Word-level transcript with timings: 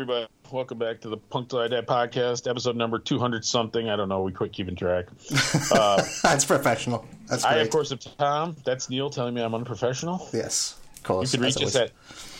Everybody. 0.00 0.26
Welcome 0.50 0.78
back 0.78 1.02
to 1.02 1.10
the 1.10 1.18
Punk 1.18 1.50
Till 1.50 1.58
I 1.58 1.68
Die 1.68 1.78
podcast, 1.82 2.48
episode 2.48 2.74
number 2.74 2.98
200 2.98 3.44
something. 3.44 3.90
I 3.90 3.96
don't 3.96 4.08
know. 4.08 4.22
We 4.22 4.32
quit 4.32 4.50
keeping 4.50 4.74
track. 4.74 5.08
Uh, 5.72 6.02
That's 6.22 6.46
professional. 6.46 7.04
That's 7.26 7.44
great. 7.44 7.52
I, 7.52 7.58
of 7.58 7.68
course, 7.68 7.92
am 7.92 7.98
Tom. 7.98 8.56
That's 8.64 8.88
Neil 8.88 9.10
telling 9.10 9.34
me 9.34 9.42
I'm 9.42 9.54
unprofessional. 9.54 10.26
Yes, 10.32 10.80
of 10.96 11.02
course. 11.02 11.30
You 11.30 11.38
can 11.38 11.44
reach 11.44 11.62
us 11.62 11.76
at 11.76 11.92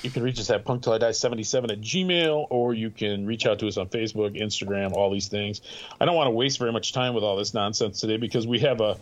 you 0.03 0.09
can 0.09 0.23
reach 0.23 0.41
us 0.41 0.49
at 0.49 0.65
punk 0.65 0.85
till 0.85 0.95
I 0.95 0.99
die 0.99 1.11
77 1.11 1.71
at 1.71 1.81
gmail, 1.83 2.47
or 2.49 2.73
you 2.73 2.89
can 2.89 3.27
reach 3.27 3.45
out 3.45 3.59
to 3.59 3.69
us 3.69 3.77
on 3.77 3.89
Facebook, 3.89 4.41
Instagram, 4.41 4.93
all 4.93 5.11
these 5.11 5.29
things. 5.29 5.61
I 6.01 6.07
don't 6.07 6.17
want 6.17 6.29
to 6.29 6.33
waste 6.33 6.59
very 6.59 6.73
much 6.73 6.95
time 6.95 7.13
with 7.13 7.23
all 7.23 7.37
this 7.37 7.53
nonsense 7.53 8.01
today 8.01 8.17
because 8.17 8.47
we 8.47 8.59
have 8.61 8.81
a, 8.81 8.97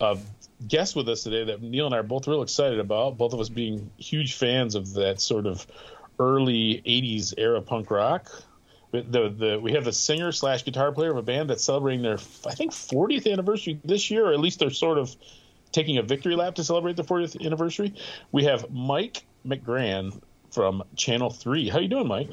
a 0.00 0.18
guest 0.68 0.94
with 0.94 1.08
us 1.08 1.24
today 1.24 1.42
that 1.44 1.62
Neil 1.62 1.86
and 1.86 1.94
I 1.94 1.98
are 1.98 2.04
both 2.04 2.28
real 2.28 2.42
excited 2.42 2.78
about. 2.78 3.18
Both 3.18 3.32
of 3.32 3.40
us 3.40 3.48
being 3.48 3.90
huge 3.98 4.34
fans 4.34 4.76
of 4.76 4.94
that 4.94 5.20
sort 5.20 5.46
of 5.46 5.66
early 6.18 6.82
80s 6.86 7.34
era 7.36 7.60
punk 7.60 7.90
rock. 7.90 8.30
The, 8.92 9.02
the 9.02 9.58
we 9.60 9.72
have 9.72 9.84
the 9.84 9.92
singer 9.92 10.30
slash 10.30 10.64
guitar 10.64 10.92
player 10.92 11.10
of 11.10 11.16
a 11.16 11.22
band 11.22 11.50
that's 11.50 11.64
celebrating 11.64 12.02
their 12.02 12.18
I 12.46 12.54
think 12.54 12.70
40th 12.70 13.30
anniversary 13.30 13.80
this 13.84 14.08
year, 14.08 14.26
or 14.26 14.32
at 14.32 14.38
least 14.38 14.60
they're 14.60 14.70
sort 14.70 14.98
of 14.98 15.14
taking 15.72 15.98
a 15.98 16.02
victory 16.02 16.36
lap 16.36 16.54
to 16.54 16.64
celebrate 16.64 16.96
the 16.96 17.02
40th 17.02 17.44
anniversary. 17.44 17.92
We 18.30 18.44
have 18.44 18.70
Mike 18.70 19.24
Magrann 19.44 20.20
from 20.52 20.84
Channel 20.94 21.30
Three. 21.30 21.68
How 21.68 21.80
you 21.80 21.88
doing, 21.88 22.06
Mike? 22.06 22.30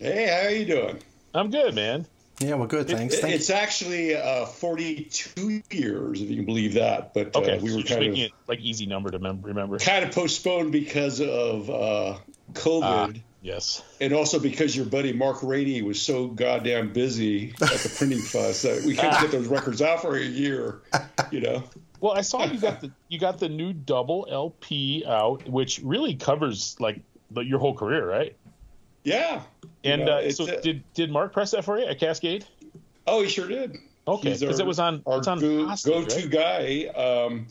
Hey, 0.00 0.26
how 0.26 0.48
you 0.48 0.64
doing? 0.64 0.98
I'm 1.32 1.50
good, 1.50 1.76
man. 1.76 2.06
Yeah, 2.40 2.54
well, 2.54 2.66
good. 2.66 2.88
Thanks. 2.88 3.14
It, 3.14 3.20
Thank 3.20 3.34
it's 3.34 3.50
actually 3.50 4.16
uh, 4.16 4.46
42 4.46 5.62
years, 5.70 6.22
if 6.22 6.30
you 6.30 6.36
can 6.36 6.46
believe 6.46 6.72
that. 6.74 7.12
But 7.12 7.36
okay, 7.36 7.58
uh, 7.58 7.60
we 7.60 7.68
so 7.68 7.76
were 7.76 7.82
kind 7.82 8.06
of 8.06 8.14
it 8.16 8.32
like 8.48 8.60
easy 8.60 8.86
number 8.86 9.10
to 9.10 9.18
remember. 9.18 9.78
Kind 9.78 10.06
of 10.06 10.12
postponed 10.12 10.72
because 10.72 11.20
of 11.20 11.68
uh, 11.68 12.16
COVID. 12.52 12.82
Ah, 12.82 13.10
yes, 13.42 13.82
and 14.00 14.12
also 14.12 14.38
because 14.38 14.76
your 14.76 14.86
buddy 14.86 15.12
Mark 15.12 15.42
Rainey 15.42 15.82
was 15.82 16.00
so 16.00 16.28
goddamn 16.28 16.92
busy 16.92 17.50
at 17.60 17.68
the 17.68 17.94
printing 17.96 18.18
fuss 18.22 18.62
that 18.62 18.82
we 18.84 18.94
couldn't 18.94 19.20
get 19.20 19.30
those 19.30 19.48
records 19.48 19.82
out 19.82 20.02
for 20.02 20.16
a 20.16 20.24
year. 20.24 20.82
You 21.30 21.40
know. 21.40 21.64
Well, 22.00 22.12
I 22.12 22.22
saw 22.22 22.44
you 22.44 22.58
got 22.58 22.80
the 22.80 22.90
you 23.08 23.18
got 23.18 23.38
the 23.38 23.48
new 23.48 23.72
double 23.72 24.26
LP 24.30 25.04
out, 25.06 25.46
which 25.48 25.80
really 25.82 26.14
covers 26.14 26.76
like 26.80 27.00
your 27.34 27.58
whole 27.58 27.74
career, 27.74 28.08
right? 28.08 28.34
Yeah. 29.04 29.42
And 29.84 30.08
uh, 30.08 30.30
so, 30.32 30.46
a, 30.46 30.60
did 30.60 30.82
did 30.94 31.10
Mark 31.10 31.32
press 31.32 31.50
that 31.52 31.64
for 31.64 31.78
you 31.78 31.86
at 31.86 31.98
Cascade? 31.98 32.44
Oh, 33.06 33.22
he 33.22 33.28
sure 33.28 33.48
did. 33.48 33.76
Okay, 34.06 34.32
because 34.38 34.60
it 34.60 34.66
was 34.66 34.78
on 34.78 35.02
our 35.06 35.18
it's 35.18 35.28
on 35.28 35.40
go, 35.40 35.66
hostage, 35.66 36.08
to 36.08 36.20
right? 36.22 36.92
guy. 36.94 37.24
Um, 37.26 37.46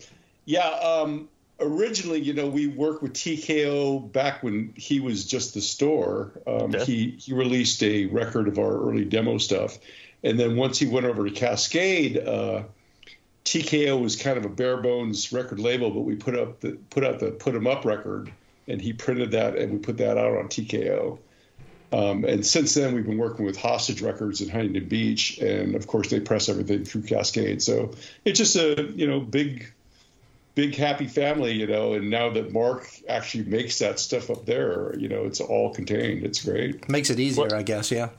yeah. 0.46 0.68
Um, 0.68 1.30
originally, 1.62 2.20
you 2.20 2.34
know, 2.34 2.48
we 2.48 2.68
worked 2.68 3.02
with 3.02 3.14
TKO 3.14 4.12
back 4.12 4.44
when 4.44 4.74
he 4.76 5.00
was 5.00 5.26
just 5.26 5.54
the 5.54 5.62
store. 5.62 6.32
Um, 6.48 6.74
Okay. 6.76 6.86
He 6.86 7.16
he 7.20 7.34
released 7.34 7.82
a 7.84 8.06
record 8.08 8.48
of 8.48 8.60
our 8.60 8.90
early 8.90 9.06
demo 9.06 9.38
stuff, 9.38 9.78
and 10.24 10.40
then 10.40 10.56
once 10.56 10.80
he 10.80 10.88
went 10.88 11.06
over 11.06 11.26
to 11.26 11.32
Cascade. 11.32 12.18
Uh, 12.18 12.64
TKO 13.46 14.00
was 14.00 14.16
kind 14.16 14.38
of 14.38 14.46
a 14.46 14.50
bare 14.50 14.78
bones 14.78 15.32
record 15.34 15.60
label, 15.60 15.90
but 15.90 16.02
we 16.02 16.16
put 16.16 16.38
up 16.38 16.60
the 16.60 16.74
put 16.92 17.04
out 17.04 17.20
the 17.20 17.32
put 17.32 17.56
'em 17.56 17.66
up 17.66 17.84
record, 17.84 18.30
and 18.68 18.80
he 18.80 18.94
printed 18.94 19.32
that, 19.32 19.56
and 19.56 19.72
we 19.72 19.80
put 19.80 19.98
that 19.98 20.18
out 20.20 20.38
on 20.38 20.50
TKO. 20.50 21.18
Um, 21.92 22.26
and 22.26 22.46
since 22.46 22.76
then, 22.76 22.94
we've 22.94 23.06
been 23.06 23.18
working 23.18 23.46
with 23.46 23.58
Hostage 23.58 24.02
Records 24.02 24.42
in 24.42 24.50
Huntington 24.50 24.88
Beach, 24.88 25.40
and 25.40 25.74
of 25.74 25.88
course, 25.88 26.10
they 26.10 26.20
press 26.20 26.48
everything 26.48 26.86
through 26.86 27.04
Cascade. 27.04 27.64
So 27.64 27.92
it's 28.24 28.38
just 28.38 28.56
a 28.56 28.92
you 28.96 29.08
know 29.08 29.20
big, 29.20 29.72
big 30.60 30.76
happy 30.76 31.08
family, 31.08 31.54
you 31.54 31.66
know. 31.68 31.94
And 31.94 32.10
now 32.10 32.30
that 32.32 32.52
Mark 32.52 32.88
actually 33.08 33.46
makes 33.46 33.80
that 33.80 33.98
stuff 34.00 34.30
up 34.30 34.46
there, 34.46 34.94
you 34.98 35.08
know, 35.08 35.24
it's 35.24 35.40
all 35.40 35.74
contained. 35.74 36.26
It's 36.26 36.44
great. 36.44 36.90
Makes 36.90 37.10
it 37.10 37.20
easier, 37.20 37.44
What- 37.46 37.54
I 37.54 37.64
guess. 37.64 37.92
Yeah. 37.92 38.10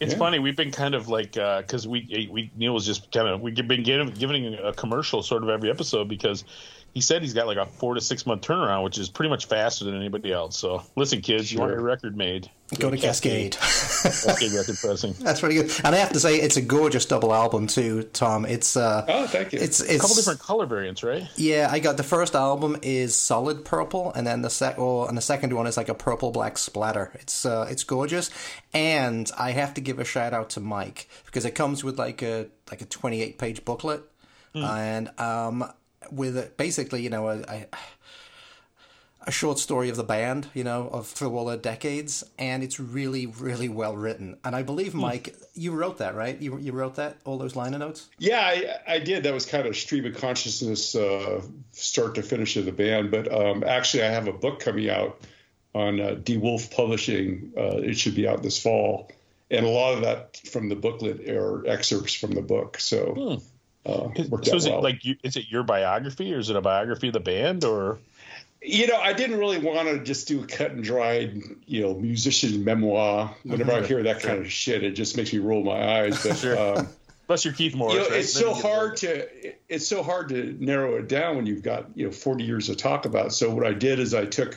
It's 0.00 0.12
Yeah. 0.12 0.18
funny. 0.18 0.38
We've 0.38 0.54
been 0.54 0.70
kind 0.70 0.94
of 0.94 1.08
like 1.08 1.36
uh, 1.36 1.62
because 1.62 1.88
we 1.88 2.28
we 2.30 2.52
Neil 2.56 2.72
was 2.72 2.86
just 2.86 3.10
kind 3.10 3.26
of 3.26 3.40
we've 3.40 3.56
been 3.56 3.82
giving, 3.82 4.08
giving 4.10 4.54
a 4.54 4.72
commercial 4.72 5.22
sort 5.24 5.42
of 5.42 5.48
every 5.48 5.70
episode 5.70 6.06
because 6.08 6.44
he 6.94 7.00
said 7.00 7.22
he's 7.22 7.34
got 7.34 7.46
like 7.46 7.58
a 7.58 7.66
four 7.66 7.94
to 7.94 8.00
six 8.00 8.26
month 8.26 8.42
turnaround, 8.42 8.82
which 8.84 8.98
is 8.98 9.08
pretty 9.08 9.28
much 9.30 9.46
faster 9.46 9.84
than 9.84 9.94
anybody 9.96 10.32
else. 10.32 10.56
So 10.56 10.82
listen, 10.96 11.20
kids, 11.20 11.52
you 11.52 11.58
want 11.60 11.70
Sure. 11.70 11.76
your 11.78 11.84
record 11.86 12.16
made? 12.16 12.50
Go 12.78 12.90
to 12.90 12.98
Cascade. 12.98 13.56
Cascade 13.56 14.52
record 14.52 14.76
pressing. 14.78 15.14
That's 15.20 15.40
pretty 15.40 15.54
good. 15.54 15.70
And 15.84 15.94
I 15.94 15.98
have 15.98 16.12
to 16.12 16.20
say, 16.20 16.36
it's 16.36 16.58
a 16.58 16.60
gorgeous 16.60 17.06
double 17.06 17.32
album 17.32 17.66
too, 17.66 18.02
Tom. 18.12 18.44
It's 18.44 18.76
uh, 18.76 19.06
Oh, 19.08 19.26
thank 19.26 19.52
you. 19.54 19.58
it's 19.60 19.80
A 19.80 19.98
couple 19.98 20.16
different 20.16 20.40
color 20.40 20.66
variants, 20.66 21.02
right? 21.02 21.26
Yeah, 21.36 21.68
I 21.70 21.78
got 21.78 21.96
the 21.96 22.02
first 22.02 22.34
album 22.34 22.76
is 22.82 23.16
solid 23.16 23.64
purple, 23.64 24.12
and 24.12 24.26
then 24.26 24.42
the 24.42 24.50
sec 24.50 24.78
or, 24.78 25.08
and 25.08 25.16
the 25.16 25.22
second 25.22 25.54
one 25.54 25.66
is 25.66 25.76
like 25.78 25.88
a 25.88 25.94
purple 25.94 26.30
black 26.30 26.58
splatter. 26.58 27.10
It's 27.14 27.46
uh, 27.46 27.66
it's 27.70 27.84
gorgeous, 27.84 28.30
and 28.74 29.30
I 29.38 29.52
have 29.52 29.72
to 29.74 29.80
give 29.80 29.98
a 29.98 30.04
shout 30.04 30.34
out 30.34 30.50
to 30.50 30.60
Mike 30.60 31.08
because 31.24 31.44
it 31.46 31.52
comes 31.54 31.82
with 31.82 31.98
like 31.98 32.20
a 32.22 32.48
like 32.70 32.82
a 32.82 32.86
twenty 32.86 33.22
eight 33.22 33.38
page 33.38 33.64
booklet, 33.64 34.02
and 34.54 35.08
um, 35.18 35.64
with 36.10 36.36
a, 36.36 36.50
basically 36.56 37.02
you 37.02 37.10
know 37.10 37.28
a, 37.28 37.40
a 37.40 37.66
a 39.28 39.30
short 39.30 39.58
story 39.58 39.90
of 39.90 39.96
the 39.96 40.04
band, 40.04 40.48
you 40.54 40.64
know, 40.64 40.88
of 40.88 41.06
through 41.06 41.36
all 41.36 41.44
the 41.44 41.58
decades, 41.58 42.24
and 42.38 42.62
it's 42.62 42.80
really 42.80 43.26
really 43.26 43.68
well 43.68 43.94
written. 43.94 44.38
And 44.42 44.56
I 44.56 44.62
believe 44.62 44.94
Mike, 44.94 45.36
you 45.54 45.72
wrote 45.72 45.98
that 45.98 46.14
right? 46.14 46.40
You 46.40 46.58
you 46.58 46.72
wrote 46.72 46.94
that 46.94 47.18
all 47.26 47.36
those 47.36 47.54
liner 47.54 47.78
notes. 47.78 48.08
Yeah, 48.18 48.40
I, 48.40 48.94
I 48.94 48.98
did. 48.98 49.24
That 49.24 49.34
was 49.34 49.44
kind 49.44 49.66
of 49.66 49.76
stream 49.76 50.06
of 50.06 50.16
consciousness, 50.16 50.94
uh, 50.94 51.42
start 51.72 52.14
to 52.14 52.22
finish 52.22 52.56
of 52.56 52.64
the 52.64 52.72
band. 52.72 53.10
But 53.10 53.30
um, 53.30 53.64
actually, 53.64 54.04
I 54.04 54.10
have 54.10 54.28
a 54.28 54.32
book 54.32 54.60
coming 54.60 54.88
out 54.88 55.20
on 55.74 56.00
uh, 56.00 56.14
DeWolf 56.14 56.74
Publishing. 56.74 57.52
Uh, 57.54 57.78
it 57.78 57.98
should 57.98 58.14
be 58.14 58.26
out 58.26 58.42
this 58.42 58.58
fall, 58.58 59.10
and 59.50 59.66
a 59.66 59.68
lot 59.68 59.92
of 59.92 60.02
that 60.02 60.38
from 60.50 60.70
the 60.70 60.76
booklet 60.76 61.28
are 61.28 61.66
excerpts 61.66 62.14
from 62.14 62.30
the 62.30 62.42
book. 62.42 62.80
So, 62.80 63.42
uh, 63.88 64.10
So 64.42 64.56
is 64.56 64.66
it 64.66 64.74
like 64.74 65.04
you, 65.04 65.16
is 65.22 65.36
it 65.36 65.48
your 65.48 65.62
biography 65.62 66.34
or 66.34 66.38
is 66.38 66.50
it 66.50 66.56
a 66.56 66.60
biography 66.60 67.08
of 67.08 67.14
the 67.14 67.20
band 67.20 67.64
or? 67.64 67.98
you 68.60 68.86
know, 68.88 68.96
I 68.96 69.12
didn't 69.12 69.38
really 69.38 69.58
want 69.58 69.88
to 69.88 70.00
just 70.02 70.26
do 70.26 70.42
a 70.42 70.46
cut 70.46 70.72
and 70.72 70.82
dried, 70.82 71.40
you 71.66 71.82
know, 71.82 71.94
musician 71.94 72.64
memoir. 72.64 73.34
Whenever 73.44 73.72
I 73.72 73.86
hear 73.86 74.02
that 74.02 74.20
kind 74.20 74.40
of 74.40 74.50
shit, 74.50 74.82
it 74.82 74.92
just 74.92 75.16
makes 75.16 75.32
me 75.32 75.38
roll 75.38 75.62
my 75.62 76.00
eyes. 76.00 76.22
But 76.22 76.36
Sure. 76.36 76.58
um, 76.58 76.88
Unless 77.28 77.44
you're 77.44 77.54
Keith 77.54 77.74
Morris, 77.74 77.94
you 77.94 78.00
know, 78.00 78.08
right? 78.08 78.20
it's 78.20 78.32
so 78.32 78.54
hard 78.54 78.96
to 78.98 79.28
it's 79.68 79.86
so 79.86 80.02
hard 80.02 80.30
to 80.30 80.56
narrow 80.58 80.96
it 80.96 81.08
down 81.08 81.36
when 81.36 81.44
you've 81.44 81.62
got 81.62 81.86
you 81.94 82.06
know 82.06 82.12
40 82.12 82.42
years 82.42 82.66
to 82.66 82.74
talk 82.74 83.04
about. 83.04 83.34
So 83.34 83.54
what 83.54 83.66
I 83.66 83.74
did 83.74 83.98
is 83.98 84.14
I 84.14 84.24
took 84.24 84.54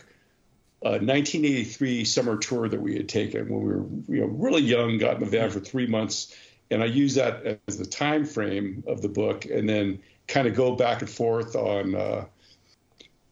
a 0.82 0.92
1983 0.92 2.06
summer 2.06 2.38
tour 2.38 2.70
that 2.70 2.82
we 2.82 2.96
had 2.96 3.10
taken 3.10 3.50
when 3.50 3.62
we 3.62 3.74
were 3.74 4.16
you 4.16 4.22
know 4.22 4.28
really 4.28 4.62
young, 4.62 4.98
got 5.00 5.16
in 5.16 5.20
the 5.20 5.30
van 5.30 5.50
for 5.50 5.60
three 5.60 5.86
months, 5.86 6.34
and 6.72 6.82
I 6.82 6.86
use 6.86 7.14
that 7.16 7.60
as 7.68 7.78
the 7.78 7.86
time 7.86 8.26
frame 8.26 8.84
of 8.88 9.02
the 9.02 9.10
book, 9.10 9.46
and 9.46 9.70
then 9.70 10.00
kind 10.28 10.48
of 10.48 10.56
go 10.56 10.76
back 10.76 11.02
and 11.02 11.10
forth 11.10 11.56
on. 11.56 11.96
Uh, 11.96 12.26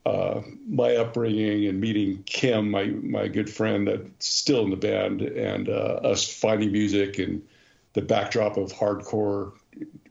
uh, 0.06 0.42
my 0.68 0.96
upbringing 0.96 1.68
and 1.68 1.80
meeting 1.80 2.24
Kim, 2.24 2.72
my 2.72 2.86
my 2.86 3.28
good 3.28 3.50
friend 3.50 3.86
that's 3.88 4.28
still 4.28 4.64
in 4.64 4.70
the 4.72 4.76
band, 4.78 5.22
and 5.22 5.70
uh, 5.70 6.00
us 6.04 6.28
finding 6.28 6.72
music 6.72 7.20
and 7.20 7.44
the 7.94 8.02
backdrop 8.02 8.58
of 8.58 8.72
hardcore 8.72 9.52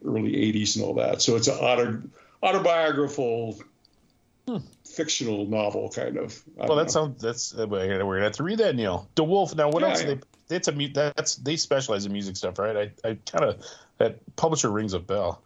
early 0.05 0.31
80s 0.31 0.75
and 0.75 0.85
all 0.85 0.93
that. 0.93 1.21
So 1.21 1.35
it's 1.35 1.47
an 1.47 1.55
auto, 1.55 2.01
autobiographical 2.43 3.59
fictional 4.85 5.45
novel 5.45 5.89
kind 5.89 6.17
of. 6.17 6.41
I 6.59 6.67
Well, 6.67 6.77
that 6.77 6.85
know. 6.85 6.89
sounds 6.89 7.21
that's 7.21 7.57
uh, 7.57 7.67
we're 7.67 7.87
gonna, 7.87 8.05
we're 8.05 8.15
gonna 8.15 8.25
have 8.25 8.33
to 8.33 8.43
read 8.43 8.59
that, 8.59 8.75
Neil. 8.75 9.09
DeWolf. 9.15 9.55
Now, 9.55 9.69
what 9.69 9.81
Yeah, 9.81 9.89
else? 9.89 10.01
yeah. 10.01 10.07
They 10.15 10.19
it's 10.49 10.67
a 10.67 10.87
that's 11.13 11.35
they 11.35 11.55
specialize 11.55 12.05
in 12.05 12.11
music 12.11 12.35
stuff, 12.35 12.59
right? 12.59 12.91
I 13.03 13.09
I 13.09 13.17
kind 13.25 13.45
of 13.45 13.63
that 13.97 14.19
publisher 14.35 14.69
rings 14.69 14.93
a 14.93 14.99
bell. 14.99 15.41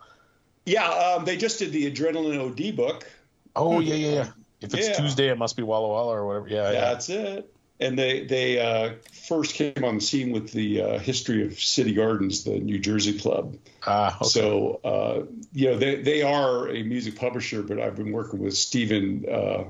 Yeah, 0.66 0.88
um, 0.88 1.26
they 1.26 1.38
just 1.38 1.60
did 1.60 1.72
the 1.72 1.92
Adrenaline 1.92 2.40
OD 2.40 2.76
book. 2.76 3.10
Oh 3.56 3.80
yeah, 3.80 3.96
yeah, 3.96 4.14
yeah. 4.14 4.28
If 4.62 4.74
it's 4.74 4.88
Yeah. 4.88 4.94
Tuesday, 4.94 5.30
it 5.30 5.38
must 5.38 5.58
be 5.58 5.64
Walla 5.64 5.90
Walla 5.90 6.14
or 6.14 6.26
whatever. 6.26 6.48
Yeah, 6.48 6.72
yeah. 6.72 6.80
That's 6.82 7.10
it. 7.10 7.54
And 7.80 8.00
they 8.00 8.26
they 8.26 8.60
uh, 8.60 8.94
first 9.12 9.56
came 9.56 9.84
on 9.84 9.96
the 9.96 10.02
scene 10.02 10.32
with 10.32 10.52
the 10.52 10.82
uh, 10.82 11.00
history 11.00 11.46
of 11.46 11.60
City 11.60 11.94
Gardens, 11.94 12.46
the 12.46 12.60
New 12.60 12.80
Jersey 12.80 13.18
club. 13.20 13.58
Ah, 13.86 14.16
okay. 14.16 14.30
So, 14.30 14.80
uh, 14.86 15.24
you 15.52 15.72
know, 15.72 15.78
they, 15.78 16.02
they 16.02 16.22
are 16.22 16.70
a 16.70 16.84
music 16.84 17.18
publisher, 17.18 17.62
but 17.62 17.80
I've 17.80 17.96
been 17.96 18.14
working 18.14 18.40
with 18.40 18.56
Stephen, 18.56 19.26
uh, 19.30 19.66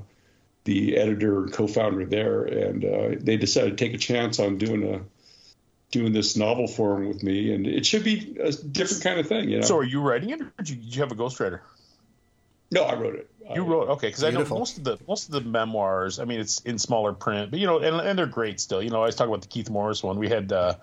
the 0.62 0.96
editor 0.96 1.42
and 1.42 1.52
co-founder 1.52 2.06
there, 2.06 2.44
and 2.44 2.84
uh, 2.84 3.08
they 3.18 3.36
decided 3.36 3.76
to 3.76 3.84
take 3.84 3.94
a 3.94 3.98
chance 3.98 4.38
on 4.38 4.58
doing 4.58 4.94
a 4.94 5.00
doing 5.94 6.12
this 6.12 6.36
novel 6.36 6.66
for 6.66 6.96
him 6.98 7.08
with 7.08 7.22
me, 7.22 7.54
and 7.54 7.66
it 7.66 7.86
should 7.86 8.04
be 8.04 8.36
a 8.42 8.52
different 8.52 9.02
kind 9.02 9.18
of 9.20 9.26
thing, 9.26 9.48
you 9.48 9.60
know. 9.60 9.64
so 9.64 9.78
are 9.78 9.84
you 9.84 10.00
writing 10.02 10.28
it, 10.30 10.40
or 10.42 10.52
did 10.58 10.68
you, 10.68 10.76
did 10.76 10.94
you 10.94 11.00
have 11.02 11.10
a 11.12 11.14
ghostwriter? 11.14 11.60
no, 12.70 12.82
I 12.82 12.94
wrote 12.94 13.14
it. 13.14 13.30
I- 13.48 13.54
You 13.54 13.62
wrote 13.64 13.88
okay 13.90 14.08
because 14.08 14.24
I 14.24 14.30
know 14.30 14.44
most 14.46 14.78
of 14.78 14.84
the 14.84 14.98
most 15.06 15.28
of 15.28 15.32
the 15.32 15.40
memoirs. 15.42 16.18
I 16.18 16.24
mean, 16.24 16.40
it's 16.40 16.60
in 16.60 16.78
smaller 16.78 17.12
print, 17.12 17.50
but 17.50 17.60
you 17.60 17.66
know, 17.66 17.78
and, 17.78 17.96
and 18.00 18.18
they're 18.18 18.26
great 18.26 18.58
still. 18.58 18.82
You 18.82 18.90
know, 18.90 19.02
I 19.02 19.06
was 19.06 19.14
talking 19.16 19.32
about 19.32 19.42
the 19.42 19.48
Keith 19.48 19.68
Morris 19.70 20.02
one. 20.02 20.18
We 20.18 20.28
had 20.28 20.50
uh, 20.52 20.74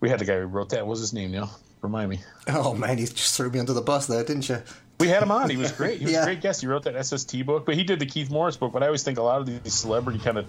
we 0.00 0.08
had 0.10 0.18
the 0.20 0.24
guy 0.26 0.38
who 0.38 0.46
wrote 0.46 0.68
that. 0.70 0.80
What 0.86 0.90
was 0.90 1.00
his 1.00 1.12
name? 1.14 1.30
Neil, 1.32 1.50
remind 1.82 2.10
me. 2.10 2.20
Oh 2.48 2.74
man, 2.74 2.98
you 2.98 3.06
just 3.06 3.36
threw 3.36 3.50
me 3.50 3.58
under 3.58 3.72
the 3.72 3.80
bus 3.82 4.06
there, 4.06 4.22
didn't 4.22 4.48
you? 4.48 4.62
We 5.00 5.08
had 5.08 5.22
him 5.24 5.32
on. 5.32 5.50
He 5.50 5.56
was 5.56 5.72
great. 5.72 5.98
He 5.98 6.04
was 6.04 6.12
Yeah. 6.14 6.22
a 6.22 6.24
great 6.26 6.40
guest. 6.42 6.60
He 6.60 6.66
wrote 6.68 6.84
that 6.84 7.04
SST 7.04 7.44
book, 7.46 7.64
but 7.66 7.74
he 7.74 7.82
did 7.82 7.98
the 7.98 8.06
Keith 8.06 8.30
Morris 8.30 8.56
book. 8.56 8.72
But 8.72 8.82
I 8.82 8.86
always 8.86 9.02
think 9.02 9.18
a 9.18 9.22
lot 9.22 9.40
of 9.40 9.46
these 9.64 9.74
celebrity 9.74 10.20
kind 10.20 10.38
of 10.38 10.46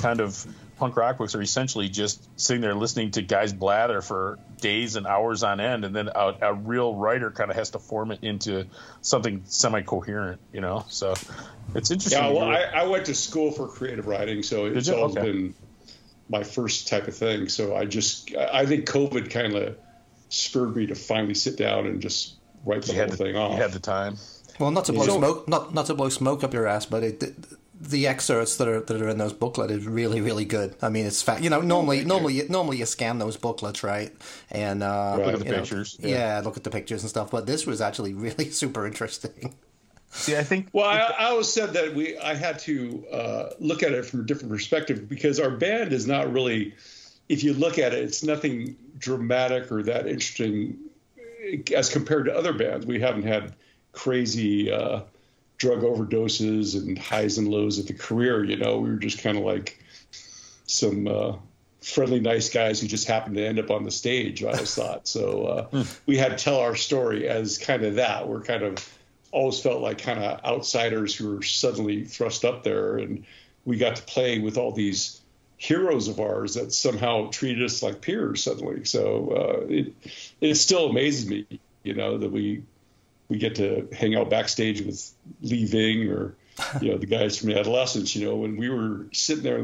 kind 0.00 0.20
of 0.20 0.44
punk 0.78 0.96
rock 0.96 1.18
books 1.18 1.34
are 1.34 1.42
essentially 1.42 1.88
just 1.88 2.28
sitting 2.40 2.60
there 2.60 2.74
listening 2.74 3.10
to 3.12 3.22
guys 3.22 3.52
blather 3.52 4.00
for 4.00 4.38
days 4.60 4.96
and 4.96 5.06
hours 5.06 5.42
on 5.42 5.60
end, 5.60 5.84
and 5.84 5.94
then 5.94 6.08
a, 6.08 6.34
a 6.40 6.54
real 6.54 6.94
writer 6.94 7.30
kind 7.30 7.50
of 7.50 7.56
has 7.56 7.70
to 7.70 7.78
form 7.78 8.12
it 8.12 8.20
into 8.22 8.66
something 9.00 9.42
semi-coherent, 9.44 10.40
you 10.52 10.60
know. 10.60 10.84
So 10.88 11.14
it's 11.74 11.90
interesting. 11.90 12.22
Yeah, 12.22 12.30
well, 12.30 12.44
I, 12.50 12.62
I, 12.62 12.86
went 12.86 13.06
to 13.06 13.14
school 13.14 13.50
for 13.50 13.68
creative 13.68 14.06
writing, 14.06 14.42
so 14.42 14.66
it's 14.66 14.88
always 14.88 15.16
okay. 15.16 15.26
been 15.26 15.54
my 16.28 16.44
first 16.44 16.88
type 16.88 17.08
of 17.08 17.16
thing. 17.16 17.48
So 17.48 17.74
I 17.74 17.84
just, 17.84 18.34
I 18.36 18.66
think 18.66 18.86
COVID 18.86 19.30
kind 19.30 19.54
of 19.54 19.76
spurred 20.28 20.76
me 20.76 20.86
to 20.86 20.94
finally 20.94 21.34
sit 21.34 21.56
down 21.56 21.86
and 21.86 22.00
just 22.00 22.36
write 22.64 22.82
the 22.82 22.92
you 22.92 23.00
whole 23.00 23.08
the, 23.08 23.16
thing 23.16 23.36
off. 23.36 23.52
You 23.52 23.62
had 23.62 23.72
the 23.72 23.80
time. 23.80 24.16
Well, 24.58 24.70
not 24.70 24.86
to 24.86 24.92
blow 24.92 25.06
so, 25.06 25.18
smoke, 25.18 25.48
not 25.48 25.72
not 25.72 25.86
to 25.86 25.94
blow 25.94 26.08
smoke 26.08 26.42
up 26.42 26.52
your 26.52 26.66
ass, 26.66 26.84
but 26.84 27.02
it, 27.04 27.22
the 27.80 28.06
excerpts 28.08 28.56
that 28.56 28.66
are 28.66 28.80
that 28.80 29.00
are 29.00 29.08
in 29.08 29.18
those 29.18 29.32
booklets 29.32 29.72
is 29.72 29.86
really 29.86 30.20
really 30.20 30.44
good. 30.44 30.74
I 30.82 30.88
mean, 30.88 31.06
it's 31.06 31.22
fat. 31.22 31.42
You 31.42 31.50
know, 31.50 31.60
normally 31.60 32.04
normally 32.04 32.42
normally 32.48 32.78
you 32.78 32.86
scan 32.86 33.18
those 33.18 33.36
booklets, 33.36 33.82
right? 33.82 34.12
And 34.50 34.82
uh, 34.82 35.16
right. 35.18 35.26
look 35.26 35.34
at 35.34 35.38
the 35.40 35.54
pictures. 35.54 35.98
Know, 35.98 36.08
yeah. 36.08 36.36
yeah. 36.36 36.40
look 36.44 36.56
at 36.56 36.64
the 36.64 36.70
pictures 36.70 37.02
and 37.02 37.10
stuff. 37.10 37.30
But 37.30 37.46
this 37.46 37.66
was 37.66 37.80
actually 37.80 38.14
really 38.14 38.50
super 38.50 38.86
interesting. 38.86 39.54
See, 40.10 40.36
I 40.36 40.42
think. 40.42 40.68
Well, 40.72 40.86
I, 40.86 40.98
I 41.18 41.24
always 41.26 41.52
said 41.52 41.74
that 41.74 41.94
we 41.94 42.18
I 42.18 42.34
had 42.34 42.58
to 42.60 43.04
uh, 43.12 43.50
look 43.60 43.82
at 43.82 43.92
it 43.92 44.04
from 44.06 44.20
a 44.20 44.24
different 44.24 44.50
perspective 44.50 45.08
because 45.08 45.38
our 45.38 45.50
band 45.50 45.92
is 45.92 46.06
not 46.06 46.32
really. 46.32 46.74
If 47.28 47.44
you 47.44 47.52
look 47.52 47.78
at 47.78 47.92
it, 47.92 48.02
it's 48.02 48.22
nothing 48.22 48.76
dramatic 48.98 49.70
or 49.70 49.82
that 49.82 50.06
interesting 50.06 50.78
as 51.76 51.90
compared 51.90 52.24
to 52.24 52.34
other 52.34 52.54
bands. 52.54 52.86
We 52.86 52.98
haven't 53.00 53.24
had 53.24 53.54
crazy. 53.92 54.72
Uh, 54.72 55.02
drug 55.58 55.82
overdoses 55.82 56.76
and 56.76 56.98
highs 56.98 57.36
and 57.38 57.48
lows 57.48 57.78
of 57.78 57.86
the 57.86 57.94
career. 57.94 58.44
You 58.44 58.56
know, 58.56 58.78
we 58.78 58.90
were 58.90 58.96
just 58.96 59.22
kind 59.22 59.36
of 59.36 59.44
like 59.44 59.82
some 60.66 61.06
uh, 61.06 61.36
friendly, 61.82 62.20
nice 62.20 62.48
guys 62.48 62.80
who 62.80 62.86
just 62.86 63.08
happened 63.08 63.36
to 63.36 63.46
end 63.46 63.58
up 63.58 63.70
on 63.70 63.84
the 63.84 63.90
stage. 63.90 64.42
I 64.42 64.52
always 64.52 64.74
thought 64.74 65.06
so. 65.06 65.44
Uh, 65.44 65.64
hmm. 65.82 65.82
we 66.06 66.16
had 66.16 66.36
to 66.36 66.42
tell 66.42 66.60
our 66.60 66.76
story 66.76 67.28
as 67.28 67.58
kind 67.58 67.84
of 67.84 67.96
that. 67.96 68.28
We're 68.28 68.42
kind 68.42 68.62
of 68.62 68.98
always 69.30 69.60
felt 69.60 69.82
like 69.82 69.98
kind 69.98 70.22
of 70.22 70.42
outsiders 70.44 71.14
who 71.14 71.36
were 71.36 71.42
suddenly 71.42 72.04
thrust 72.04 72.44
up 72.44 72.62
there, 72.62 72.98
and 72.98 73.24
we 73.64 73.76
got 73.76 73.96
to 73.96 74.02
play 74.02 74.38
with 74.38 74.56
all 74.56 74.72
these 74.72 75.20
heroes 75.56 76.06
of 76.06 76.20
ours 76.20 76.54
that 76.54 76.72
somehow 76.72 77.28
treated 77.30 77.64
us 77.64 77.82
like 77.82 78.00
peers 78.00 78.44
suddenly. 78.44 78.84
So 78.84 79.30
uh, 79.30 79.66
it 79.68 79.92
it 80.40 80.54
still 80.54 80.88
amazes 80.88 81.28
me, 81.28 81.46
you 81.82 81.94
know, 81.94 82.16
that 82.18 82.30
we 82.30 82.62
we 83.28 83.38
get 83.38 83.54
to 83.56 83.88
hang 83.92 84.16
out 84.16 84.30
backstage 84.30 84.82
with 84.82 85.12
Lee 85.42 85.66
Ving 85.66 86.08
or 86.08 86.36
you 86.80 86.90
know 86.90 86.98
the 86.98 87.06
guys 87.06 87.38
from 87.38 87.50
Adolescents. 87.50 88.14
You 88.16 88.26
know, 88.26 88.36
when 88.36 88.56
we 88.56 88.68
were 88.68 89.06
sitting 89.12 89.44
there 89.44 89.58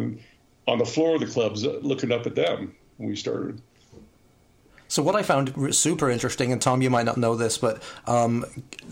on 0.67 0.79
the 0.79 0.85
floor 0.85 1.15
of 1.15 1.21
the 1.21 1.27
clubs 1.27 1.65
uh, 1.65 1.79
looking 1.83 2.13
up 2.13 2.27
at 2.27 2.35
them 2.35 2.75
when 2.97 3.09
we 3.09 3.17
started. 3.17 3.61
So 4.87 5.03
what 5.03 5.17
I 5.17 5.23
found 5.23 5.75
super 5.75 6.09
interesting, 6.09 6.53
and 6.53 6.63
Tom, 6.63 6.81
you 6.81 6.91
might 6.91 7.07
not 7.07 7.17
know 7.17 7.35
this, 7.35 7.59
but 7.59 7.83
um, 8.07 8.45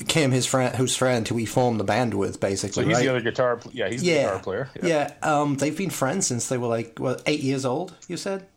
Kim, 0.09 0.33
his 0.33 0.47
friend, 0.47 0.75
whose 0.75 0.97
friend, 0.97 1.29
who 1.29 1.37
he 1.37 1.47
formed 1.47 1.79
the 1.79 1.85
band 1.85 2.15
with, 2.15 2.41
basically. 2.41 2.83
So 2.83 2.89
he's 2.89 2.97
right? 2.97 3.05
the 3.05 3.11
other 3.11 3.21
guitar. 3.21 3.61
Yeah, 3.73 3.89
he's 3.89 4.03
yeah. 4.03 4.15
the 4.15 4.23
guitar 4.23 4.39
player. 4.41 4.71
Yeah, 4.83 4.87
yeah 5.23 5.41
um, 5.41 5.57
they've 5.57 5.77
been 5.77 5.91
friends 5.91 6.27
since 6.27 6.49
they 6.49 6.59
were 6.59 6.67
like 6.67 6.99
what, 6.99 7.23
eight 7.27 7.41
years 7.41 7.65
old. 7.65 7.95
You 8.09 8.17
said. 8.17 8.49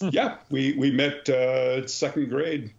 Yeah, 0.00 0.38
we 0.50 0.72
we 0.72 0.90
met 0.90 1.28
uh, 1.28 1.86
second 1.86 2.30
grade 2.30 2.72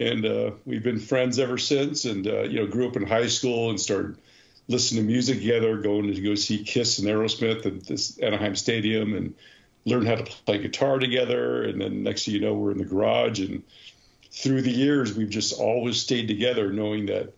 and 0.00 0.24
uh, 0.24 0.50
we've 0.64 0.82
been 0.82 1.00
friends 1.00 1.38
ever 1.38 1.58
since. 1.58 2.04
And 2.04 2.26
uh, 2.26 2.42
you 2.42 2.60
know, 2.60 2.66
grew 2.66 2.88
up 2.88 2.96
in 2.96 3.06
high 3.06 3.26
school 3.26 3.70
and 3.70 3.80
started 3.80 4.16
listening 4.68 5.02
to 5.04 5.10
music 5.10 5.38
together, 5.38 5.78
going 5.78 6.12
to 6.12 6.20
go 6.20 6.34
see 6.34 6.62
Kiss 6.62 6.98
and 6.98 7.08
Aerosmith 7.08 7.66
at 7.66 7.86
this 7.86 8.18
Anaheim 8.18 8.54
Stadium, 8.54 9.14
and 9.14 9.34
learned 9.84 10.08
how 10.08 10.16
to 10.16 10.24
play 10.24 10.58
guitar 10.58 10.98
together. 10.98 11.62
And 11.64 11.80
then 11.80 12.02
next 12.02 12.24
thing 12.24 12.34
you 12.34 12.40
know, 12.40 12.54
we're 12.54 12.72
in 12.72 12.78
the 12.78 12.84
garage. 12.84 13.40
And 13.40 13.62
through 14.30 14.62
the 14.62 14.70
years, 14.70 15.14
we've 15.14 15.30
just 15.30 15.58
always 15.58 16.00
stayed 16.00 16.28
together, 16.28 16.72
knowing 16.72 17.06
that 17.06 17.32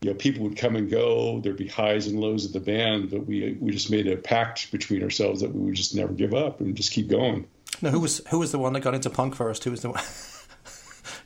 you 0.00 0.10
know 0.10 0.14
people 0.14 0.44
would 0.44 0.56
come 0.56 0.76
and 0.76 0.90
go. 0.90 1.40
There'd 1.40 1.56
be 1.56 1.68
highs 1.68 2.06
and 2.06 2.20
lows 2.20 2.44
of 2.44 2.52
the 2.52 2.60
band, 2.60 3.10
but 3.10 3.26
we 3.26 3.56
we 3.60 3.70
just 3.72 3.90
made 3.90 4.06
a 4.06 4.16
pact 4.16 4.72
between 4.72 5.02
ourselves 5.02 5.40
that 5.42 5.54
we 5.54 5.60
would 5.60 5.74
just 5.74 5.94
never 5.94 6.12
give 6.12 6.34
up 6.34 6.60
and 6.60 6.74
just 6.74 6.92
keep 6.92 7.08
going. 7.08 7.46
Now, 7.82 7.90
who 7.90 8.00
was 8.00 8.22
who 8.28 8.38
was 8.38 8.52
the 8.52 8.58
one 8.58 8.72
that 8.74 8.80
got 8.80 8.94
into 8.94 9.10
punk 9.10 9.34
first? 9.34 9.64
Who 9.64 9.70
was 9.70 9.82
the 9.82 9.90
one? 9.90 10.02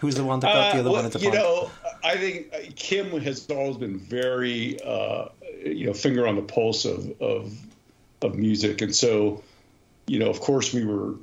Who's 0.05 0.17
the 0.17 0.25
one 0.25 0.41
that 0.41 0.53
got 0.53 0.56
uh, 0.56 0.73
the 0.75 0.81
other 0.81 0.91
well, 0.91 1.03
one 1.03 1.05
into 1.06 1.19
You 1.19 1.33
know, 1.33 1.71
I 2.03 2.17
think 2.17 2.53
uh, 2.53 2.59
Kim 2.77 3.19
has 3.21 3.49
always 3.51 3.79
been 3.79 3.99
very, 3.99 4.79
uh, 4.83 5.29
you 5.65 5.87
know, 5.87 5.95
finger 5.95 6.27
on 6.27 6.37
the 6.37 6.43
pulse 6.43 6.85
of, 6.85 7.21
of 7.23 7.56
of 8.21 8.37
music, 8.37 8.83
and 8.83 8.95
so, 8.95 9.43
you 10.06 10.19
know, 10.19 10.29
of 10.29 10.41
course, 10.41 10.73
we 10.73 10.85
were, 10.85 11.15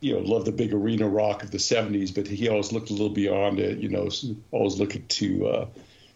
you 0.00 0.14
know, 0.14 0.20
loved 0.20 0.46
the 0.46 0.52
big 0.52 0.72
arena 0.72 1.06
rock 1.06 1.42
of 1.42 1.50
the 1.50 1.58
'70s, 1.58 2.14
but 2.14 2.26
he 2.26 2.48
always 2.48 2.72
looked 2.72 2.88
a 2.88 2.92
little 2.92 3.10
beyond 3.10 3.60
it. 3.60 3.78
You 3.78 3.90
know, 3.90 4.08
always 4.50 4.78
looking 4.78 5.06
to, 5.06 5.46
uh, 5.46 5.66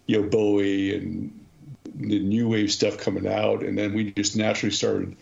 you 0.07 0.23
know, 0.23 0.29
Bowie 0.29 0.97
and 0.97 1.47
the 1.95 2.19
new 2.19 2.49
wave 2.49 2.73
stuff 2.73 2.97
coming 2.97 3.27
out, 3.27 3.63
and 3.63 3.77
then 3.77 3.93
we 3.93 4.13
just 4.13 4.37
naturally 4.37 4.75
started 4.75 5.17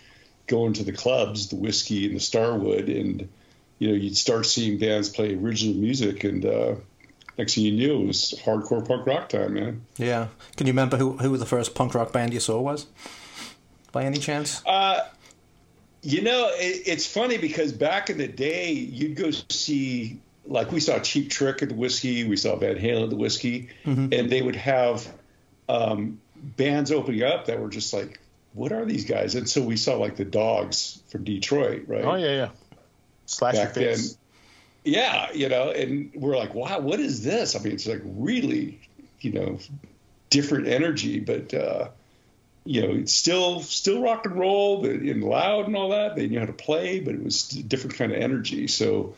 going 0.46 0.75
to 0.75 0.84
the 0.84 0.92
clubs, 0.92 1.48
the 1.48 1.56
Whisky 1.56 2.06
and 2.06 2.14
the 2.14 2.20
Starwood, 2.20 2.88
and 2.88 3.28
you 3.78 3.88
know, 3.88 3.94
you'd 3.94 4.16
start 4.16 4.46
seeing 4.46 4.78
bands 4.78 5.08
play 5.08 5.34
original 5.34 5.75
music, 5.75 6.25
and 6.25 6.44
uh, 6.44 6.75
next 7.36 7.54
thing 7.54 7.64
you 7.64 7.72
knew, 7.72 8.02
it 8.02 8.06
was 8.06 8.34
hardcore 8.44 8.86
punk 8.86 9.06
rock 9.06 9.28
time, 9.28 9.54
man. 9.54 9.82
Yeah. 9.96 10.28
Can 10.56 10.66
you 10.66 10.72
remember 10.72 10.96
who 10.96 11.16
who 11.19 11.36
the 11.36 11.46
first 11.46 11.75
punk 11.75 11.94
rock 11.94 12.12
band 12.12 12.34
you 12.34 12.40
saw 12.40 12.60
was? 12.60 12.86
By 13.92 14.04
any 14.04 14.19
chance? 14.19 14.62
Uh, 14.66 15.06
you 16.02 16.23
know, 16.23 16.50
it, 16.52 16.82
it's 16.87 17.06
funny 17.06 17.38
because 17.38 17.73
back 17.73 18.11
in 18.11 18.18
the 18.18 18.28
day, 18.28 18.73
you'd 18.73 19.16
go 19.16 19.30
see, 19.50 20.20
like, 20.47 20.70
we 20.73 20.80
saw 20.80 20.99
Cheap 20.99 21.30
Trick 21.30 21.62
at 21.62 21.70
the 21.70 21.75
Whisky, 21.75 22.25
we 22.25 22.37
saw 22.37 22.56
Van 22.56 22.76
Halen 22.76 23.04
at 23.04 23.11
the 23.11 23.16
Whisky, 23.16 23.70
mm-hmm. 23.85 24.12
and 24.12 24.30
they 24.30 24.42
would 24.42 24.56
have 24.56 25.11
um, 25.68 26.20
bands 26.37 26.92
opening 26.92 27.23
up 27.23 27.47
that 27.47 27.61
were 27.61 27.68
just 27.68 27.92
like, 27.92 28.20
what 28.52 28.73
are 28.73 28.85
these 28.85 29.04
guys? 29.04 29.35
And 29.35 29.49
so 29.49 29.62
we 29.62 29.76
saw, 29.76 29.97
like, 29.97 30.16
the 30.16 30.25
Dogs 30.25 31.02
from 31.08 31.25
Detroit, 31.25 31.85
right? 31.87 32.04
Oh, 32.04 32.14
yeah, 32.14 32.35
yeah. 32.35 32.49
Slash 33.28 33.54
back 33.54 33.76
your 33.76 33.87
face. 33.87 34.12
Then, 34.12 34.18
yeah, 34.85 35.32
you 35.32 35.49
know, 35.49 35.70
and 35.70 36.11
we're 36.14 36.37
like, 36.37 36.54
wow, 36.54 36.80
what 36.80 36.99
is 36.99 37.23
this? 37.23 37.54
I 37.54 37.58
mean, 37.61 37.75
it's 37.75 37.87
like 37.87 38.00
really, 38.04 38.80
you 39.20 39.32
know, 39.32 39.58
different 40.30 40.66
energy, 40.66 41.20
but 41.20 41.52
uh, 41.52 41.88
you 42.64 42.82
know, 42.82 42.94
it's 42.94 43.12
still 43.12 43.61
still 43.61 44.00
rock 44.00 44.25
and 44.25 44.37
roll 44.37 44.80
but 44.82 44.92
and 44.92 45.23
loud 45.23 45.66
and 45.66 45.76
all 45.76 45.90
that. 45.90 46.16
They 46.16 46.28
knew 46.28 46.40
how 46.40 46.47
to 46.47 46.52
play, 46.52 47.00
but 47.00 47.14
it 47.14 47.23
was 47.23 47.52
a 47.52 47.62
different 47.62 47.97
kind 47.97 48.12
of 48.12 48.18
energy. 48.18 48.66
So, 48.66 49.14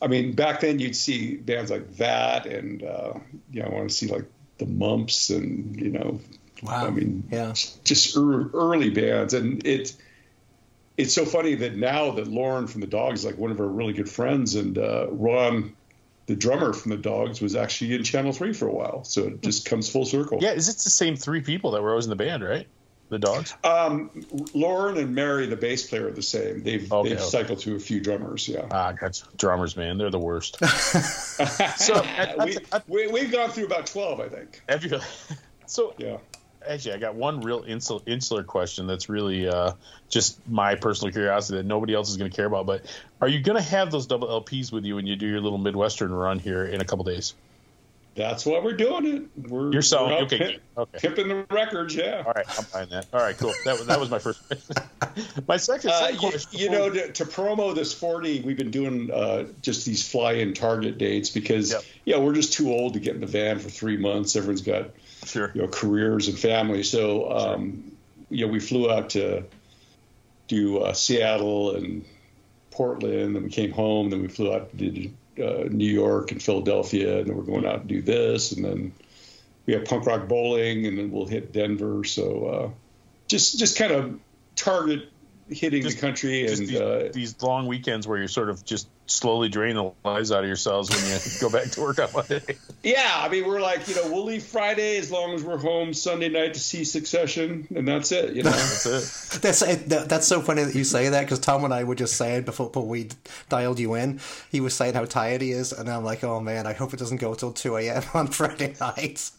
I 0.00 0.06
mean, 0.06 0.32
back 0.32 0.60
then 0.60 0.78
you'd 0.78 0.96
see 0.96 1.36
bands 1.36 1.70
like 1.70 1.96
that, 1.96 2.46
and 2.46 2.82
uh, 2.82 3.14
you 3.50 3.62
know, 3.62 3.68
I 3.68 3.74
want 3.74 3.90
to 3.90 3.94
see 3.94 4.06
like 4.06 4.24
the 4.56 4.66
Mumps, 4.66 5.28
and 5.28 5.78
you 5.78 5.90
know, 5.90 6.20
wow, 6.62 6.86
I 6.86 6.90
mean, 6.90 7.24
yeah, 7.30 7.52
just 7.84 8.16
early 8.16 8.90
bands, 8.90 9.34
and 9.34 9.66
it's 9.66 9.96
it's 10.96 11.14
so 11.14 11.24
funny 11.24 11.54
that 11.56 11.76
now 11.76 12.12
that 12.12 12.26
Loren 12.26 12.66
from 12.66 12.80
the 12.80 12.86
Dogs 12.86 13.20
is 13.20 13.26
like 13.26 13.38
one 13.38 13.50
of 13.50 13.60
our 13.60 13.66
really 13.66 13.92
good 13.92 14.08
friends, 14.08 14.54
and 14.54 14.78
uh, 14.78 15.08
Ron, 15.10 15.74
the 16.26 16.36
drummer 16.36 16.72
from 16.72 16.90
the 16.90 16.96
Dogs, 16.96 17.40
was 17.40 17.54
actually 17.54 17.94
in 17.94 18.04
Channel 18.04 18.32
Three 18.32 18.52
for 18.52 18.66
a 18.66 18.72
while. 18.72 19.04
So 19.04 19.24
it 19.24 19.42
just 19.42 19.66
comes 19.66 19.90
full 19.90 20.06
circle. 20.06 20.38
Yeah, 20.40 20.52
is 20.52 20.68
it 20.68 20.78
the 20.78 20.90
same 20.90 21.16
three 21.16 21.42
people 21.42 21.72
that 21.72 21.82
were 21.82 21.90
always 21.90 22.06
in 22.06 22.10
the 22.10 22.16
band, 22.16 22.42
right? 22.42 22.66
The 23.08 23.18
Dogs. 23.20 23.54
Um, 23.62 24.10
Loren 24.52 24.96
and 24.96 25.14
Mary, 25.14 25.46
the 25.46 25.56
bass 25.56 25.88
player, 25.88 26.08
are 26.08 26.10
the 26.10 26.22
same. 26.22 26.64
They've 26.64 26.90
okay, 26.90 27.10
they've 27.10 27.18
okay. 27.18 27.28
cycled 27.28 27.60
through 27.60 27.76
a 27.76 27.80
few 27.80 28.00
drummers. 28.00 28.48
Yeah. 28.48 28.66
Ah, 28.70 28.92
gotcha. 28.92 29.26
Drummers, 29.36 29.76
man, 29.76 29.98
they're 29.98 30.10
the 30.10 30.18
worst. 30.18 30.58
so 31.76 32.04
we, 32.88 33.06
we, 33.06 33.20
have 33.20 33.30
gone 33.30 33.50
through 33.50 33.66
about 33.66 33.86
twelve, 33.86 34.18
I 34.20 34.28
think. 34.28 34.62
Have 34.68 34.84
you? 34.84 34.98
So 35.68 35.94
yeah 35.98 36.18
actually, 36.68 36.94
I 36.94 36.98
got 36.98 37.14
one 37.14 37.40
real 37.40 37.64
insular, 37.66 38.02
insular 38.06 38.42
question 38.42 38.86
that's 38.86 39.08
really 39.08 39.48
uh, 39.48 39.72
just 40.08 40.38
my 40.48 40.74
personal 40.74 41.12
curiosity 41.12 41.58
that 41.58 41.66
nobody 41.66 41.94
else 41.94 42.10
is 42.10 42.16
going 42.16 42.30
to 42.30 42.36
care 42.36 42.46
about. 42.46 42.66
But 42.66 42.84
are 43.20 43.28
you 43.28 43.40
going 43.40 43.56
to 43.56 43.68
have 43.68 43.90
those 43.90 44.06
double 44.06 44.28
LPs 44.28 44.72
with 44.72 44.84
you 44.84 44.96
when 44.96 45.06
you 45.06 45.16
do 45.16 45.26
your 45.26 45.40
little 45.40 45.58
Midwestern 45.58 46.12
run 46.12 46.38
here 46.38 46.64
in 46.64 46.80
a 46.80 46.84
couple 46.84 47.04
days? 47.04 47.34
That's 48.16 48.46
what 48.46 48.64
we're 48.64 48.72
doing 48.72 49.06
it. 49.06 49.48
We're, 49.50 49.70
You're 49.72 49.82
selling, 49.82 50.12
we're 50.12 50.22
okay, 50.22 50.58
okay. 50.76 51.08
The 51.08 51.46
records, 51.50 51.94
yeah. 51.94 52.22
All 52.26 52.32
right, 52.32 52.46
I'm 52.58 52.64
buying 52.72 52.88
that. 52.88 53.06
All 53.12 53.20
right, 53.20 53.36
cool. 53.36 53.52
That 53.66 53.78
was 53.78 53.86
that 53.88 54.00
was 54.00 54.08
my 54.08 54.18
first. 54.18 54.40
my 55.48 55.58
second, 55.58 55.90
uh, 55.90 56.08
you, 56.22 56.30
you, 56.50 56.70
know, 56.70 56.88
to, 56.88 57.12
to, 57.12 57.24
promo 57.26 57.74
this 57.74 57.92
40, 57.92 58.40
we've 58.40 58.56
been 58.56 58.70
doing 58.70 59.10
uh, 59.10 59.44
just 59.60 59.84
these 59.84 60.08
fly-in 60.08 60.54
target 60.54 60.96
dates 60.96 61.28
because 61.28 61.72
yep. 61.72 61.84
yeah, 62.06 62.16
we're 62.16 62.32
just 62.32 62.54
too 62.54 62.72
old 62.72 62.94
to 62.94 63.00
get 63.00 63.14
in 63.14 63.20
the 63.20 63.26
van 63.26 63.58
for 63.58 63.68
three 63.68 63.98
months. 63.98 64.34
Everyone's 64.34 64.62
got 64.62 64.92
sure. 65.26 65.50
you 65.54 65.62
know 65.62 65.68
careers 65.68 66.28
and 66.28 66.38
family. 66.38 66.82
So 66.82 67.30
um, 67.30 67.82
sure. 67.82 68.26
you 68.30 68.46
know, 68.46 68.52
we 68.52 68.60
flew 68.60 68.90
out 68.90 69.10
to 69.10 69.44
do 70.48 70.78
uh, 70.78 70.92
Seattle 70.92 71.76
and 71.76 72.04
Portland, 72.70 73.36
and 73.36 73.44
we 73.44 73.50
came 73.50 73.72
home. 73.72 74.10
Then 74.10 74.22
we 74.22 74.28
flew 74.28 74.52
out 74.52 74.76
to 74.78 75.10
uh, 75.42 75.64
New 75.70 75.90
York 75.90 76.32
and 76.32 76.42
Philadelphia, 76.42 77.18
and 77.18 77.28
then 77.28 77.36
we're 77.36 77.42
going 77.42 77.66
out 77.66 77.82
to 77.82 77.88
do 77.88 78.02
this, 78.02 78.52
and 78.52 78.64
then 78.64 78.92
we 79.66 79.74
have 79.74 79.84
punk 79.84 80.06
rock 80.06 80.28
bowling, 80.28 80.86
and 80.86 80.98
then 80.98 81.10
we'll 81.10 81.26
hit 81.26 81.52
Denver. 81.52 82.04
So 82.04 82.46
uh, 82.46 82.70
just 83.28 83.58
just 83.58 83.76
kind 83.78 83.92
of 83.92 84.20
target 84.54 85.10
hitting 85.48 85.82
Just- 85.82 85.96
the 85.96 86.00
country 86.00 86.46
Just 86.46 86.60
and 86.60 86.68
these, 86.68 86.80
uh, 86.80 87.10
these 87.12 87.42
long 87.42 87.66
weekends 87.66 88.06
where 88.08 88.18
you're 88.18 88.28
sort 88.28 88.50
of 88.50 88.64
just 88.64 88.88
slowly 89.08 89.48
drain 89.48 89.76
the 89.76 89.92
lives 90.04 90.32
out 90.32 90.40
of 90.42 90.48
yourselves 90.48 90.90
when 90.90 90.98
you 91.08 91.18
go 91.40 91.48
back 91.48 91.70
to 91.70 91.80
work 91.80 92.00
on 92.00 92.08
Monday. 92.12 92.56
yeah, 92.82 93.12
I 93.18 93.28
mean, 93.28 93.46
we're 93.46 93.60
like, 93.60 93.86
you 93.86 93.94
know, 93.94 94.10
we'll 94.10 94.24
leave 94.24 94.42
Friday 94.42 94.96
as 94.98 95.12
long 95.12 95.32
as 95.34 95.44
we're 95.44 95.58
home 95.58 95.94
Sunday 95.94 96.28
night 96.28 96.54
to 96.54 96.60
see 96.60 96.82
Succession, 96.82 97.68
and 97.76 97.86
that's 97.86 98.10
it. 98.10 98.34
You 98.34 98.42
know, 98.42 98.50
That's 98.50 98.86
it. 99.36 99.40
That's 99.42 99.62
it, 99.62 99.88
that- 99.90 100.08
that's 100.08 100.26
so 100.26 100.40
funny 100.40 100.64
that 100.64 100.74
you 100.74 100.82
say 100.82 101.08
that 101.10 101.20
because 101.22 101.38
Tom 101.38 101.62
and 101.64 101.72
I 101.72 101.84
were 101.84 101.94
just 101.94 102.16
saying 102.16 102.42
before, 102.42 102.66
before 102.68 102.86
we 102.88 103.10
dialed 103.48 103.78
you 103.78 103.94
in, 103.94 104.18
he 104.50 104.60
was 104.60 104.74
saying 104.74 104.94
how 104.94 105.04
tired 105.04 105.40
he 105.42 105.52
is, 105.52 105.72
and 105.72 105.88
I'm 105.88 106.02
like, 106.04 106.24
oh 106.24 106.40
man, 106.40 106.66
I 106.66 106.72
hope 106.72 106.92
it 106.92 106.98
doesn't 106.98 107.18
go 107.18 107.34
till 107.34 107.52
two 107.52 107.76
a.m. 107.76 108.02
on 108.14 108.26
Friday 108.26 108.74
night. 108.80 109.30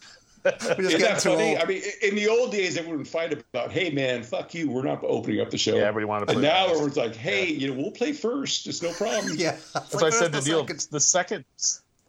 We're 0.61 0.75
just 0.75 0.79
Isn't 0.95 1.01
that 1.01 1.21
funny? 1.21 1.51
old. 1.55 1.59
I 1.61 1.65
mean, 1.65 1.81
in 2.01 2.15
the 2.15 2.27
old 2.27 2.51
days, 2.51 2.77
everyone 2.77 2.99
would 2.99 3.07
fight 3.07 3.33
about, 3.33 3.71
"Hey, 3.71 3.89
man, 3.91 4.23
fuck 4.23 4.53
you, 4.53 4.69
we're 4.69 4.83
not 4.83 5.03
opening 5.03 5.41
up 5.41 5.49
the 5.49 5.57
show." 5.57 5.75
Yeah, 5.75 5.83
everybody 5.83 6.05
wanted 6.05 6.27
to 6.27 6.31
And 6.33 6.41
now 6.41 6.63
last. 6.65 6.71
everyone's 6.71 6.97
like, 6.97 7.15
"Hey, 7.15 7.47
you 7.47 7.67
know, 7.73 7.81
we'll 7.81 7.91
play 7.91 8.11
first. 8.13 8.67
It's 8.67 8.81
no 8.81 8.91
problem." 8.93 9.33
yeah, 9.37 9.57
That's 9.73 9.93
why 9.95 10.07
I 10.07 10.09
said 10.09 10.31
the 10.31 10.41
deal. 10.41 10.63
The 10.65 10.99
second 10.99 11.45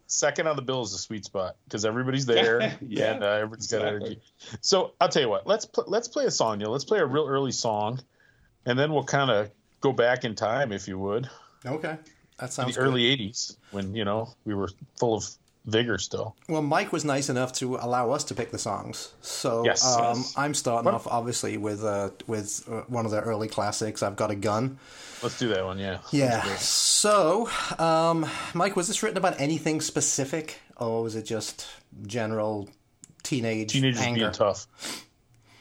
second 0.07 0.47
on 0.47 0.57
the 0.57 0.63
bill 0.63 0.83
is 0.83 0.93
the 0.93 0.99
sweet 0.99 1.25
spot 1.27 1.57
because 1.65 1.85
everybody's 1.85 2.25
there 2.35 2.77
Yeah, 2.81 3.13
and 3.15 3.23
uh, 3.23 3.27
everybody's 3.27 3.67
got 3.67 3.85
energy. 3.85 4.21
So 4.63 4.93
I'll 5.01 5.09
tell 5.09 5.23
you 5.23 5.29
what. 5.29 5.47
Let's 5.47 5.65
pl- 5.67 5.85
let's 5.87 6.09
play 6.09 6.25
a 6.25 6.31
song. 6.31 6.59
Neil. 6.59 6.71
Let's 6.71 6.85
play 6.85 6.99
a 6.99 7.07
real 7.07 7.27
early 7.29 7.53
song, 7.53 8.01
and 8.67 8.79
then 8.79 8.93
we'll 8.93 9.05
kind 9.05 9.31
of 9.31 9.51
go 9.81 9.93
back 9.93 10.25
in 10.25 10.35
time, 10.35 10.73
if 10.73 10.89
you 10.89 10.99
would, 10.99 11.29
Okay, 11.65 11.97
that 12.39 12.53
sounds. 12.53 12.55
sounds 12.55 12.75
the 12.75 12.81
good. 12.81 12.87
early 12.89 13.03
'80s 13.17 13.57
when 13.71 13.95
you 13.95 14.05
know 14.05 14.31
we 14.45 14.55
were 14.55 14.69
full 14.97 15.15
of 15.15 15.25
vigor 15.69 15.99
still. 15.99 16.35
Well, 16.49 16.63
Mike 16.63 16.93
was 16.93 17.05
nice 17.05 17.29
enough 17.29 17.53
to 17.55 17.77
allow 17.77 18.11
us 18.11 18.25
to 18.25 18.35
pick 18.35 18.51
the 18.51 18.59
songs, 18.59 19.13
so 19.21 19.65
Yes. 19.65 19.85
um, 19.87 20.19
Yes. 20.19 20.35
I'm 20.37 20.55
starting 20.55 20.91
off 20.93 21.07
obviously 21.07 21.57
with 21.57 21.85
uh, 21.85 22.11
with 22.27 22.65
uh, 22.71 22.83
one 22.89 23.05
of 23.05 23.11
the 23.11 23.21
early 23.21 23.49
classics. 23.49 24.03
I've 24.03 24.17
got 24.17 24.31
a 24.31 24.35
gun. 24.37 24.79
Let's 25.23 25.39
do 25.39 25.49
that 25.49 25.65
one. 25.65 25.79
Yeah. 25.79 25.99
Yeah. 26.13 26.43
So, 26.57 27.49
um, 27.79 28.27
Mike, 28.55 28.77
was 28.77 28.87
this 28.89 29.03
written 29.03 29.19
about 29.19 29.41
anything 29.41 29.81
specific, 29.81 30.61
or 30.77 31.03
was 31.03 31.17
it 31.17 31.25
just 31.27 31.67
general 32.07 32.69
teenage 33.23 33.73
great. 33.73 33.81
Teenagers 33.81 34.01
anger? 34.01 34.21
being 34.21 34.33
tough. 34.33 34.67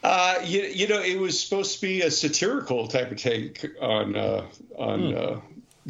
Uh, 0.03 0.35
you, 0.43 0.61
you 0.61 0.87
know, 0.87 1.01
it 1.01 1.19
was 1.19 1.37
supposed 1.39 1.75
to 1.75 1.81
be 1.81 2.01
a 2.03 2.11
satirical 2.11 2.87
type 2.87 3.11
of 3.11 3.17
take 3.17 3.65
on 3.81 4.15
uh, 4.15 4.45
on 4.77 5.11
Hmm. 5.11 5.17
uh, 5.17 5.39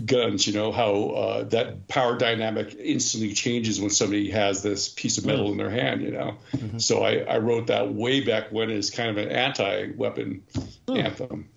guns. 0.06 0.46
You 0.48 0.54
know 0.54 0.72
how 0.72 0.94
uh, 1.10 1.44
that 1.46 1.88
power 1.88 2.18
dynamic 2.18 2.76
instantly 2.80 3.34
changes 3.34 3.80
when 3.82 3.90
somebody 3.90 4.30
has 4.32 4.62
this 4.64 4.90
piece 4.90 5.18
of 5.18 5.26
metal 5.26 5.52
in 5.52 5.58
their 5.58 5.70
hand. 5.70 6.02
You 6.02 6.12
know, 6.12 6.38
Mm-hmm. 6.56 6.78
so 6.80 7.04
I, 7.04 7.18
I 7.20 7.38
wrote 7.40 7.68
that 7.68 7.94
way 7.94 8.22
back 8.22 8.52
when 8.52 8.70
as 8.72 8.90
kind 8.90 9.10
of 9.10 9.18
an 9.18 9.30
anti-weapon 9.32 10.44
Hmm. 10.88 10.98
anthem. 10.98 11.50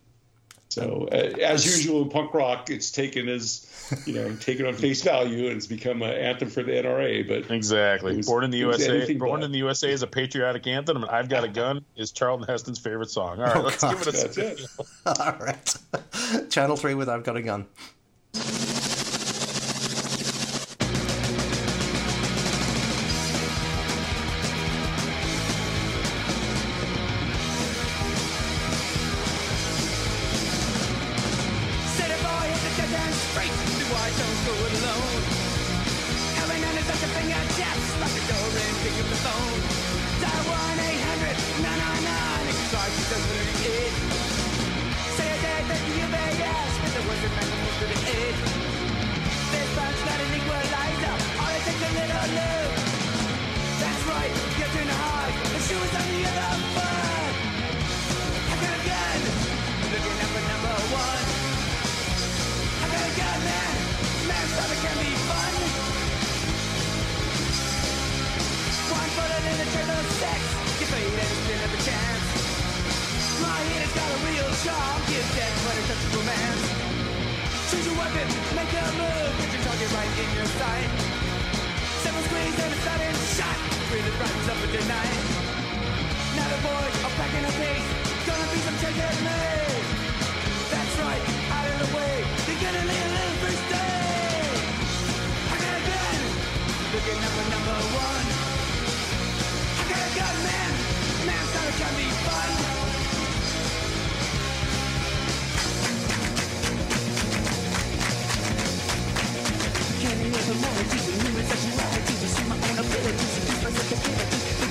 So 0.68 1.08
uh, 1.10 1.16
as 1.42 1.66
usual 1.66 2.02
in 2.02 2.10
punk 2.10 2.32
rock, 2.32 2.70
it's 2.70 2.92
taken 2.92 3.28
as 3.28 3.66
you 4.06 4.14
know 4.14 4.36
taken 4.36 4.66
on 4.66 4.74
face 4.74 5.02
value 5.02 5.48
and 5.48 5.56
it's 5.56 5.66
become 5.66 6.00
an 6.02 6.10
anthem 6.12 6.48
for 6.48 6.62
the 6.62 6.70
NRA. 6.70 7.26
But 7.26 7.52
Exactly. 7.52 8.16
Was- 8.16 8.26
Born 8.28 8.44
in 8.44 8.52
the 8.52 8.58
USA. 8.58 9.12
Born 9.14 9.40
but. 9.40 9.46
in 9.46 9.50
the 9.52 9.58
USA 9.58 9.90
is 9.90 10.02
a 10.02 10.06
patriotic 10.06 10.64
anthem, 10.68 10.98
and 10.98 11.06
I've 11.06 11.28
got 11.28 11.42
a 11.42 11.48
gun 11.48 11.84
is 11.96 12.12
Charlton 12.12 12.46
Heston's 12.46 12.78
favorite 12.78 13.10
song. 13.10 13.40
All 13.40 13.46
right, 13.46 13.56
Oh, 13.56 13.60
let's 13.62 13.82
God. 13.82 13.98
give 13.98 14.02
it 14.02 14.06
a 14.06 14.12
that's 14.12 14.38
it. 14.38 14.70
All 15.06 15.36
right. 15.40 16.50
Channel 16.50 16.76
three 16.76 16.94
with 16.94 17.08
"I've 17.08 17.24
Got 17.24 17.36
a 17.36 17.42
Gun." 17.42 17.66
City 18.32 18.66
Be 88.52 88.58
some 88.58 88.74
taking 88.78 89.24
made. 89.24 89.69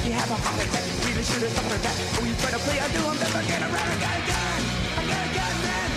Sensitivity. 0.10 0.13
You 0.13 0.16
have 0.16 0.32
a 0.32 0.36
heart 0.36 0.62
attack? 0.66 1.06
Really 1.06 1.24
should 1.24 1.44
have 1.44 1.54
thought 1.54 1.72
of 1.75 1.82
that. 1.84 1.96
Oh, 2.18 2.25
you 2.25 2.34
better 2.42 2.62
play. 2.66 2.80
I 2.80 2.88
do. 2.89 3.01
I'm 3.06 3.18
never 3.20 3.42
get 3.46 3.62
around. 3.62 3.89
I 3.89 3.98
got 4.00 4.16
a 4.18 4.24
gun. 4.25 4.62
I 4.98 5.04
got 5.06 5.22
a 5.22 5.32
gun, 5.38 5.56
man. 5.66 5.89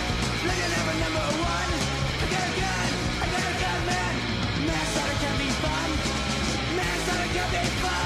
Looking 0.45 0.71
number 0.73 0.95
number 1.01 1.25
one. 1.41 1.69
I 2.21 2.25
got 2.29 2.45
a 2.45 2.53
gun. 2.53 2.89
I 3.23 3.25
got 3.33 3.43
a 3.43 3.55
gun, 3.63 3.79
man. 3.89 4.13
Man, 4.69 4.85
thought 4.93 5.09
it 5.13 5.19
can 5.23 5.35
be 5.41 5.49
fun. 5.63 5.89
Man, 6.77 6.97
thought 7.05 7.21
it 7.25 7.31
can 7.33 7.47
be 7.53 7.65
fun. 7.81 8.01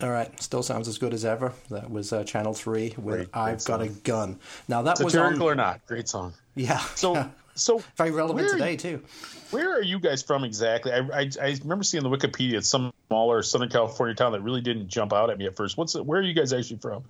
All 0.00 0.10
right, 0.10 0.30
still 0.40 0.62
sounds 0.62 0.86
as 0.86 0.96
good 0.96 1.12
as 1.12 1.24
ever. 1.24 1.52
That 1.70 1.90
was 1.90 2.12
uh, 2.12 2.22
Channel 2.22 2.54
Three 2.54 2.94
with 2.96 3.16
Great, 3.16 3.28
"I've 3.34 3.64
great 3.64 3.66
Got 3.66 3.82
a. 3.82 3.88
Gun." 3.88 4.38
Now 4.68 4.82
that 4.82 5.00
was 5.00 5.12
Satirical 5.12 5.46
on, 5.48 5.52
or 5.52 5.54
not, 5.56 5.84
great 5.86 6.08
song. 6.08 6.34
yeah, 6.54 6.78
So, 6.94 7.14
yeah. 7.14 7.28
so 7.58 7.82
very 7.96 8.10
relevant 8.10 8.46
where 8.46 8.54
today 8.56 8.72
you- 8.72 8.78
too. 8.78 9.02
Where 9.50 9.76
are 9.76 9.82
you 9.82 9.98
guys 9.98 10.22
from 10.22 10.44
exactly? 10.44 10.92
I, 10.92 10.98
I, 10.98 11.30
I 11.40 11.58
remember 11.62 11.82
seeing 11.84 12.02
the 12.02 12.10
Wikipedia. 12.10 12.54
It's 12.54 12.68
some 12.68 12.92
smaller 13.08 13.42
Southern 13.42 13.70
California 13.70 14.14
town 14.14 14.32
that 14.32 14.42
really 14.42 14.60
didn't 14.60 14.88
jump 14.88 15.12
out 15.12 15.30
at 15.30 15.38
me 15.38 15.46
at 15.46 15.56
first. 15.56 15.76
What's 15.76 15.94
where 15.94 16.20
are 16.20 16.22
you 16.22 16.34
guys 16.34 16.52
actually 16.52 16.78
from? 16.78 17.04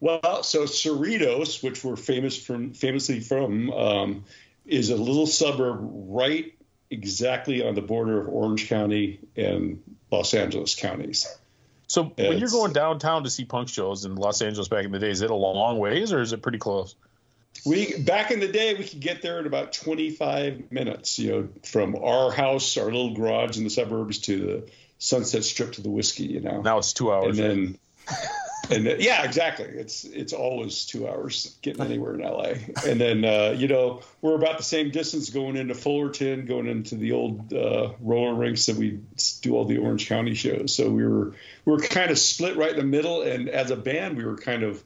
Well, 0.00 0.42
so 0.42 0.64
Cerritos, 0.64 1.62
which 1.62 1.82
we're 1.84 1.96
famous 1.96 2.36
from, 2.36 2.74
famously 2.74 3.20
from, 3.20 3.70
um, 3.70 4.24
is 4.66 4.90
a 4.90 4.96
little 4.96 5.26
suburb 5.26 5.78
right 5.80 6.54
exactly 6.90 7.66
on 7.66 7.74
the 7.74 7.80
border 7.80 8.20
of 8.20 8.28
Orange 8.28 8.68
County 8.68 9.20
and 9.36 9.82
Los 10.10 10.34
Angeles 10.34 10.74
counties. 10.74 11.26
So 11.86 12.04
when 12.04 12.38
you're 12.38 12.48
going 12.48 12.72
downtown 12.72 13.24
to 13.24 13.30
see 13.30 13.44
punk 13.44 13.68
shows 13.68 14.04
in 14.04 14.16
Los 14.16 14.42
Angeles 14.42 14.68
back 14.68 14.84
in 14.84 14.92
the 14.92 14.98
day, 14.98 15.10
is 15.10 15.22
it 15.22 15.30
a 15.30 15.34
long 15.34 15.78
ways 15.78 16.12
or 16.12 16.20
is 16.20 16.32
it 16.32 16.42
pretty 16.42 16.58
close? 16.58 16.96
We 17.64 17.98
back 17.98 18.30
in 18.30 18.40
the 18.40 18.48
day, 18.48 18.74
we 18.74 18.84
could 18.84 19.00
get 19.00 19.22
there 19.22 19.38
in 19.40 19.46
about 19.46 19.72
25 19.72 20.70
minutes. 20.70 21.18
You 21.18 21.30
know, 21.32 21.48
from 21.64 21.96
our 21.96 22.30
house, 22.30 22.76
our 22.76 22.86
little 22.86 23.14
garage 23.14 23.56
in 23.56 23.64
the 23.64 23.70
suburbs, 23.70 24.18
to 24.20 24.38
the 24.38 24.70
Sunset 24.98 25.44
Strip 25.44 25.72
to 25.72 25.82
the 25.82 25.90
Whisky. 25.90 26.24
You 26.24 26.40
know, 26.40 26.60
Now 26.60 26.78
it's 26.78 26.92
two 26.92 27.12
hours 27.12 27.38
and 27.38 27.46
hours. 27.46 27.56
then 27.56 27.78
and 28.70 28.86
then, 28.86 28.96
yeah 29.00 29.24
exactly 29.24 29.66
it's 29.66 30.04
it's 30.04 30.32
always 30.32 30.86
two 30.86 31.08
hours 31.08 31.56
getting 31.62 31.82
anywhere 31.84 32.14
in 32.14 32.20
la 32.20 32.52
and 32.86 33.00
then 33.00 33.24
uh, 33.24 33.54
you 33.56 33.68
know 33.68 34.02
we're 34.22 34.34
about 34.34 34.56
the 34.58 34.64
same 34.64 34.90
distance 34.90 35.30
going 35.30 35.56
into 35.56 35.74
fullerton 35.74 36.46
going 36.46 36.66
into 36.66 36.96
the 36.96 37.12
old 37.12 37.52
uh, 37.52 37.90
roller 38.00 38.34
rinks 38.34 38.66
that 38.66 38.76
we 38.76 39.00
do 39.42 39.54
all 39.54 39.64
the 39.64 39.78
orange 39.78 40.08
county 40.08 40.34
shows 40.34 40.74
so 40.74 40.88
we 40.90 41.06
were 41.06 41.34
we 41.64 41.72
were 41.72 41.78
kind 41.78 42.10
of 42.10 42.18
split 42.18 42.56
right 42.56 42.70
in 42.70 42.76
the 42.76 42.84
middle 42.84 43.22
and 43.22 43.48
as 43.48 43.70
a 43.70 43.76
band 43.76 44.16
we 44.16 44.24
were 44.24 44.36
kind 44.36 44.62
of 44.62 44.82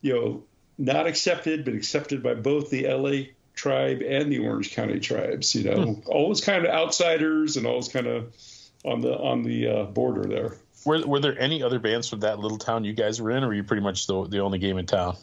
you 0.00 0.12
know 0.14 0.42
not 0.78 1.06
accepted 1.06 1.64
but 1.64 1.74
accepted 1.74 2.22
by 2.22 2.34
both 2.34 2.70
the 2.70 2.86
la 2.88 3.22
tribe 3.54 4.02
and 4.02 4.32
the 4.32 4.38
orange 4.38 4.74
county 4.74 4.98
tribes 4.98 5.54
you 5.54 5.64
know 5.64 6.02
always 6.06 6.40
kind 6.40 6.64
of 6.64 6.70
outsiders 6.70 7.56
and 7.56 7.66
always 7.66 7.88
kind 7.88 8.06
of 8.06 8.32
on 8.84 9.00
the 9.00 9.16
on 9.16 9.42
the 9.42 9.68
uh, 9.68 9.84
border 9.84 10.24
there. 10.28 10.56
Were, 10.84 11.06
were 11.06 11.20
there 11.20 11.38
any 11.38 11.62
other 11.62 11.78
bands 11.78 12.08
from 12.08 12.20
that 12.20 12.38
little 12.38 12.58
town 12.58 12.84
you 12.84 12.92
guys 12.92 13.20
were 13.20 13.30
in, 13.30 13.42
or 13.42 13.48
were 13.48 13.54
you 13.54 13.64
pretty 13.64 13.82
much 13.82 14.06
the, 14.06 14.26
the 14.28 14.40
only 14.40 14.58
game 14.58 14.76
in 14.76 14.86
town? 14.86 15.16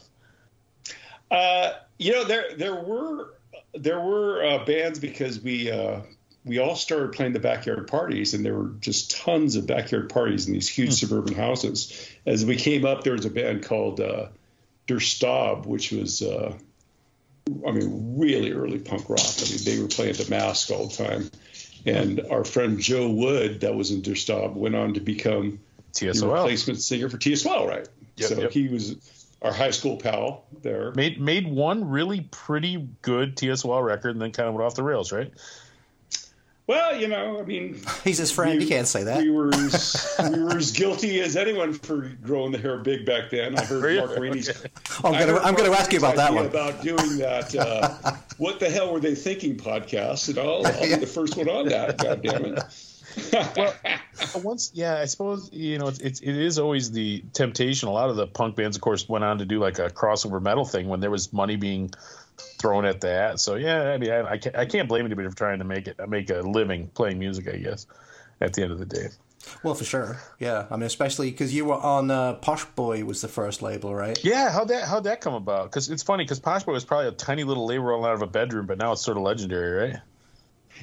Uh, 1.29 1.73
you 1.99 2.11
know, 2.11 2.23
there 2.23 2.55
there 2.57 2.75
were 2.75 3.33
there 3.73 3.99
were 3.99 4.43
uh, 4.43 4.65
bands 4.65 4.99
because 4.99 5.39
we 5.39 5.69
uh, 5.69 6.01
we 6.43 6.57
all 6.57 6.75
started 6.75 7.11
playing 7.11 7.33
the 7.33 7.39
backyard 7.39 7.87
parties, 7.87 8.33
and 8.33 8.43
there 8.43 8.55
were 8.55 8.71
just 8.79 9.11
tons 9.11 9.55
of 9.55 9.67
backyard 9.67 10.09
parties 10.09 10.47
in 10.47 10.53
these 10.53 10.67
huge 10.67 10.89
hmm. 10.89 10.93
suburban 10.93 11.35
houses. 11.35 12.09
As 12.25 12.43
we 12.43 12.55
came 12.55 12.85
up, 12.85 13.03
there 13.03 13.13
was 13.13 13.25
a 13.25 13.29
band 13.29 13.63
called 13.63 13.99
uh, 13.99 14.27
Der 14.91 14.99
Stab, 14.99 15.65
which 15.65 15.91
was, 15.93 16.21
uh, 16.21 16.53
I 17.65 17.71
mean, 17.71 18.19
really 18.19 18.51
early 18.51 18.77
punk 18.77 19.09
rock. 19.09 19.21
I 19.39 19.49
mean, 19.49 19.59
they 19.63 19.79
were 19.81 19.87
playing 19.87 20.15
the 20.15 20.27
Masque 20.29 20.69
all 20.69 20.87
the 20.87 20.95
time. 20.95 21.31
And 21.85 22.19
our 22.29 22.43
friend 22.43 22.77
Joe 22.77 23.09
Wood, 23.09 23.61
that 23.61 23.73
was 23.73 23.91
in 23.91 24.01
Der 24.01 24.15
Stab, 24.15 24.53
went 24.55 24.75
on 24.75 24.95
to 24.95 24.99
become 24.99 25.61
TSOL. 25.93 26.19
the 26.19 26.27
replacement 26.27 26.81
singer 26.81 27.09
for 27.09 27.17
TSOL, 27.17 27.67
right? 27.67 27.87
Yep, 28.17 28.29
so 28.29 28.41
yep. 28.41 28.51
he 28.51 28.67
was 28.67 28.97
our 29.41 29.53
high 29.53 29.71
school 29.71 29.95
pal 29.95 30.43
there. 30.61 30.91
Made 30.91 31.19
made 31.19 31.47
one 31.47 31.89
really 31.89 32.21
pretty 32.29 32.89
good 33.01 33.37
TSOL 33.37 33.83
record, 33.83 34.11
and 34.11 34.21
then 34.21 34.31
kind 34.31 34.49
of 34.49 34.55
went 34.55 34.65
off 34.65 34.75
the 34.75 34.83
rails, 34.83 35.13
right? 35.13 35.31
Well, 36.67 36.95
you 36.95 37.07
know, 37.07 37.39
I 37.39 37.43
mean, 37.43 37.81
he's 38.03 38.17
his 38.17 38.31
friend. 38.31 38.57
We, 38.57 38.63
you 38.63 38.69
can't 38.69 38.87
say 38.87 39.03
that. 39.03 39.21
We 39.21 39.31
were 39.31 39.53
as, 39.53 40.15
we 40.31 40.43
were 40.43 40.57
as 40.57 40.71
guilty 40.71 41.19
as 41.21 41.35
anyone 41.35 41.73
for 41.73 42.11
growing 42.23 42.51
the 42.51 42.57
hair 42.57 42.77
big 42.77 43.05
back 43.05 43.29
then. 43.29 43.57
I 43.57 43.65
heard 43.65 43.97
Mark 43.97 44.11
Rainey's. 44.19 44.49
Oh, 45.03 45.13
I'm 45.13 45.55
going 45.55 45.71
to 45.71 45.77
ask 45.77 45.91
you 45.91 45.99
about 45.99 46.15
that 46.15 46.33
one. 46.33 46.45
About 46.45 46.81
doing 46.81 47.17
that. 47.17 47.55
Uh, 47.55 48.13
what 48.37 48.59
the 48.59 48.69
hell 48.69 48.93
were 48.93 48.99
they 48.99 49.15
thinking? 49.15 49.57
Podcast, 49.57 50.29
and 50.29 50.37
I'll, 50.37 50.65
I'll 50.65 50.81
be 50.81 50.95
the 50.95 51.07
first 51.07 51.35
one 51.35 51.49
on 51.49 51.67
that. 51.69 51.97
God 51.97 52.21
damn 52.21 52.45
it. 52.45 52.63
well, 53.55 53.73
once, 54.43 54.71
yeah, 54.73 54.97
I 54.97 55.05
suppose 55.05 55.49
you 55.51 55.77
know 55.77 55.87
it's, 55.87 55.99
it's 55.99 56.19
it 56.21 56.35
is 56.35 56.57
always 56.57 56.91
the 56.91 57.23
temptation. 57.33 57.89
A 57.89 57.91
lot 57.91 58.09
of 58.09 58.15
the 58.15 58.27
punk 58.27 58.55
bands, 58.55 58.77
of 58.77 58.81
course, 58.81 59.09
went 59.09 59.25
on 59.25 59.39
to 59.39 59.45
do 59.45 59.59
like 59.59 59.79
a 59.79 59.89
crossover 59.89 60.41
metal 60.41 60.63
thing 60.63 60.87
when 60.87 61.01
there 61.01 61.11
was 61.11 61.33
money 61.33 61.57
being 61.57 61.91
thrown 62.61 62.85
at 62.85 63.01
that. 63.01 63.39
So 63.39 63.55
yeah, 63.55 63.91
I 63.91 63.97
mean, 63.97 64.11
I, 64.11 64.31
I, 64.31 64.37
can't, 64.37 64.55
I 64.55 64.65
can't 64.65 64.87
blame 64.87 65.05
anybody 65.05 65.29
for 65.29 65.35
trying 65.35 65.59
to 65.59 65.65
make 65.65 65.87
it 65.87 65.99
make 66.07 66.29
a 66.29 66.41
living 66.41 66.87
playing 66.87 67.19
music. 67.19 67.47
I 67.47 67.57
guess 67.57 67.87
at 68.39 68.53
the 68.53 68.63
end 68.63 68.71
of 68.71 68.79
the 68.79 68.85
day. 68.85 69.07
Well, 69.63 69.73
for 69.73 69.83
sure, 69.83 70.19
yeah. 70.39 70.67
I 70.69 70.75
mean, 70.75 70.83
especially 70.83 71.31
because 71.31 71.53
you 71.53 71.65
were 71.65 71.75
on 71.75 72.11
uh, 72.11 72.33
Posh 72.35 72.63
Boy 72.65 73.03
was 73.03 73.21
the 73.21 73.27
first 73.27 73.61
label, 73.61 73.93
right? 73.93 74.23
Yeah. 74.23 74.51
How 74.51 74.65
that 74.65 74.83
how'd 74.83 75.05
that 75.05 75.21
come 75.21 75.33
about? 75.33 75.65
Because 75.65 75.89
it's 75.89 76.03
funny 76.03 76.23
because 76.23 76.39
Posh 76.39 76.63
Boy 76.63 76.73
was 76.73 76.85
probably 76.85 77.07
a 77.07 77.11
tiny 77.11 77.43
little 77.43 77.65
label 77.65 77.85
rolling 77.85 78.09
out 78.09 78.13
of 78.13 78.21
a 78.21 78.27
bedroom, 78.27 78.67
but 78.67 78.77
now 78.77 78.91
it's 78.91 79.01
sort 79.01 79.17
of 79.17 79.23
legendary, 79.23 79.89
right? 79.89 80.01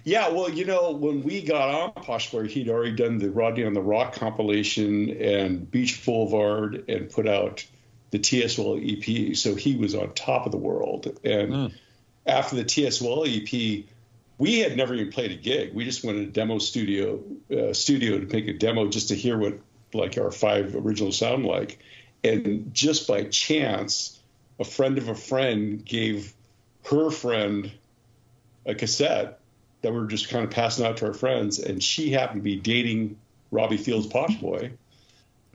Yeah, 0.04 0.28
well, 0.28 0.48
you 0.48 0.64
know, 0.64 0.92
when 0.92 1.22
we 1.22 1.42
got 1.42 1.68
on 1.68 1.92
Posh 1.92 2.30
Boy, 2.30 2.46
he'd 2.46 2.68
already 2.68 2.94
done 2.94 3.18
the 3.18 3.30
Rodney 3.30 3.64
on 3.64 3.72
the 3.72 3.80
ROQ 3.80 4.12
compilation 4.12 5.10
and 5.10 5.68
Beach 5.70 6.04
Boulevard 6.04 6.84
and 6.88 7.10
put 7.10 7.28
out 7.28 7.64
the 8.10 8.18
TSOL 8.18 8.78
EP. 8.80 9.36
So 9.36 9.54
he 9.54 9.76
was 9.76 9.94
on 9.94 10.12
top 10.14 10.46
of 10.46 10.52
the 10.52 10.58
world. 10.58 11.06
And 11.24 11.52
mm. 11.52 11.74
after 12.26 12.56
the 12.56 12.64
TSOL 12.64 13.26
EP, 13.26 13.84
we 14.38 14.60
had 14.60 14.76
never 14.76 14.94
even 14.94 15.12
played 15.12 15.32
a 15.32 15.36
gig. 15.36 15.74
We 15.74 15.84
just 15.84 16.04
went 16.04 16.18
to 16.18 16.24
a 16.24 16.26
demo 16.26 16.58
studio 16.58 17.20
uh, 17.52 17.72
studio 17.72 18.18
to 18.18 18.26
make 18.26 18.48
a 18.48 18.52
demo 18.52 18.88
just 18.88 19.08
to 19.08 19.14
hear 19.14 19.36
what 19.36 19.58
like 19.92 20.16
our 20.18 20.30
five 20.30 20.74
originals 20.74 21.18
sound 21.18 21.44
like. 21.44 21.78
And 22.24 22.72
just 22.72 23.08
by 23.08 23.24
chance, 23.24 24.18
a 24.58 24.64
friend 24.64 24.98
of 24.98 25.08
a 25.08 25.14
friend 25.14 25.84
gave 25.84 26.34
her 26.84 27.10
friend 27.10 27.70
a 28.66 28.74
cassette 28.74 29.40
that 29.82 29.92
we 29.92 29.98
were 29.98 30.06
just 30.06 30.28
kind 30.28 30.44
of 30.44 30.50
passing 30.50 30.84
out 30.84 30.98
to 30.98 31.06
our 31.06 31.14
friends, 31.14 31.58
and 31.58 31.82
she 31.82 32.10
happened 32.10 32.40
to 32.40 32.44
be 32.44 32.56
dating 32.56 33.16
Robbie 33.50 33.76
Fields' 33.76 34.06
Posh 34.06 34.34
Boy. 34.36 34.72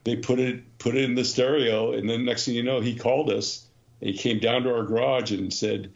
They 0.04 0.16
put 0.16 0.38
it 0.38 0.78
put 0.78 0.94
it 0.96 1.04
in 1.04 1.14
the 1.14 1.24
stereo, 1.24 1.92
and 1.92 2.08
then 2.08 2.24
next 2.24 2.44
thing 2.44 2.54
you 2.54 2.62
know, 2.62 2.80
he 2.80 2.94
called 2.94 3.30
us. 3.30 3.66
And 4.00 4.10
he 4.10 4.16
came 4.16 4.38
down 4.38 4.62
to 4.64 4.74
our 4.74 4.84
garage 4.84 5.32
and 5.32 5.52
said, 5.52 5.90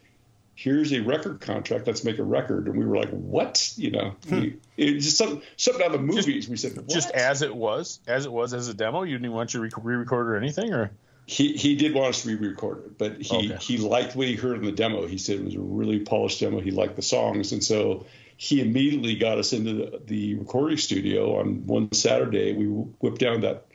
"Here's 0.55 0.91
a 0.91 0.99
record 0.99 1.41
contract. 1.41 1.85
Let's 1.87 2.03
make 2.03 2.17
a 2.17 2.23
record." 2.23 2.67
And 2.67 2.77
we 2.77 2.85
were 2.85 2.97
like, 2.97 3.09
"What?" 3.09 3.73
You 3.75 3.91
know, 3.91 4.15
hmm. 4.27 4.39
we, 4.39 4.57
it 4.77 4.99
just 4.99 5.17
something 5.17 5.41
something 5.57 5.83
out 5.83 5.93
of 5.93 6.01
the 6.01 6.07
movies. 6.07 6.47
Just, 6.47 6.49
we 6.49 6.57
said, 6.57 6.75
what? 6.75 6.89
"Just 6.89 7.11
as 7.11 7.41
it 7.41 7.55
was, 7.55 7.99
as 8.07 8.25
it 8.25 8.31
was 8.31 8.53
as 8.53 8.67
a 8.67 8.73
demo. 8.73 9.03
You 9.03 9.17
didn't 9.17 9.33
want 9.33 9.53
you 9.53 9.69
to 9.69 9.79
re-record 9.81 10.27
or 10.27 10.35
anything, 10.35 10.73
or." 10.73 10.91
he 11.29 11.53
he 11.53 11.75
did 11.75 11.93
want 11.93 12.09
us 12.09 12.23
to 12.23 12.29
re-record 12.29 12.79
it, 12.79 12.97
but 12.97 13.21
he 13.21 13.53
okay. 13.53 13.57
he 13.61 13.77
liked 13.77 14.15
what 14.15 14.27
he 14.27 14.35
heard 14.35 14.57
in 14.57 14.65
the 14.65 14.71
demo. 14.71 15.05
He 15.05 15.19
said 15.19 15.35
it 15.35 15.45
was 15.45 15.53
a 15.53 15.59
really 15.59 15.99
polished 15.99 16.39
demo. 16.39 16.59
He 16.59 16.71
liked 16.71 16.95
the 16.95 17.03
songs, 17.03 17.51
and 17.51 17.63
so 17.63 18.07
he 18.35 18.61
immediately 18.61 19.15
got 19.15 19.37
us 19.37 19.53
into 19.53 19.73
the, 19.73 20.01
the 20.07 20.35
recording 20.35 20.77
studio 20.77 21.39
on 21.39 21.67
one 21.67 21.91
Saturday. 21.91 22.53
We 22.53 22.65
whipped 22.65 23.19
down 23.19 23.41
that 23.41 23.68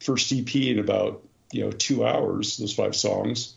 first 0.00 0.32
EP 0.32 0.54
in 0.54 0.78
about 0.78 1.22
you 1.52 1.64
know 1.64 1.70
two 1.70 2.04
hours, 2.04 2.56
those 2.56 2.74
five 2.74 2.96
songs, 2.96 3.54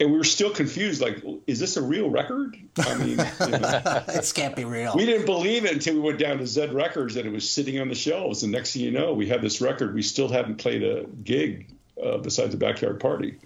and 0.00 0.10
we 0.10 0.16
were 0.16 0.24
still 0.24 0.50
confused. 0.50 1.02
Like, 1.02 1.22
is 1.46 1.60
this 1.60 1.76
a 1.76 1.82
real 1.82 2.08
record? 2.08 2.56
I 2.78 2.94
mean, 2.96 3.10
you 3.10 3.16
know, 3.16 4.02
this 4.06 4.32
can't 4.32 4.56
be 4.56 4.64
real. 4.64 4.94
We 4.96 5.04
didn't 5.04 5.26
believe 5.26 5.66
it 5.66 5.72
until 5.72 5.94
we 5.94 6.00
went 6.00 6.18
down 6.18 6.38
to 6.38 6.46
Zed 6.46 6.72
Records 6.72 7.16
and 7.16 7.26
it 7.26 7.32
was 7.32 7.48
sitting 7.48 7.78
on 7.78 7.88
the 7.88 7.94
shelves. 7.94 8.42
And 8.42 8.50
next 8.50 8.72
thing 8.72 8.82
you 8.82 8.90
know, 8.90 9.12
we 9.12 9.28
had 9.28 9.42
this 9.42 9.60
record. 9.60 9.94
We 9.94 10.02
still 10.02 10.28
hadn't 10.28 10.56
played 10.56 10.82
a 10.82 11.04
gig 11.04 11.70
uh, 12.02 12.16
besides 12.16 12.52
the 12.52 12.56
backyard 12.56 12.98
party. 12.98 13.36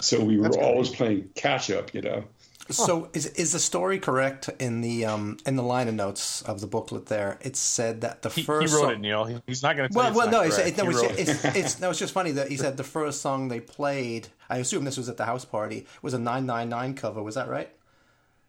So 0.00 0.22
we 0.22 0.38
were 0.38 0.56
always 0.60 0.90
playing 0.90 1.30
catch 1.34 1.70
up, 1.70 1.92
you 1.94 2.02
know. 2.02 2.24
So 2.70 3.08
is 3.12 3.26
is 3.26 3.52
the 3.52 3.58
story 3.58 3.98
correct 3.98 4.50
in 4.58 4.80
the 4.80 5.04
um 5.04 5.38
in 5.46 5.56
the 5.56 5.62
liner 5.62 5.92
notes 5.92 6.42
of 6.42 6.60
the 6.60 6.66
booklet? 6.66 7.06
There, 7.06 7.38
it 7.40 7.56
said 7.56 8.00
that 8.00 8.22
the 8.22 8.28
he, 8.30 8.42
first 8.42 8.68
he 8.68 8.74
wrote 8.74 8.84
song, 8.84 8.92
it, 8.92 9.00
Neil. 9.00 9.42
He's 9.46 9.62
not 9.62 9.76
going 9.76 9.88
to. 9.88 9.96
Well, 9.96 10.12
well, 10.12 10.30
no, 10.30 10.42
it's, 10.42 10.58
it, 10.58 10.76
no, 10.76 10.88
it's, 10.88 11.02
it's, 11.02 11.44
it's, 11.44 11.80
no, 11.80 11.90
it's 11.90 11.98
just 11.98 12.12
funny 12.12 12.32
that 12.32 12.48
he 12.48 12.56
said 12.56 12.76
the 12.76 12.84
first 12.84 13.20
song 13.20 13.48
they 13.48 13.60
played. 13.60 14.28
I 14.50 14.58
assume 14.58 14.84
this 14.84 14.96
was 14.96 15.08
at 15.08 15.16
the 15.16 15.24
house 15.24 15.44
party. 15.44 15.86
Was 16.02 16.14
a 16.14 16.18
nine 16.18 16.46
nine 16.46 16.68
nine 16.68 16.94
cover. 16.94 17.22
Was 17.22 17.36
that 17.36 17.48
right? 17.48 17.70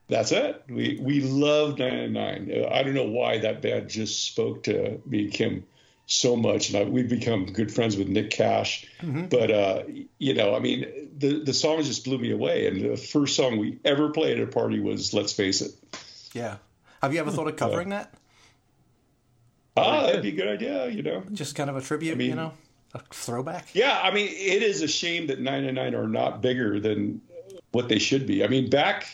That's 0.09 0.31
it. 0.31 0.63
We 0.69 0.99
we 1.01 1.21
love 1.21 1.77
nine 1.77 2.13
nine 2.13 2.47
nine. 2.47 2.65
I 2.71 2.83
don't 2.83 2.93
know 2.93 3.03
why 3.09 3.39
that 3.39 3.61
band 3.61 3.89
just 3.89 4.23
spoke 4.23 4.63
to 4.63 5.01
me 5.05 5.25
and 5.25 5.33
Kim 5.33 5.65
so 6.05 6.37
much, 6.37 6.69
and 6.69 6.77
I, 6.77 6.83
we've 6.89 7.09
become 7.09 7.45
good 7.45 7.71
friends 7.71 7.97
with 7.97 8.07
Nick 8.07 8.31
Cash. 8.31 8.87
Mm-hmm. 9.01 9.25
But 9.25 9.51
uh, 9.51 9.83
you 10.17 10.33
know, 10.33 10.55
I 10.55 10.59
mean, 10.59 11.06
the 11.17 11.43
the 11.43 11.53
songs 11.53 11.87
just 11.87 12.05
blew 12.05 12.17
me 12.17 12.31
away. 12.31 12.67
And 12.67 12.81
the 12.81 12.97
first 12.97 13.35
song 13.35 13.57
we 13.57 13.79
ever 13.83 14.09
played 14.09 14.39
at 14.39 14.43
a 14.43 14.51
party 14.51 14.79
was 14.79 15.13
"Let's 15.13 15.33
Face 15.33 15.61
It." 15.61 15.71
Yeah. 16.33 16.57
Have 17.01 17.13
you 17.13 17.19
ever 17.19 17.31
thought 17.31 17.47
of 17.47 17.55
covering 17.55 17.93
uh, 17.93 17.97
that? 17.97 18.13
Ah, 19.75 20.07
that'd 20.07 20.23
be 20.23 20.29
a 20.29 20.31
good 20.31 20.47
idea. 20.47 20.87
You 20.87 21.03
know, 21.03 21.23
just 21.31 21.55
kind 21.55 21.69
of 21.69 21.75
a 21.75 21.81
tribute. 21.81 22.13
I 22.13 22.15
mean, 22.15 22.29
you 22.29 22.35
know, 22.35 22.53
a 22.93 22.99
throwback. 23.11 23.67
Yeah, 23.73 23.99
I 24.01 24.11
mean, 24.11 24.27
it 24.27 24.63
is 24.63 24.81
a 24.81 24.87
shame 24.87 25.27
that 25.27 25.39
999 25.39 25.95
are 25.95 26.07
not 26.07 26.41
bigger 26.41 26.79
than 26.79 27.21
what 27.71 27.89
they 27.89 27.99
should 27.99 28.25
be. 28.25 28.43
I 28.43 28.47
mean, 28.47 28.69
back 28.69 29.05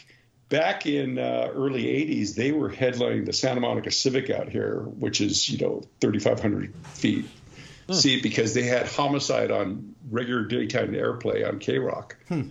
back 0.50 0.86
in 0.86 1.18
uh, 1.18 1.50
early 1.52 1.86
80s, 1.86 2.36
they 2.36 2.52
were 2.52 2.70
headlining 2.70 3.26
the 3.26 3.34
Santa 3.34 3.60
Monica 3.60 3.92
Civic 3.92 4.30
out 4.30 4.50
here, 4.50 4.82
which 4.82 5.20
is, 5.20 5.50
you 5.50 5.58
know, 5.58 5.84
3,500 6.00 6.76
feet 6.94 7.26
hmm. 7.88 7.94
seat 7.94 8.22
because 8.22 8.54
they 8.54 8.62
had 8.62 8.88
Homicide 8.88 9.50
on 9.50 9.93
regular 10.10 10.44
daytime 10.44 10.94
airplay 10.94 11.48
on 11.48 11.60
KROQ. 11.60 12.12
Hmm. 12.28 12.50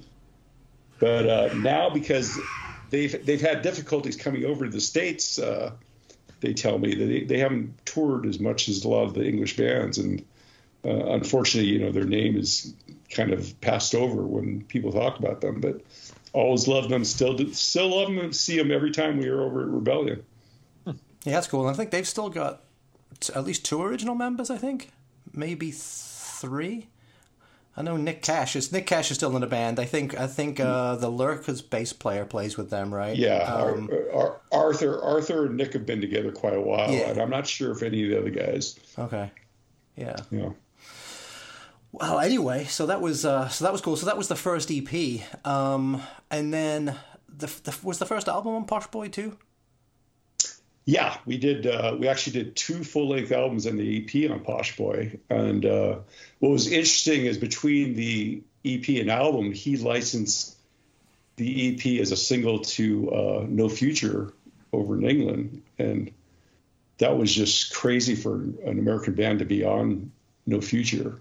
But 0.99 1.29
uh, 1.29 1.55
now 1.55 1.91
because 1.91 2.38
they've, 2.91 3.25
they've 3.25 3.41
had 3.41 3.62
difficulties 3.62 4.17
coming 4.17 4.45
over 4.45 4.65
to 4.65 4.71
the 4.71 4.81
States, 4.81 5.38
uh, 5.38 5.73
they 6.41 6.55
tell 6.55 6.79
me 6.79 6.95
that 6.95 7.05
they, 7.05 7.25
they 7.25 7.38
haven't 7.38 7.85
toured 7.85 8.27
as 8.27 8.38
much 8.38 8.69
as 8.69 8.85
a 8.85 8.88
lot 8.88 9.05
of 9.05 9.15
the 9.15 9.27
English 9.27 9.57
bands. 9.57 9.99
And 9.99 10.25
uh, 10.85 11.12
unfortunately, 11.12 11.71
you 11.71 11.79
know, 11.79 11.93
their 11.93 12.05
name 12.05 12.37
is 12.37 12.75
kind 13.11 13.33
of 13.33 13.61
passed 13.61 13.95
over 13.95 14.23
when 14.23 14.62
people 14.65 14.93
talk 14.93 15.19
about 15.19 15.41
them. 15.41 15.61
But 15.61 15.83
always 16.33 16.67
loved 16.67 16.88
them. 16.88 17.05
Still, 17.05 17.35
do, 17.35 17.53
still 17.53 17.97
love 17.97 18.09
them 18.09 18.19
and 18.19 18.35
see 18.35 18.57
them 18.57 18.71
every 18.71 18.91
time 18.91 19.19
we 19.19 19.31
were 19.31 19.43
over 19.43 19.62
at 19.62 19.69
Rebellion. 19.69 20.25
Yeah, 21.25 21.35
that's 21.35 21.47
cool. 21.47 21.67
I 21.69 21.73
think 21.73 21.91
they've 21.91 22.09
still 22.09 22.31
got 22.31 22.62
at 23.35 23.45
least 23.45 23.65
two 23.65 23.83
original 23.83 24.15
members. 24.15 24.51
I 24.51 24.59
think 24.59 24.91
maybe 25.33 25.71
three. 25.71 26.88
I 27.77 27.83
know 27.83 27.97
Nick 27.97 28.21
Cash 28.21 28.55
is 28.55 28.71
Nick 28.71 28.87
Cash 28.87 29.11
is 29.11 29.17
still 29.17 29.35
in 29.35 29.41
the 29.41 29.47
band. 29.47 29.81
I 29.81 29.87
think 29.87 30.19
I 30.19 30.27
think 30.27 30.61
uh, 30.61 30.97
the 30.97 31.09
Lurkers 31.09 31.63
bass 31.63 31.93
player 31.93 32.27
plays 32.27 32.57
with 32.59 32.69
them, 32.69 32.93
right? 32.93 33.17
Yeah, 33.17 33.45
um, 33.45 33.89
Arthur 34.53 35.03
Arthur 35.03 35.47
and 35.47 35.57
Nick 35.57 35.73
have 35.73 35.87
been 35.87 36.01
together 36.01 36.33
quite 36.33 36.55
a 36.55 36.61
while, 36.61 36.91
yeah. 36.91 37.11
and 37.11 37.19
I'm 37.19 37.31
not 37.31 37.47
sure 37.47 37.73
if 37.73 37.83
any 37.83 38.05
of 38.05 38.11
the 38.11 38.19
other 38.19 38.31
guys. 38.31 38.79
Okay. 38.99 39.31
Yeah. 39.97 40.17
Yeah. 40.31 40.51
Well, 41.93 42.21
anyway, 42.21 42.65
so 42.65 42.87
that 42.87 43.01
was 43.01 43.25
uh, 43.25 43.49
so 43.49 43.65
that 43.65 43.73
was 43.73 43.81
cool. 43.81 43.97
So 43.97 44.07
that 44.07 44.19
was 44.19 44.29
the 44.29 44.37
first 44.37 44.71
EP, 44.71 45.23
um, 45.47 46.03
and 46.31 46.53
then 46.53 46.97
the, 47.29 47.47
the, 47.65 47.77
was 47.83 47.99
the 47.99 48.07
first 48.07 48.29
album 48.29 48.55
on 48.55 48.65
Posh 48.67 48.87
Boy 48.89 49.09
too. 49.09 49.39
Yeah, 50.85 51.16
we 51.27 51.38
did. 51.38 51.66
Uh, 51.66 51.97
we 51.99 52.09
actually 52.09 52.42
did 52.42 52.57
two 52.57 52.83
full 52.83 53.09
length 53.09 53.31
albums 53.31 53.66
and 53.66 53.79
the 53.79 54.05
EP 54.05 54.31
on 54.31 54.40
Posh 54.40 54.77
Boy. 54.77 55.18
And 55.31 55.64
uh, 55.64 55.99
what 56.40 56.51
was 56.51 56.66
interesting 56.66 57.27
is 57.27 57.38
between 57.38 57.95
the 57.95 58.42
EP 58.64 58.88
and 59.01 59.11
album, 59.11 59.53
he 59.53 59.77
licensed 59.77 60.57
the 61.37 61.75
EP 61.75 62.01
as 62.01 62.12
a 62.12 62.16
single 62.16 62.61
to 62.61 63.11
uh, 63.11 63.47
No 63.49 63.68
Future 63.68 64.33
over 64.73 64.97
in 64.97 65.05
England, 65.05 65.62
and 65.79 66.11
that 66.99 67.16
was 67.16 67.33
just 67.33 67.75
crazy 67.75 68.14
for 68.14 68.35
an 68.35 68.79
American 68.79 69.14
band 69.14 69.38
to 69.38 69.45
be 69.45 69.64
on 69.64 70.11
No 70.47 70.61
Future. 70.61 71.21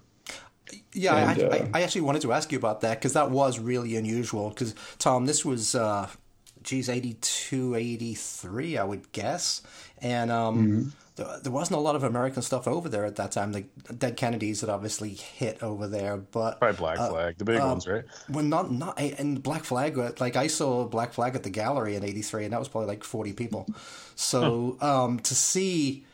Yeah, 0.92 1.30
And, 1.30 1.42
I, 1.42 1.46
uh, 1.46 1.68
I, 1.74 1.80
I 1.80 1.82
actually 1.82 2.02
wanted 2.02 2.22
to 2.22 2.32
ask 2.32 2.52
you 2.52 2.58
about 2.58 2.80
that 2.82 2.98
because 2.98 3.14
that 3.14 3.30
was 3.30 3.58
really 3.58 3.96
unusual. 3.96 4.50
Because 4.50 4.74
Tom, 4.98 5.26
this 5.26 5.44
was, 5.44 5.74
uh, 5.74 6.08
geez, 6.62 6.88
82, 6.88 7.74
83, 7.74 8.78
I 8.78 8.84
would 8.84 9.12
guess, 9.12 9.62
and 10.00 10.30
um, 10.30 10.56
Mm-hmm. 10.58 10.88
there, 11.16 11.38
there 11.42 11.52
wasn't 11.52 11.78
a 11.78 11.80
lot 11.82 11.94
of 11.96 12.04
American 12.04 12.42
stuff 12.42 12.66
over 12.68 12.88
there 12.88 13.04
at 13.04 13.16
that 13.16 13.32
time. 13.32 13.52
The 13.52 13.62
Dead 13.96 14.16
Kennedys 14.16 14.60
had 14.62 14.70
obviously 14.70 15.10
hit 15.10 15.62
over 15.62 15.86
there, 15.86 16.16
but 16.16 16.58
Probably 16.58 16.76
Black 16.76 16.98
uh, 16.98 17.08
Flag, 17.10 17.38
the 17.38 17.44
big 17.44 17.60
ones, 17.60 17.86
right? 17.86 18.04
well, 18.28 18.44
not 18.44 18.70
not 18.72 18.98
and 18.98 19.42
Black 19.42 19.64
Flag. 19.64 19.98
uh, 19.98 20.12
Like 20.20 20.36
I 20.36 20.46
saw 20.46 20.84
Black 20.86 21.12
Flag 21.12 21.34
at 21.34 21.42
the 21.42 21.50
gallery 21.50 21.96
in 21.96 22.04
'83, 22.04 22.44
and 22.44 22.52
that 22.52 22.58
was 22.58 22.68
probably 22.68 22.88
like 22.88 23.04
40 23.04 23.32
people. 23.32 23.66
So 24.14 24.76
um, 24.80 25.18
to 25.20 25.34
see 25.34 26.04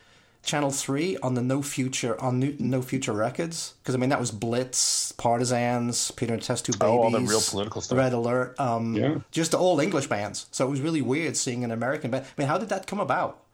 Channel 0.49 0.71
Three 0.71 1.17
on 1.19 1.35
the 1.35 1.43
No 1.43 1.63
Future 1.63 2.21
on 2.21 2.41
New, 2.41 2.57
No 2.59 2.83
Future 2.83 3.13
Records, 3.13 3.75
because 3.83 3.95
I 3.95 3.99
mean 3.99 4.11
that 4.11 4.19
was 4.19 4.31
Blitz, 4.31 5.13
Partisans, 5.13 6.11
Peter 6.13 6.35
and 6.35 6.43
Test 6.43 6.65
Tube 6.67 6.79
Babies, 6.79 6.91
Oh, 6.93 6.99
all 7.03 7.11
the 7.11 7.21
real 7.21 7.41
political 7.41 7.81
stuff. 7.81 7.97
Red 7.99 8.13
Alert, 8.15 8.59
um, 8.59 8.95
Yeah. 8.97 9.19
just 9.31 9.55
all 9.55 9.79
English 9.79 10.07
bands. 10.09 10.47
So 10.51 10.67
it 10.67 10.71
was 10.71 10.81
really 10.81 11.03
weird 11.03 11.37
seeing 11.37 11.63
an 11.65 11.71
American 11.71 12.11
band. 12.11 12.25
I 12.27 12.41
mean, 12.41 12.49
how 12.49 12.59
did 12.59 12.71
that 12.71 12.87
come 12.87 12.99
about? 13.01 13.45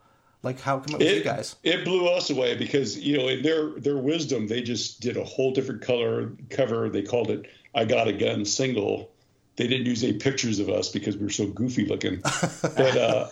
Like, 0.41 0.59
how 0.61 0.79
come 0.79 0.95
it 0.95 0.99
was 1.03 1.11
you 1.11 1.23
guys? 1.23 1.55
It 1.63 1.83
blew 1.85 2.07
us 2.07 2.29
away 2.29 2.55
because 2.55 2.97
you 2.97 3.17
know 3.17 3.27
in 3.27 3.41
their 3.43 3.71
their 3.79 3.97
wisdom 3.97 4.47
they 4.47 4.61
just 4.61 5.01
did 5.01 5.17
a 5.17 5.23
whole 5.23 5.51
different 5.51 5.81
color 5.81 6.31
cover. 6.49 6.89
They 6.89 7.01
called 7.01 7.29
it 7.31 7.45
"I 7.73 7.85
Got 7.85 8.07
a 8.07 8.13
Gun" 8.13 8.45
single. 8.45 9.09
They 9.57 9.67
didn't 9.67 9.85
use 9.87 10.03
any 10.03 10.13
pictures 10.13 10.59
of 10.59 10.69
us 10.69 10.89
because 10.89 11.15
we 11.17 11.23
were 11.23 11.29
so 11.31 11.47
goofy 11.47 11.85
looking. 11.85 12.21
but 12.61 12.97
uh, 12.97 13.27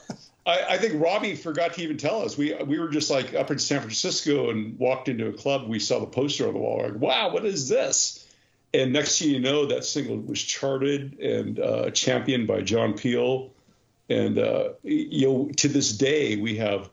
I, 0.45 0.63
I 0.71 0.77
think 0.77 1.01
Robbie 1.01 1.35
forgot 1.35 1.73
to 1.73 1.83
even 1.83 1.97
tell 1.97 2.21
us. 2.23 2.37
We 2.37 2.53
we 2.53 2.79
were 2.79 2.89
just 2.89 3.09
like 3.09 3.33
up 3.33 3.49
in 3.51 3.59
San 3.59 3.79
Francisco 3.79 4.49
and 4.49 4.77
walked 4.77 5.07
into 5.07 5.27
a 5.27 5.33
club. 5.33 5.67
We 5.67 5.79
saw 5.79 5.99
the 5.99 6.05
poster 6.05 6.47
on 6.47 6.53
the 6.53 6.59
wall. 6.59 6.77
We're 6.79 6.89
like, 6.89 6.99
wow, 6.99 7.33
what 7.33 7.45
is 7.45 7.69
this? 7.69 8.19
And 8.73 8.91
next 8.91 9.19
thing 9.19 9.29
you 9.29 9.39
know, 9.39 9.67
that 9.67 9.85
single 9.85 10.17
was 10.17 10.41
charted 10.41 11.19
and 11.19 11.59
uh, 11.59 11.91
championed 11.91 12.47
by 12.47 12.61
John 12.61 12.93
Peel. 12.93 13.51
And 14.09 14.37
uh, 14.37 14.69
you 14.83 15.27
know, 15.27 15.51
to 15.57 15.67
this 15.67 15.91
day, 15.95 16.35
we 16.35 16.57
have 16.57 16.89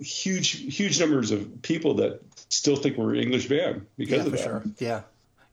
huge 0.00 0.76
huge 0.76 1.00
numbers 1.00 1.30
of 1.30 1.62
people 1.62 1.94
that 1.94 2.20
still 2.48 2.76
think 2.76 2.98
we're 2.98 3.14
an 3.14 3.20
English 3.20 3.48
band 3.48 3.86
because 3.96 4.18
Yeah, 4.18 4.24
of 4.24 4.30
for 4.30 4.36
that. 4.36 4.42
sure. 4.42 4.64
Yeah, 4.78 5.00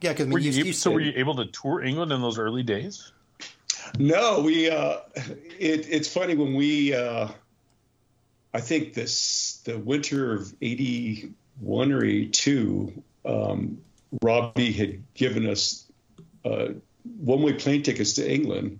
yeah. 0.01 0.11
Because 0.13 0.27
I 0.27 0.29
mean, 0.63 0.73
so 0.73 0.91
were 0.91 0.99
you 0.99 1.13
able 1.15 1.35
to 1.35 1.45
tour 1.45 1.81
England 1.81 2.11
in 2.11 2.21
those 2.21 2.37
early 2.39 2.63
days? 2.63 3.11
No, 3.97 4.41
we. 4.41 4.69
Uh, 4.69 4.97
it, 5.15 5.87
it's 5.89 6.11
funny 6.11 6.35
when 6.35 6.53
we. 6.53 6.93
Uh, 6.93 7.29
I 8.53 8.61
think 8.61 8.93
this 8.93 9.61
the 9.65 9.77
winter 9.77 10.33
of 10.33 10.53
'81 10.61 11.91
or 11.91 12.03
'82. 12.03 13.03
Um, 13.25 13.81
Robbie 14.21 14.73
had 14.73 15.03
given 15.13 15.47
us 15.47 15.85
uh, 16.43 16.69
one-way 17.19 17.53
plane 17.53 17.83
tickets 17.83 18.13
to 18.13 18.29
England 18.29 18.79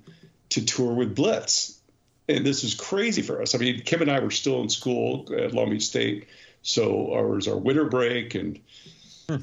to 0.49 0.65
tour 0.65 0.93
with 0.93 1.15
Blitz, 1.15 1.79
and 2.27 2.45
this 2.45 2.63
was 2.63 2.75
crazy 2.75 3.21
for 3.21 3.41
us. 3.41 3.55
I 3.55 3.57
mean, 3.59 3.81
Kim 3.81 4.01
and 4.01 4.11
I 4.11 4.19
were 4.19 4.31
still 4.31 4.61
in 4.61 4.69
school 4.69 5.27
at 5.37 5.53
Long 5.53 5.69
Beach 5.69 5.83
State, 5.83 6.27
so 6.61 7.13
ours 7.13 7.47
our 7.47 7.57
winter 7.57 7.85
break 7.85 8.35
and 8.35 8.59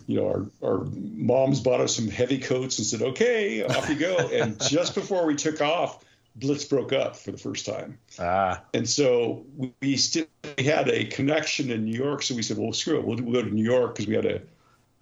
you 0.07 0.17
know, 0.17 0.27
our, 0.27 0.71
our 0.71 0.85
moms 0.93 1.61
bought 1.61 1.81
us 1.81 1.97
some 1.97 2.09
heavy 2.09 2.39
coats 2.39 2.79
and 2.79 2.87
said, 2.87 3.03
okay, 3.03 3.63
off 3.65 3.89
you 3.89 3.97
go. 3.97 4.17
and 4.33 4.61
just 4.69 4.95
before 4.95 5.27
we 5.27 5.35
took 5.35 5.61
off, 5.61 6.05
Blitz 6.37 6.65
broke 6.65 6.93
up 6.93 7.17
for 7.17 7.33
the 7.33 7.39
first 7.39 7.67
time. 7.67 7.99
Ah, 8.19 8.63
And 8.75 8.89
so 8.89 9.45
we, 9.81 9.97
still 9.97 10.27
we 10.57 10.65
had 10.65 10.89
a 10.89 11.05
connection 11.05 11.71
in 11.71 11.85
New 11.85 11.97
York. 11.99 12.23
So 12.23 12.35
we 12.35 12.43
said, 12.43 12.59
well, 12.59 12.73
screw 12.73 12.99
it. 12.99 13.05
We'll, 13.05 13.19
we'll 13.19 13.43
go 13.43 13.49
to 13.49 13.55
New 13.55 13.65
York 13.65 13.95
because 13.95 14.07
we 14.07 14.15
had 14.15 14.27
a, 14.27 14.43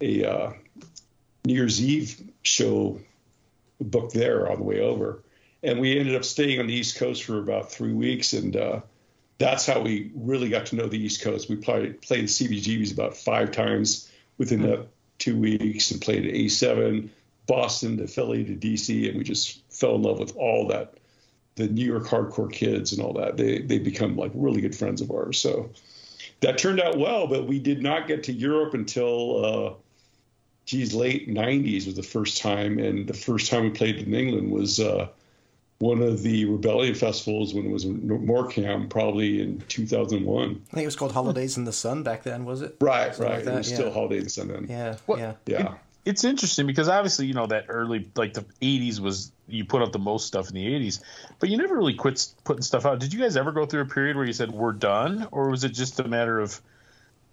a 0.01 0.31
uh, 0.31 0.53
New 1.45 1.53
Year's 1.53 1.83
Eve 1.83 2.21
show 2.41 2.99
booked 3.79 4.13
there 4.13 4.51
on 4.51 4.57
the 4.57 4.63
way 4.63 4.79
over. 4.81 5.23
And 5.63 5.79
we 5.79 5.99
ended 5.99 6.15
up 6.15 6.25
staying 6.25 6.59
on 6.59 6.67
the 6.67 6.73
East 6.73 6.97
Coast 6.97 7.23
for 7.23 7.37
about 7.37 7.71
three 7.71 7.93
weeks. 7.93 8.33
And 8.33 8.55
uh, 8.55 8.81
that's 9.37 9.65
how 9.65 9.81
we 9.81 10.11
really 10.15 10.49
got 10.49 10.67
to 10.67 10.75
know 10.75 10.87
the 10.87 11.03
East 11.03 11.21
Coast. 11.21 11.49
We 11.49 11.57
played, 11.57 12.01
played 12.01 12.23
the 12.23 12.27
CBGBs 12.27 12.93
about 12.93 13.15
five 13.15 13.51
times 13.51 14.09
within 14.37 14.61
that 14.63 14.87
two 15.17 15.37
weeks 15.37 15.91
and 15.91 16.01
played 16.01 16.25
at 16.25 16.33
A7, 16.33 17.09
Boston 17.47 17.97
to 17.97 18.07
Philly 18.07 18.43
to 18.43 18.55
DC. 18.55 19.07
And 19.07 19.17
we 19.17 19.23
just 19.23 19.61
fell 19.71 19.95
in 19.95 20.03
love 20.03 20.19
with 20.19 20.35
all 20.35 20.67
that 20.67 20.95
the 21.57 21.67
New 21.67 21.85
York 21.85 22.05
hardcore 22.05 22.51
kids 22.51 22.93
and 22.93 23.01
all 23.01 23.13
that. 23.13 23.35
They 23.35 23.59
they 23.59 23.79
become 23.79 24.15
like 24.15 24.31
really 24.33 24.61
good 24.61 24.75
friends 24.75 25.01
of 25.01 25.11
ours. 25.11 25.39
So 25.39 25.71
that 26.39 26.57
turned 26.57 26.79
out 26.79 26.97
well, 26.97 27.27
but 27.27 27.47
we 27.47 27.59
did 27.59 27.81
not 27.81 28.07
get 28.07 28.23
to 28.23 28.33
Europe 28.33 28.73
until 28.73 29.45
uh, 29.45 29.73
geez, 30.65 30.93
late 30.93 31.27
'90s 31.27 31.85
was 31.87 31.95
the 31.95 32.03
first 32.03 32.41
time, 32.41 32.79
and 32.79 33.07
the 33.07 33.13
first 33.13 33.49
time 33.49 33.63
we 33.63 33.71
played 33.71 33.97
in 33.97 34.13
England 34.13 34.51
was 34.51 34.79
uh, 34.79 35.07
one 35.79 36.01
of 36.01 36.23
the 36.23 36.45
Rebellion 36.45 36.95
festivals 36.95 37.53
when 37.53 37.65
it 37.65 37.71
was 37.71 37.85
in 37.85 38.07
Morecambe, 38.25 38.89
probably 38.89 39.41
in 39.41 39.59
2001. 39.67 40.41
I 40.71 40.73
think 40.73 40.83
it 40.83 40.85
was 40.85 40.95
called 40.95 41.11
Holidays 41.11 41.57
in 41.57 41.65
the 41.65 41.73
Sun 41.73 42.03
back 42.03 42.23
then, 42.23 42.45
was 42.45 42.61
it? 42.61 42.75
Right, 42.81 43.13
Something 43.13 43.31
right. 43.31 43.45
like 43.45 43.53
it 43.53 43.57
was 43.57 43.69
yeah. 43.69 43.75
still 43.77 43.91
Holiday 43.91 44.17
in 44.17 44.23
the 44.23 44.29
Sun 44.29 44.47
then. 44.47 44.67
Yeah, 44.69 44.95
What- 45.05 45.19
yeah. 45.19 45.33
Yeah. 45.45 45.75
it's 46.05 46.23
interesting 46.23 46.65
because 46.65 46.87
obviously 46.87 47.25
you 47.27 47.33
know 47.33 47.47
that 47.47 47.65
early 47.67 48.09
like 48.15 48.33
the 48.33 48.45
80s 48.61 48.99
was 48.99 49.31
you 49.47 49.65
put 49.65 49.81
out 49.81 49.91
the 49.91 49.99
most 49.99 50.25
stuff 50.25 50.49
in 50.49 50.55
the 50.55 50.65
80s 50.65 51.01
but 51.39 51.49
you 51.49 51.57
never 51.57 51.75
really 51.75 51.93
quit 51.93 52.25
putting 52.43 52.61
stuff 52.61 52.85
out 52.85 52.99
did 52.99 53.13
you 53.13 53.19
guys 53.19 53.35
ever 53.37 53.51
go 53.51 53.65
through 53.65 53.81
a 53.81 53.85
period 53.85 54.15
where 54.15 54.25
you 54.25 54.31
said 54.33 54.51
we're 54.51 54.71
done 54.71 55.27
or 55.31 55.49
was 55.49 55.63
it 55.65 55.73
just 55.73 55.99
a 55.99 56.07
matter 56.07 56.39
of 56.39 56.61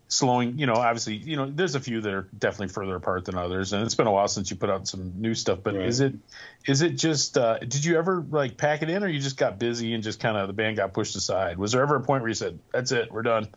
slowing 0.09 0.59
you 0.59 0.67
know 0.67 0.75
obviously 0.75 1.17
you 1.17 1.35
know 1.35 1.51
there's 1.51 1.75
a 1.75 1.81
few 1.81 2.01
that 2.01 2.13
are 2.13 2.29
definitely 2.39 2.69
further 2.69 2.95
apart 2.95 3.25
than 3.25 3.37
others 3.37 3.73
and 3.73 3.83
it's 3.83 3.95
been 3.95 4.07
a 4.07 4.13
while 4.13 4.29
since 4.29 4.51
you 4.51 4.57
put 4.57 4.69
out 4.71 4.87
some 4.87 5.13
new 5.17 5.35
stuff 5.35 5.59
but 5.65 5.75
Right. 5.75 5.87
is 5.87 6.01
it 6.01 6.15
is 6.69 6.83
it 6.83 6.91
just 6.91 7.39
uh 7.39 7.59
did 7.59 7.85
you 7.85 7.97
ever 7.97 8.25
like 8.29 8.57
pack 8.59 8.83
it 8.83 8.91
in 8.91 9.03
or 9.03 9.09
you 9.09 9.19
just 9.19 9.39
got 9.39 9.59
busy 9.59 9.95
and 9.95 10.05
just 10.05 10.21
kind 10.21 10.37
of 10.37 10.47
the 10.47 10.53
band 10.53 10.77
got 10.77 10.93
pushed 10.93 11.17
aside 11.17 11.59
was 11.59 11.73
there 11.73 11.83
ever 11.83 11.97
a 11.97 12.01
point 12.03 12.23
where 12.23 12.29
you 12.29 12.35
said 12.35 12.59
that's 12.73 12.93
it 12.93 13.11
we're 13.11 13.23
done 13.23 13.49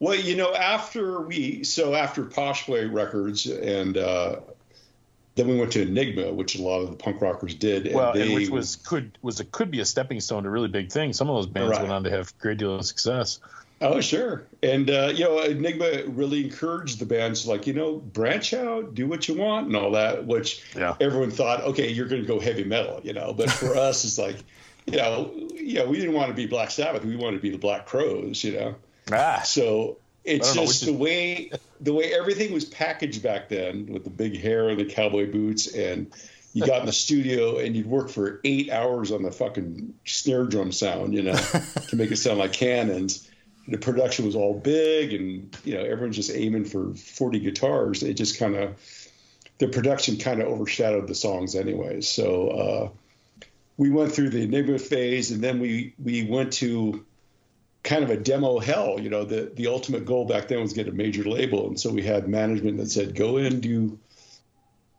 Well, 0.00 0.14
you 0.14 0.34
know, 0.34 0.54
after 0.54 1.20
we 1.20 1.62
so 1.62 1.94
after 1.94 2.24
Posh 2.24 2.66
Boy 2.66 2.88
Records 2.88 3.46
and 3.46 3.96
uh, 3.98 4.40
then 5.36 5.46
we 5.46 5.58
went 5.58 5.72
to 5.72 5.82
Enigma, 5.82 6.32
which 6.32 6.58
a 6.58 6.62
lot 6.62 6.80
of 6.80 6.90
the 6.90 6.96
punk 6.96 7.20
rockers 7.20 7.54
did. 7.54 7.86
And 7.86 7.94
well 7.94 8.12
they, 8.12 8.22
and 8.22 8.34
which 8.34 8.48
was 8.50 8.76
could 8.76 9.16
was 9.22 9.40
it 9.40 9.52
could 9.52 9.70
be 9.70 9.80
a 9.80 9.84
stepping 9.84 10.20
stone 10.20 10.42
to 10.44 10.50
really 10.50 10.68
big 10.68 10.90
things 10.90 11.16
some 11.16 11.28
of 11.30 11.36
those 11.36 11.46
bands 11.46 11.70
Right. 11.70 11.82
went 11.82 11.92
on 11.92 12.04
to 12.04 12.10
have 12.10 12.28
a 12.28 12.42
great 12.42 12.58
deal 12.58 12.74
of 12.74 12.84
success 12.84 13.38
Oh, 13.82 14.00
sure. 14.00 14.46
And, 14.62 14.90
uh, 14.90 15.10
you 15.14 15.24
know, 15.24 15.38
Enigma 15.40 16.02
really 16.06 16.44
encouraged 16.44 16.98
the 16.98 17.06
bands, 17.06 17.46
like, 17.46 17.66
you 17.66 17.72
know, 17.72 17.96
branch 17.96 18.52
out, 18.52 18.94
do 18.94 19.06
what 19.06 19.26
you 19.26 19.34
want 19.34 19.68
and 19.68 19.76
all 19.76 19.92
that, 19.92 20.26
which 20.26 20.62
Yeah. 20.76 20.96
everyone 21.00 21.30
thought, 21.30 21.62
okay, 21.62 21.90
you're 21.90 22.06
going 22.06 22.20
to 22.20 22.28
go 22.28 22.38
heavy 22.38 22.64
metal, 22.64 23.00
you 23.02 23.14
know. 23.14 23.32
But 23.32 23.50
for 23.50 23.74
us, 23.88 24.04
it's 24.04 24.18
like, 24.18 24.36
you 24.86 24.98
know, 24.98 25.32
you 25.54 25.76
know, 25.76 25.86
we 25.86 25.96
didn't 25.96 26.14
want 26.14 26.28
to 26.28 26.34
be 26.34 26.46
Black 26.46 26.70
Sabbath. 26.70 27.04
We 27.04 27.16
wanted 27.16 27.38
to 27.38 27.42
be 27.42 27.50
the 27.50 27.58
Black 27.58 27.86
Crowes, 27.86 28.44
you 28.44 28.52
know. 28.52 28.74
ah 29.12 29.40
So 29.42 29.96
it's 30.24 30.54
know, 30.54 30.66
just 30.66 30.84
the 30.84 30.92
way 30.92 31.50
the 31.80 31.94
way 31.94 32.12
everything 32.12 32.52
was 32.52 32.66
packaged 32.66 33.22
back 33.22 33.48
then 33.48 33.86
with 33.86 34.04
the 34.04 34.10
big 34.10 34.38
hair 34.38 34.68
and 34.68 34.78
the 34.78 34.84
cowboy 34.84 35.30
boots 35.30 35.66
and 35.74 36.12
you 36.52 36.66
got 36.66 36.80
in 36.80 36.86
the 36.86 36.92
studio 36.92 37.58
and 37.58 37.74
you'd 37.76 37.86
work 37.86 38.10
for 38.10 38.40
eight 38.44 38.70
hours 38.70 39.12
on 39.12 39.22
the 39.22 39.30
fucking 39.30 39.94
snare 40.04 40.44
drum 40.44 40.72
sound, 40.72 41.14
you 41.14 41.22
know, 41.22 41.36
to 41.88 41.96
make 41.96 42.10
it 42.10 42.16
sound 42.16 42.38
like 42.38 42.52
cannons. 42.52 43.29
The 43.70 43.78
production 43.78 44.26
was 44.26 44.36
all 44.36 44.54
big 44.54 45.12
and 45.12 45.56
you 45.64 45.74
know 45.74 45.84
everyone's 45.84 46.16
just 46.16 46.32
aiming 46.34 46.64
for 46.64 46.92
40 46.94 47.38
guitars. 47.38 48.02
It 48.02 48.14
just 48.14 48.38
kind 48.38 48.56
of 48.56 48.76
the 49.58 49.68
production 49.68 50.16
kind 50.16 50.40
of 50.40 50.48
overshadowed 50.48 51.06
the 51.06 51.14
songs 51.14 51.54
anyway 51.54 52.00
So 52.00 52.48
uh, 52.48 52.88
we 53.76 53.90
went 53.90 54.12
through 54.12 54.30
the 54.30 54.42
Enigma 54.42 54.78
phase 54.78 55.30
and 55.30 55.42
then 55.42 55.60
we 55.60 55.94
we 55.98 56.24
went 56.24 56.52
to 56.54 57.04
kind 57.82 58.04
of 58.04 58.10
a 58.10 58.16
demo 58.16 58.58
hell. 58.58 58.98
You 59.00 59.10
know, 59.10 59.24
the 59.24 59.50
the 59.54 59.66
ultimate 59.66 60.04
goal 60.04 60.26
back 60.26 60.48
then 60.48 60.60
was 60.60 60.72
get 60.72 60.88
a 60.88 60.92
major 60.92 61.24
label, 61.24 61.68
and 61.68 61.78
so 61.78 61.90
we 61.90 62.02
had 62.02 62.28
management 62.28 62.78
that 62.78 62.90
said, 62.90 63.14
"Go 63.14 63.36
in, 63.36 63.60
do 63.60 63.98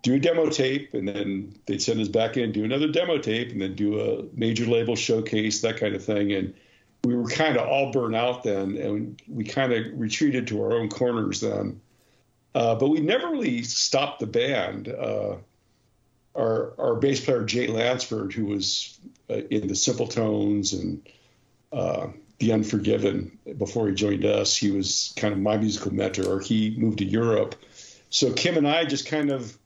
do 0.03 0.15
a 0.15 0.19
demo 0.19 0.49
tape," 0.49 0.93
and 0.93 1.07
then 1.07 1.53
they'd 1.65 1.81
send 1.81 1.99
us 1.99 2.07
back 2.07 2.37
in, 2.37 2.51
do 2.51 2.63
another 2.63 2.87
demo 2.87 3.17
tape, 3.17 3.51
and 3.51 3.61
then 3.61 3.75
do 3.75 3.99
a 3.99 4.23
major 4.33 4.65
label 4.65 4.95
showcase, 4.95 5.61
that 5.61 5.77
kind 5.77 5.95
of 5.95 6.03
thing. 6.03 6.33
And 6.33 6.53
we 7.03 7.15
were 7.15 7.27
kind 7.27 7.57
of 7.57 7.67
all 7.67 7.91
burnt 7.91 8.15
out 8.15 8.43
then, 8.43 8.77
and 8.77 9.21
we 9.27 9.43
kind 9.43 9.73
of 9.73 9.85
retreated 9.99 10.47
to 10.47 10.61
our 10.63 10.73
own 10.73 10.89
corners 10.89 11.41
then. 11.41 11.81
Uh, 12.53 12.75
but 12.75 12.89
we 12.89 12.99
never 12.99 13.29
really 13.29 13.63
stopped 13.63 14.19
the 14.19 14.27
band. 14.27 14.87
Uh, 14.87 15.37
our 16.35 16.73
our 16.77 16.95
bass 16.95 17.23
player 17.23 17.43
Jay 17.43 17.67
Lansford, 17.67 18.33
who 18.33 18.45
was 18.45 18.97
uh, 19.29 19.35
in 19.35 19.67
the 19.67 19.73
Simpletones 19.73 20.73
and 20.73 21.07
uh, 21.73 22.07
the 22.39 22.53
Unforgiven 22.53 23.37
before 23.57 23.87
he 23.87 23.95
joined 23.95 24.25
us. 24.25 24.55
He 24.55 24.71
was 24.71 25.13
kind 25.17 25.33
of 25.33 25.39
my 25.39 25.57
musical 25.57 25.93
mentor. 25.93 26.39
He 26.39 26.75
moved 26.77 26.99
to 26.99 27.05
Europe, 27.05 27.55
so 28.09 28.31
Kim 28.33 28.57
and 28.57 28.67
I 28.67 28.85
just 28.85 29.07
kind 29.07 29.31
of 29.31 29.57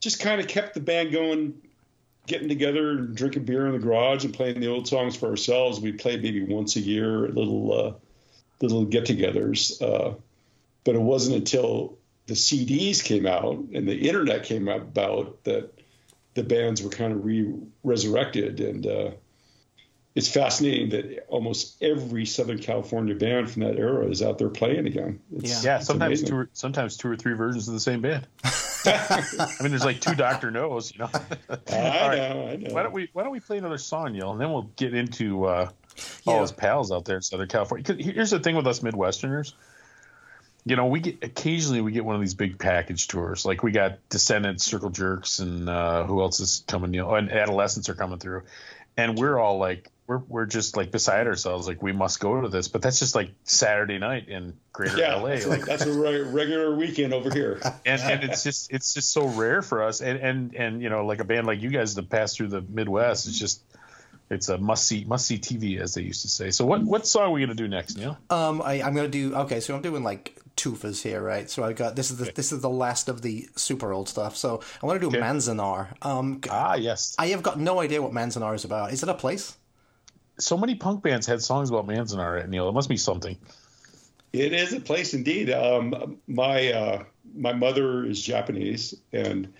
just 0.00 0.20
kind 0.20 0.40
of 0.40 0.48
kept 0.48 0.74
the 0.74 0.80
band 0.80 1.12
going, 1.12 1.60
getting 2.28 2.48
together 2.48 2.90
and 2.90 3.16
drinking 3.16 3.44
beer 3.44 3.66
in 3.66 3.72
the 3.72 3.78
garage 3.78 4.24
and 4.24 4.32
playing 4.32 4.60
the 4.60 4.68
old 4.68 4.86
songs 4.86 5.16
for 5.16 5.28
ourselves. 5.28 5.80
We 5.80 5.92
played 5.92 6.22
maybe 6.22 6.44
once 6.44 6.76
a 6.76 6.80
year 6.80 7.28
little 7.28 7.72
uh, 7.72 7.92
little 8.60 8.84
get-togethers. 8.84 9.82
Uh, 9.82 10.14
but 10.84 10.94
it 10.94 11.00
wasn't 11.00 11.36
until 11.36 11.98
the 12.26 12.34
CDs 12.34 13.02
came 13.02 13.26
out 13.26 13.56
and 13.74 13.88
the 13.88 14.08
internet 14.08 14.44
came 14.44 14.68
about 14.68 15.42
that 15.44 15.70
the 16.34 16.44
bands 16.44 16.82
were 16.82 16.90
kind 16.90 17.12
of 17.12 17.24
re-resurrected 17.24 18.60
and. 18.60 18.86
It's 20.18 20.26
fascinating 20.28 20.88
that 20.88 21.26
almost 21.28 21.80
every 21.80 22.26
Southern 22.26 22.58
California 22.58 23.14
band 23.14 23.48
from 23.48 23.62
that 23.62 23.76
era 23.78 24.04
is 24.08 24.20
out 24.20 24.36
there 24.38 24.48
playing 24.48 24.86
again. 24.88 25.20
It's, 25.36 25.64
Yeah, 25.64 25.76
it's 25.76 25.86
sometimes 25.86 26.08
amazing. 26.20 26.28
two, 26.28 26.36
or, 26.36 26.50
sometimes 26.54 26.96
two 26.96 27.08
or 27.08 27.14
three 27.16 27.34
versions 27.34 27.68
of 27.68 27.74
the 27.74 27.78
same 27.80 28.00
band. 28.00 28.26
I 28.84 29.54
mean, 29.62 29.70
there's 29.70 29.84
like 29.84 30.00
two 30.00 30.16
Doctor 30.16 30.50
Knows, 30.50 30.92
you 30.92 30.98
know. 30.98 31.10
I 31.48 31.54
All 31.72 32.08
right. 32.08 32.16
know, 32.16 32.48
I 32.48 32.56
know. 32.56 32.74
Why 32.74 32.82
don't 32.82 32.92
we 32.92 33.08
Why 33.12 33.22
don't 33.22 33.30
we 33.30 33.38
play 33.38 33.58
another 33.58 33.78
song, 33.78 34.12
Neil, 34.12 34.32
and 34.32 34.40
then 34.40 34.50
we'll 34.50 34.70
get 34.74 34.92
into 34.92 35.44
uh, 35.44 35.70
all 36.26 36.34
Yeah. 36.34 36.40
his 36.40 36.50
pals 36.50 36.90
out 36.90 37.04
there 37.04 37.16
in 37.16 37.22
Southern 37.22 37.46
California. 37.46 37.84
'Cause 37.84 37.96
here's 38.04 38.30
the 38.30 38.40
thing 38.40 38.56
with 38.56 38.66
us 38.66 38.80
Midwesterners. 38.80 39.52
You 40.64 40.74
know, 40.74 40.86
we 40.86 40.98
get 40.98 41.22
occasionally 41.22 41.80
we 41.80 41.92
get 41.92 42.04
one 42.04 42.16
of 42.16 42.20
these 42.20 42.34
big 42.34 42.58
package 42.58 43.06
tours. 43.06 43.44
Like 43.46 43.62
we 43.62 43.70
got 43.70 43.98
Descendents, 44.08 44.64
Circle 44.64 44.90
Jerks, 44.90 45.38
and 45.38 45.68
uh, 45.68 46.04
who 46.06 46.20
else 46.22 46.40
is 46.40 46.64
coming? 46.66 46.92
You 46.92 47.02
know, 47.02 47.14
and 47.14 47.30
Adolescents 47.30 47.88
are 47.88 47.94
coming 47.94 48.18
through, 48.18 48.42
and 48.96 49.16
we're 49.16 49.38
all 49.38 49.58
like, 49.58 49.90
we're 50.08 50.22
we're 50.26 50.46
just 50.46 50.76
like 50.76 50.90
beside 50.90 51.26
ourselves. 51.26 51.68
Like 51.68 51.82
we 51.82 51.92
must 51.92 52.18
go 52.18 52.40
to 52.40 52.48
this, 52.48 52.66
but 52.66 52.80
that's 52.80 52.98
just 52.98 53.14
like 53.14 53.30
Saturday 53.44 53.98
night 53.98 54.28
in 54.28 54.54
Greater 54.72 54.98
yeah, 54.98 55.16
LA. 55.16 55.28
that's, 55.28 55.46
Like 55.46 55.64
that's 55.66 55.84
a 55.84 55.92
re- 55.92 56.22
regular 56.22 56.74
weekend 56.74 57.12
over 57.12 57.30
here. 57.30 57.60
and, 57.86 58.00
and 58.00 58.24
it's 58.24 58.42
just 58.42 58.72
it's 58.72 58.94
just 58.94 59.12
so 59.12 59.26
rare 59.26 59.60
for 59.60 59.82
us 59.82 60.00
and 60.00 60.18
and 60.18 60.54
and 60.54 60.82
you 60.82 60.88
know 60.88 61.04
like 61.04 61.20
a 61.20 61.24
band 61.24 61.46
like 61.46 61.60
you 61.60 61.68
guys 61.68 61.94
to 61.94 62.02
pass 62.02 62.34
through 62.34 62.48
the 62.48 62.62
midwest 62.62 63.26
it's 63.28 63.38
just 63.38 63.62
it's 64.30 64.48
a 64.48 64.56
must 64.56 64.86
see 64.86 65.04
must 65.04 65.26
see 65.26 65.38
tv 65.38 65.78
as 65.80 65.94
they 65.94 66.02
used 66.02 66.22
to 66.22 66.28
say 66.28 66.50
so 66.50 66.64
what 66.64 66.82
what 66.82 67.06
song 67.06 67.24
are 67.24 67.30
we 67.30 67.40
gonna 67.40 67.54
do 67.54 67.68
next 67.68 67.96
neil 67.98 68.16
Um, 68.30 68.62
I, 68.62 68.82
I'm 68.82 68.94
gonna 68.94 69.08
do 69.08 69.34
okay. 69.34 69.60
So 69.60 69.74
I'm 69.76 69.82
doing 69.82 70.02
like 70.02 70.40
tufas 70.56 71.02
here, 71.02 71.22
right? 71.22 71.48
So 71.50 71.62
I 71.64 71.74
got 71.74 71.96
this 71.96 72.10
is 72.10 72.16
the 72.16 72.32
this 72.32 72.50
is 72.50 72.62
the 72.62 72.70
last 72.70 73.10
of 73.10 73.20
the 73.20 73.46
super 73.56 73.92
old 73.92 74.08
stuff. 74.08 74.36
So 74.38 74.62
I 74.82 74.86
want 74.86 75.00
to 75.00 75.10
do 75.10 75.14
Okay. 75.14 75.22
Manzanar. 75.24 75.88
Um, 76.00 76.40
ah 76.50 76.76
yes 76.76 77.14
I 77.18 77.26
have 77.28 77.42
got 77.42 77.60
no 77.60 77.80
idea 77.80 78.00
what 78.00 78.12
Manzanar 78.12 78.54
is 78.54 78.64
about. 78.64 78.94
Is 78.94 79.02
it 79.02 79.08
a 79.10 79.14
place? 79.14 79.56
So 80.38 80.56
many 80.56 80.74
punk 80.74 81.02
bands 81.02 81.26
had 81.26 81.42
songs 81.42 81.70
about 81.70 81.86
manzanar 81.86 82.46
neil 82.48 82.68
it 82.68 82.72
must 82.72 82.88
be 82.88 82.96
something 82.96 83.36
It 84.32 84.52
is 84.52 84.72
a 84.74 84.80
place 84.80 85.14
indeed. 85.14 85.50
Um, 85.50 86.18
my 86.26 86.72
uh, 86.72 87.04
my 87.34 87.52
mother 87.52 88.04
is 88.04 88.20
Japanese, 88.22 88.94
and 89.12 89.52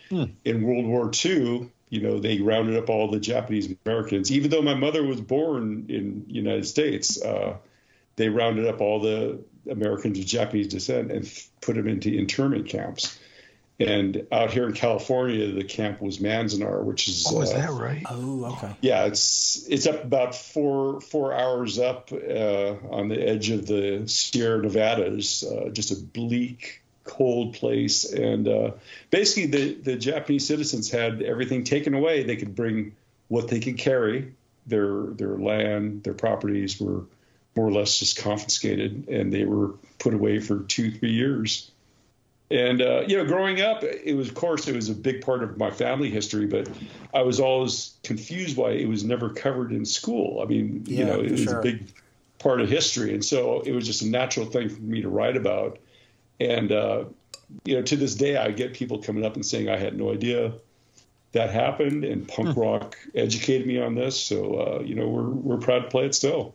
in 0.45 0.63
World 0.63 0.87
War 0.87 1.11
II, 1.25 1.71
you 1.89 2.01
know, 2.03 2.19
they 2.19 2.41
rounded 2.41 2.77
up 2.77 2.91
all 2.91 3.11
the 3.11 3.21
Japanese 3.21 3.75
Americans. 3.87 4.31
Even 4.31 4.51
though 4.51 4.63
my 4.63 4.75
mother 4.75 5.03
was 5.03 5.21
born 5.21 5.87
in 5.89 6.25
United 6.29 6.67
States, 6.67 7.21
uh, 7.23 7.57
they 8.17 8.29
rounded 8.29 8.67
up 8.67 8.81
all 8.81 9.01
the 9.01 9.39
Americans 9.71 10.19
of 10.19 10.27
Japanese 10.27 10.69
descent 10.69 11.11
and 11.11 11.31
put 11.61 11.77
them 11.77 11.89
into 11.89 12.15
internment 12.15 12.69
camps. 12.69 13.19
And 13.81 14.27
out 14.33 14.51
here 14.51 14.67
in 14.67 14.73
California, 14.73 15.53
the 15.53 15.63
camp 15.63 16.01
was 16.01 16.19
Manzanar, 16.19 16.83
which 16.83 17.07
is 17.07 17.25
oh 17.31 17.43
is 17.43 17.53
uh, 17.53 17.59
that 17.59 17.71
right 17.71 18.03
Oh, 18.11 18.57
okay. 18.57 18.75
yeah, 18.81 19.05
it's 19.05 19.65
it's 19.69 19.87
up 19.87 20.03
about 20.03 20.35
four 20.35 21.01
four 21.01 21.33
hours 21.33 21.79
up 21.79 22.11
uh, 22.13 22.75
on 22.91 23.09
the 23.09 23.21
edge 23.21 23.51
of 23.51 23.67
the 23.67 24.03
Sierra 24.09 24.61
Nevadas. 24.63 25.45
Uh, 25.45 25.69
just 25.69 25.93
a 25.93 25.97
bleak, 25.97 26.83
cold 27.05 27.55
place, 27.55 28.13
and 28.13 28.49
uh, 28.49 28.73
basically 29.11 29.47
the 29.47 29.75
the 29.75 29.97
Japanese 29.97 30.45
citizens 30.47 30.91
had 30.91 31.23
everything 31.23 31.63
taken 31.63 31.95
away. 31.95 32.25
They 32.25 32.37
could 32.37 32.57
bring 32.57 32.97
what 33.29 33.47
they 33.47 33.61
could 33.61 33.79
carry. 33.79 34.35
Their 34.67 35.05
their 35.05 35.39
land, 35.39 36.03
their 36.03 36.15
properties 36.15 36.81
were 36.81 37.05
more 37.55 37.69
or 37.69 37.73
less 37.73 37.97
just 37.99 38.19
confiscated, 38.19 39.09
and 39.09 39.33
they 39.33 39.45
were 39.45 39.75
put 40.01 40.15
away 40.15 40.41
for 40.41 40.65
two 40.65 40.91
three 40.91 41.13
years. 41.13 41.71
And 42.51 42.81
uh, 42.81 43.03
you 43.07 43.17
know, 43.17 43.27
growing 43.27 43.61
up, 43.61 43.85
it 43.85 44.17
was 44.17 44.29
of 44.29 44.35
course 44.35 44.69
it 44.69 44.75
was 44.75 44.89
a 44.89 44.95
big 44.95 45.21
part 45.21 45.43
of 45.43 45.59
my 45.59 45.71
family 45.71 46.11
history, 46.11 46.47
but 46.47 46.69
I 47.13 47.21
was 47.21 47.41
always 47.41 47.99
confused 48.03 48.57
why 48.57 48.71
it 48.71 48.89
was 48.89 49.05
never 49.05 49.29
covered 49.29 49.71
in 49.71 49.85
school. 49.85 50.41
I 50.41 50.47
mean, 50.47 50.85
you 50.87 51.05
know, 51.05 51.21
it 51.21 51.31
was 51.31 51.43
sure. 51.43 51.59
a 51.59 51.63
big 51.63 51.93
part 52.39 52.63
of 52.63 52.71
history, 52.71 53.13
and 53.13 53.23
so 53.23 53.61
it 53.61 53.73
was 53.73 53.85
just 53.85 54.01
a 54.01 54.07
natural 54.07 54.47
thing 54.47 54.71
for 54.71 54.81
me 54.81 55.03
to 55.03 55.11
write 55.11 55.37
about. 55.37 55.79
And 56.41 56.73
uh, 56.73 57.05
you 57.65 57.77
know, 57.77 57.83
to 57.83 57.97
this 57.97 58.15
day, 58.15 58.39
I 58.39 58.51
get 58.51 58.73
people 58.73 59.03
coming 59.03 59.27
up 59.27 59.35
and 59.35 59.45
saying 59.45 59.69
I 59.69 59.77
had 59.77 59.99
no 59.99 60.11
idea 60.11 60.55
that 61.33 61.51
happened, 61.51 62.05
and 62.05 62.27
punk 62.27 62.55
Hmm. 62.55 62.61
rock 62.61 62.97
educated 63.15 63.67
me 63.67 63.79
on 63.79 63.95
this. 63.95 64.19
So 64.19 64.55
uh, 64.55 64.83
you 64.83 64.95
know, 64.95 65.07
we're 65.07 65.29
we're 65.29 65.59
proud 65.59 65.81
to 65.81 65.89
play 65.89 66.07
it 66.07 66.15
still. 66.15 66.55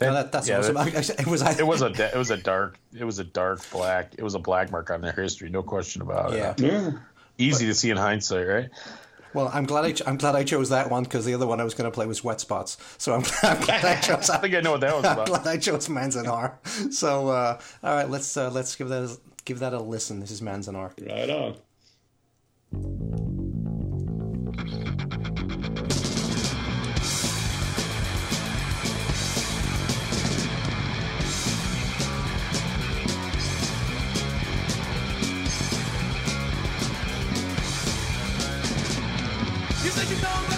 No, 0.00 0.12
that, 0.12 0.32
that's 0.32 0.48
yeah, 0.48 0.58
awesome. 0.58 0.74
that- 0.74 0.88
it 1.20 1.26
was. 1.26 1.40
I, 1.42 1.52
it 1.52 1.66
was 1.66 1.82
a 1.82 1.86
it 2.14 2.18
was 2.18 2.30
a 2.30 2.36
dark 2.36 2.78
it 2.98 3.04
was 3.04 3.18
a 3.18 3.24
dark 3.24 3.60
black 3.70 4.14
it 4.18 4.22
was 4.22 4.34
a 4.34 4.38
black 4.38 4.70
mark 4.70 4.90
on 4.90 5.00
their 5.00 5.12
history 5.12 5.48
no 5.50 5.62
question 5.62 6.02
about 6.02 6.32
it 6.32 6.38
Yeah. 6.38 6.54
Yeah. 6.58 6.90
easy 7.38 7.66
to 7.66 7.74
see 7.74 7.90
in 7.90 7.96
hindsight 7.96 8.46
right 8.46 8.70
Well, 9.34 9.50
I'm 9.54 9.64
glad 9.66 9.84
I 9.84 9.94
I'm 10.10 10.16
glad 10.16 10.34
I 10.36 10.44
chose 10.44 10.68
that 10.70 10.90
one 10.90 11.04
because 11.04 11.24
the 11.24 11.34
other 11.34 11.46
one 11.46 11.60
I 11.60 11.64
was 11.64 11.74
going 11.74 11.90
to 11.90 11.94
play 11.94 12.06
was 12.06 12.22
Wet 12.24 12.40
Spots. 12.40 12.76
So 12.98 13.14
I'm, 13.14 13.24
I'm 13.42 13.60
glad 13.60 13.84
I 13.84 13.96
chose. 14.00 14.30
i 14.30 14.38
think 14.38 14.54
i 14.54 14.60
know 14.60 14.72
what 14.72 14.80
that 14.82 14.94
was 14.94 15.04
I'm 15.04 15.12
about 15.14 15.26
glad 15.28 15.46
I 15.46 15.56
chose 15.58 15.88
Manzanar. 15.88 16.54
So 16.92 17.28
uh, 17.28 17.58
all 17.82 17.94
right, 17.96 18.08
let's 18.10 18.36
uh, 18.36 18.50
let's 18.50 18.76
give 18.76 18.88
that 18.90 19.02
a, 19.02 19.16
give 19.44 19.58
that 19.60 19.72
a 19.72 19.80
listen. 19.80 20.20
This 20.20 20.30
is 20.32 20.40
Manzanar. 20.40 20.90
Right 21.08 21.30
on. 21.30 21.56
You 40.24 40.53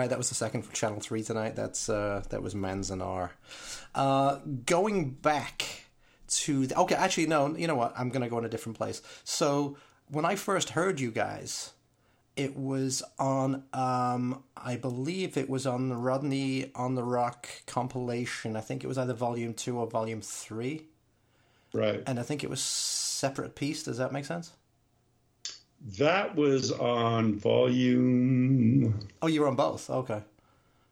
right, 0.00 0.08
that 0.10 0.18
was 0.18 0.28
the 0.28 0.34
second 0.34 0.62
for 0.62 0.72
Channel 0.72 1.00
Three 1.00 1.22
tonight. 1.22 1.56
That's 1.56 1.88
uh, 1.88 2.22
that 2.30 2.42
was 2.42 2.54
Manzanar. 2.54 3.30
Uh, 3.94 4.38
going 4.66 5.10
back 5.10 5.84
to 6.28 6.66
the, 6.66 6.76
okay, 6.78 6.94
actually 6.94 7.26
no, 7.26 7.56
you 7.56 7.66
know 7.66 7.74
what? 7.76 7.92
I'm 7.96 8.08
gonna 8.10 8.28
go 8.28 8.38
in 8.38 8.44
a 8.44 8.48
different 8.48 8.78
place. 8.78 9.02
So 9.24 9.76
when 10.08 10.24
I 10.24 10.36
first 10.36 10.70
heard 10.70 11.00
you 11.00 11.10
guys, 11.10 11.72
it 12.36 12.56
was 12.56 13.02
on 13.18 13.64
um, 13.72 14.42
I 14.56 14.76
believe 14.76 15.36
it 15.36 15.50
was 15.50 15.66
on 15.66 15.88
the 15.88 15.96
Rodney 15.96 16.70
on 16.74 16.94
the 16.94 17.02
ROQ 17.02 17.66
compilation. 17.66 18.56
I 18.56 18.60
think 18.60 18.84
it 18.84 18.86
was 18.86 18.98
either 18.98 19.14
volume 19.14 19.54
two 19.54 19.78
or 19.78 19.86
volume 19.86 20.20
three, 20.20 20.86
Right. 21.74 22.02
and 22.06 22.18
I 22.18 22.22
think 22.22 22.42
it 22.44 22.50
was 22.50 22.60
separate 22.62 23.54
piece. 23.54 23.82
Does 23.82 23.98
that 23.98 24.12
make 24.12 24.24
sense? 24.24 24.52
That 25.98 26.36
was 26.36 26.72
on 26.72 27.36
volume. 27.38 28.98
Oh, 29.22 29.26
you 29.26 29.40
were 29.40 29.48
on 29.48 29.56
both. 29.56 29.88
Okay. 29.88 30.22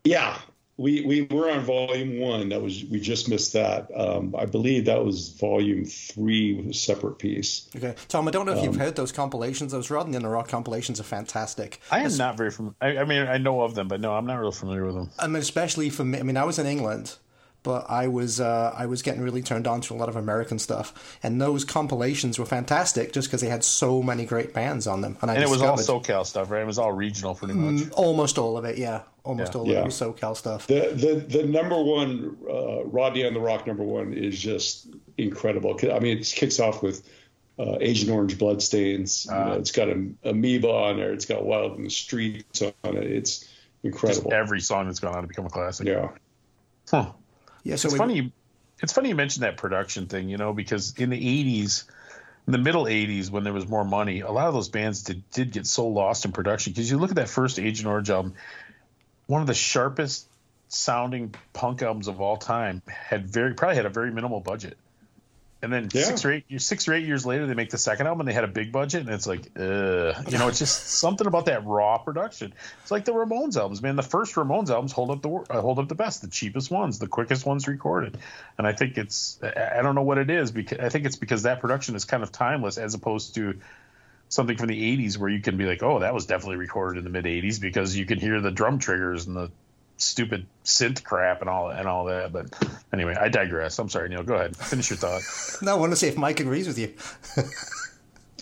Yeah, 0.04 0.38
we 0.78 1.02
we 1.02 1.22
were 1.22 1.50
on 1.50 1.60
volume 1.64 2.18
one. 2.20 2.48
That 2.48 2.62
was 2.62 2.84
we 2.84 2.98
just 3.00 3.28
missed 3.28 3.52
that. 3.52 3.90
Um, 3.94 4.34
I 4.38 4.46
believe 4.46 4.86
that 4.86 5.04
was 5.04 5.30
volume 5.30 5.84
three 5.84 6.54
with 6.54 6.68
a 6.68 6.72
separate 6.74 7.18
piece. 7.18 7.68
Okay, 7.76 7.94
Tom. 8.08 8.28
I 8.28 8.30
don't 8.30 8.46
know 8.46 8.52
if 8.56 8.62
you've 8.64 8.74
Um, 8.74 8.80
heard 8.80 8.96
those 8.96 9.12
compilations. 9.12 9.72
Those 9.72 9.90
Rodney 9.90 10.16
and 10.16 10.24
the 10.24 10.28
ROQ 10.30 10.48
compilations 10.48 11.00
are 11.00 11.04
fantastic. 11.04 11.80
I 11.90 12.00
am 12.00 12.16
not 12.16 12.36
very 12.38 12.50
familiar. 12.50 12.76
I, 12.80 12.98
I 12.98 13.04
mean, 13.04 13.26
I 13.26 13.36
know 13.38 13.60
of 13.62 13.74
them, 13.74 13.88
but 13.88 14.00
no, 14.00 14.14
I'm 14.14 14.26
not 14.26 14.36
real 14.36 14.52
familiar 14.52 14.86
with 14.86 14.94
them. 14.94 15.10
I 15.18 15.26
mean, 15.26 15.36
especially 15.42 15.90
for 15.90 16.04
me. 16.04 16.18
I 16.18 16.22
mean, 16.22 16.36
I 16.38 16.44
was 16.44 16.58
in 16.58 16.66
England, 16.66 17.16
but 17.62 17.86
I 17.88 18.08
was 18.08 18.40
uh, 18.40 18.74
I 18.76 18.86
was 18.86 19.02
getting 19.02 19.20
really 19.20 19.42
turned 19.42 19.66
on 19.66 19.80
to 19.82 19.94
a 19.94 19.96
lot 19.96 20.08
of 20.08 20.16
American 20.16 20.58
stuff, 20.58 21.18
and 21.22 21.40
those 21.40 21.64
compilations 21.64 22.38
were 22.38 22.46
fantastic 22.46 23.12
just 23.12 23.28
because 23.28 23.40
they 23.40 23.48
had 23.48 23.64
so 23.64 24.02
many 24.02 24.24
great 24.24 24.54
bands 24.54 24.86
on 24.86 25.00
them. 25.00 25.16
And 25.20 25.30
I 25.30 25.34
And 25.34 25.42
it 25.42 25.48
was 25.48 25.60
all 25.62 25.76
discovered 25.76 26.04
SoCal 26.04 26.26
stuff, 26.26 26.50
right? 26.50 26.62
It 26.62 26.66
was 26.66 26.78
all 26.78 26.92
regional, 26.92 27.34
pretty 27.34 27.54
much. 27.54 27.90
almost 27.92 28.38
all 28.38 28.56
of 28.56 28.64
it. 28.64 28.78
Yeah, 28.78 29.02
almost 29.24 29.54
Yeah. 29.54 29.60
all 29.60 29.70
of 29.70 29.76
it 29.76 29.84
was 29.84 29.94
SoCal 30.00 30.36
stuff. 30.36 30.66
The 30.66 30.90
the 31.28 31.38
the 31.38 31.44
number 31.46 31.82
one 31.82 32.36
uh, 32.48 32.84
Rodney 32.84 33.26
on 33.26 33.34
the 33.34 33.40
ROQ 33.40 33.66
number 33.66 33.84
one 33.84 34.12
is 34.14 34.38
just 34.38 34.88
incredible. 35.18 35.78
I 35.92 35.98
mean, 35.98 36.18
it 36.18 36.24
kicks 36.34 36.60
off 36.60 36.82
with 36.82 37.06
uh, 37.58 37.76
Agent 37.80 38.10
Orange 38.10 38.38
Bloodstains. 38.38 39.26
You 39.26 39.32
know, 39.36 39.52
it's 39.54 39.72
got 39.72 39.88
a, 39.88 40.08
Amoeba 40.24 40.68
on 40.70 40.96
there. 40.96 41.12
It's 41.12 41.26
got 41.26 41.44
Wild 41.44 41.76
in 41.76 41.82
the 41.84 41.90
Streets 41.90 42.62
on 42.62 42.72
it. 42.96 43.02
It's 43.04 43.40
Just 43.40 43.50
incredible. 43.82 44.32
every 44.32 44.60
song 44.60 44.86
that's 44.86 45.00
gone 45.00 45.14
on 45.16 45.22
to 45.22 45.26
become 45.28 45.46
a 45.46 45.50
classic. 45.50 45.88
yeah. 45.88 46.10
Huh. 46.88 47.10
Yeah, 47.68 47.76
so 47.76 47.88
It's 47.88 47.92
we, 47.92 47.98
funny. 47.98 48.14
You, 48.14 48.32
it's 48.82 48.92
funny 48.94 49.10
you 49.10 49.14
mentioned 49.14 49.42
that 49.42 49.58
production 49.58 50.06
thing, 50.06 50.30
you 50.30 50.38
know, 50.38 50.54
because 50.54 50.94
in 50.96 51.10
the 51.10 51.18
'80s, 51.20 51.84
in 52.46 52.52
the 52.52 52.58
middle 52.58 52.84
'80s, 52.84 53.30
when 53.30 53.44
there 53.44 53.52
was 53.52 53.68
more 53.68 53.84
money, 53.84 54.20
a 54.20 54.30
lot 54.30 54.48
of 54.48 54.54
those 54.54 54.70
bands 54.70 55.02
did, 55.02 55.28
did 55.30 55.52
get 55.52 55.66
so 55.66 55.86
lost 55.86 56.24
in 56.24 56.32
production. 56.32 56.72
Because 56.72 56.90
you 56.90 56.96
look 56.96 57.10
at 57.10 57.16
that 57.16 57.28
first 57.28 57.58
Agent 57.58 57.86
Orange 57.86 58.08
album, 58.08 58.34
one 59.26 59.42
of 59.42 59.46
the 59.46 59.54
sharpest 59.54 60.26
sounding 60.68 61.34
punk 61.52 61.82
albums 61.82 62.08
of 62.08 62.22
all 62.22 62.38
time 62.38 62.80
had 62.86 63.28
very 63.28 63.52
probably 63.52 63.76
had 63.76 63.86
a 63.86 63.90
very 63.90 64.10
minimal 64.10 64.40
budget. 64.40 64.78
And 65.60 65.72
then 65.72 65.88
Yeah. 65.92 66.04
six 66.04 66.24
or 66.24 66.30
eight 66.30 66.44
years, 66.46 66.64
six 66.64 66.86
or 66.86 66.94
eight 66.94 67.04
years 67.04 67.26
later, 67.26 67.46
they 67.46 67.54
make 67.54 67.70
the 67.70 67.78
second 67.78 68.06
album 68.06 68.20
and 68.20 68.28
they 68.28 68.32
had 68.32 68.44
a 68.44 68.48
big 68.48 68.70
budget, 68.70 69.00
and 69.00 69.10
it's 69.10 69.26
like, 69.26 69.40
uh, 69.58 70.14
you 70.28 70.38
know, 70.38 70.46
it's 70.46 70.60
just 70.60 70.88
something 71.00 71.26
about 71.26 71.46
that 71.46 71.66
raw 71.66 71.98
production. 71.98 72.54
It's 72.80 72.92
like 72.92 73.04
the 73.04 73.12
Ramones 73.12 73.56
albums, 73.56 73.82
man. 73.82 73.96
The 73.96 74.04
first 74.04 74.36
Ramones 74.36 74.70
albums 74.70 74.92
hold 74.92 75.10
up 75.10 75.20
the 75.20 75.30
uh, 75.30 75.60
hold 75.60 75.80
up 75.80 75.88
the 75.88 75.96
best, 75.96 76.22
the 76.22 76.28
cheapest 76.28 76.70
ones, 76.70 77.00
the 77.00 77.08
quickest 77.08 77.44
ones 77.44 77.66
recorded, 77.66 78.18
and 78.56 78.68
I 78.68 78.72
think 78.72 78.98
it's 78.98 79.40
I 79.42 79.78
I 79.80 79.82
don't 79.82 79.96
know 79.96 80.02
what 80.02 80.18
it 80.18 80.30
is 80.30 80.52
because 80.52 80.78
I 80.78 80.90
think 80.90 81.06
it's 81.06 81.16
because 81.16 81.42
that 81.42 81.60
production 81.60 81.96
is 81.96 82.04
kind 82.04 82.22
of 82.22 82.30
timeless 82.30 82.78
as 82.78 82.94
opposed 82.94 83.34
to 83.34 83.60
something 84.28 84.56
from 84.58 84.68
the 84.68 84.96
80s 84.96 85.16
where 85.16 85.30
you 85.30 85.40
can 85.40 85.56
be 85.56 85.64
like, 85.64 85.82
oh, 85.82 86.00
that 86.00 86.14
was 86.14 86.26
definitely 86.26 86.56
recorded 86.58 86.98
in 86.98 87.04
the 87.04 87.10
mid 87.10 87.24
80s 87.24 87.60
because 87.60 87.96
you 87.96 88.06
can 88.06 88.20
hear 88.20 88.40
the 88.40 88.50
drum 88.50 88.78
triggers 88.78 89.26
and 89.26 89.34
the 89.34 89.50
stupid 89.98 90.46
synth 90.64 91.04
crap 91.04 91.40
and 91.40 91.50
all 91.50 91.70
and 91.70 91.86
all 91.86 92.06
that. 92.06 92.32
But 92.32 92.46
anyway, 92.92 93.14
I 93.20 93.28
digress. 93.28 93.78
I'm 93.78 93.88
sorry, 93.88 94.08
Neil. 94.08 94.22
Go 94.22 94.34
ahead. 94.34 94.56
Finish 94.56 94.90
your 94.90 94.96
thought. 94.96 95.22
no, 95.62 95.72
I 95.72 95.78
want 95.78 95.92
to 95.92 95.96
see 95.96 96.08
if 96.08 96.16
Mike 96.16 96.40
agrees 96.40 96.66
with 96.66 96.78
you. 96.78 96.94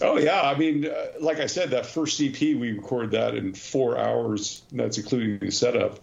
Oh 0.03 0.19
yeah, 0.19 0.43
I 0.43 0.57
mean, 0.59 0.87
uh, 0.87 1.07
like 1.21 1.39
I 1.41 1.47
said, 1.47 1.71
that 1.71 1.87
first 1.87 2.21
EP 2.21 2.39
we 2.39 2.73
recorded 2.73 3.13
that 3.13 3.35
in 3.35 3.55
four 3.55 3.97
hours. 3.99 4.63
And 4.71 4.81
that's 4.81 4.99
including 4.99 5.39
the 5.39 5.51
setup. 5.51 6.01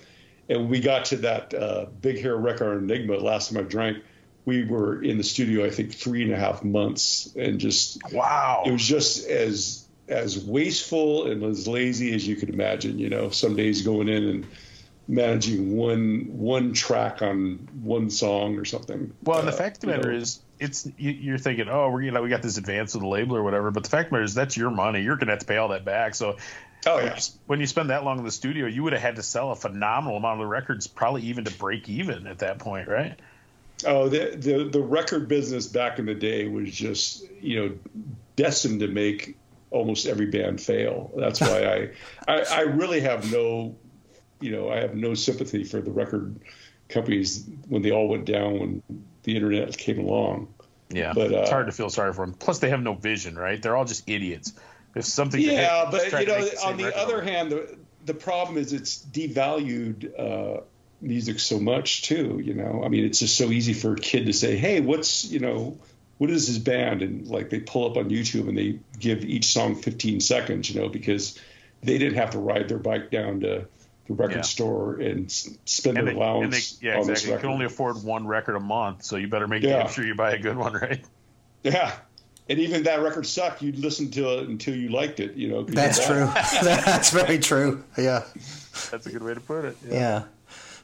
And 0.49 0.69
we 0.69 0.79
got 0.79 1.05
to 1.05 1.17
that 1.17 1.53
uh, 1.53 1.85
Big 2.01 2.19
Hair 2.19 2.35
record 2.37 2.81
Enigma. 2.81 3.17
Last 3.17 3.51
time 3.51 3.63
I 3.63 3.67
drank, 3.67 3.99
we 4.45 4.65
were 4.65 5.01
in 5.01 5.17
the 5.17 5.23
studio. 5.23 5.63
I 5.63 5.69
think 5.69 5.93
three 5.93 6.23
and 6.23 6.33
a 6.33 6.37
half 6.37 6.63
months, 6.63 7.33
and 7.35 7.59
just 7.59 8.01
Wow. 8.11 8.63
it 8.65 8.71
was 8.71 8.85
just 8.85 9.27
as 9.27 9.87
as 10.07 10.43
wasteful 10.43 11.27
and 11.27 11.43
as 11.43 11.67
lazy 11.67 12.13
as 12.13 12.27
you 12.27 12.35
could 12.35 12.49
imagine. 12.49 12.97
You 12.97 13.09
know, 13.09 13.29
some 13.29 13.55
days 13.55 13.83
going 13.83 14.09
in 14.09 14.23
and 14.27 14.47
managing 15.07 15.75
one 15.75 16.27
one 16.29 16.73
track 16.73 17.21
on 17.21 17.67
one 17.81 18.09
song 18.09 18.57
or 18.57 18.65
something. 18.65 19.13
Well, 19.23 19.39
and 19.39 19.47
the 19.47 19.51
Uh, 19.51 19.55
fact 19.55 19.77
of 19.77 19.81
the 19.81 19.87
matter 19.87 20.11
know, 20.11 20.17
is, 20.17 20.39
it's 20.59 20.87
you, 20.97 21.11
you're 21.11 21.37
thinking, 21.37 21.67
oh, 21.69 21.89
we're 21.89 22.01
you 22.03 22.11
know 22.11 22.21
we 22.21 22.29
got 22.29 22.41
this 22.41 22.57
advance 22.57 22.93
with 22.93 23.03
the 23.03 23.09
label 23.09 23.35
or 23.35 23.43
whatever. 23.43 23.71
But 23.71 23.83
the 23.83 23.89
fact 23.89 24.07
of 24.07 24.09
the 24.11 24.13
matter 24.15 24.25
is, 24.25 24.33
that's 24.33 24.55
your 24.55 24.69
money. 24.69 25.01
You're 25.01 25.17
gonna 25.17 25.31
have 25.31 25.39
to 25.39 25.45
pay 25.45 25.57
all 25.57 25.69
that 25.69 25.83
back. 25.85 26.15
So 26.15 26.37
oh 26.85 26.99
yeah, 26.99 27.19
when 27.47 27.59
you 27.59 27.67
spend 27.67 27.89
that 27.89 28.03
long 28.03 28.19
in 28.19 28.23
the 28.23 28.31
studio, 28.31 28.65
you 28.67 28.83
would 28.83 28.93
have 28.93 29.01
had 29.01 29.15
to 29.17 29.23
sell 29.23 29.51
a 29.51 29.55
phenomenal 29.55 30.17
amount 30.17 30.39
of 30.39 30.45
the 30.45 30.49
records, 30.49 30.87
probably 30.87 31.23
even 31.23 31.45
to 31.45 31.51
break 31.57 31.89
even 31.89 32.27
at 32.27 32.39
that 32.39 32.59
point, 32.59 32.87
right? 32.87 33.19
Oh, 33.85 34.07
the, 34.07 34.37
the 34.37 34.69
the 34.69 34.81
record 34.81 35.27
business 35.27 35.67
back 35.67 35.99
in 35.99 36.05
the 36.05 36.15
day 36.15 36.47
was 36.47 36.71
just 36.71 37.25
you 37.41 37.59
know 37.59 37.75
destined 38.35 38.79
to 38.79 38.87
make 38.87 39.37
almost 39.71 40.05
every 40.05 40.27
band 40.27 40.61
fail. 40.61 41.11
That's 41.17 41.41
why 41.41 41.65
I, 41.65 41.89
I 42.33 42.43
I 42.43 42.61
really 42.61 43.01
have 43.01 43.29
no 43.31 43.75
you 44.43 44.51
know 44.51 44.69
I 44.69 44.81
have 44.81 44.95
no 44.95 45.13
sympathy 45.13 45.63
for 45.63 45.81
the 45.81 45.91
record 45.91 46.39
companies 46.89 47.47
when 47.67 47.81
they 47.81 47.91
all 47.91 48.07
went 48.07 48.25
down 48.25 48.59
when 48.59 48.83
the 49.23 49.35
internet 49.35 49.77
came 49.77 49.99
along. 49.99 50.53
Yeah, 50.89 51.13
But, 51.13 51.33
uh, 51.33 51.37
it's 51.39 51.49
hard 51.49 51.65
to 51.65 51.71
feel 51.71 51.89
sorry 51.89 52.13
for 52.13 52.25
them. 52.25 52.35
Plus, 52.35 52.59
they 52.59 52.69
have 52.69 52.81
no 52.81 52.93
vision, 52.93 53.35
right? 53.35 53.59
They're 53.59 53.75
all 53.75 53.85
just 53.85 54.07
idiots. 54.07 54.53
If 54.95 55.05
something, 55.05 55.41
Yeah, 55.41 55.87
but 55.89 56.05
you 56.05 56.27
know, 56.27 56.45
the 56.45 56.61
on 56.63 56.77
the 56.77 56.95
other 56.95 57.15
over. 57.17 57.23
hand, 57.23 57.51
the 57.51 57.77
the 58.05 58.13
problem 58.13 58.57
is 58.57 58.73
it's 58.73 59.03
devalued 59.03 60.19
uh, 60.19 60.61
music 61.01 61.39
so 61.39 61.59
much 61.59 62.03
too. 62.03 62.39
You 62.43 62.53
know, 62.53 62.83
I 62.85 62.89
mean, 62.89 63.03
it's 63.05 63.19
just 63.19 63.35
so 63.37 63.45
easy 63.45 63.73
for 63.73 63.93
a 63.93 63.95
kid 63.95 64.27
to 64.27 64.33
say, 64.33 64.55
"Hey, 64.55 64.81
what's 64.81 65.25
you 65.31 65.39
know, 65.39 65.79
what 66.19 66.29
is 66.29 66.45
his 66.45 66.59
band?" 66.59 67.01
And 67.01 67.27
like 67.27 67.49
they 67.49 67.59
pull 67.59 67.89
up 67.89 67.97
on 67.97 68.09
YouTube 68.11 68.47
and 68.47 68.55
they 68.55 68.79
give 68.99 69.23
each 69.25 69.45
song 69.45 69.73
15 69.75 70.19
seconds. 70.19 70.69
You 70.69 70.81
know, 70.81 70.89
because 70.89 71.39
they 71.81 71.97
didn't 71.97 72.17
have 72.17 72.31
to 72.31 72.39
ride 72.39 72.69
their 72.69 72.77
bike 72.77 73.09
down 73.09 73.39
to 73.39 73.65
the 74.07 74.13
record 74.13 74.35
Yeah. 74.37 74.41
store 74.41 74.95
and 74.99 75.31
spend 75.31 75.97
and 75.97 76.07
their 76.07 76.13
they, 76.13 76.19
and 76.19 76.29
allowance 76.29 76.73
they, 76.77 76.87
yeah, 76.87 76.99
on 76.99 77.07
this 77.07 77.21
exactly. 77.23 77.31
You 77.33 77.37
can 77.39 77.49
only 77.49 77.65
afford 77.65 78.03
one 78.03 78.27
record 78.27 78.55
a 78.55 78.59
month, 78.59 79.03
so 79.03 79.15
you 79.17 79.27
better 79.27 79.47
make 79.47 79.63
Yeah. 79.63 79.83
damn 79.83 79.91
sure 79.91 80.05
you 80.05 80.15
buy 80.15 80.33
a 80.33 80.39
good 80.39 80.57
one, 80.57 80.73
right? 80.81 81.03
yeah. 81.63 81.93
And 82.49 82.59
even 82.59 82.83
that 82.83 83.01
record 83.01 83.25
sucked, 83.25 83.61
you'd 83.61 83.79
listen 83.79 84.11
to 84.11 84.37
it 84.39 84.49
until 84.49 84.75
you 84.75 84.89
liked 84.89 85.21
it. 85.21 85.35
You 85.35 85.47
know, 85.47 85.63
'cause 85.63 85.73
That's 85.75 85.97
you 85.99 86.05
true. 86.05 86.25
That's 86.63 87.11
very 87.11 87.39
true. 87.39 87.83
Yeah. 87.97 88.23
That's 88.91 89.05
a 89.05 89.11
good 89.11 89.23
way 89.23 89.33
to 89.33 89.39
put 89.39 89.63
it. 89.63 89.77
Yeah. 89.87 90.23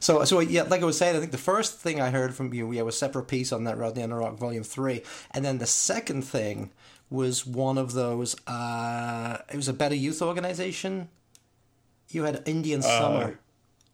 So, 0.02 0.24
so 0.24 0.40
yeah, 0.40 0.62
like 0.62 0.80
I 0.80 0.86
was 0.86 0.96
saying, 0.96 1.14
I 1.14 1.20
think 1.20 1.32
the 1.32 1.36
first 1.36 1.78
thing 1.78 2.00
I 2.00 2.08
heard 2.08 2.34
from 2.34 2.54
you, 2.54 2.66
we 2.66 2.78
have 2.78 2.86
a 2.86 2.92
separate 2.92 3.24
piece 3.24 3.52
on 3.52 3.64
that 3.64 3.76
Rodney 3.76 4.00
and 4.00 4.10
the 4.10 4.16
ROQ 4.16 4.38
Volume 4.38 4.62
Three, 4.62 5.02
and 5.32 5.44
then 5.44 5.58
the 5.58 5.66
second 5.66 6.22
thing 6.22 6.70
was 7.10 7.44
one 7.46 7.76
of 7.76 7.92
those. 7.92 8.34
Uh, 8.46 9.36
it 9.52 9.56
was 9.56 9.68
a 9.68 9.74
Better 9.74 9.94
Youth 9.94 10.22
organization. 10.22 11.10
You 12.10 12.24
had 12.24 12.42
Indian 12.46 12.82
Summer 12.82 13.38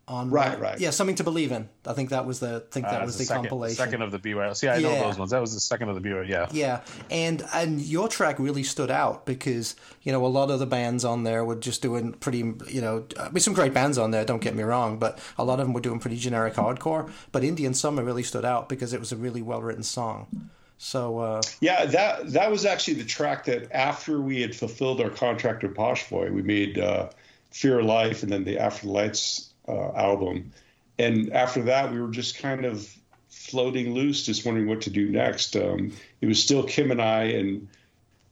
on 0.09 0.31
Right, 0.31 0.61
right. 0.61 0.79
Yeah, 0.79 0.91
something 0.91 1.17
to 1.17 1.25
believe 1.25 1.51
in. 1.51 1.69
I 1.85 1.93
think 1.93 2.11
that 2.11 2.25
was 2.27 2.39
the. 2.39 2.63
I 2.69 2.73
think 2.73 2.87
that 2.87 3.03
Uh, 3.03 3.07
was 3.07 3.19
the 3.19 3.25
second, 3.25 3.43
compilation. 3.43 3.77
second 3.77 4.03
of 4.03 4.13
the 4.13 4.21
BYO. 4.21 4.53
See, 4.53 4.69
I 4.69 4.79
know 4.79 4.95
those 4.95 5.19
ones. 5.19 5.33
That 5.33 5.41
was 5.41 5.53
the 5.53 5.59
second 5.59 5.89
of 5.89 5.97
the 5.97 6.01
BYO. 6.01 6.23
Yeah. 6.23 6.47
Yeah, 6.53 6.81
and 7.11 7.45
and 7.53 7.81
your 7.81 8.07
track 8.07 8.39
really 8.39 8.63
stood 8.63 8.89
out 8.91 9.27
because 9.27 9.75
you 10.03 10.13
know 10.13 10.25
a 10.25 10.29
lot 10.29 10.49
of 10.53 10.61
the 10.61 10.67
bands 10.67 11.05
on 11.05 11.25
there 11.25 11.45
were 11.45 11.57
just 11.57 11.83
doing 11.83 12.13
pretty 12.13 12.39
you 12.69 12.81
know 12.81 13.05
I 13.19 13.31
mean 13.31 13.41
some 13.41 13.53
great 13.55 13.75
bands 13.75 13.99
on 13.99 14.13
there. 14.13 14.25
Don't 14.25 14.41
get 14.41 14.55
me 14.55 14.63
wrong, 14.63 14.99
but 15.01 15.19
a 15.39 15.45
lot 15.45 15.59
of 15.59 15.67
them 15.67 15.73
were 15.73 15.81
doing 15.81 15.99
pretty 15.99 16.17
generic 16.19 16.55
hardcore. 16.55 17.11
But 17.33 17.43
Indian 17.43 17.75
Summer 17.75 18.05
really 18.05 18.23
stood 18.23 18.45
out 18.45 18.69
because 18.69 18.93
it 18.93 19.01
was 19.01 19.11
a 19.11 19.17
really 19.17 19.43
well 19.43 19.61
written 19.61 19.83
song. 19.83 20.51
So 20.79 21.19
uh, 21.19 21.43
Yeah, 21.61 21.85
that 21.87 22.31
that 22.33 22.49
was 22.49 22.65
actually 22.65 22.95
the 22.95 23.05
track 23.05 23.47
that 23.47 23.73
after 23.73 24.21
we 24.21 24.41
had 24.41 24.55
fulfilled 24.55 25.01
our 25.01 25.11
contract 25.11 25.65
with 25.65 25.75
Posh 25.75 26.09
Boy, 26.09 26.31
we 26.31 26.43
made 26.43 26.79
uh, 26.79 27.09
Fear 27.51 27.81
of 27.81 27.87
Life 27.87 28.23
and 28.23 28.31
then 28.31 28.45
the 28.45 28.59
After 28.59 28.87
the 28.87 28.93
Lights 28.93 29.53
uh, 29.69 29.93
album. 29.93 30.53
And 30.99 31.33
after 31.33 31.63
that, 31.65 31.93
we 31.93 32.01
were 32.01 32.11
just 32.11 32.39
kind 32.39 32.65
of 32.65 32.89
floating 33.29 33.95
loose, 33.95 34.25
just 34.25 34.47
wondering 34.47 34.69
what 34.69 34.81
to 34.83 34.91
do 34.91 35.11
next. 35.11 35.57
Um, 35.57 35.93
it 36.21 36.27
was 36.27 36.43
still 36.43 36.63
Kim 36.63 36.91
and 36.91 37.03
I, 37.03 37.25
and 37.25 37.69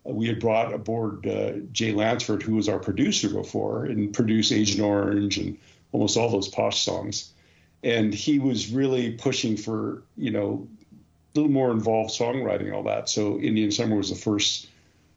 we 0.04 0.26
had 0.26 0.40
brought 0.40 0.72
aboard 0.72 1.26
uh, 1.26 1.52
Jay 1.72 1.92
Lansford, 1.92 2.42
who 2.42 2.56
was 2.56 2.68
our 2.68 2.78
producer 2.78 3.28
before, 3.28 3.86
and 3.86 4.12
produced 4.12 4.52
Agent 4.52 4.80
Orange 4.80 5.38
and 5.38 5.58
almost 5.92 6.16
all 6.16 6.30
those 6.30 6.48
Posh 6.48 6.82
songs. 6.84 7.32
And 7.82 8.14
he 8.14 8.38
was 8.38 8.70
really 8.70 9.12
pushing 9.12 9.56
for, 9.56 10.02
you 10.16 10.30
know, 10.30 10.66
a 11.34 11.38
little 11.38 11.52
more 11.52 11.70
involved 11.70 12.10
songwriting, 12.10 12.74
all 12.74 12.84
that. 12.84 13.08
So 13.08 13.38
Indian 13.38 13.70
Summer 13.70 13.96
was 13.96 14.10
the 14.10 14.16
first 14.16 14.68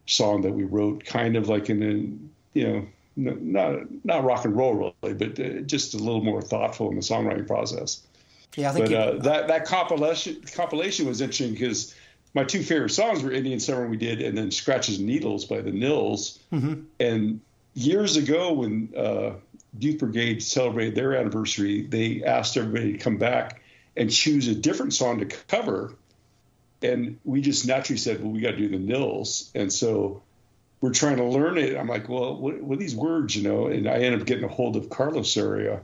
song 0.06 0.42
that 0.42 0.52
we 0.52 0.64
wrote, 0.64 1.04
kind 1.04 1.36
of 1.36 1.48
like 1.48 1.70
in, 1.70 1.82
a, 1.82 2.58
you 2.58 2.66
know, 2.66 2.86
not 3.18 4.04
not 4.04 4.24
rock 4.24 4.44
and 4.44 4.56
roll 4.56 4.94
really, 5.02 5.14
but 5.14 5.38
uh, 5.40 5.60
just 5.60 5.94
a 5.94 5.98
little 5.98 6.22
more 6.22 6.40
thoughtful 6.40 6.90
in 6.90 6.96
the 6.96 7.02
songwriting 7.02 7.46
process. 7.46 8.02
Yeah, 8.56 8.70
I 8.70 8.72
think 8.72 8.86
But 8.86 8.90
you, 8.90 8.96
uh, 8.96 9.22
that 9.22 9.48
that 9.48 9.64
compilation 9.66 10.42
compilation 10.54 11.06
was 11.06 11.20
interesting 11.20 11.52
because 11.52 11.94
my 12.34 12.44
two 12.44 12.62
favorite 12.62 12.90
songs 12.90 13.22
were 13.22 13.32
Indian 13.32 13.60
Summer 13.60 13.86
we 13.86 13.96
did, 13.96 14.22
and 14.22 14.36
then 14.36 14.50
Scratches 14.50 14.98
and 14.98 15.06
Needles 15.06 15.44
by 15.44 15.60
the 15.60 15.72
Nils. 15.72 16.38
Mm-hmm. 16.52 16.82
And 17.00 17.40
years 17.74 18.16
ago, 18.16 18.52
when 18.52 18.92
uh, 18.96 19.32
Youth 19.78 19.98
Brigade 19.98 20.42
celebrated 20.42 20.94
their 20.94 21.16
anniversary, 21.16 21.82
they 21.82 22.22
asked 22.24 22.56
everybody 22.56 22.92
to 22.92 22.98
come 22.98 23.16
back 23.16 23.62
and 23.96 24.10
choose 24.10 24.46
a 24.46 24.54
different 24.54 24.94
song 24.94 25.18
to 25.18 25.26
cover. 25.26 25.94
And 26.82 27.18
we 27.24 27.40
just 27.40 27.66
naturally 27.66 27.98
said, 27.98 28.22
"Well, 28.22 28.30
we 28.30 28.40
got 28.40 28.52
to 28.52 28.56
do 28.56 28.68
the 28.68 28.78
Nils." 28.78 29.50
And 29.54 29.72
so 29.72 30.22
we're 30.80 30.92
trying 30.92 31.16
to 31.16 31.24
learn 31.24 31.58
it. 31.58 31.76
I'm 31.76 31.88
like, 31.88 32.08
"Well, 32.08 32.36
what, 32.36 32.60
what 32.60 32.76
are 32.76 32.80
these 32.80 32.94
words?" 32.96 33.36
You 33.36 33.42
know. 33.48 33.66
And 33.66 33.88
I 33.88 33.94
ended 33.94 34.20
up 34.20 34.26
getting 34.26 34.44
a 34.44 34.48
hold 34.48 34.76
of 34.76 34.90
Carlos 34.90 35.32
Soria 35.32 35.80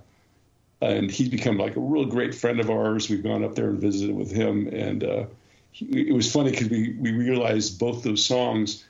and 0.84 1.10
he's 1.10 1.28
become 1.28 1.56
like 1.56 1.76
a 1.76 1.80
real 1.80 2.04
great 2.04 2.34
friend 2.34 2.60
of 2.60 2.70
ours. 2.70 3.08
We've 3.08 3.22
gone 3.22 3.44
up 3.44 3.54
there 3.54 3.68
and 3.68 3.78
visited 3.78 4.14
with 4.14 4.30
him, 4.30 4.68
and 4.68 5.04
uh, 5.04 5.24
he, 5.72 6.08
it 6.08 6.12
was 6.12 6.30
funny 6.30 6.50
because 6.50 6.68
we 6.68 6.96
we 6.98 7.12
realized 7.12 7.78
both 7.78 8.02
those 8.02 8.24
songs 8.24 8.84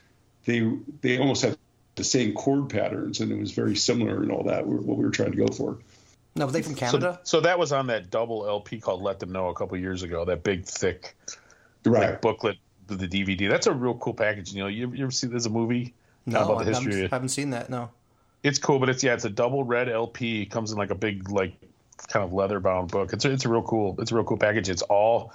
they 0.45 0.69
they 1.01 1.17
almost 1.17 1.43
had 1.43 1.57
the 1.95 2.03
same 2.03 2.33
chord 2.33 2.69
patterns, 2.69 3.19
and 3.19 3.31
it 3.31 3.39
was 3.39 3.51
very 3.51 3.75
similar 3.75 4.21
and 4.21 4.31
all 4.31 4.43
that. 4.43 4.65
What 4.65 4.97
we 4.97 5.03
were 5.03 5.11
trying 5.11 5.31
to 5.31 5.37
go 5.37 5.47
for. 5.47 5.77
no, 6.35 6.45
were 6.45 6.51
they 6.51 6.61
from 6.61 6.75
Canada? 6.75 7.19
so 7.23 7.41
that 7.41 7.57
was 7.57 7.71
on 7.71 7.87
that 7.87 8.09
double 8.09 8.47
LP 8.47 8.79
called 8.79 9.01
"Let 9.01 9.19
Them 9.19 9.31
Know" 9.31 9.49
a 9.49 9.55
couple 9.55 9.77
years 9.77 10.03
ago. 10.03 10.25
That 10.25 10.43
big, 10.43 10.65
thick 10.65 11.15
like, 11.85 12.21
booklet, 12.21 12.57
the, 12.87 12.95
the 12.95 13.07
DVD. 13.07 13.49
That's 13.49 13.67
a 13.67 13.73
real 13.73 13.95
cool 13.95 14.13
package. 14.13 14.53
You 14.53 14.63
know, 14.63 14.67
you, 14.67 14.91
you 14.91 15.03
ever 15.03 15.11
see 15.11 15.27
there's 15.27 15.45
a 15.45 15.49
movie 15.49 15.93
uh, 16.27 16.31
no, 16.31 16.43
about 16.43 16.59
the 16.59 16.65
history? 16.65 16.93
haven't, 16.93 17.11
haven't 17.11 17.29
seen 17.29 17.49
that. 17.51 17.69
No. 17.69 17.89
It's 18.43 18.59
cool, 18.59 18.79
but 18.79 18.89
it's 18.89 19.03
yeah, 19.03 19.13
it's 19.13 19.25
a 19.25 19.29
double 19.29 19.63
red 19.63 19.89
LP. 19.89 20.43
It 20.43 20.51
comes 20.51 20.71
in 20.71 20.77
like 20.77 20.91
a 20.91 20.95
big 20.95 21.29
like 21.29 21.53
kind 22.07 22.23
of 22.23 22.33
leather 22.33 22.59
bound 22.59 22.91
book. 22.91 23.13
It's 23.13 23.25
a, 23.25 23.31
it's 23.31 23.45
a 23.45 23.49
real 23.49 23.63
cool 23.63 23.95
it's 23.99 24.11
a 24.11 24.15
real 24.15 24.23
cool 24.23 24.37
package. 24.37 24.69
It's 24.69 24.83
all 24.83 25.33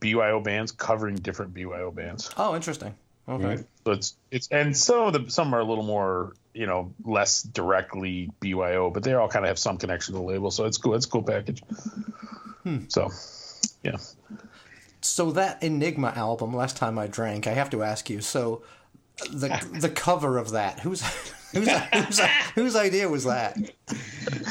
BYO 0.00 0.40
bands 0.40 0.72
covering 0.72 1.16
different 1.16 1.54
BYO 1.54 1.90
bands. 1.90 2.30
Oh, 2.36 2.56
interesting. 2.56 2.94
Okay. 3.28 3.44
Right. 3.44 3.64
So 3.84 3.92
it's 3.92 4.16
it's 4.30 4.48
and 4.48 4.76
some 4.76 5.06
of 5.06 5.12
the 5.12 5.30
some 5.30 5.54
are 5.54 5.60
a 5.60 5.64
little 5.64 5.84
more 5.84 6.34
you 6.54 6.66
know 6.66 6.92
less 7.04 7.42
directly 7.42 8.30
BYO, 8.40 8.90
but 8.90 9.02
they 9.02 9.14
all 9.14 9.28
kind 9.28 9.44
of 9.44 9.48
have 9.48 9.58
some 9.58 9.78
connection 9.78 10.14
to 10.14 10.20
the 10.20 10.26
label. 10.26 10.50
So 10.50 10.64
it's 10.64 10.78
cool. 10.78 10.94
It's 10.94 11.06
a 11.06 11.08
cool 11.08 11.22
package. 11.22 11.62
Hmm. 12.64 12.88
So 12.88 13.10
yeah, 13.84 13.96
So 15.08 15.32
that 15.32 15.62
Enigma 15.62 16.12
album, 16.14 16.54
last 16.54 16.76
time 16.76 16.98
I 16.98 17.06
drank, 17.06 17.46
I 17.46 17.52
have 17.52 17.70
to 17.70 17.82
ask 17.82 18.10
you. 18.10 18.20
So 18.20 18.62
the 19.30 19.48
the 19.80 19.88
cover 19.88 20.38
of 20.38 20.50
that, 20.50 20.80
whose 20.80 21.02
whose 21.52 21.68
whose, 21.68 22.20
whose 22.54 22.76
idea 22.76 23.08
was 23.08 23.24
that? 23.24 23.56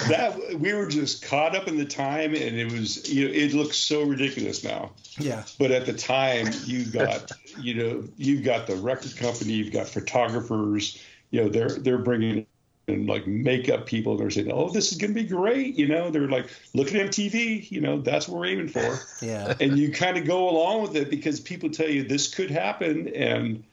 That 0.08 0.58
we 0.60 0.74
were 0.74 0.88
just 0.88 1.24
caught 1.24 1.56
up 1.56 1.68
in 1.68 1.78
the 1.78 1.86
time, 1.86 2.34
and 2.34 2.56
it 2.58 2.72
was 2.72 3.10
you 3.10 3.28
know 3.28 3.34
it 3.34 3.54
looks 3.54 3.78
so 3.78 4.04
ridiculous 4.04 4.64
now. 4.64 4.92
Yeah. 5.18 5.44
But 5.60 5.72
at 5.72 5.86
the 5.86 5.94
time, 5.94 6.48
you 6.66 6.86
got 6.86 7.32
you 7.62 7.74
know 7.76 8.04
you've 8.18 8.44
got 8.44 8.68
the 8.68 8.76
record 8.76 9.16
company, 9.16 9.54
you've 9.54 9.74
got 9.74 9.88
photographers. 9.88 11.02
You 11.32 11.44
know 11.44 11.50
they're 11.50 11.70
they're 11.70 11.98
bringing 11.98 12.48
in 12.88 13.06
like 13.06 13.28
makeup 13.28 13.86
people. 13.86 14.14
And 14.14 14.22
they're 14.22 14.30
saying, 14.30 14.52
"Oh, 14.52 14.70
this 14.70 14.92
is 14.92 14.98
going 14.98 15.14
to 15.14 15.22
be 15.22 15.28
great." 15.28 15.78
You 15.78 15.88
know, 15.88 16.10
they're 16.10 16.30
like, 16.30 16.48
"Look 16.74 16.88
at 16.88 16.94
MTV." 16.94 17.70
You 17.70 17.82
know, 17.82 18.02
that's 18.02 18.28
what 18.28 18.40
we're 18.40 18.48
aiming 18.48 18.70
for. 18.70 19.00
Yeah. 19.22 19.56
and 19.60 19.78
you 19.78 19.92
kind 19.92 20.18
of 20.18 20.26
go 20.26 20.50
along 20.50 20.84
with 20.84 20.96
it 20.96 21.10
because 21.10 21.40
people 21.40 21.70
tell 21.70 21.90
you 21.90 22.04
this 22.04 22.34
could 22.34 22.52
happen, 22.52 23.08
and 23.10 23.64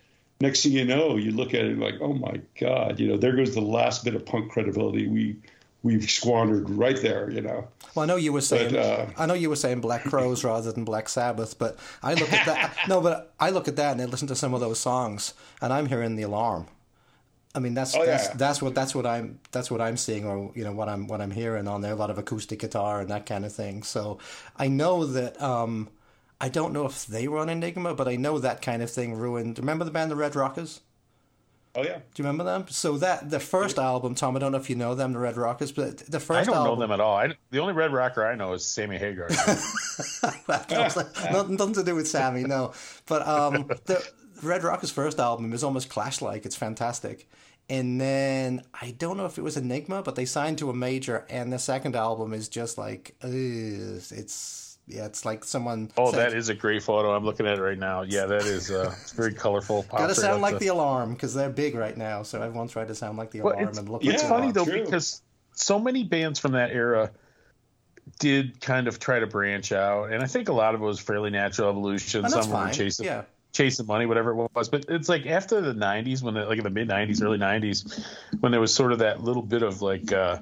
next 0.41 0.63
thing 0.63 0.73
you 0.73 0.85
know, 0.85 1.17
you 1.17 1.31
look 1.31 1.55
at 1.55 1.65
it 1.65 1.79
like, 1.79 1.95
"Oh 2.01 2.15
my 2.15 2.41
God!" 2.59 2.99
You 2.99 3.09
know, 3.09 3.17
there 3.17 3.37
goes 3.37 3.55
the 3.55 3.61
last 3.61 4.05
bit 4.05 4.15
of 4.15 4.27
punk 4.27 4.51
credibility 4.51 5.07
we 5.07 5.37
we've 5.83 6.11
squandered 6.11 6.69
right 6.71 7.01
there. 7.01 7.31
You 7.31 7.43
know. 7.43 7.69
Well, 7.95 8.03
I 8.03 8.07
know 8.07 8.17
you 8.17 8.33
were 8.33 8.41
saying 8.41 8.73
But, 8.73 8.81
uh, 8.81 9.07
I 9.17 9.27
know 9.27 9.35
you 9.35 9.49
were 9.49 9.57
saying 9.57 9.81
Black 9.81 10.03
Crowes 10.03 10.43
rather 10.51 10.73
than 10.73 10.85
Black 10.85 11.09
Sabbath, 11.09 11.57
but 11.59 11.79
I 12.03 12.15
look 12.15 12.33
at 12.33 12.47
that. 12.47 12.77
no, 12.89 13.01
but 13.01 13.33
I 13.39 13.51
look 13.51 13.69
at 13.69 13.77
that 13.77 13.93
and 13.93 14.03
I 14.03 14.07
listen 14.07 14.27
to 14.29 14.35
some 14.35 14.55
of 14.55 14.61
those 14.61 14.81
songs, 14.81 15.35
and 15.63 15.73
I'm 15.73 15.87
hearing 15.87 16.17
the 16.17 16.23
alarm. 16.23 16.67
I 17.55 17.61
mean, 17.61 17.75
that's 17.75 17.95
Oh, 17.95 18.05
that's 18.05 18.29
yeah. 18.29 18.35
that's 18.37 18.61
what 18.61 18.75
that's 18.75 18.95
what 18.95 19.07
I'm 19.07 19.39
that's 19.53 19.71
what 19.71 19.81
I'm 19.81 19.97
seeing, 19.97 20.25
or 20.27 20.51
you 20.55 20.65
know 20.65 20.73
what 20.73 20.89
I'm 20.89 21.07
what 21.07 21.21
I'm 21.21 21.31
hearing 21.31 21.69
on 21.69 21.81
there. 21.83 21.93
A 21.93 21.97
lot 21.97 22.11
of 22.11 22.19
acoustic 22.19 22.59
guitar 22.59 23.01
and 23.01 23.11
that 23.11 23.27
kind 23.27 23.45
of 23.45 23.53
thing. 23.53 23.83
So 23.83 24.19
I 24.57 24.69
know 24.69 25.05
that. 25.07 25.41
um 25.41 25.89
I 26.41 26.49
don't 26.49 26.73
know 26.73 26.85
if 26.85 27.07
they 27.07 27.29
were 27.29 27.39
on 27.39 27.49
Enigma, 27.49 27.95
but 27.95 28.09
I 28.09 28.17
know 28.17 28.39
that 28.41 28.61
kind 28.61 28.83
of 28.83 28.91
thing 28.91 29.15
ruined. 29.15 29.59
Remember 29.59 29.85
the 29.85 29.93
band 29.93 30.11
the 30.11 30.17
Red 30.17 30.35
Rockers? 30.35 30.81
Oh 31.77 31.83
yeah. 31.83 31.95
Do 31.99 32.23
you 32.23 32.25
remember 32.29 32.45
them? 32.45 32.67
So 32.69 32.99
that 32.99 33.31
the 33.31 33.41
first 33.41 33.79
album, 33.79 34.15
Tom. 34.15 34.37
I 34.37 34.41
don't 34.41 34.53
know 34.53 34.59
if 34.59 34.69
you 34.69 34.77
know 34.77 34.95
them, 34.95 35.13
the 35.13 35.21
Red 35.21 35.37
Rockers, 35.37 35.73
but 35.73 35.99
the 35.99 36.21
first 36.21 36.49
I 36.49 36.53
don't 36.53 36.57
album, 36.57 36.75
know 36.75 36.81
them 36.85 36.93
at 36.93 37.01
all. 37.01 37.17
I, 37.17 37.33
the 37.51 37.61
only 37.61 37.73
Red 37.73 37.93
Rocker 37.93 38.27
I 38.27 38.35
know 38.35 38.53
is 38.53 38.67
Sammy 38.67 38.99
Hagar. 38.99 39.29
nothing, 40.49 41.53
nothing 41.57 41.73
to 41.75 41.85
do 41.85 41.95
with 41.95 42.09
Sammy, 42.09 42.43
no. 42.45 42.73
But 43.07 43.27
um, 43.27 43.67
the 43.87 44.07
Red 44.43 44.63
Rockers' 44.65 44.91
first 44.91 45.19
album 45.19 45.53
is 45.53 45.65
almost 45.65 45.89
Clash-like. 45.89 46.45
It's 46.45 46.57
fantastic. 46.57 47.29
And 47.71 47.99
then 48.01 48.63
I 48.79 48.91
don't 48.99 49.17
know 49.17 49.25
if 49.25 49.39
it 49.39 49.43
was 49.43 49.57
Enigma, 49.57 50.03
but 50.03 50.17
they 50.17 50.27
signed 50.27 50.59
to 50.59 50.69
a 50.71 50.75
major, 50.75 51.25
and 51.31 51.53
the 51.53 51.59
second 51.59 51.97
album 51.97 52.35
is 52.35 52.49
just 52.49 52.77
like, 52.77 53.15
ugh, 53.23 53.31
it's 53.31 54.79
yeah, 54.87 55.07
it's 55.07 55.25
like 55.25 55.45
someone. 55.45 55.91
oh, 55.97 56.11
said, 56.11 56.19
that 56.33 56.37
is 56.37 56.51
a 56.51 56.55
great 56.55 56.83
photo. 56.83 57.15
I'm 57.17 57.25
looking 57.25 57.47
at 57.47 57.59
it 57.59 57.63
right 57.63 57.79
now. 57.79 58.03
Yeah, 58.03 58.27
that 58.27 58.43
is 58.43 58.71
uh, 58.71 58.95
it's 59.01 59.13
very 59.13 59.33
colorful. 59.33 59.87
Gotta 59.91 60.15
sound 60.15 60.43
like 60.43 60.55
to- 60.55 60.59
the 60.61 60.67
alarm 60.67 61.15
because 61.15 61.33
they're 61.33 61.49
big 61.49 61.75
right 61.75 61.97
now. 61.97 62.23
So 62.23 62.43
everyone's 62.43 62.73
trying 62.73 62.89
to 62.89 62.95
sound 62.95 63.17
like 63.17 63.31
the 63.31 63.41
Well, 63.41 63.55
alarm 63.55 63.69
it's, 63.69 63.79
and 63.79 63.89
look. 63.89 64.05
it's 64.05 64.13
like 64.13 64.23
Yeah, 64.23 64.29
funny 64.29 64.53
though 64.53 64.65
true. 64.67 64.85
because 64.85 65.23
so 65.55 65.79
many 65.79 66.05
bands 66.05 66.39
from 66.39 66.53
that 66.53 66.71
era 66.71 67.13
did 68.19 68.61
kind 68.61 68.87
of 68.89 68.99
try 68.99 69.19
to 69.21 69.27
branch 69.27 69.73
out, 69.73 70.13
and 70.13 70.23
I 70.23 70.27
think 70.27 70.49
a 70.49 70.53
lot 70.53 70.75
of 70.75 70.83
it 70.83 70.85
was 70.85 71.01
fairly 71.01 71.31
natural 71.31 71.71
evolution. 71.71 72.25
And 72.25 72.33
that's 72.33 72.45
Some 72.45 72.53
were 72.53 72.65
fine. 72.67 72.75
chasing, 72.75 73.07
Yeah. 73.07 73.23
Chasing 73.55 73.87
money, 73.87 74.05
whatever 74.05 74.33
it 74.33 74.51
was. 74.55 74.69
But 74.69 74.85
it's 74.89 75.09
like 75.09 75.25
after 75.25 75.63
the 75.63 75.73
'90s, 75.73 76.23
when 76.23 76.35
the, 76.35 76.45
like 76.45 76.59
in 76.59 76.65
the 76.65 76.71
mid 76.71 76.89
'90s, 76.89 77.23
early 77.23 77.39
'90s, 77.39 78.07
when 78.41 78.53
there 78.53 78.61
was 78.61 78.75
sort 78.75 78.93
of 78.93 78.99
that 78.99 79.25
little 79.25 79.43
bit 79.43 79.63
of 79.63 79.81
like. 79.81 80.13
uh 80.13 80.39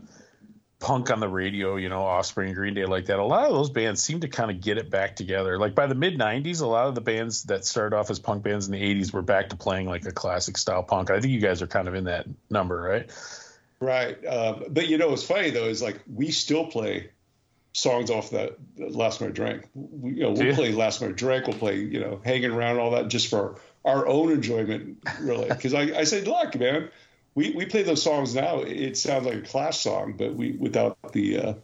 punk 0.82 1.12
on 1.12 1.20
the 1.20 1.28
radio, 1.28 1.76
you 1.76 1.88
know, 1.88 2.02
Offspring, 2.02 2.52
Green 2.54 2.74
Day, 2.74 2.84
like 2.84 3.06
that. 3.06 3.20
A 3.20 3.24
lot 3.24 3.46
of 3.46 3.52
those 3.52 3.70
bands 3.70 4.02
seem 4.02 4.18
to 4.20 4.28
kind 4.28 4.50
of 4.50 4.60
get 4.60 4.78
it 4.78 4.90
back 4.90 5.14
together. 5.14 5.56
Like 5.56 5.76
by 5.76 5.86
the 5.86 5.94
mid 5.94 6.18
'90s, 6.18 6.60
a 6.60 6.66
lot 6.66 6.88
of 6.88 6.96
the 6.96 7.00
bands 7.00 7.44
that 7.44 7.64
started 7.64 7.96
off 7.96 8.10
as 8.10 8.18
punk 8.18 8.42
bands 8.42 8.66
in 8.66 8.72
the 8.72 8.82
'80s 8.82 9.12
were 9.12 9.22
back 9.22 9.50
to 9.50 9.56
playing 9.56 9.86
like 9.86 10.04
a 10.06 10.10
classic 10.10 10.58
style 10.58 10.82
punk. 10.82 11.10
I 11.10 11.20
think 11.20 11.32
you 11.32 11.38
guys 11.38 11.62
are 11.62 11.68
kind 11.68 11.86
of 11.86 11.94
in 11.94 12.04
that 12.04 12.26
number, 12.50 12.80
right? 12.80 13.08
Right. 13.78 14.26
Um, 14.26 14.64
but 14.70 14.88
you 14.88 14.98
know 14.98 15.10
what's 15.10 15.22
funny 15.22 15.50
though 15.50 15.66
is 15.68 15.82
like 15.82 16.00
we 16.12 16.32
still 16.32 16.66
play 16.66 17.10
songs 17.72 18.10
off 18.10 18.30
that 18.30 18.56
Last 18.78 19.20
Night 19.20 19.34
Drank. 19.34 19.68
We, 19.74 20.12
you 20.12 20.22
know, 20.22 20.32
we'll 20.32 20.54
play 20.54 20.72
Last 20.72 21.02
Night 21.02 21.16
Drank. 21.16 21.46
We'll 21.46 21.58
play 21.58 21.76
you 21.78 22.00
know 22.00 22.20
Hanging 22.24 22.50
Around 22.50 22.78
all 22.78 22.92
that 22.92 23.08
just 23.08 23.28
for 23.28 23.56
our 23.84 24.06
own 24.06 24.32
enjoyment, 24.32 24.98
really. 25.20 25.48
Because 25.48 25.74
I, 25.74 25.82
I 25.82 26.04
said, 26.04 26.26
look, 26.26 26.54
man, 26.58 26.88
we, 27.34 27.50
we 27.50 27.66
play 27.66 27.82
those 27.82 28.02
songs 28.02 28.34
now. 28.34 28.60
It 28.60 28.96
sounds 28.96 29.26
like 29.26 29.36
a 29.36 29.42
Clash 29.42 29.78
song, 29.80 30.14
but 30.16 30.34
we 30.34 30.52
without 30.52 31.12
the 31.12 31.38
uh, 31.38 31.54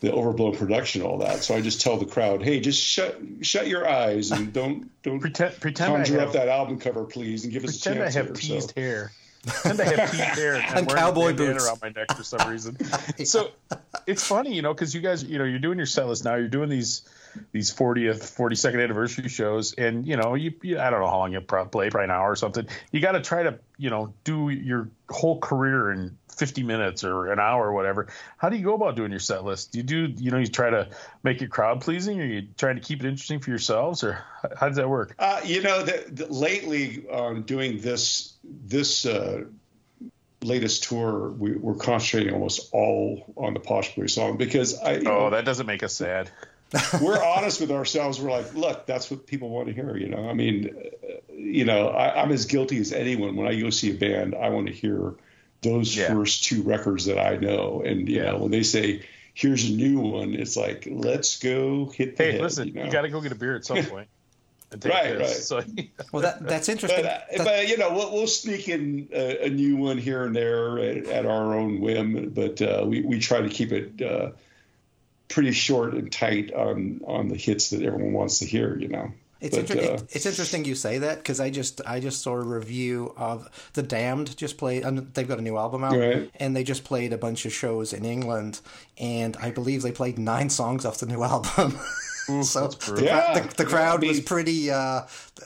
the 0.00 0.12
overblown 0.12 0.56
production, 0.56 1.02
all 1.02 1.18
that. 1.18 1.42
So 1.42 1.54
I 1.54 1.60
just 1.60 1.80
tell 1.80 1.96
the 1.96 2.06
crowd, 2.06 2.42
hey, 2.42 2.60
just 2.60 2.82
shut 2.82 3.18
shut 3.42 3.66
your 3.66 3.88
eyes 3.88 4.30
and 4.30 4.52
don't 4.52 4.90
don't 5.02 5.20
Pretend, 5.20 5.60
pretend 5.60 5.92
I 5.92 5.96
conjure 5.96 6.20
have, 6.20 6.28
up 6.28 6.34
that 6.34 6.48
album 6.48 6.78
cover, 6.78 7.04
please, 7.04 7.44
and 7.44 7.52
give 7.52 7.64
us 7.64 7.76
a 7.76 7.80
pretend 7.80 8.02
I 8.04 8.10
have 8.10 8.26
here. 8.26 8.34
teased 8.34 8.72
So. 8.74 8.80
hair. 8.80 9.12
Pretend 9.46 9.80
I 9.80 9.84
have 9.84 10.10
teased 10.10 10.22
hair 10.22 10.54
and, 10.56 10.78
And 10.78 10.88
cowboy 10.88 11.34
boots. 11.34 11.64
around 11.64 11.80
my 11.82 11.88
neck 11.90 12.16
for 12.16 12.22
some 12.22 12.48
reason. 12.50 12.76
So 13.24 13.50
it's 14.06 14.26
funny, 14.26 14.54
you 14.54 14.62
know, 14.62 14.74
because 14.74 14.94
you 14.94 15.00
guys, 15.00 15.24
you 15.24 15.38
know, 15.38 15.44
you're 15.44 15.58
doing 15.58 15.78
your 15.78 15.86
set 15.86 16.06
list 16.06 16.24
now. 16.24 16.34
You're 16.34 16.48
doing 16.48 16.68
these 16.68 17.02
these 17.52 17.74
40th, 17.74 18.36
42nd 18.36 18.82
anniversary 18.82 19.28
shows, 19.28 19.74
and 19.74 20.06
you 20.06 20.16
know, 20.16 20.34
you, 20.34 20.52
you 20.62 20.78
I 20.78 20.90
don't 20.90 21.00
know 21.00 21.08
how 21.08 21.18
long 21.18 21.32
you 21.32 21.40
play, 21.40 21.66
probably 21.68 22.04
an 22.04 22.10
hour 22.10 22.30
or 22.30 22.36
something. 22.36 22.66
You 22.92 23.00
got 23.00 23.12
to 23.12 23.20
try 23.20 23.42
to, 23.42 23.58
you 23.76 23.90
know, 23.90 24.14
do 24.22 24.50
your 24.50 24.88
whole 25.10 25.40
career 25.40 25.90
in 25.90 26.16
50 26.34 26.62
minutes 26.62 27.04
or 27.04 27.32
an 27.32 27.38
hour 27.38 27.68
or 27.68 27.72
whatever. 27.72 28.08
How 28.36 28.48
do 28.48 28.56
you 28.56 28.64
go 28.64 28.74
about 28.74 28.96
doing 28.96 29.10
your 29.10 29.20
set 29.20 29.44
list? 29.44 29.72
Do 29.72 29.78
you 29.78 29.84
do, 29.84 30.12
you 30.16 30.30
know, 30.30 30.38
you 30.38 30.46
try 30.46 30.70
to 30.70 30.88
make 31.22 31.42
it 31.42 31.50
crowd 31.50 31.80
pleasing, 31.80 32.20
or 32.20 32.24
you 32.24 32.48
trying 32.56 32.76
to 32.76 32.82
keep 32.82 33.00
it 33.00 33.06
interesting 33.06 33.40
for 33.40 33.50
yourselves, 33.50 34.04
or 34.04 34.22
how 34.56 34.68
does 34.68 34.76
that 34.76 34.88
work? 34.88 35.14
Uh, 35.18 35.40
you 35.44 35.62
know, 35.62 35.82
the, 35.82 36.04
the, 36.10 36.32
lately 36.32 37.08
um, 37.10 37.42
doing 37.42 37.80
this 37.80 38.34
this 38.42 39.06
uh, 39.06 39.44
latest 40.42 40.84
tour, 40.84 41.30
we, 41.30 41.52
we're 41.52 41.74
concentrating 41.74 42.34
almost 42.34 42.72
all 42.72 43.32
on 43.36 43.54
the 43.54 43.60
Posh 43.60 43.94
Boy 43.94 44.06
song 44.06 44.36
because 44.36 44.78
I, 44.78 44.96
Oh, 44.96 45.00
know, 45.00 45.30
that 45.30 45.44
doesn't 45.44 45.66
make 45.66 45.82
us 45.82 45.94
sad. 45.94 46.30
we're 47.00 47.22
honest 47.22 47.60
with 47.60 47.70
ourselves. 47.70 48.20
We're 48.20 48.30
like, 48.30 48.54
look, 48.54 48.86
that's 48.86 49.10
what 49.10 49.26
people 49.26 49.48
want 49.48 49.68
to 49.68 49.74
hear. 49.74 49.96
You 49.96 50.08
know, 50.08 50.28
I 50.28 50.32
mean, 50.32 50.74
uh, 50.76 51.32
you 51.32 51.64
know, 51.64 51.88
I, 51.88 52.22
I'm 52.22 52.32
as 52.32 52.46
guilty 52.46 52.78
as 52.78 52.92
anyone. 52.92 53.36
When 53.36 53.46
I 53.46 53.58
go 53.58 53.70
see 53.70 53.90
a 53.90 53.94
band, 53.94 54.34
I 54.34 54.48
want 54.48 54.66
to 54.66 54.72
hear 54.72 55.14
those 55.64 55.96
Yeah. 55.96 56.14
first 56.14 56.44
two 56.44 56.62
records 56.62 57.06
that 57.06 57.18
I 57.18 57.36
know. 57.36 57.82
And 57.84 58.08
you 58.08 58.16
Yeah. 58.18 58.30
know, 58.32 58.38
when 58.38 58.50
they 58.52 58.62
say, 58.62 59.02
"Here's 59.34 59.68
a 59.68 59.72
new 59.72 59.98
one," 59.98 60.34
it's 60.34 60.56
like, 60.56 60.86
let's 60.88 61.38
go 61.38 61.86
hit 61.86 62.16
the 62.16 62.22
Hey, 62.24 62.32
head, 62.32 62.40
listen, 62.42 62.68
you, 62.68 62.74
know? 62.74 62.84
you 62.84 62.92
got 62.92 63.02
to 63.02 63.08
go 63.08 63.20
get 63.20 63.32
a 63.32 63.34
beer 63.34 63.56
at 63.56 63.64
some 63.64 63.82
point. 63.84 64.08
And 64.72 64.80
take 64.82 64.92
Right, 64.92 65.18
this. 65.18 65.46
So, 65.46 65.62
Well, 66.12 66.22
that 66.22 66.46
that's 66.46 66.68
interesting. 66.68 67.02
But, 67.04 67.10
uh, 67.10 67.18
That- 67.36 67.44
but 67.44 67.68
you 67.68 67.76
know, 67.76 67.92
we'll, 67.94 68.12
we'll 68.12 68.26
sneak 68.26 68.68
in 68.68 69.08
a, 69.12 69.46
a 69.46 69.48
new 69.50 69.76
one 69.76 69.98
here 69.98 70.24
and 70.24 70.34
there 70.34 70.78
at, 70.78 71.06
at 71.06 71.26
our 71.26 71.54
own 71.54 71.80
whim. 71.80 72.30
But 72.34 72.60
uh, 72.62 72.84
we 72.86 73.00
we 73.02 73.18
try 73.20 73.40
to 73.40 73.48
keep 73.48 73.72
it 73.72 74.00
uh, 74.02 74.30
pretty 75.28 75.52
short 75.52 75.94
and 75.94 76.10
tight 76.10 76.52
on 76.52 77.00
on 77.06 77.28
the 77.28 77.36
hits 77.36 77.70
that 77.70 77.82
everyone 77.82 78.12
wants 78.12 78.38
to 78.40 78.46
hear. 78.46 78.76
You 78.76 78.88
know. 78.88 79.12
It's 79.44 79.56
But, 79.56 79.70
inter- 79.70 79.82
uh, 79.82 79.94
it- 79.94 80.04
it's 80.16 80.26
interesting 80.26 80.64
you 80.64 80.74
say 80.74 80.98
that 80.98 81.18
because 81.18 81.38
I 81.38 81.50
just 81.50 81.80
I 81.86 82.00
just 82.00 82.22
saw 82.22 82.32
a 82.34 82.42
review 82.42 83.12
of 83.16 83.48
the 83.74 83.82
Damned 83.82 84.36
just 84.36 84.56
played 84.56 84.84
and 84.84 85.12
they've 85.14 85.28
got 85.28 85.38
a 85.38 85.42
new 85.42 85.56
album 85.58 85.84
out 85.84 85.96
Right. 85.96 86.30
and 86.36 86.56
they 86.56 86.64
just 86.64 86.84
played 86.84 87.12
a 87.12 87.18
bunch 87.18 87.44
of 87.46 87.52
shows 87.52 87.92
in 87.92 88.04
England 88.04 88.60
and 88.98 89.36
I 89.36 89.50
believe 89.50 89.82
they 89.82 89.92
played 89.92 90.18
nine 90.18 90.48
songs 90.50 90.84
off 90.84 90.98
the 90.98 91.06
new 91.06 91.22
album. 91.22 91.78
so 92.42 92.68
the, 92.68 93.02
Yeah. 93.04 93.38
the, 93.40 93.54
the 93.56 93.64
crowd 93.66 93.98
I 93.98 94.00
mean- 94.00 94.08
was 94.08 94.20
pretty 94.20 94.70
uh, 94.70 95.02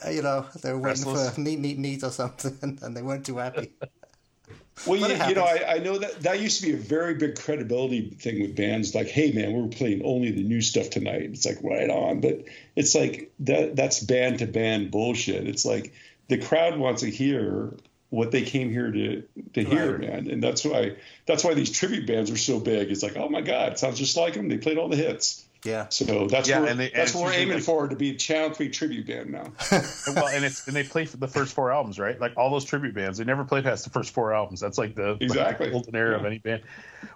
you 0.09 0.21
know 0.21 0.45
they 0.61 0.71
were 0.71 0.79
waiting 0.79 1.05
Restless. 1.05 1.35
for 1.35 1.41
neat 1.47 1.59
neat 1.59 1.77
neat 1.77 2.03
or 2.03 2.11
something 2.11 2.79
and 2.81 2.95
they 2.95 3.01
weren't 3.01 3.25
too 3.25 3.37
happy. 3.37 3.71
Well, 4.85 4.99
you, 4.99 5.07
you 5.27 5.35
know. 5.35 5.43
I, 5.43 5.75
I 5.75 5.77
know 5.79 5.97
that 5.97 6.21
that 6.21 6.39
used 6.39 6.61
to 6.61 6.67
be 6.67 6.73
a 6.73 6.77
very 6.77 7.13
big 7.15 7.37
credibility 7.37 8.09
thing 8.11 8.41
with 8.41 8.55
bands. 8.55 8.95
Like, 8.95 9.07
hey, 9.07 9.31
man, 9.31 9.53
we're 9.53 9.67
playing 9.67 10.03
only 10.05 10.31
the 10.31 10.43
new 10.43 10.61
stuff 10.61 10.89
tonight. 10.89 11.23
It's 11.23 11.45
like 11.45 11.57
right 11.63 11.89
on, 11.89 12.21
but 12.21 12.45
it's 12.75 12.95
like 12.95 13.31
that. 13.41 13.75
That's 13.75 13.99
band 14.01 14.39
to 14.39 14.47
band 14.47 14.91
bullshit. 14.91 15.47
It's 15.47 15.65
like 15.65 15.93
the 16.27 16.37
crowd 16.37 16.77
wants 16.77 17.01
to 17.01 17.09
hear 17.09 17.73
what 18.09 18.31
they 18.31 18.41
came 18.41 18.71
here 18.71 18.91
to 18.91 19.23
to 19.53 19.63
hear, 19.63 19.97
Right. 19.97 20.09
man. 20.09 20.29
And 20.31 20.41
that's 20.41 20.63
why 20.65 20.95
that's 21.25 21.43
why 21.43 21.53
these 21.53 21.71
tribute 21.71 22.07
bands 22.07 22.31
are 22.31 22.37
so 22.37 22.59
big. 22.59 22.89
It's 22.89 23.03
like, 23.03 23.17
oh 23.17 23.29
my 23.29 23.41
god, 23.41 23.73
it 23.73 23.79
sounds 23.79 23.99
just 23.99 24.17
like 24.17 24.33
them. 24.33 24.49
They 24.49 24.57
played 24.57 24.77
all 24.77 24.89
the 24.89 24.95
hits. 24.95 25.45
Yeah. 25.65 25.89
So 25.89 26.27
that's 26.27 26.47
Yeah, 26.47 26.61
where, 26.61 26.69
and 26.69 26.79
they- 26.79 26.89
that's 26.89 27.09
it's 27.11 27.15
what 27.15 27.25
we're 27.25 27.29
usually 27.31 27.43
aiming 27.43 27.55
like- 27.57 27.63
for 27.63 27.87
to 27.89 27.95
be 27.95 28.11
a 28.11 28.15
Channel 28.15 28.51
Three 28.51 28.69
tribute 28.69 29.07
band 29.07 29.31
now. 29.31 29.51
And, 29.71 29.85
well, 30.15 30.27
and 30.27 30.45
it's 30.45 30.65
and 30.67 30.75
they 30.75 30.83
play 30.83 31.05
for 31.05 31.17
the 31.17 31.27
first 31.27 31.53
four 31.53 31.71
albums, 31.73 31.99
right? 31.99 32.19
Like 32.19 32.37
all 32.37 32.49
those 32.49 32.63
tribute 32.63 32.95
bands, 32.95 33.17
they 33.17 33.25
never 33.25 33.43
play 33.43 33.61
past 33.61 33.83
the 33.83 33.89
first 33.89 34.13
four 34.13 34.33
albums. 34.33 34.61
That's 34.61 34.77
like 34.77 34.95
the 34.95 35.17
Exactly. 35.19 35.65
the 35.67 35.71
golden 35.73 35.95
era 35.95 36.17
of 36.17 36.25
any 36.25 36.37
band. 36.37 36.61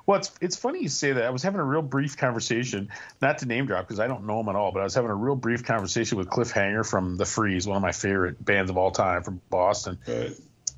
Well, 0.06 0.20
it's 0.20 0.32
it's 0.42 0.58
funny 0.58 0.82
you 0.82 0.90
say 0.90 1.14
that. 1.14 1.24
I 1.24 1.30
was 1.30 1.42
having 1.44 1.62
a 1.62 1.64
real 1.64 1.82
brief 1.82 2.18
conversation, 2.18 2.90
not 3.22 3.38
to 3.40 3.46
name 3.46 3.66
drop 3.66 3.88
because 3.88 4.02
I 4.02 4.08
don't 4.08 4.26
know 4.28 4.42
him 4.42 4.50
at 4.50 4.56
all, 4.56 4.74
but 4.74 4.82
I 4.82 4.84
was 4.84 4.94
having 4.94 5.12
a 5.12 5.16
real 5.16 5.36
brief 5.38 5.64
conversation 5.64 6.18
with 6.18 6.30
Clif 6.30 6.52
Hanger 6.52 6.84
from 6.84 7.16
the 7.16 7.26
Freeze, 7.26 7.66
one 7.66 7.78
of 7.78 7.82
my 7.82 7.94
favorite 7.94 8.44
bands 8.44 8.70
of 8.70 8.78
all 8.78 8.92
time 8.92 9.24
from 9.24 9.40
Boston, 9.50 10.00
But 10.06 10.32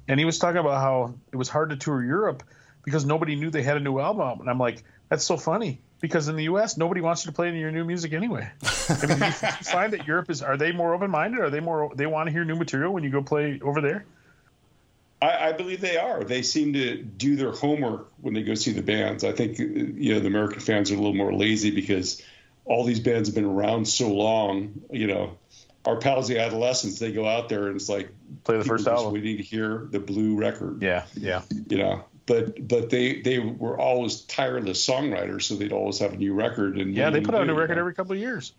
and 0.08 0.20
he 0.20 0.26
was 0.26 0.38
talking 0.38 0.60
about 0.60 0.80
how 0.82 1.16
it 1.32 1.36
was 1.36 1.50
hard 1.50 1.72
to 1.72 1.76
tour 1.78 2.04
Europe 2.04 2.44
because 2.84 3.06
nobody 3.06 3.36
knew 3.36 3.50
they 3.50 3.64
had 3.64 3.78
a 3.78 3.80
new 3.80 3.98
album, 4.00 4.40
and 4.42 4.50
I'm 4.52 4.60
like, 4.60 4.84
that's 5.10 5.24
so 5.24 5.36
funny. 5.38 5.82
Because 6.06 6.28
in 6.28 6.36
the 6.36 6.44
U.S., 6.44 6.78
nobody 6.78 7.02
wants 7.02 7.26
you 7.26 7.32
to 7.32 7.36
play 7.36 7.48
any 7.48 7.58
of 7.58 7.62
your 7.62 7.72
new 7.72 7.84
music 7.84 8.14
anyway. 8.14 8.48
I 8.88 9.08
mean, 9.08 9.18
do 9.18 9.26
you 9.26 9.32
find 9.32 9.92
that 9.94 10.06
Europe 10.06 10.30
is 10.30 10.44
are 10.44 10.56
they 10.56 10.72
more 10.72 10.94
open 10.94 11.10
minded? 11.10 11.40
Are 11.40 11.50
they 11.50 11.60
more 11.60 11.92
they 11.96 12.06
want 12.06 12.28
to 12.28 12.32
hear 12.32 12.46
new 12.46 12.56
material 12.56 12.94
when 12.94 13.04
you 13.04 13.10
go 13.10 13.24
play 13.24 13.60
over 13.64 13.82
there? 13.82 14.06
I, 15.20 15.50
I 15.50 15.52
believe 15.54 15.82
they 15.82 15.98
are. 15.98 16.24
They 16.24 16.44
seem 16.44 16.74
to 16.74 17.02
do 17.02 17.36
their 17.36 17.52
homework 17.52 18.12
when 18.22 18.36
they 18.36 18.44
go 18.44 18.54
see 18.54 18.72
the 18.72 18.84
bands. 18.84 19.24
I 19.24 19.32
think 19.32 19.58
you 19.58 20.14
know 20.14 20.20
the 20.20 20.28
American 20.28 20.60
fans 20.60 20.92
are 20.92 20.94
a 20.94 20.98
little 20.98 21.16
more 21.16 21.34
lazy 21.34 21.72
because 21.72 22.22
all 22.66 22.84
these 22.84 23.00
bands 23.00 23.28
have 23.28 23.36
been 23.36 23.46
around 23.46 23.88
so 23.88 24.14
long. 24.14 24.80
You 24.92 25.08
know, 25.08 25.38
our 25.86 25.96
pals 25.96 26.28
the 26.28 26.38
Adolescents, 26.38 27.00
they 27.00 27.12
go 27.12 27.28
out 27.28 27.50
there 27.50 27.66
and 27.66 27.78
it's 27.78 27.90
like 27.90 28.10
Play 28.44 28.60
the 28.60 28.64
first 28.64 28.84
are 28.86 28.92
just 28.92 29.04
album. 29.06 29.14
waiting 29.14 29.38
to 29.38 29.44
hear 29.44 29.88
the 29.90 30.00
blue 30.00 30.36
record. 30.36 30.84
Yeah, 30.84 31.06
yeah. 31.16 31.42
You 31.68 31.80
know, 31.80 32.06
but 32.26 32.68
but 32.68 32.90
they 32.90 33.22
they 33.22 33.40
were 33.40 33.80
always 33.80 34.22
tireless 34.22 34.86
songwriters, 34.86 35.44
so 35.44 35.56
they'd 35.56 35.72
always 35.72 36.00
have 36.00 36.14
a 36.14 36.18
new 36.18 36.34
record. 36.34 36.78
And 36.78 36.96
Yeah, 36.96 37.10
they 37.10 37.22
put 37.22 37.36
out 37.36 37.42
a 37.42 37.46
new 37.46 37.54
record 37.56 37.78
every 37.78 37.94
couple 37.94 38.14
of 38.14 38.20
years. 38.20 38.54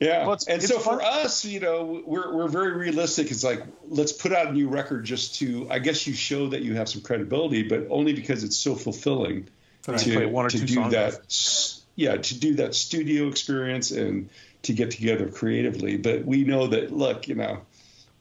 Yeah, 0.00 0.22
Well, 0.24 0.32
it's- 0.32 0.46
and 0.46 0.62
it's 0.62 0.72
so 0.72 0.78
fun- 0.78 0.98
for 0.98 1.02
us, 1.04 1.44
you 1.44 1.60
know, 1.60 2.02
we're 2.06 2.34
we're 2.34 2.48
very 2.48 2.72
realistic. 2.72 3.30
It's 3.30 3.44
like 3.44 3.62
let's 3.88 4.12
put 4.12 4.32
out 4.32 4.48
a 4.48 4.52
new 4.52 4.68
record 4.68 5.04
just 5.04 5.36
to, 5.36 5.66
I 5.70 5.78
guess, 5.78 6.06
you 6.06 6.14
show 6.14 6.48
that 6.48 6.62
you 6.62 6.74
have 6.76 6.88
some 6.88 7.02
credibility, 7.02 7.62
but 7.64 7.86
only 7.90 8.12
because 8.14 8.42
it's 8.44 8.56
so 8.56 8.74
fulfilling 8.74 9.48
Right. 9.86 9.98
to, 9.98 10.26
one 10.26 10.46
or 10.46 10.50
to 10.50 10.58
two 10.58 10.66
do 10.66 10.74
songs 10.74 10.92
that. 10.92 11.14
off. 11.14 11.84
Yeah, 11.96 12.16
to 12.16 12.38
do 12.38 12.54
that 12.54 12.74
studio 12.74 13.28
experience 13.28 13.90
and 13.90 14.30
to 14.62 14.72
get 14.72 14.90
together 14.90 15.28
creatively. 15.28 15.96
But 15.98 16.24
we 16.24 16.44
know 16.44 16.66
that 16.68 16.92
look, 16.96 17.28
you 17.28 17.34
know, 17.34 17.60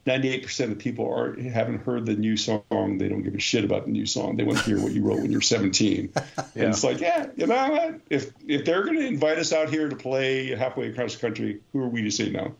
98% 0.05 0.71
of 0.71 0.79
people 0.79 1.11
are 1.13 1.39
haven't 1.39 1.83
heard 1.83 2.05
the 2.05 2.15
new 2.15 2.35
song. 2.37 2.97
They 2.97 3.09
don't 3.09 3.21
give 3.21 3.35
a 3.35 3.39
shit 3.39 3.63
about 3.63 3.85
the 3.85 3.91
new 3.91 4.05
song. 4.05 4.37
They 4.37 4.43
want 4.43 4.59
to 4.59 4.63
hear 4.63 4.81
what 4.81 4.91
you 4.93 5.03
wrote 5.03 5.19
when 5.19 5.31
you're 5.31 5.41
17. 5.41 6.11
Yeah. 6.55 6.63
And 6.65 6.73
it's 6.73 6.83
like, 6.83 6.99
yeah, 6.99 7.27
you 7.35 7.45
know 7.47 7.69
what? 7.69 7.99
If 8.09 8.31
if 8.47 8.65
they're 8.65 8.83
going 8.83 8.97
to 8.97 9.05
invite 9.05 9.37
us 9.37 9.53
out 9.53 9.69
here 9.69 9.87
to 9.87 9.95
play 9.95 10.55
halfway 10.55 10.87
across 10.87 11.13
the 11.15 11.21
country, 11.21 11.61
who 11.73 11.83
are 11.83 11.87
we 11.87 12.01
to 12.03 12.11
say 12.11 12.29
no? 12.31 12.55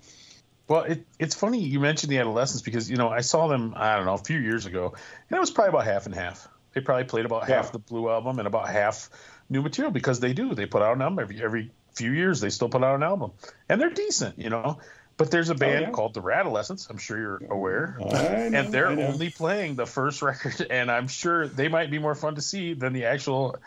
Well, 0.67 0.83
it, 0.83 1.05
it's 1.17 1.33
funny 1.33 1.59
you 1.63 1.79
mentioned 1.79 2.11
the 2.11 2.19
Adolescents 2.19 2.61
because 2.61 2.89
you 2.89 2.97
know 2.97 3.09
I 3.09 3.21
saw 3.21 3.47
them 3.47 3.73
I 3.75 3.95
don't 3.95 4.05
know 4.05 4.13
a 4.13 4.17
few 4.19 4.37
years 4.37 4.67
ago, 4.67 4.93
and 5.29 5.37
it 5.37 5.39
was 5.39 5.49
probably 5.49 5.69
about 5.69 5.85
half 5.85 6.05
and 6.05 6.13
half. 6.13 6.47
They 6.73 6.81
probably 6.81 7.05
played 7.05 7.25
about 7.25 7.49
Yeah. 7.49 7.55
half 7.55 7.71
the 7.71 7.79
Blue 7.79 8.09
album 8.09 8.37
and 8.37 8.47
about 8.47 8.69
half 8.69 9.09
new 9.49 9.63
material 9.63 9.91
because 9.91 10.19
they 10.19 10.33
do. 10.33 10.53
They 10.53 10.67
put 10.67 10.83
out 10.83 10.95
an 10.95 11.01
album 11.01 11.19
every 11.19 11.41
every 11.41 11.71
few 11.95 12.11
years. 12.11 12.39
They 12.41 12.49
still 12.51 12.69
put 12.69 12.83
out 12.83 12.95
an 12.95 13.03
album, 13.03 13.31
and 13.67 13.81
they're 13.81 13.89
decent, 13.89 14.37
you 14.37 14.49
know. 14.51 14.79
But 15.20 15.32
there's 15.32 15.49
a 15.49 15.55
band 15.55 15.82
yeah. 15.82 15.91
called 15.91 16.13
the 16.13 16.22
Radolescents. 16.22 16.89
I'm 16.89 16.97
sure 16.97 17.17
you're 17.20 17.41
aware. 17.49 17.97
Know, 17.99 18.07
and 18.07 18.72
they're 18.72 18.88
only 18.88 19.30
playing 19.30 19.76
the 19.76 19.86
first 19.86 20.22
record, 20.24 20.65
and 20.70 20.89
I'm 20.89 21.09
sure 21.09 21.45
they 21.45 21.67
might 21.67 21.91
be 21.91 21.99
more 21.99 22.15
fun 22.15 22.36
to 22.36 22.41
see 22.41 22.74
than 22.74 22.93
the 22.93 23.03
actual. 23.03 23.57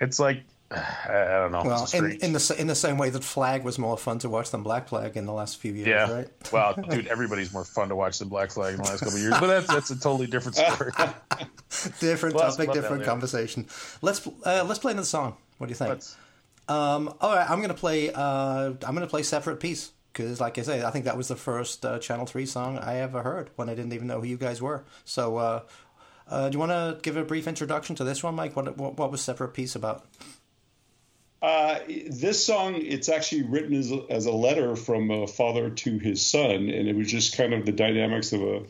It's 0.00 0.18
like 0.18 0.44
I 0.70 1.26
don't 1.28 1.52
know. 1.52 1.62
Well, 1.62 1.86
in, 1.92 2.12
in 2.22 2.32
the 2.32 2.56
in 2.58 2.68
the 2.68 2.74
same 2.74 2.96
way 2.96 3.10
that 3.10 3.22
Flag 3.22 3.64
was 3.64 3.78
more 3.78 3.98
fun 3.98 4.18
to 4.20 4.30
watch 4.30 4.50
than 4.50 4.62
Black 4.62 4.88
Flag 4.88 5.18
in 5.18 5.26
the 5.26 5.32
last 5.34 5.58
few 5.58 5.74
years, 5.74 5.88
Yeah. 5.88 6.10
right? 6.10 6.28
Well, 6.50 6.74
dude, 6.90 7.06
everybody's 7.08 7.52
more 7.52 7.64
fun 7.64 7.90
to 7.90 7.96
watch 7.96 8.18
than 8.18 8.28
Black 8.30 8.50
Flag 8.50 8.72
in 8.72 8.82
the 8.82 8.88
last 8.88 9.00
couple 9.00 9.16
of 9.16 9.20
years, 9.20 9.34
but 9.38 9.46
that's 9.46 9.66
that's 9.66 9.90
a 9.90 10.00
totally 10.00 10.26
different 10.26 10.56
story. 10.56 10.90
Different 12.00 12.36
Well, 12.36 12.50
topic, 12.50 12.72
different 12.72 13.04
conversation. 13.04 13.66
Let's 14.00 14.26
uh, 14.46 14.64
let's 14.66 14.78
play 14.78 14.92
another 14.92 15.04
song. 15.04 15.36
What 15.58 15.66
do 15.66 15.70
you 15.72 15.76
think? 15.76 16.02
Um, 16.68 17.12
all 17.20 17.34
right, 17.34 17.50
I'm 17.50 17.60
gonna 17.60 17.74
play. 17.74 18.10
Uh, 18.10 18.72
I'm 18.86 18.94
gonna 18.94 19.06
play 19.06 19.22
"Separate 19.22 19.60
Piece" 19.60 19.90
because, 20.14 20.40
like 20.40 20.56
I 20.58 20.62
say, 20.62 20.82
I 20.84 20.90
think 20.90 21.04
that 21.06 21.16
was 21.16 21.28
the 21.28 21.36
first 21.36 21.84
uh, 21.84 21.98
Channel 21.98 22.24
Three 22.24 22.46
song 22.46 22.78
I 22.78 22.96
ever 22.96 23.22
heard 23.22 23.50
when 23.56 23.68
I 23.68 23.74
didn't 23.74 23.92
even 23.92 24.06
know 24.06 24.20
who 24.20 24.26
you 24.26 24.36
guys 24.36 24.62
were. 24.62 24.84
So, 25.04 25.36
uh, 25.36 25.60
uh, 26.28 26.48
do 26.48 26.54
you 26.54 26.58
want 26.60 26.70
to 26.70 26.98
give 27.02 27.16
a 27.16 27.24
brief 27.24 27.48
introduction 27.48 27.96
to 27.96 28.04
this 28.04 28.22
one, 28.22 28.34
Mike? 28.34 28.56
What 28.56 28.76
what, 28.78 28.96
what 28.96 29.10
was 29.10 29.20
"Separate 29.20 29.48
Piece" 29.48 29.74
about? 29.74 30.06
Uh, 31.42 31.80
this 32.08 32.42
song, 32.46 32.74
it's 32.76 33.10
actually 33.10 33.42
written 33.42 33.74
as 33.74 33.92
a, 33.92 34.06
as 34.08 34.24
a 34.24 34.32
letter 34.32 34.76
from 34.76 35.10
a 35.10 35.26
father 35.26 35.68
to 35.68 35.98
his 35.98 36.24
son, 36.24 36.70
and 36.70 36.88
it 36.88 36.96
was 36.96 37.10
just 37.10 37.36
kind 37.36 37.52
of 37.52 37.66
the 37.66 37.72
dynamics 37.72 38.32
of 38.32 38.40
a 38.40 38.62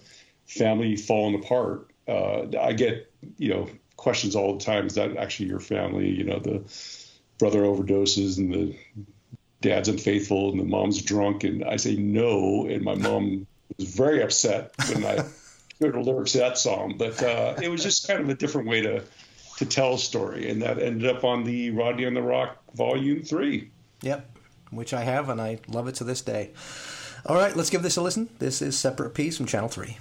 family 0.47 0.97
falling 0.97 1.37
apart. 1.37 1.93
Uh, 2.09 2.47
I 2.61 2.73
get, 2.73 3.13
you 3.39 3.51
know, 3.51 3.69
questions 3.97 4.35
all 4.35 4.59
the 4.59 4.65
time. 4.65 4.87
Is 4.87 4.95
that 4.95 5.17
actually 5.17 5.51
your 5.51 5.61
family? 5.61 6.09
You 6.11 6.25
know, 6.25 6.41
the 6.41 6.65
brother 7.39 7.63
overdoses 7.63 8.39
and 8.39 8.53
the 8.53 8.77
dad's 9.65 9.89
unfaithful 9.89 10.51
and 10.51 10.61
the 10.61 10.65
mom's 10.65 11.01
drunk, 11.03 11.43
and 11.43 11.65
I 11.65 11.77
say 11.77 11.97
no, 11.97 12.67
and 12.67 12.85
my 12.85 12.95
mom 12.95 13.47
was 13.79 13.95
very 13.95 14.23
upset 14.23 14.73
when 14.89 15.05
I 15.05 15.17
heard 15.81 15.95
the 15.95 16.01
lyrics 16.01 16.33
to 16.33 16.39
that 16.39 16.59
song. 16.59 16.97
But 16.99 17.23
uh, 17.23 17.55
it 17.61 17.71
was 17.71 17.83
just 17.83 18.07
kind 18.07 18.21
of 18.21 18.29
a 18.29 18.35
different 18.35 18.69
way 18.69 18.83
to 18.83 19.03
to 19.57 19.67
tell 19.67 19.95
a 19.95 19.99
story, 19.99 20.51
and 20.51 20.63
that 20.63 20.79
ended 20.79 21.09
up 21.09 21.25
on 21.25 21.45
the 21.45 21.71
Rodney 21.71 22.07
on 22.07 22.15
the 22.15 22.21
ROQ 22.21 22.51
Volume 22.75 23.23
Three. 23.23 23.71
Yep, 24.03 24.39
which 24.71 24.93
I 24.93 25.03
have, 25.03 25.29
and 25.29 25.41
I 25.41 25.59
love 25.69 25.89
it 25.89 25.95
to 25.97 26.05
this 26.05 26.21
day. 26.21 26.51
All 27.27 27.37
right, 27.37 27.57
let's 27.57 27.71
give 27.71 27.83
this 27.83 27.97
a 27.97 28.03
listen. 28.03 28.29
This 28.39 28.61
is 28.61 28.79
"Separate 28.79 29.15
Piece" 29.15 29.39
from 29.39 29.47
Channel 29.47 29.71
Three. 29.71 29.97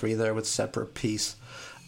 Three 0.00 0.14
there 0.14 0.32
with 0.32 0.46
separate 0.46 0.94
piece. 0.94 1.36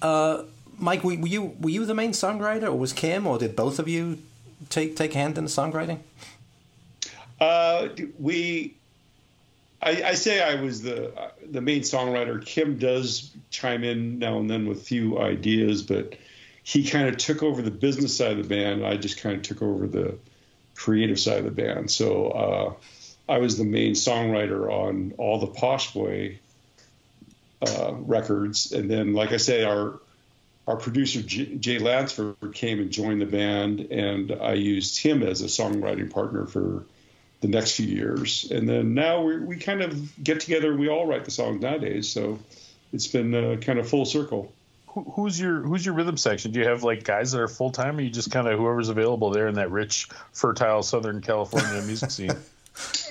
Uh, 0.03 0.43
Mike, 0.79 1.03
were, 1.03 1.15
you 1.15 1.57
were 1.59 1.71
you 1.71 1.87
the 1.87 1.95
main 1.95 2.11
songwriter, 2.11 2.65
or 2.65 2.75
was 2.75 2.93
Kim, 2.93 3.27
or 3.27 3.39
did 3.39 3.57
both 3.57 3.79
of 3.79 3.89
you 3.89 4.19
take 4.69 4.97
take 4.97 5.15
a 5.15 5.19
hand 5.19 5.39
in 5.39 5.45
the 5.45 5.51
songwriting? 5.51 6.01
Uh, 7.41 7.89
we, 8.19 8.75
I, 9.81 10.03
I 10.03 10.13
say 10.13 10.43
I 10.43 10.61
was 10.61 10.83
the 10.83 11.33
the 11.51 11.63
main 11.63 11.81
songwriter. 11.81 12.45
Kim 12.45 12.77
does 12.77 13.31
chime 13.49 13.83
in 13.83 14.19
now 14.19 14.39
and 14.39 14.51
then 14.51 14.67
with 14.67 14.83
a 14.83 14.85
few 14.85 15.19
ideas, 15.19 15.83
but 15.83 16.15
he 16.63 16.87
kind 16.87 17.09
of 17.09 17.17
took 17.17 17.43
over 17.43 17.63
the 17.63 17.71
business 17.71 18.15
side 18.15 18.33
of 18.33 18.47
the 18.47 18.55
band. 18.55 18.85
I 18.85 18.99
just 18.99 19.23
kind 19.23 19.37
of 19.37 19.43
took 19.43 19.63
over 19.63 19.87
the 19.87 20.19
creative 20.75 21.19
side 21.19 21.39
of 21.39 21.45
the 21.45 21.51
band. 21.51 21.91
So 21.91 22.27
uh, 22.29 23.33
I 23.33 23.39
was 23.39 23.57
the 23.57 23.65
main 23.65 23.93
songwriter 23.93 24.71
on 24.71 25.15
all 25.17 25.39
the 25.39 25.47
Posh 25.47 25.95
Boy 25.95 26.41
uh, 27.67 27.95
records, 27.95 28.73
and 28.73 28.91
then, 28.91 29.15
like 29.15 29.33
I 29.33 29.37
say, 29.39 29.65
our 29.65 30.01
our 30.67 30.77
producer 30.77 31.23
J- 31.23 31.57
Jay 31.57 31.79
Lansford 31.79 32.37
came 32.55 32.79
and 32.79 32.91
joined 32.91 33.21
the 33.21 33.27
band, 33.27 33.81
and 33.81 34.33
I 34.33 34.55
used 34.55 34.99
him 35.03 35.23
as 35.23 35.43
a 35.43 35.47
songwriting 35.47 36.11
partner 36.11 36.47
for 36.47 36.85
the 37.41 37.49
next 37.49 37.73
few 37.73 37.87
years. 37.87 38.51
And 38.51 38.69
then 38.69 38.95
now 38.95 39.23
we 39.23 39.39
we 39.39 39.57
kind 39.57 39.83
of 39.83 40.23
get 40.23 40.41
together 40.41 40.71
and 40.71 40.81
we 40.81 40.89
all 40.89 41.07
write 41.07 41.25
the 41.25 41.31
songs 41.31 41.61
nowadays. 41.61 42.09
So 42.09 42.39
it's 42.93 43.09
been 43.09 43.35
uh, 43.35 43.57
kind 43.57 43.79
of 43.79 43.89
full 43.89 44.05
circle. 44.05 44.53
Who, 44.89 45.03
who's 45.03 45.39
your 45.41 45.61
who's 45.63 45.85
your 45.85 45.95
rhythm 45.95 46.17
section? 46.17 46.53
Do 46.53 46.61
you 46.61 46.69
have 46.69 46.85
like 46.85 47.05
guys 47.05 47.33
that 47.33 47.41
are 47.41 47.49
full 47.49 47.71
time, 47.71 47.99
or 47.99 48.01
you 48.01 48.11
just 48.11 48.31
kind 48.31 48.47
of 48.47 48.59
whoever's 48.59 48.89
available 48.89 49.31
there 49.31 49.49
in 49.49 49.57
that 49.57 49.71
rich, 49.71 50.09
fertile 50.33 50.83
Southern 50.83 51.21
California 51.21 51.83
music 51.83 52.11
scene? 52.11 52.37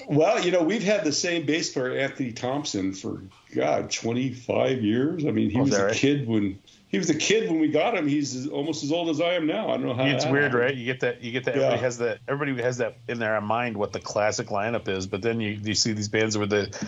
Well, 0.08 0.44
you 0.44 0.52
know, 0.52 0.64
we've 0.64 0.84
had 0.84 1.04
the 1.04 1.12
same 1.12 1.46
bass 1.46 1.72
player, 1.72 1.98
Anthony 1.98 2.32
Thompson, 2.32 2.94
for 2.94 3.22
God, 3.56 3.92
25 3.92 4.82
years. 4.84 5.26
I 5.26 5.32
mean, 5.32 5.50
he 5.50 5.60
Oh, 5.60 5.64
was 5.64 5.74
a 5.78 5.86
right? 5.86 5.96
kid 5.96 6.28
when 6.28 6.60
he 6.88 6.98
was 6.98 7.10
a 7.10 7.16
kid 7.16 7.50
when 7.50 7.60
we 7.60 7.70
got 7.70 7.96
him. 7.96 8.08
He's 8.08 8.48
almost 8.48 8.84
as 8.84 8.92
old 8.92 9.10
as 9.10 9.22
I 9.22 9.34
am 9.34 9.48
now. 9.48 9.70
I 9.70 9.78
don't 9.78 9.86
know 9.86 9.94
how. 9.94 10.06
it's 10.06 10.26
weird, 10.26 10.44
happened. 10.46 10.60
right? 10.62 10.76
You 10.76 10.86
get 10.86 11.00
that. 11.02 11.22
You 11.22 11.32
get 11.32 11.46
that. 11.46 11.56
Yeah. 11.56 11.62
Everybody 11.64 11.82
has 11.84 11.98
that. 12.00 12.20
Everybody 12.28 12.62
has 12.64 12.78
that 12.78 12.98
in 13.08 13.20
their 13.20 13.40
mind 13.42 13.78
what 13.78 13.94
the 13.94 14.00
classic 14.02 14.48
lineup 14.48 14.88
is, 14.90 15.08
but 15.08 15.22
then 15.22 15.40
you 15.40 15.60
you 15.64 15.74
see 15.76 15.94
these 15.94 16.10
bands 16.10 16.38
where 16.38 16.48
the 16.48 16.88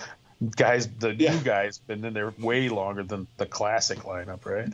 guys, 0.57 0.87
the 0.99 1.13
Yeah. 1.15 1.33
new 1.35 1.41
guys, 1.43 1.79
and 1.87 2.03
then 2.03 2.13
they're 2.13 2.33
way 2.37 2.67
longer 2.69 3.03
than 3.03 3.27
the 3.37 3.45
classic 3.45 3.99
lineup, 3.99 4.45
right? 4.45 4.69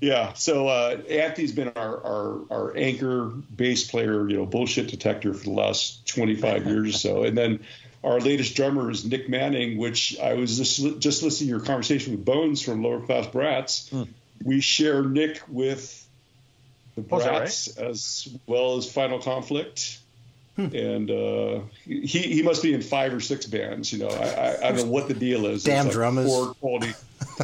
Yeah. 0.00 0.32
So 0.34 0.68
uh, 0.68 1.00
Anthony's 1.08 1.52
been 1.52 1.68
our, 1.76 2.04
our 2.04 2.40
our 2.50 2.76
anchor 2.76 3.24
bass 3.24 3.90
player, 3.90 4.28
you 4.28 4.36
know, 4.36 4.46
bullshit 4.46 4.88
detector 4.88 5.34
for 5.34 5.44
the 5.44 5.50
last 5.50 6.06
25 6.08 6.66
years 6.66 6.94
or 6.94 6.98
so. 6.98 7.24
And 7.24 7.36
then 7.36 7.60
our 8.02 8.20
latest 8.20 8.54
drummer 8.54 8.90
is 8.90 9.04
Nick 9.04 9.28
Manning, 9.28 9.78
which 9.78 10.18
I 10.20 10.34
was 10.34 10.56
just 10.58 11.00
just 11.00 11.22
listening 11.22 11.48
to 11.48 11.56
your 11.56 11.64
conversation 11.64 12.12
with 12.12 12.24
Bones 12.24 12.62
from 12.62 12.82
Lower 12.82 13.00
Class 13.00 13.26
Brats. 13.26 13.90
We 14.44 14.60
share 14.60 15.02
Nick 15.02 15.40
with 15.48 16.06
the 16.96 17.04
Oh, 17.10 17.18
right? 17.18 17.38
Brats 17.38 17.76
as 17.76 18.28
well 18.46 18.76
as 18.76 18.90
Final 18.90 19.20
Conflict. 19.20 19.98
And 20.56 21.10
uh, 21.10 21.62
he 21.84 22.06
he 22.06 22.42
must 22.42 22.62
be 22.62 22.72
in 22.74 22.80
five 22.80 23.12
or 23.12 23.18
six 23.18 23.44
bands. 23.44 23.92
You 23.92 23.98
know, 24.00 24.08
I, 24.08 24.28
I, 24.28 24.68
I 24.68 24.72
don't 24.72 24.86
know 24.86 24.92
what 24.92 25.08
the 25.08 25.14
deal 25.14 25.46
is. 25.46 25.64
Damn 25.64 25.86
There's 25.86 25.96
drummers. 25.96 26.28
Four 26.28 26.54
quality, 26.54 26.92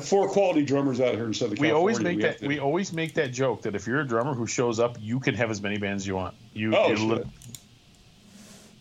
four 0.02 0.28
quality 0.28 0.62
drummers 0.64 1.00
out 1.00 1.14
here 1.14 1.26
in 1.26 1.34
Southern 1.34 1.52
We 1.60 1.68
California. 1.68 1.74
always 1.76 2.00
make 2.00 2.20
have 2.22 2.32
that. 2.34 2.38
to- 2.40 2.48
We 2.48 2.58
always 2.58 2.92
make 2.92 3.14
that 3.14 3.32
joke 3.32 3.62
that 3.62 3.74
if 3.74 3.86
you're 3.86 4.00
a 4.00 4.06
drummer 4.06 4.34
who 4.34 4.46
shows 4.46 4.78
up, 4.80 4.96
you 5.00 5.20
can 5.20 5.34
have 5.34 5.50
as 5.50 5.60
many 5.62 5.78
bands 5.78 6.02
as 6.02 6.06
you 6.06 6.16
want. 6.16 6.34
You. 6.54 6.74
Oh, 6.76 6.90
you 6.90 6.96
li- 7.14 7.24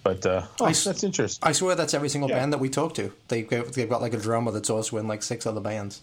but 0.04 0.26
uh, 0.26 0.44
oh, 0.60 0.66
I 0.66 0.70
s- 0.70 0.84
that's 0.84 1.04
interesting. 1.04 1.48
I 1.48 1.52
swear 1.52 1.76
that's 1.76 1.94
every 1.94 2.10
single 2.10 2.30
Yeah. 2.30 2.40
band 2.40 2.54
that 2.54 2.60
we 2.60 2.70
talk 2.70 2.94
to. 2.96 3.12
They 3.28 3.44
they've 3.44 3.90
got 3.90 4.02
like 4.02 4.14
a 4.14 4.18
drummer 4.20 4.52
that's 4.52 4.70
also 4.70 4.98
in 4.98 5.08
like 5.08 5.24
six 5.24 5.46
other 5.46 5.62
bands. 5.62 6.02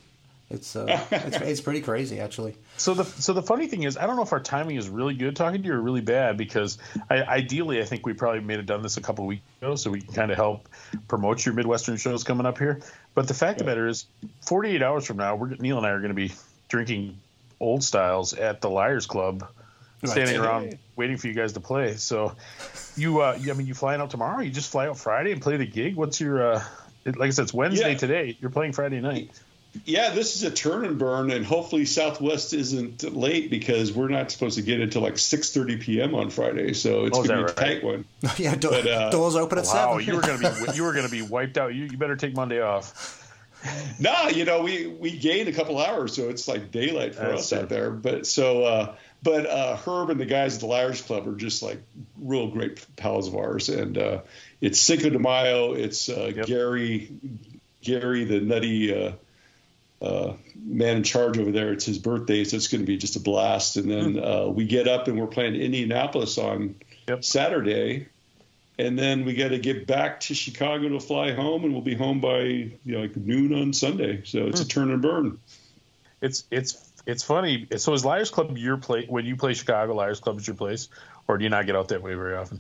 It's 0.49 0.77
uh, 0.77 0.87
it's, 1.11 1.37
it's 1.39 1.61
pretty 1.61 1.81
crazy 1.81 2.21
actually. 2.21 2.57
So 2.77 2.95
the 2.95 3.05
so 3.05 3.33
the 3.33 3.43
funny 3.43 3.67
thing 3.67 3.83
is, 3.85 3.97
I 3.97 4.07
don't 4.07 4.17
know 4.17 4.23
if 4.23 4.33
our 4.33 4.39
timing 4.41 4.77
is 4.77 4.89
really 4.89 5.15
good 5.15 5.35
talking 5.35 5.63
to 5.63 5.67
you 5.69 5.75
or 5.75 5.81
really 5.81 6.03
bad 6.03 6.37
because 6.37 6.79
I, 7.11 7.23
ideally, 7.23 7.81
I 7.81 7.85
think 7.85 8.07
we 8.07 8.13
probably 8.13 8.41
may 8.41 8.55
have 8.57 8.67
done 8.67 8.83
this 8.83 8.97
a 8.97 9.01
couple 9.01 9.25
of 9.25 9.29
weeks 9.29 9.43
ago, 9.61 9.75
so 9.77 9.91
we 9.91 10.03
can 10.03 10.13
kind 10.15 10.31
of 10.31 10.37
help 10.37 10.69
promote 11.09 11.45
your 11.45 11.55
Midwestern 11.55 11.97
shows 11.97 12.23
coming 12.23 12.47
up 12.47 12.59
here. 12.59 12.81
But 13.17 13.27
the 13.29 13.35
fact 13.35 13.61
of 13.61 13.67
the 13.67 13.71
matter 13.71 13.89
is, 13.89 14.05
48 14.47 14.83
hours 14.83 15.07
from 15.07 15.17
now, 15.17 15.35
we're 15.37 15.49
Neil 15.57 15.79
and 15.79 15.87
I 15.87 15.91
are 15.91 15.99
going 16.01 16.11
to 16.11 16.15
be 16.15 16.33
drinking 16.69 17.19
old 17.59 17.83
styles 17.83 18.35
at 18.35 18.61
the 18.61 18.69
Liars 18.69 19.07
Club, 19.07 19.49
standing 20.05 20.37
around 20.37 20.79
waiting 20.97 21.17
for 21.17 21.27
you 21.27 21.33
guys 21.33 21.55
to 21.55 21.61
play. 21.61 21.95
So 21.97 22.37
you, 22.95 23.23
uh, 23.23 23.39
you, 23.41 23.51
I 23.51 23.55
mean, 23.55 23.67
you 23.67 23.73
flying 23.75 24.03
out 24.03 24.11
tomorrow? 24.11 24.43
You 24.43 24.51
just 24.51 24.71
fly 24.71 24.87
out 24.87 24.99
Friday 24.99 25.33
and 25.33 25.41
play 25.41 25.57
the 25.57 25.67
gig? 25.67 25.97
What's 25.97 26.21
your 26.21 26.53
uh, 26.57 26.65
it- 27.07 27.17
like 27.17 27.29
I 27.29 27.31
said, 27.31 27.45
it's 27.45 27.55
Wednesday 27.55 27.93
Yeah. 27.93 27.97
today. 27.99 28.37
You're 28.39 28.51
playing 28.51 28.73
Friday 28.73 29.01
night. 29.01 29.31
Yeah, 29.85 30.11
this 30.11 30.37
is 30.37 30.43
a 30.43 30.51
turn 30.51 30.85
and 30.85 30.99
burn, 30.99 31.31
and 31.31 31.45
hopefully 31.45 31.85
Southwest 31.85 32.53
isn't 32.55 33.03
late 33.15 33.51
because 33.51 33.93
we're 33.93 34.09
not 34.09 34.31
supposed 34.31 34.57
to 34.57 34.63
get 34.63 34.81
until 34.81 35.03
like 35.03 35.15
6:30 35.15 35.81
p.m. 35.81 36.15
on 36.15 36.31
Friday, 36.31 36.73
so 36.73 37.07
it's 37.07 37.19
Oh, 37.19 37.23
gonna 37.25 37.39
be 37.39 37.43
a 37.43 37.47
right? 37.47 37.57
tight 37.57 37.85
one. 37.85 38.05
yeah, 38.37 38.55
do- 38.55 38.71
But, 38.71 38.87
uh, 38.87 39.11
doors 39.11 39.37
open 39.37 39.59
at 39.59 39.65
Wow, 39.67 39.99
seven. 39.99 40.07
you 40.07 40.15
were 40.17 40.23
gonna 40.23 40.39
be 40.67 40.73
you 40.77 40.83
were 40.85 40.93
gonna 40.93 41.09
be 41.09 41.23
wiped 41.23 41.59
out. 41.59 41.75
You, 41.75 41.85
you 41.85 41.99
better 41.99 42.17
take 42.17 42.35
Monday 42.35 42.61
off. 42.61 43.23
No, 43.99 44.29
you 44.29 44.45
know 44.45 44.63
we 44.63 44.87
we 44.87 45.19
gained 45.19 45.49
a 45.49 45.53
couple 45.53 45.79
hours, 45.81 46.15
so 46.15 46.29
it's 46.29 46.47
like 46.47 46.71
daylight 46.71 47.15
for 47.15 47.23
That's 47.23 47.41
us 47.43 47.49
true. 47.49 47.59
out 47.61 47.69
there. 47.69 47.91
But 47.91 48.27
so, 48.27 48.63
uh, 48.65 48.95
but 49.23 49.47
uh, 49.47 49.77
Herb 49.77 50.11
and 50.11 50.21
the 50.21 50.27
guys 50.27 50.55
at 50.55 50.61
the 50.61 50.67
Liars 50.67 51.03
Club 51.03 51.27
are 51.27 51.35
just 51.35 51.63
like 51.63 51.79
real 52.21 52.49
great 52.49 52.85
pals 52.97 53.27
of 53.27 53.35
ours, 53.35 53.69
and 53.69 53.99
uh, 53.99 54.21
it's 54.61 54.79
Cinco 54.79 55.11
de 55.11 55.19
Mayo. 55.19 55.73
It's 55.73 56.09
uh, 56.09 56.31
Yep. 56.37 56.47
Gary, 56.47 57.11
Gary, 57.83 58.25
the 58.25 58.41
nutty. 58.41 58.93
Uh, 60.07 60.37
man 60.65 60.99
in 60.99 61.03
charge 61.03 61.39
over 61.39 61.53
there. 61.53 61.73
It's 61.73 61.85
his 61.85 61.99
birthday, 61.99 62.45
so 62.45 62.57
it's 62.57 62.69
going 62.69 62.81
to 62.83 62.87
be 62.87 62.97
just 62.97 63.17
a 63.17 63.21
blast. 63.21 63.77
And 63.77 63.91
then 63.91 64.23
uh, 64.23 64.47
we 64.47 64.67
get 64.67 64.89
up 64.89 65.09
and 65.09 65.19
we're 65.19 65.27
playing 65.27 65.55
Indianapolis 65.55 66.39
on 66.39 66.77
Yep. 67.09 67.25
Saturday, 67.25 68.09
and 68.79 68.99
then 68.99 69.25
we 69.25 69.35
got 69.35 69.49
to 69.49 69.59
get 69.59 69.87
back 69.87 70.21
to 70.21 70.35
Chicago 70.35 70.89
to 70.89 71.01
fly 71.01 71.33
home, 71.33 71.65
and 71.65 71.73
we'll 71.73 71.83
be 71.83 71.95
home 71.95 72.21
by 72.21 72.41
you 72.41 72.73
know, 72.85 73.01
like 73.03 73.17
noon 73.17 73.55
on 73.55 73.73
Sunday. 73.73 74.23
So 74.25 74.47
it's 74.47 74.61
a 74.61 74.67
turn 74.67 74.91
and 74.91 75.01
burn. 75.01 75.39
It's 76.21 76.45
it's 76.51 76.85
it's 77.07 77.23
funny. 77.23 77.69
So 77.77 77.93
is 77.93 78.05
Liars 78.05 78.31
Club 78.31 78.59
your 78.59 78.77
place 78.77 79.09
when 79.09 79.25
you 79.25 79.37
play 79.37 79.55
Chicago? 79.55 79.95
Liars 79.95 80.19
Club 80.19 80.39
is 80.39 80.47
your 80.47 80.57
place, 80.57 80.89
or 81.29 81.39
do 81.39 81.45
you 81.45 81.51
not 81.51 81.67
get 81.67 81.77
out 81.77 81.89
that 81.89 82.03
way 82.03 82.15
very 82.15 82.35
often? 82.35 82.59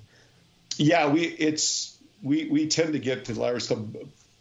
Yeah, 0.76 1.08
we 1.08 1.22
it's 1.22 1.98
we 2.22 2.48
we 2.48 2.68
tend 2.68 2.92
to 2.92 3.00
get 3.00 3.24
to 3.24 3.34
Liars 3.34 3.66
Club 3.66 3.96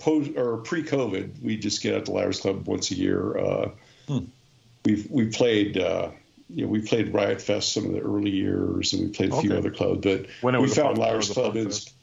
post 0.06 0.32
or 0.38 0.58
pre-COVID. 0.58 1.42
We 1.42 1.58
just 1.58 1.82
get 1.82 1.96
at 1.96 2.06
the 2.06 2.12
Liars 2.12 2.40
Club 2.40 2.68
once 2.68 2.92
a 2.92 2.96
year. 2.96 3.38
Uh, 3.38 3.70
We've 4.86 5.10
we 5.10 5.26
played. 5.30 5.78
Uh, 5.80 6.12
you 6.48 6.66
know, 6.66 6.72
we 6.72 6.80
played 6.80 7.12
Riot 7.12 7.42
Fest 7.42 7.74
some 7.74 7.86
of 7.86 7.92
the 7.94 8.02
early 8.02 8.30
years, 8.30 8.94
and 8.94 9.02
we 9.02 9.08
played 9.10 9.34
a 9.34 9.42
few 9.42 9.50
Okay. 9.50 9.58
other 9.58 9.72
clubs. 9.72 10.02
But 10.04 10.28
When 10.42 10.62
we 10.62 10.68
found 10.68 10.90
punk- 10.90 11.00
Liars 11.00 11.16
it 11.16 11.18
was 11.30 11.30
a 11.32 11.34
Club 11.34 11.58
is 11.58 11.66
fest. 11.86 11.94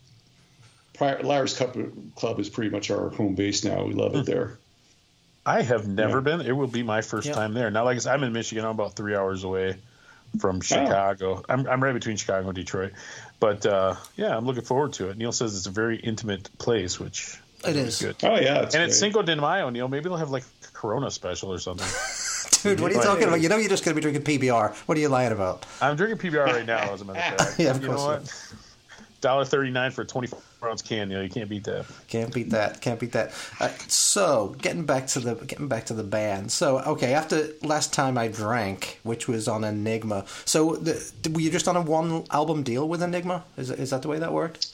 prior, 0.95 1.23
Liars 1.23 1.55
Club, 1.55 1.77
Club 2.17 2.39
is 2.41 2.49
pretty 2.49 2.69
much 2.69 2.91
our 2.91 3.07
home 3.09 3.35
base 3.35 3.63
now. 3.63 3.85
We 3.85 3.93
love 3.93 4.15
it 4.17 4.25
there. 4.25 4.59
I 5.45 5.61
have 5.61 5.87
never 5.87 6.17
Yeah. 6.17 6.23
been. 6.37 6.41
It 6.41 6.51
will 6.51 6.67
be 6.67 6.83
my 6.83 7.01
first 7.01 7.27
Yeah. 7.27 7.33
time 7.35 7.53
there. 7.53 7.71
Now, 7.71 7.85
like 7.85 7.95
I 7.95 7.99
said, 7.99 8.13
I'm 8.15 8.23
in 8.23 8.33
Michigan. 8.33 8.65
I'm 8.65 8.71
about 8.71 8.97
three 8.97 9.15
hours 9.15 9.45
away 9.45 9.77
from 10.39 10.59
Chicago. 10.59 11.41
I'm 11.47 11.65
I'm 11.65 11.81
right 11.81 11.93
between 11.93 12.17
Chicago 12.17 12.49
and 12.49 12.55
Detroit. 12.55 12.91
But 13.39 13.65
uh, 13.65 13.95
yeah, 14.17 14.35
I'm 14.35 14.45
looking 14.45 14.63
forward 14.63 14.91
to 14.93 15.07
it. 15.09 15.17
Neil 15.17 15.31
says 15.31 15.55
it's 15.55 15.67
a 15.67 15.71
very 15.71 15.95
intimate 15.97 16.49
place, 16.57 16.99
which 16.99 17.37
It 17.67 17.75
is 17.75 18.01
is. 18.01 18.01
good. 18.01 18.15
Oh 18.29 18.35
yeah, 18.35 18.61
it's 18.61 18.75
and 18.75 18.83
it's 18.83 18.99
great. 18.99 19.13
Cinco 19.13 19.21
de 19.21 19.35
Mayo, 19.35 19.69
Neil. 19.69 19.87
Maybe 19.87 20.03
they'll 20.09 20.17
have 20.17 20.31
like 20.31 20.43
a 20.43 20.67
Corona 20.73 21.09
special 21.11 21.51
or 21.51 21.59
something. 21.59 21.87
Dude, 22.63 22.79
what 22.79 22.91
are 22.91 22.93
you 22.93 22.99
Right. 22.99 23.05
talking 23.05 23.27
about? 23.27 23.41
You 23.41 23.49
know 23.49 23.57
you're 23.57 23.69
just 23.69 23.83
going 23.83 23.95
to 23.95 24.01
be 24.01 24.11
drinking 24.11 24.39
PBR. 24.39 24.73
What 24.87 24.97
are 24.97 25.01
you 25.01 25.09
lying 25.09 25.31
about? 25.31 25.65
I'm 25.81 25.95
drinking 25.95 26.31
PBR 26.31 26.45
right 26.45 26.65
now, 26.65 26.93
as 26.93 27.01
a 27.01 27.05
matter 27.05 27.19
of 27.35 27.39
fact. 27.39 27.55
Yeah, 27.59 27.71
of 27.71 27.81
you 27.81 27.87
know 27.89 27.95
course 27.95 28.51
what? 28.51 28.59
Dollar 29.21 29.45
thirty 29.45 29.71
nine 29.71 29.91
for 29.91 30.01
a 30.01 30.05
24 30.05 30.39
ounce 30.65 30.81
can. 30.81 31.09
You 31.09 31.17
know, 31.17 31.23
you 31.23 31.29
can't 31.29 31.49
beat 31.49 31.63
that. 31.65 31.85
Can't 32.09 32.33
beat 32.33 32.49
that. 32.49 32.81
Can't 32.81 32.99
beat 32.99 33.13
that. 33.13 33.31
Uh, 33.59 33.69
so, 33.87 34.55
getting 34.61 34.85
back 34.85 35.07
to 35.07 35.19
the 35.21 35.35
getting 35.35 35.67
back 35.69 35.85
to 35.87 35.93
the 35.93 36.03
band. 36.03 36.51
So, 36.51 36.79
okay, 36.79 37.13
after 37.13 37.49
last 37.63 37.93
time 37.93 38.17
I 38.17 38.27
drank, 38.27 38.99
which 39.03 39.27
was 39.29 39.47
on 39.47 39.63
Enigma. 39.63 40.25
So, 40.43 40.75
the, 40.75 41.01
were 41.31 41.39
you 41.39 41.51
just 41.51 41.69
on 41.69 41.77
a 41.77 41.81
one 41.81 42.25
album 42.31 42.63
deal 42.63 42.87
with 42.87 43.01
Enigma? 43.01 43.45
Is 43.57 43.71
is 43.71 43.91
that 43.91 44.01
the 44.01 44.09
way 44.09 44.19
that 44.19 44.33
worked? 44.33 44.73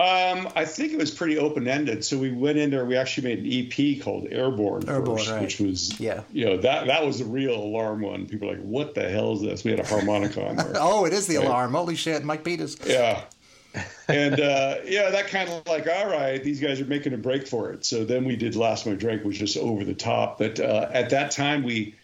Um, 0.00 0.48
I 0.56 0.64
think 0.64 0.92
it 0.92 0.98
was 0.98 1.10
pretty 1.10 1.36
open 1.38 1.68
ended. 1.68 2.04
So 2.04 2.16
we 2.16 2.30
went 2.30 2.56
in 2.58 2.70
there. 2.70 2.84
We 2.86 2.96
actually 2.96 3.34
made 3.34 3.44
an 3.44 3.70
EP 3.70 4.02
called 4.02 4.28
Airborne, 4.30 4.88
Airborne, 4.88 5.18
first, 5.18 5.30
right. 5.30 5.42
which 5.42 5.60
was 5.60 5.98
Yeah. 6.00 6.22
you 6.32 6.46
know 6.46 6.56
that 6.58 6.86
that 6.86 7.04
was 7.04 7.18
the 7.18 7.24
real 7.26 7.54
alarm 7.54 8.00
one. 8.00 8.26
People 8.26 8.48
were 8.48 8.54
like, 8.54 8.62
"What 8.62 8.94
the 8.94 9.08
hell 9.08 9.34
is 9.34 9.42
this?" 9.42 9.62
We 9.64 9.72
had 9.72 9.80
a 9.80 9.86
harmonica 9.86 10.46
on 10.46 10.56
there. 10.56 10.72
Oh, 10.76 11.04
it 11.04 11.12
is 11.12 11.26
the 11.26 11.36
Right. 11.36 11.46
alarm. 11.46 11.72
Holy 11.74 11.96
shit, 11.96 12.24
Mike 12.24 12.44
Peters. 12.44 12.76
Yeah. 12.86 13.24
and 14.08 14.40
uh, 14.40 14.76
yeah, 14.84 15.10
that 15.10 15.28
kind 15.28 15.48
of 15.48 15.64
like, 15.68 15.86
all 15.86 16.08
right, 16.08 16.42
these 16.42 16.60
guys 16.60 16.80
are 16.80 16.86
making 16.86 17.12
a 17.12 17.16
break 17.18 17.46
for 17.46 17.70
it. 17.72 17.84
So 17.84 18.04
then 18.04 18.24
we 18.24 18.34
did 18.36 18.56
Last 18.56 18.86
One 18.86 18.96
Drink, 18.96 19.22
which 19.24 19.40
was 19.40 19.52
just 19.52 19.64
over 19.64 19.84
the 19.84 19.94
top. 19.94 20.38
But 20.38 20.58
uh, 20.58 20.88
at 20.92 21.10
that 21.10 21.30
time, 21.30 21.62
we 21.62 21.94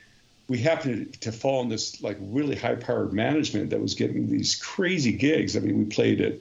we 0.49 0.59
happened 0.59 1.13
to, 1.15 1.21
to 1.21 1.33
fall 1.33 1.63
in 1.63 1.69
this 1.69 2.01
like 2.03 2.19
really 2.21 2.55
high 2.57 2.77
powered 2.77 3.13
management 3.13 3.71
that 3.71 3.81
was 3.81 3.95
getting 3.95 4.29
these 4.29 4.55
crazy 4.55 5.13
gigs. 5.13 5.57
I 5.57 5.61
mean, 5.61 5.79
we 5.79 5.85
played 5.87 6.21
at 6.21 6.35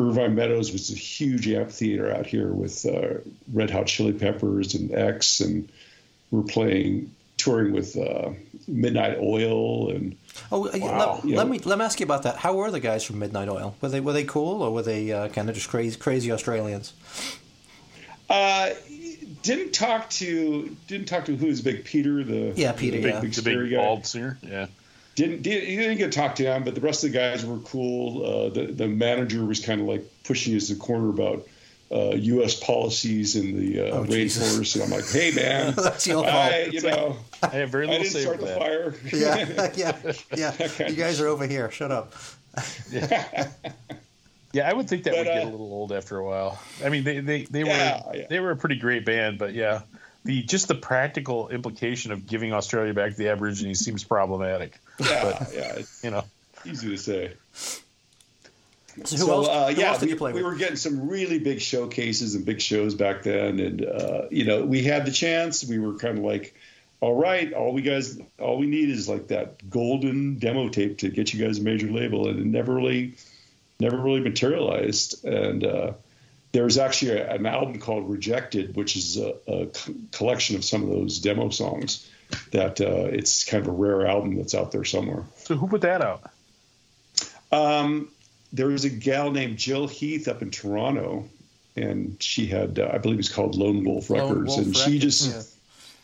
Irvine 0.00 0.34
Meadows, 0.34 0.72
was 0.72 0.90
a 0.90 0.94
huge 0.94 1.46
amphitheater 1.48 2.10
out 2.14 2.26
here 2.26 2.48
with 2.52 2.84
uh, 2.86 3.18
Red 3.52 3.70
Hot 3.70 3.86
Chili 3.86 4.12
Peppers 4.12 4.74
and 4.74 4.92
X, 4.94 5.40
and 5.40 5.68
we're 6.30 6.42
playing 6.42 7.14
touring 7.36 7.72
with 7.72 7.96
uh, 7.96 8.30
Midnight 8.68 9.18
Oil 9.18 9.90
and 9.90 10.16
Oh, 10.52 10.66
uh, 10.68 10.78
Wow. 10.78 11.14
let, 11.16 11.24
Yeah. 11.24 11.36
let 11.38 11.48
me 11.48 11.58
let 11.60 11.78
me 11.78 11.84
ask 11.84 11.98
you 12.00 12.04
about 12.04 12.22
that. 12.24 12.36
How 12.36 12.54
were 12.54 12.70
the 12.70 12.80
guys 12.80 13.02
from 13.04 13.18
Midnight 13.18 13.48
Oil? 13.48 13.74
Were 13.80 13.88
they 13.88 14.00
were 14.00 14.12
they 14.12 14.24
cool 14.24 14.62
or 14.62 14.70
were 14.72 14.82
they 14.82 15.10
uh, 15.12 15.28
kind 15.28 15.48
of 15.48 15.54
just 15.54 15.68
crazy 15.68 15.98
crazy 15.98 16.30
Australians? 16.32 16.92
Uh, 18.28 18.70
didn't 19.42 19.72
talk 19.72 20.08
to 20.10 20.76
didn't 20.86 21.06
talk 21.08 21.24
to 21.24 21.34
who's 21.36 21.60
big 21.60 21.84
Peter 21.84 22.22
the 22.22 22.52
Yeah, 22.56 22.72
Peter, 22.72 22.96
the 22.98 23.02
big, 23.02 23.14
yeah. 23.14 23.20
big 23.20 23.32
The 23.32 23.42
big 23.42 23.74
bald 23.74 24.06
singer. 24.06 24.38
Yeah. 24.42 24.66
Didn't 25.20 25.42
did, 25.42 25.64
he 25.64 25.76
didn't 25.76 25.98
get 25.98 26.12
to 26.12 26.18
talk 26.18 26.36
to 26.36 26.44
him, 26.44 26.64
but 26.64 26.74
the 26.74 26.80
rest 26.80 27.04
of 27.04 27.12
the 27.12 27.18
guys 27.18 27.44
were 27.44 27.58
cool. 27.58 28.24
Uh, 28.24 28.48
the 28.48 28.66
the 28.72 28.88
manager 28.88 29.44
was 29.44 29.60
kind 29.60 29.80
of 29.80 29.86
like 29.86 30.04
pushing 30.24 30.56
us 30.56 30.70
in 30.70 30.78
the 30.78 30.84
corner 30.84 31.10
about 31.10 31.46
uh, 31.92 32.14
U.S. 32.16 32.54
policies 32.58 33.36
in 33.36 33.58
the 33.58 33.80
uh, 33.80 33.96
Oh, 33.96 34.04
rainforest, 34.04 34.76
and 34.76 34.84
I'm 34.84 34.90
like, 34.90 35.06
hey 35.10 35.32
man, 35.32 35.74
That's 35.76 36.06
your 36.06 36.22
fault. 36.24 36.26
I, 36.34 36.64
you 36.72 36.80
know, 36.82 37.16
I 37.42 37.48
have 37.48 37.68
very 37.70 37.86
I 37.88 37.98
didn't 37.98 38.06
start 38.18 38.40
the 38.40 38.46
that. 38.46 38.58
fire. 38.58 38.94
Yeah, 39.12 39.70
yeah, 39.76 40.12
yeah. 40.36 40.88
You 40.88 40.96
guys 40.96 41.20
are 41.20 41.26
over 41.26 41.46
here. 41.46 41.70
Shut 41.70 41.90
up. 41.92 42.14
Yeah, 44.52 44.68
I 44.68 44.72
would 44.72 44.88
think 44.88 45.04
that 45.04 45.12
But, 45.12 45.18
would 45.18 45.24
get 45.26 45.44
uh, 45.44 45.48
a 45.48 45.50
little 45.50 45.72
old 45.72 45.92
after 45.92 46.18
a 46.18 46.24
while. 46.24 46.58
I 46.84 46.88
mean, 46.88 47.04
they 47.04 47.20
they, 47.20 47.42
they 47.44 47.62
Yeah, 47.62 48.02
were 48.08 48.16
yeah. 48.16 48.26
they 48.28 48.40
were 48.40 48.50
a 48.50 48.56
pretty 48.56 48.76
great 48.76 49.04
band, 49.04 49.38
but 49.38 49.54
yeah, 49.54 49.82
the 50.24 50.42
just 50.42 50.66
the 50.66 50.74
practical 50.74 51.48
implication 51.50 52.10
of 52.10 52.26
giving 52.26 52.52
Australia 52.52 52.92
back 52.92 53.12
to 53.12 53.16
the 53.16 53.28
Aborigines 53.28 53.78
seems 53.78 54.02
problematic. 54.02 54.78
Yeah, 55.00 55.46
yeah, 55.52 55.72
it's 55.76 56.04
You 56.04 56.10
know, 56.10 56.24
easy 56.64 56.88
to 56.88 56.96
say. 56.96 57.32
So 59.04 59.16
who 59.16 59.24
so 59.24 59.32
else? 59.32 59.48
uh, 59.48 59.72
who 59.72 59.80
yeah, 59.80 59.88
else 59.88 60.00
did 60.00 60.06
we, 60.06 60.10
you 60.12 60.16
play 60.16 60.32
we 60.32 60.42
were 60.42 60.56
getting 60.56 60.76
some 60.76 61.08
really 61.08 61.38
big 61.38 61.60
showcases 61.60 62.34
and 62.34 62.44
big 62.44 62.60
shows 62.60 62.94
back 62.94 63.22
then, 63.22 63.60
and 63.60 63.84
uh, 63.84 64.22
you 64.30 64.44
know 64.44 64.64
we 64.64 64.82
had 64.82 65.06
the 65.06 65.12
chance. 65.12 65.64
We 65.64 65.78
were 65.78 65.94
kind 65.94 66.18
of 66.18 66.24
like, 66.24 66.54
all 67.00 67.14
right, 67.14 67.52
all 67.52 67.72
we 67.72 67.82
guys, 67.82 68.18
all 68.38 68.58
we 68.58 68.66
need 68.66 68.90
is 68.90 69.08
like 69.08 69.28
that 69.28 69.70
golden 69.70 70.38
demo 70.38 70.68
tape 70.68 70.98
to 70.98 71.08
get 71.08 71.32
you 71.32 71.44
guys 71.44 71.58
a 71.58 71.62
major 71.62 71.88
label, 71.88 72.28
and 72.28 72.40
it 72.40 72.46
never 72.46 72.74
really, 72.74 73.14
never 73.78 73.96
really 73.96 74.20
materialized. 74.20 75.24
And 75.24 75.64
uh, 75.64 75.92
there 76.52 76.64
was 76.64 76.76
actually 76.76 77.12
a, 77.12 77.30
an 77.32 77.46
album 77.46 77.78
called 77.78 78.10
Rejected, 78.10 78.74
which 78.74 78.96
is 78.96 79.16
a 79.18 79.68
collection 80.10 80.56
of 80.56 80.64
some 80.64 80.82
of 80.82 80.88
those 80.90 81.20
demo 81.20 81.50
songs. 81.50 82.09
That 82.52 82.80
uh, 82.80 83.08
it's 83.10 83.44
kind 83.44 83.62
of 83.62 83.68
a 83.68 83.76
rare 83.76 84.06
album 84.06 84.36
that's 84.36 84.54
out 84.54 84.72
there 84.72 84.84
somewhere. 84.84 85.24
so 85.44 85.56
who 85.56 85.68
put 85.68 85.82
that 85.82 86.02
out? 86.02 86.22
Um, 87.52 88.08
there 88.52 88.66
was 88.68 88.84
a 88.84 88.90
gal 88.90 89.30
named 89.30 89.56
Jill 89.56 89.86
Heath 89.88 90.28
up 90.28 90.42
in 90.42 90.50
Toronto, 90.50 91.28
and 91.76 92.16
she 92.22 92.46
had, 92.46 92.78
uh, 92.78 92.90
I 92.92 92.98
believe 92.98 93.18
it's 93.18 93.28
called 93.28 93.54
Lone 93.56 93.84
Wolf 93.84 94.10
Lone 94.10 94.28
Records, 94.28 94.56
Wolf 94.56 94.66
and 94.66 94.76
she 94.76 94.94
Records, 94.94 95.26
just, 95.28 95.56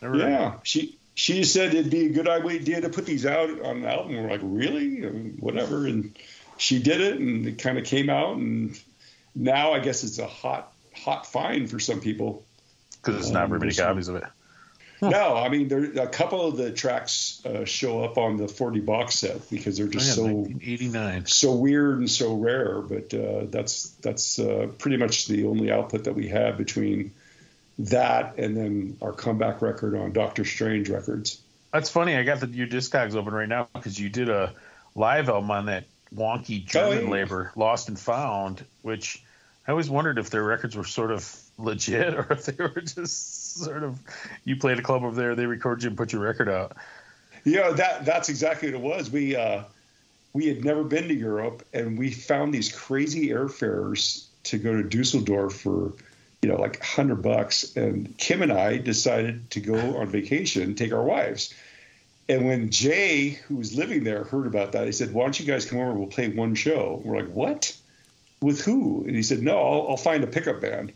Never 0.02 0.16
yeah, 0.18 0.54
she 0.62 0.96
she 1.14 1.44
said 1.44 1.72
it'd 1.74 1.90
be 1.90 2.06
a 2.06 2.10
good 2.10 2.28
idea 2.28 2.80
to 2.82 2.88
put 2.90 3.06
these 3.06 3.24
out 3.24 3.48
on 3.62 3.78
an 3.78 3.84
album. 3.86 4.16
We're 4.16 4.28
like, 4.30 4.40
really, 4.42 5.06
I 5.06 5.10
mean, 5.10 5.36
whatever, 5.40 5.86
and 5.86 6.16
she 6.58 6.82
did 6.82 7.00
it, 7.00 7.18
and 7.18 7.46
it 7.46 7.58
kind 7.58 7.78
of 7.78 7.84
came 7.84 8.10
out, 8.10 8.36
and 8.36 8.78
now 9.34 9.72
I 9.72 9.78
guess 9.80 10.04
it's 10.04 10.18
a 10.18 10.26
hot 10.26 10.72
hot 10.94 11.26
find 11.26 11.70
for 11.70 11.78
some 11.78 12.00
people. 12.00 12.44
because 13.02 13.14
there's 13.14 13.30
not 13.30 13.44
Um, 13.44 13.50
very 13.50 13.60
many 13.60 13.74
copies 13.74 14.08
of 14.08 14.16
it. 14.16 14.24
No, 15.02 15.36
I 15.36 15.48
mean, 15.50 15.68
there 15.68 15.84
a 16.02 16.06
couple 16.08 16.46
of 16.46 16.56
the 16.56 16.70
tracks 16.72 17.44
uh, 17.44 17.64
show 17.64 18.02
up 18.02 18.16
on 18.16 18.36
the 18.38 18.48
40 18.48 18.80
box 18.80 19.16
set 19.16 19.48
because 19.50 19.76
they're 19.76 19.86
Oh, 19.86 19.90
just 19.90 20.08
yeah, 20.08 20.14
so 20.14 20.24
1989. 20.24 21.26
so 21.26 21.54
weird 21.54 21.98
and 21.98 22.10
so 22.10 22.34
rare, 22.34 22.80
but 22.80 23.12
uh, 23.12 23.44
that's 23.50 23.90
that's 24.02 24.38
uh, 24.38 24.68
pretty 24.78 24.96
much 24.96 25.26
the 25.26 25.44
only 25.46 25.70
output 25.70 26.04
that 26.04 26.14
we 26.14 26.28
have 26.28 26.56
between 26.56 27.12
that 27.78 28.38
and 28.38 28.56
then 28.56 28.96
our 29.02 29.12
comeback 29.12 29.60
record 29.60 29.94
on 29.94 30.12
Doctor 30.12 30.44
Strange 30.44 30.88
Records. 30.88 31.40
That's 31.72 31.90
funny. 31.90 32.16
I 32.16 32.22
got 32.22 32.40
the, 32.40 32.46
your 32.48 32.66
Discogs 32.66 33.14
open 33.14 33.34
right 33.34 33.48
now 33.48 33.68
because 33.74 34.00
you 34.00 34.08
did 34.08 34.30
a 34.30 34.54
live 34.94 35.28
album 35.28 35.50
on 35.50 35.66
that 35.66 35.84
wonky 36.14 36.64
German 36.64 36.98
Oh, 36.98 37.02
yeah. 37.02 37.10
labor, 37.10 37.52
Lost 37.54 37.88
and 37.88 37.98
Found, 37.98 38.64
which 38.80 39.22
I 39.68 39.72
always 39.72 39.90
wondered 39.90 40.18
if 40.18 40.30
their 40.30 40.42
records 40.42 40.74
were 40.74 40.84
sort 40.84 41.10
of 41.10 41.30
legit 41.58 42.14
or 42.18 42.26
if 42.30 42.46
they 42.46 42.62
were 42.64 42.80
just 42.80 43.35
sort 43.56 43.82
of 43.82 43.98
you 44.44 44.56
played 44.56 44.78
a 44.78 44.82
club 44.82 45.02
over 45.04 45.14
there, 45.14 45.34
they 45.34 45.46
record 45.46 45.82
you 45.82 45.88
and 45.88 45.96
put 45.96 46.12
your 46.12 46.22
record 46.22 46.48
out. 46.48 46.76
Yeah, 47.44 47.70
that 47.70 48.04
that's 48.04 48.28
exactly 48.28 48.72
what 48.72 48.80
it 48.80 48.82
was. 48.82 49.10
We 49.10 49.36
uh, 49.36 49.62
we 50.32 50.46
had 50.46 50.64
never 50.64 50.84
been 50.84 51.08
to 51.08 51.14
Europe, 51.14 51.64
and 51.72 51.98
we 51.98 52.10
found 52.10 52.52
these 52.52 52.70
crazy 52.70 53.28
airfares 53.28 54.26
to 54.44 54.58
go 54.58 54.74
to 54.74 54.82
Dusseldorf 54.82 55.54
for 55.54 55.92
you 56.42 56.48
know 56.48 56.56
like 56.56 56.82
hundred 56.82 57.22
bucks. 57.22 57.76
And 57.76 58.16
Kim 58.18 58.42
and 58.42 58.52
I 58.52 58.78
decided 58.78 59.50
to 59.52 59.60
go 59.60 59.98
on 59.98 60.08
vacation, 60.08 60.74
take 60.74 60.92
our 60.92 61.02
wives. 61.02 61.54
And 62.28 62.44
when 62.44 62.70
Jay, 62.70 63.28
who 63.46 63.56
was 63.56 63.76
living 63.76 64.02
there, 64.02 64.24
heard 64.24 64.46
about 64.46 64.72
that, 64.72 64.84
he 64.84 64.92
said, 64.92 65.14
"Why 65.14 65.22
don't 65.22 65.38
you 65.38 65.46
guys 65.46 65.64
come 65.64 65.78
over? 65.78 65.94
We'll 65.94 66.08
play 66.08 66.28
one 66.28 66.54
show." 66.54 67.00
We're 67.04 67.20
like, 67.20 67.32
"What? 67.32 67.76
With 68.40 68.60
who?" 68.64 69.04
And 69.06 69.14
he 69.14 69.22
said, 69.22 69.40
"No, 69.42 69.56
I'll, 69.56 69.90
I'll 69.90 69.96
find 69.96 70.24
a 70.24 70.26
pickup 70.26 70.60
band." 70.60 70.92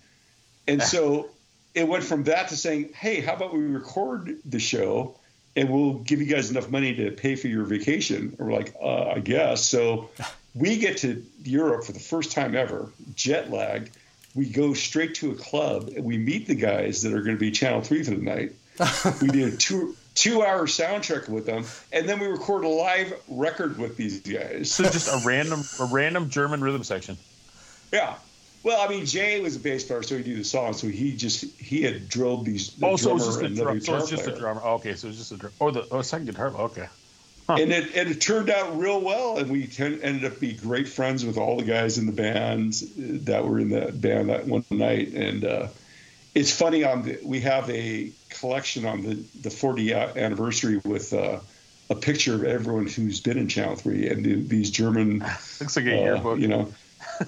And 0.66 0.82
so 0.82 1.30
it 1.74 1.86
went 1.86 2.04
from 2.04 2.24
that 2.24 2.48
to 2.48 2.56
saying, 2.56 2.90
"Hey, 2.94 3.20
how 3.20 3.34
about 3.34 3.52
we 3.52 3.60
record 3.60 4.38
the 4.44 4.58
show 4.58 5.16
and 5.56 5.68
we'll 5.68 5.94
give 5.94 6.20
you 6.20 6.26
guys 6.26 6.50
enough 6.50 6.70
money 6.70 6.94
to 6.96 7.10
pay 7.10 7.36
for 7.36 7.48
your 7.48 7.64
vacation?" 7.64 8.34
And 8.38 8.38
we're 8.38 8.52
like, 8.52 8.74
uh, 8.82 9.10
"I 9.10 9.20
guess." 9.20 9.66
So 9.66 10.10
we 10.54 10.78
get 10.78 10.98
to 10.98 11.24
Europe 11.44 11.84
for 11.84 11.92
the 11.92 12.00
first 12.00 12.32
time 12.32 12.56
ever, 12.56 12.90
jet 13.14 13.50
lagged. 13.50 13.90
We 14.34 14.48
go 14.48 14.74
straight 14.74 15.16
to 15.16 15.32
a 15.32 15.34
club 15.34 15.90
and 15.94 16.04
we 16.04 16.16
meet 16.16 16.46
the 16.46 16.54
guys 16.54 17.02
that 17.02 17.12
are 17.12 17.22
going 17.22 17.36
to 17.36 17.40
be 17.40 17.50
Channel 17.50 17.82
Three 17.82 18.02
for 18.02 18.12
the 18.12 18.22
night. 18.22 18.52
we 19.20 19.28
did 19.28 19.54
a 19.54 19.56
two 19.56 19.96
two 20.14 20.42
hour 20.42 20.66
sound 20.66 21.04
check 21.04 21.28
with 21.28 21.46
them, 21.46 21.64
and 21.92 22.08
then 22.08 22.18
we 22.18 22.26
record 22.26 22.64
a 22.64 22.68
live 22.68 23.12
record 23.28 23.78
with 23.78 23.96
these 23.96 24.20
guys. 24.20 24.72
So 24.72 24.84
just 24.84 25.08
a 25.08 25.26
random 25.26 25.62
a 25.78 25.84
random 25.84 26.30
German 26.30 26.62
rhythm 26.62 26.84
section. 26.84 27.16
Yeah. 27.92 28.14
Well, 28.62 28.80
I 28.86 28.88
mean, 28.88 29.06
Jay 29.06 29.40
was 29.40 29.56
a 29.56 29.58
bass 29.60 29.84
player, 29.84 30.02
so 30.02 30.16
he 30.18 30.22
do 30.22 30.36
the 30.36 30.44
song. 30.44 30.74
So 30.74 30.88
he 30.88 31.16
just 31.16 31.44
he 31.58 31.82
had 31.82 32.08
drilled 32.08 32.44
these. 32.44 32.74
The 32.74 32.86
Oh, 32.86 32.96
so 32.96 33.16
drummer 33.16 33.16
it's 33.16 33.26
just 33.26 33.38
the 33.40 33.46
and 33.46 33.56
drum. 33.56 33.80
So 33.80 33.96
it's 33.96 34.10
just 34.10 34.24
the 34.24 34.30
player. 34.32 34.40
drummer. 34.40 34.60
Oh, 34.64 34.74
okay, 34.74 34.94
so 34.94 35.08
it's 35.08 35.16
just 35.16 35.30
the 35.30 35.36
drum. 35.38 35.52
Oh, 35.60 35.70
the 35.70 35.86
oh, 35.90 36.02
second 36.02 36.26
guitar. 36.26 36.48
Okay. 36.48 36.86
and 37.48 37.72
it 37.72 37.96
and 37.96 38.08
it 38.10 38.20
turned 38.20 38.50
out 38.50 38.78
real 38.78 39.00
well, 39.00 39.38
and 39.38 39.50
we 39.50 39.66
ten, 39.66 40.00
ended 40.02 40.30
up 40.30 40.38
being 40.40 40.56
great 40.58 40.88
friends 40.88 41.24
with 41.24 41.38
all 41.38 41.56
the 41.56 41.64
guys 41.64 41.96
in 41.98 42.06
the 42.06 42.12
band 42.12 42.74
that 43.26 43.44
were 43.44 43.58
in 43.58 43.70
that 43.70 43.98
band 44.00 44.28
that 44.28 44.46
one 44.46 44.64
night. 44.70 45.08
And 45.14 45.44
uh, 45.44 45.66
it's 46.34 46.52
funny 46.56 46.84
on 46.84 47.02
the, 47.02 47.18
we 47.24 47.40
have 47.40 47.68
a 47.70 48.12
collection 48.28 48.84
on 48.84 49.02
the 49.02 49.14
the 49.40 49.50
40 49.50 49.92
anniversary 49.94 50.80
with 50.84 51.12
uh, 51.12 51.40
a 51.88 51.94
picture 51.96 52.34
of 52.34 52.44
everyone 52.44 52.86
who's 52.86 53.20
been 53.20 53.38
in 53.38 53.48
Channel 53.48 53.74
Three, 53.76 54.08
and 54.08 54.24
the, 54.24 54.34
these 54.34 54.70
German, 54.70 55.18
Looks 55.60 55.76
like 55.76 55.86
a 55.86 55.98
uh, 55.98 56.02
yearbook. 56.04 56.38
you 56.38 56.46
know, 56.46 56.72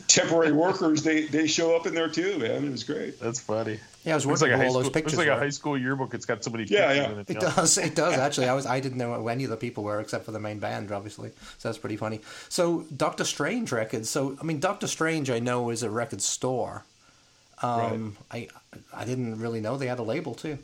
temporary 0.09 0.53
workers. 0.53 1.03
They 1.03 1.27
they 1.27 1.47
show 1.47 1.77
up 1.77 1.87
in 1.87 1.95
there 1.95 2.09
too, 2.09 2.39
man. 2.39 2.65
It 2.65 2.71
was 2.71 2.85
great. 2.85 3.19
That's 3.21 3.41
funny. 3.41 3.79
Yeah, 4.05 4.13
I 4.13 4.17
was 4.17 4.27
Looks 4.27 4.41
working 4.43 4.53
like 4.53 4.61
a 4.61 4.65
with 4.65 4.67
high 4.67 4.73
those 4.73 4.83
school. 4.85 4.93
pictures. 4.93 5.13
Looks 5.19 5.29
like 5.29 5.37
a 5.37 5.41
high 5.41 5.51
school 5.51 5.79
yearbook. 5.79 6.13
It's 6.15 6.25
got 6.27 6.43
so 6.43 6.51
many 6.51 6.65
Yeah, 6.65 6.89
pictures 6.89 6.97
yeah. 7.07 7.13
in 7.13 7.19
it. 7.21 7.31
It 7.31 7.41
does. 7.41 7.79
It 7.79 7.95
does 7.95 8.15
actually. 8.19 8.49
I 8.49 8.55
was. 8.55 8.67
I 8.67 8.81
didn't 8.81 8.99
know 8.99 9.15
who 9.15 9.29
any 9.29 9.45
of 9.45 9.51
the 9.51 9.57
people 9.57 9.85
were 9.85 10.01
except 10.01 10.25
for 10.25 10.33
the 10.33 10.41
main 10.41 10.59
band, 10.59 10.91
obviously. 10.91 11.31
So 11.59 11.69
that's 11.69 11.79
pretty 11.79 11.97
funny. 11.97 12.21
So 12.49 12.85
Doctor 12.97 13.25
Strange 13.25 13.71
records. 13.73 14.11
So 14.11 14.37
I 14.41 14.45
mean, 14.45 14.61
Doctor 14.61 14.87
Strange, 14.87 15.31
I 15.31 15.39
know 15.39 15.71
is 15.71 15.83
a 15.83 15.91
record 15.91 16.21
store. 16.23 16.85
Um, 17.63 18.17
I 18.31 18.49
I 18.93 19.05
didn't 19.05 19.39
really 19.39 19.61
know 19.61 19.77
they 19.77 19.87
had 19.87 20.01
a 20.01 20.03
label 20.03 20.35
too. 20.35 20.59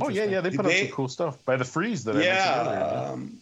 Oh 0.00 0.08
yeah, 0.08 0.24
yeah. 0.24 0.40
They 0.40 0.50
put 0.50 0.66
out 0.66 0.72
some 0.72 0.88
cool 0.88 1.08
stuff 1.08 1.44
by 1.44 1.56
the 1.56 1.64
freeze 1.64 2.02
that 2.04 2.16
I 2.16 2.18
mentioned 2.18 2.34
Yeah, 2.36 2.60
earlier. 2.66 3.12
um, 3.12 3.32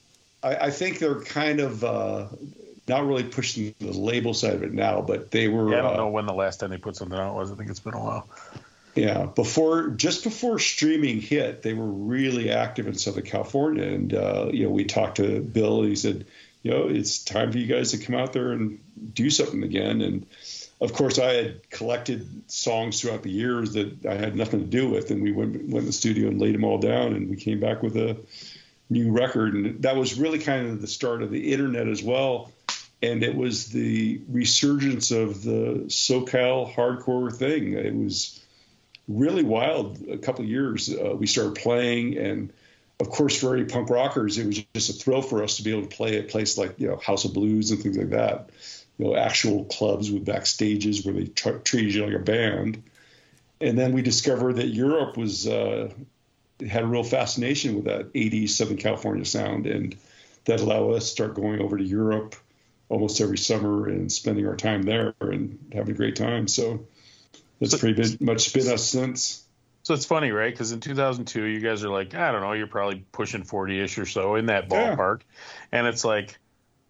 I, 0.42 0.56
I 0.66 0.70
think 0.70 0.98
they're 0.98 1.20
kind 1.22 1.60
of 1.60 1.84
uh, 1.84 2.26
not 2.88 3.06
really 3.06 3.24
pushing 3.24 3.74
the 3.78 3.92
label 3.92 4.34
side 4.34 4.54
of 4.54 4.62
it 4.62 4.72
now, 4.72 5.00
but 5.00 5.30
they 5.30 5.48
were. 5.48 5.70
Yeah, 5.70 5.78
I 5.78 5.82
don't 5.82 5.92
uh, 5.92 5.96
know 5.96 6.08
when 6.08 6.26
the 6.26 6.34
last 6.34 6.60
time 6.60 6.70
they 6.70 6.78
put 6.78 6.96
something 6.96 7.18
out 7.18 7.34
was. 7.34 7.52
I 7.52 7.54
think 7.54 7.70
it's 7.70 7.80
been 7.80 7.94
a 7.94 8.02
while. 8.02 8.28
Yeah, 8.94 9.26
before 9.26 9.90
just 9.90 10.24
before 10.24 10.58
streaming 10.58 11.20
hit, 11.20 11.62
they 11.62 11.74
were 11.74 11.86
really 11.86 12.50
active 12.50 12.86
in 12.86 12.94
Southern 12.94 13.24
California, 13.24 13.84
and 13.84 14.12
uh, 14.12 14.48
you 14.52 14.64
know 14.64 14.70
we 14.70 14.84
talked 14.84 15.16
to 15.18 15.40
Bill, 15.40 15.80
and 15.80 15.88
he 15.88 15.96
said, 15.96 16.26
you 16.62 16.70
know, 16.70 16.88
it's 16.88 17.22
time 17.22 17.52
for 17.52 17.58
you 17.58 17.66
guys 17.66 17.92
to 17.92 17.98
come 17.98 18.14
out 18.14 18.32
there 18.32 18.52
and 18.52 18.80
do 19.14 19.30
something 19.30 19.62
again. 19.62 20.00
And 20.00 20.26
of 20.80 20.92
course, 20.92 21.18
I 21.18 21.32
had 21.32 21.70
collected 21.70 22.50
songs 22.50 23.00
throughout 23.00 23.22
the 23.22 23.30
years 23.30 23.74
that 23.74 24.06
I 24.06 24.14
had 24.14 24.36
nothing 24.36 24.60
to 24.60 24.66
do 24.66 24.90
with, 24.90 25.10
and 25.10 25.22
we 25.22 25.32
went 25.32 25.54
went 25.54 25.78
in 25.78 25.86
the 25.86 25.92
studio 25.92 26.28
and 26.28 26.40
laid 26.40 26.54
them 26.54 26.64
all 26.64 26.78
down, 26.78 27.14
and 27.14 27.30
we 27.30 27.36
came 27.36 27.60
back 27.60 27.82
with 27.82 27.96
a 27.96 28.16
new 28.90 29.12
record, 29.12 29.54
and 29.54 29.82
that 29.82 29.96
was 29.96 30.18
really 30.18 30.40
kind 30.40 30.66
of 30.66 30.80
the 30.80 30.88
start 30.88 31.22
of 31.22 31.30
the 31.30 31.52
internet 31.52 31.86
as 31.86 32.02
well. 32.02 32.50
And 33.02 33.22
it 33.22 33.34
was 33.34 33.68
the 33.68 34.20
resurgence 34.28 35.10
of 35.10 35.42
the 35.42 35.84
SoCal 35.86 36.72
hardcore 36.74 37.34
thing. 37.34 37.72
It 37.72 37.94
was 37.94 38.40
really 39.08 39.42
wild. 39.42 40.06
A 40.08 40.18
couple 40.18 40.44
years, 40.44 40.94
uh, 40.94 41.16
we 41.16 41.26
started 41.26 41.54
playing, 41.54 42.18
and 42.18 42.52
of 43.00 43.08
course, 43.08 43.38
for 43.38 43.56
any 43.56 43.64
punk 43.64 43.88
rockers, 43.88 44.36
it 44.36 44.46
was 44.46 44.62
just 44.74 44.90
a 44.90 44.92
thrill 44.92 45.22
for 45.22 45.42
us 45.42 45.56
to 45.56 45.62
be 45.62 45.70
able 45.70 45.88
to 45.88 45.96
play 45.96 46.18
at 46.18 46.24
a 46.26 46.28
place 46.28 46.58
like 46.58 46.78
you 46.78 46.88
know 46.88 46.96
House 46.96 47.24
of 47.24 47.32
Blues 47.32 47.70
and 47.70 47.82
things 47.82 47.96
like 47.96 48.10
that. 48.10 48.50
You 48.98 49.06
know, 49.06 49.16
actual 49.16 49.64
clubs 49.64 50.10
with 50.10 50.26
backstages 50.26 51.04
where 51.04 51.14
they 51.14 51.24
t- 51.24 51.58
treated 51.64 51.94
you 51.94 52.04
like 52.04 52.14
a 52.14 52.18
band. 52.18 52.82
And 53.62 53.78
then 53.78 53.92
we 53.92 54.02
discovered 54.02 54.56
that 54.56 54.68
Europe 54.68 55.16
was 55.16 55.46
uh, 55.46 55.90
had 56.66 56.82
a 56.82 56.86
real 56.86 57.02
fascination 57.02 57.76
with 57.76 57.84
that 57.86 58.12
80s 58.12 58.50
Southern 58.50 58.76
California 58.76 59.24
sound, 59.24 59.66
and 59.66 59.96
that 60.44 60.60
allowed 60.60 60.92
us 60.92 61.04
to 61.04 61.10
start 61.10 61.34
going 61.34 61.60
over 61.60 61.78
to 61.78 61.84
Europe 61.84 62.36
almost 62.90 63.20
every 63.20 63.38
summer 63.38 63.88
and 63.88 64.12
spending 64.12 64.46
our 64.46 64.56
time 64.56 64.82
there 64.82 65.14
and 65.20 65.58
having 65.72 65.94
a 65.94 65.96
great 65.96 66.16
time. 66.16 66.46
So 66.48 66.86
that's 67.60 67.72
so, 67.72 67.78
pretty 67.78 68.18
much 68.20 68.52
been 68.52 68.68
us 68.68 68.84
since. 68.84 69.44
So 69.84 69.94
it's 69.94 70.04
funny, 70.04 70.32
right? 70.32 70.52
Because 70.52 70.72
in 70.72 70.80
2002, 70.80 71.44
you 71.44 71.60
guys 71.60 71.82
are 71.84 71.88
like, 71.88 72.14
I 72.14 72.32
don't 72.32 72.42
know, 72.42 72.52
you're 72.52 72.66
probably 72.66 73.04
pushing 73.12 73.44
40 73.44 73.80
ish 73.80 73.96
or 73.96 74.06
so 74.06 74.34
in 74.34 74.46
that 74.46 74.68
ballpark. 74.68 75.20
Yeah. 75.20 75.78
And 75.78 75.86
it's 75.86 76.04
like, 76.04 76.38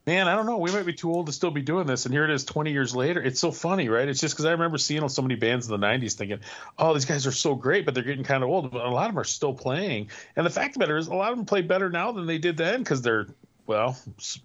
man, 0.06 0.26
I 0.26 0.34
don't 0.34 0.46
know, 0.46 0.58
we 0.58 0.72
might 0.72 0.86
be 0.86 0.94
too 0.94 1.12
old 1.12 1.26
to 1.26 1.32
still 1.32 1.50
be 1.50 1.62
doing 1.62 1.86
this. 1.86 2.06
And 2.06 2.14
here 2.14 2.24
it 2.24 2.30
is 2.30 2.44
20 2.44 2.72
years 2.72 2.96
later. 2.96 3.22
It's 3.22 3.38
so 3.38 3.52
funny, 3.52 3.88
right? 3.90 4.08
It's 4.08 4.20
just 4.20 4.34
because 4.34 4.46
I 4.46 4.52
remember 4.52 4.78
seeing 4.78 5.06
so 5.08 5.22
many 5.22 5.36
bands 5.36 5.70
in 5.70 5.78
the 5.78 5.86
90s 5.86 6.14
thinking, 6.14 6.40
oh, 6.78 6.94
these 6.94 7.04
guys 7.04 7.26
are 7.26 7.32
so 7.32 7.54
great, 7.54 7.84
but 7.84 7.94
they're 7.94 8.02
getting 8.02 8.24
kind 8.24 8.42
of 8.42 8.48
old. 8.48 8.70
But 8.72 8.84
a 8.84 8.90
lot 8.90 9.06
of 9.06 9.12
them 9.12 9.20
are 9.20 9.24
still 9.24 9.52
playing. 9.52 10.08
And 10.34 10.46
the 10.46 10.50
fact 10.50 10.70
of 10.70 10.74
the 10.74 10.80
matter 10.80 10.96
is, 10.96 11.08
a 11.08 11.14
lot 11.14 11.30
of 11.30 11.36
them 11.36 11.46
play 11.46 11.60
better 11.60 11.90
now 11.90 12.12
than 12.12 12.26
they 12.26 12.38
did 12.38 12.56
then 12.56 12.80
because 12.80 13.02
they're, 13.02 13.28
well, 13.70 13.96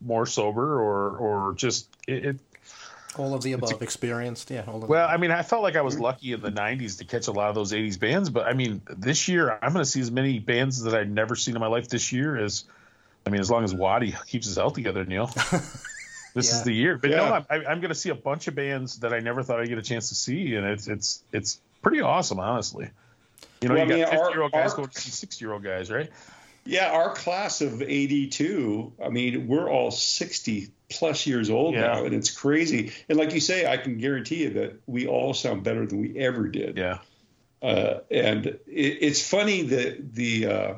more 0.02 0.28
sober 0.28 0.80
or, 0.80 1.18
or 1.18 1.54
just, 1.56 1.90
it, 2.08 2.26
it 2.26 2.40
all 3.18 3.34
of 3.34 3.42
the 3.42 3.54
above, 3.54 3.82
a, 3.82 3.84
experienced, 3.84 4.52
yeah. 4.52 4.70
well, 4.70 5.08
I 5.08 5.18
mean, 5.18 5.32
I 5.32 5.42
felt 5.42 5.64
like 5.64 5.76
I 5.76 5.82
was 5.82 6.00
lucky 6.00 6.34
in 6.34 6.42
the 6.42 6.52
'90s 6.52 7.00
to 7.00 7.06
catch 7.06 7.28
a 7.28 7.32
lot 7.32 7.50
of 7.50 7.56
those 7.56 7.72
'80s 7.72 8.00
bands, 8.00 8.30
but 8.30 8.46
I 8.46 8.54
mean, 8.54 8.82
this 8.88 9.28
year 9.28 9.58
I'm 9.62 9.74
going 9.74 9.84
to 9.84 9.90
see 9.90 10.02
as 10.02 10.12
many 10.12 10.38
bands 10.38 10.84
that 10.84 10.94
I've 10.94 11.10
never 11.10 11.36
seen 11.36 11.56
in 11.56 11.60
my 11.60 11.68
life 11.68 11.88
this 11.88 12.12
year 12.12 12.38
as, 12.38 12.66
I 13.26 13.32
mean, 13.32 13.42
as 13.42 13.50
long 13.50 13.64
as 13.64 13.74
Wattie 13.74 14.14
keeps 14.28 14.46
his 14.46 14.58
health 14.58 14.74
together, 14.74 15.06
Neil. 15.06 15.26
this 16.36 16.36
yeah. 16.36 16.40
is 16.40 16.64
the 16.64 16.74
year. 16.74 17.00
But 17.00 17.10
yeah. 17.10 17.16
no, 17.18 17.46
I'm, 17.50 17.68
I'm 17.68 17.80
going 17.80 17.90
to 17.90 17.96
see 17.96 18.10
a 18.10 18.16
bunch 18.16 18.48
of 18.48 18.54
bands 18.54 19.00
that 19.00 19.12
I 19.12 19.22
never 19.22 19.42
thought 19.42 19.60
I'd 19.60 19.70
get 19.70 19.80
a 19.80 19.82
chance 19.84 20.10
to 20.10 20.16
see, 20.16 20.56
and 20.56 20.68
it's 20.68 20.88
it's 20.88 21.24
it's 21.32 21.60
pretty 21.82 22.02
awesome, 22.02 22.40
honestly. 22.40 22.92
You 23.62 23.70
know, 23.70 23.76
well, 23.76 23.90
you 23.90 24.06
got 24.06 24.12
50 24.12 24.34
year 24.34 24.42
old 24.44 24.52
guys 24.52 24.72
our, 24.72 24.78
going 24.78 24.90
to 24.90 25.02
see 25.02 25.10
60 25.10 25.44
year 25.44 25.54
old 25.54 25.64
guys, 25.64 25.90
right? 25.90 26.12
Yeah, 26.66 26.90
our 26.90 27.14
class 27.14 27.62
of 27.62 27.82
82, 27.82 28.94
I 29.04 29.10
mean, 29.10 29.48
we're 29.48 29.70
all 29.70 29.92
60 29.92 30.72
plus 30.90 31.28
years 31.28 31.52
old 31.52 31.76
yeah. 31.76 31.82
now, 31.82 32.06
and 32.06 32.16
it's 32.16 32.32
crazy. 32.32 32.92
And 33.08 33.18
like 33.18 33.34
you 33.34 33.40
say, 33.40 33.72
I 33.72 33.78
can 33.78 33.98
guarantee 34.00 34.44
you 34.44 34.50
that 34.52 34.80
we 34.88 35.06
all 35.06 35.36
sound 35.36 35.64
better 35.64 35.86
than 35.86 36.02
we 36.02 36.18
ever 36.18 36.48
did. 36.48 36.78
Yeah. 36.78 37.00
Uh, 37.62 38.00
and 38.10 38.48
it, 38.48 38.60
it's 38.68 39.28
funny 39.28 39.62
that 39.64 40.14
the 40.14 40.46
uh, 40.48 40.74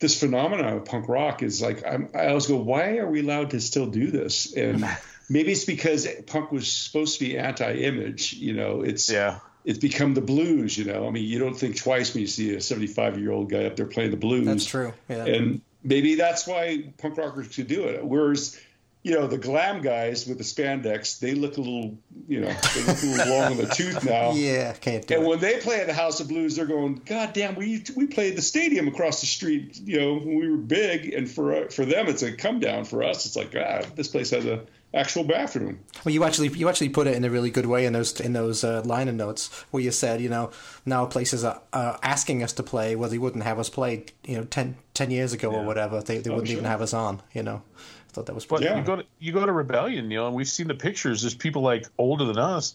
this 0.00 0.18
phenomenon 0.18 0.76
of 0.78 0.84
punk 0.84 1.08
rock 1.08 1.42
is 1.42 1.62
like 1.62 1.84
I'm, 1.86 2.08
I 2.14 2.26
always 2.28 2.46
go, 2.46 2.56
why 2.56 2.98
are 2.98 3.08
we 3.08 3.20
allowed 3.20 3.50
to 3.50 3.60
still 3.60 3.86
do 3.86 4.10
this? 4.10 4.52
And 4.52 4.84
maybe 5.30 5.52
it's 5.52 5.64
because 5.64 6.08
punk 6.26 6.50
was 6.52 6.70
supposed 6.70 7.18
to 7.18 7.24
be 7.24 7.38
anti-image. 7.38 8.32
You 8.32 8.54
know, 8.54 8.82
it's 8.82 9.10
yeah 9.10 9.38
it's 9.64 9.78
become 9.78 10.14
the 10.14 10.20
blues. 10.20 10.76
You 10.76 10.84
know, 10.86 11.06
I 11.06 11.10
mean, 11.10 11.24
you 11.24 11.38
don't 11.38 11.54
think 11.54 11.76
twice 11.76 12.14
when 12.14 12.20
you 12.22 12.26
see 12.26 12.54
a 12.54 12.60
75 12.60 13.18
year 13.18 13.30
old 13.32 13.50
guy 13.50 13.64
up 13.64 13.76
there 13.76 13.86
playing 13.86 14.10
the 14.10 14.16
blues. 14.16 14.46
That's 14.46 14.64
true. 14.66 14.92
Yeah. 15.08 15.24
And 15.26 15.60
maybe 15.84 16.14
that's 16.16 16.46
why 16.46 16.92
punk 16.98 17.16
rockers 17.18 17.54
could 17.54 17.68
do 17.68 17.84
it. 17.84 18.04
Whereas, 18.04 18.58
you 19.04 19.12
know, 19.12 19.26
the 19.26 19.38
glam 19.38 19.82
guys 19.82 20.26
with 20.28 20.38
the 20.38 20.44
spandex, 20.44 21.18
they 21.18 21.34
look 21.34 21.56
a 21.56 21.60
little, 21.60 21.98
you 22.28 22.40
know, 22.40 22.52
they 22.74 22.82
look 22.84 23.02
a 23.02 23.06
little 23.06 23.36
long 23.38 23.52
in 23.52 23.58
the 23.58 23.66
tooth 23.66 24.04
now. 24.08 24.32
Yeah, 24.32 24.72
can't 24.74 25.04
do 25.06 25.14
And 25.16 25.24
it. 25.24 25.28
when 25.28 25.40
they 25.40 25.58
play 25.58 25.80
at 25.80 25.88
the 25.88 25.92
House 25.94 26.20
of 26.20 26.28
Blues, 26.28 26.54
they're 26.54 26.66
going, 26.66 27.02
God 27.04 27.32
damn, 27.32 27.56
we 27.56 27.82
we 27.96 28.06
played 28.06 28.36
the 28.36 28.42
stadium 28.42 28.86
across 28.88 29.20
the 29.20 29.26
street, 29.26 29.80
you 29.84 30.00
know, 30.00 30.14
when 30.18 30.36
we 30.38 30.48
were 30.48 30.56
big. 30.56 31.12
And 31.12 31.28
for 31.28 31.68
for 31.70 31.84
them, 31.84 32.06
it's 32.06 32.22
a 32.22 32.32
come 32.32 32.60
down. 32.60 32.84
For 32.84 33.02
us, 33.02 33.26
it's 33.26 33.34
like, 33.36 33.54
ah, 33.56 33.82
this 33.96 34.06
place 34.08 34.30
has 34.30 34.44
a 34.46 34.64
actual 34.94 35.24
bathroom. 35.24 35.80
Well, 36.04 36.12
you 36.12 36.24
actually 36.24 36.48
you 36.48 36.68
actually 36.68 36.90
put 36.90 37.06
it 37.06 37.16
in 37.16 37.24
a 37.24 37.30
really 37.30 37.50
good 37.50 37.66
way 37.66 37.86
in 37.86 37.92
those 37.92 38.20
in 38.20 38.32
those 38.32 38.64
uh, 38.64 38.82
liner 38.84 39.12
notes 39.12 39.48
where 39.70 39.82
you 39.82 39.90
said, 39.90 40.20
you 40.20 40.28
know, 40.28 40.50
now 40.84 41.06
places 41.06 41.44
are 41.44 41.60
uh, 41.72 41.96
asking 42.02 42.42
us 42.42 42.52
to 42.54 42.62
play 42.62 42.96
where 42.96 43.08
they 43.08 43.18
wouldn't 43.18 43.44
have 43.44 43.58
us 43.58 43.68
play, 43.68 44.06
you 44.24 44.36
know, 44.36 44.44
10, 44.44 44.76
10 44.94 45.10
years 45.10 45.32
ago 45.32 45.50
yeah. 45.50 45.58
or 45.58 45.64
whatever. 45.64 46.00
They 46.00 46.18
they 46.18 46.30
oh, 46.30 46.34
wouldn't 46.34 46.48
sure. 46.48 46.58
even 46.58 46.68
have 46.68 46.82
us 46.82 46.94
on, 46.94 47.22
you 47.32 47.42
know. 47.42 47.62
I 47.76 48.12
thought 48.12 48.26
that 48.26 48.34
was. 48.34 48.44
But 48.44 48.62
yeah. 48.62 48.76
you 48.76 48.84
go 48.84 48.96
to 48.96 49.04
you 49.18 49.32
go 49.32 49.46
to 49.46 49.52
Rebellion, 49.52 50.10
you 50.10 50.18
know, 50.18 50.26
and 50.26 50.36
we've 50.36 50.48
seen 50.48 50.68
the 50.68 50.74
pictures. 50.74 51.22
There's 51.22 51.34
people 51.34 51.62
like 51.62 51.86
older 51.98 52.24
than 52.24 52.38
us 52.38 52.74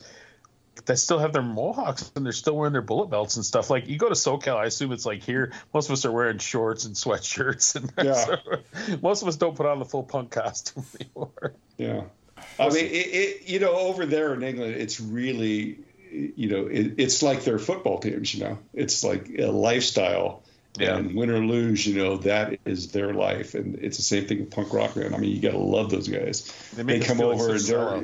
that 0.85 0.97
still 0.97 1.19
have 1.19 1.33
their 1.33 1.41
mohawks 1.41 2.11
and 2.15 2.25
they're 2.25 2.33
still 2.33 2.55
wearing 2.55 2.73
their 2.73 2.81
bullet 2.81 3.09
belts 3.09 3.35
and 3.35 3.45
stuff. 3.45 3.69
Like 3.69 3.87
you 3.87 3.97
go 3.97 4.09
to 4.09 4.15
SoCal, 4.15 4.55
I 4.55 4.65
assume 4.65 4.91
it's 4.91 5.05
like 5.05 5.23
here. 5.23 5.51
Most 5.73 5.89
of 5.89 5.93
us 5.93 6.05
are 6.05 6.11
wearing 6.11 6.37
shorts 6.37 6.85
and 6.85 6.95
sweatshirts, 6.95 7.75
and 7.75 7.91
yeah. 8.05 8.13
so 8.13 8.97
most 9.01 9.21
of 9.21 9.27
us 9.27 9.35
don't 9.35 9.55
put 9.55 9.65
on 9.65 9.79
the 9.79 9.85
full 9.85 10.03
punk 10.03 10.31
costume 10.31 10.85
anymore. 11.01 11.53
Yeah. 11.77 12.03
I 12.59 12.69
mean, 12.69 12.85
it, 12.85 12.89
it, 12.89 13.49
you 13.49 13.59
know, 13.59 13.73
over 13.73 14.05
there 14.05 14.33
in 14.33 14.43
England, 14.43 14.75
it's 14.75 14.99
really, 14.99 15.79
you 16.11 16.49
know, 16.49 16.67
it, 16.67 16.95
it's 16.97 17.23
like 17.23 17.43
their 17.43 17.59
football 17.59 17.99
teams. 17.99 18.33
You 18.33 18.43
know, 18.43 18.59
it's 18.73 19.03
like 19.03 19.29
a 19.37 19.47
lifestyle. 19.47 20.43
Yeah. 20.79 20.97
And 20.97 21.15
win 21.15 21.31
or 21.31 21.39
lose, 21.39 21.87
you 21.87 22.03
know, 22.03 22.17
that 22.17 22.59
is 22.63 22.91
their 22.91 23.11
life, 23.11 23.55
and 23.55 23.79
it's 23.79 23.97
the 23.97 24.03
same 24.03 24.27
thing 24.27 24.41
with 24.41 24.51
punk 24.51 24.71
rock. 24.71 24.95
Man, 24.95 25.15
I 25.15 25.17
mean, 25.17 25.35
you 25.35 25.41
got 25.41 25.53
to 25.53 25.57
love 25.57 25.89
those 25.89 26.07
guys. 26.07 26.53
They, 26.75 26.83
they 26.83 26.99
come 26.99 27.19
over 27.19 27.49
and 27.49 27.59
they're, 27.59 28.03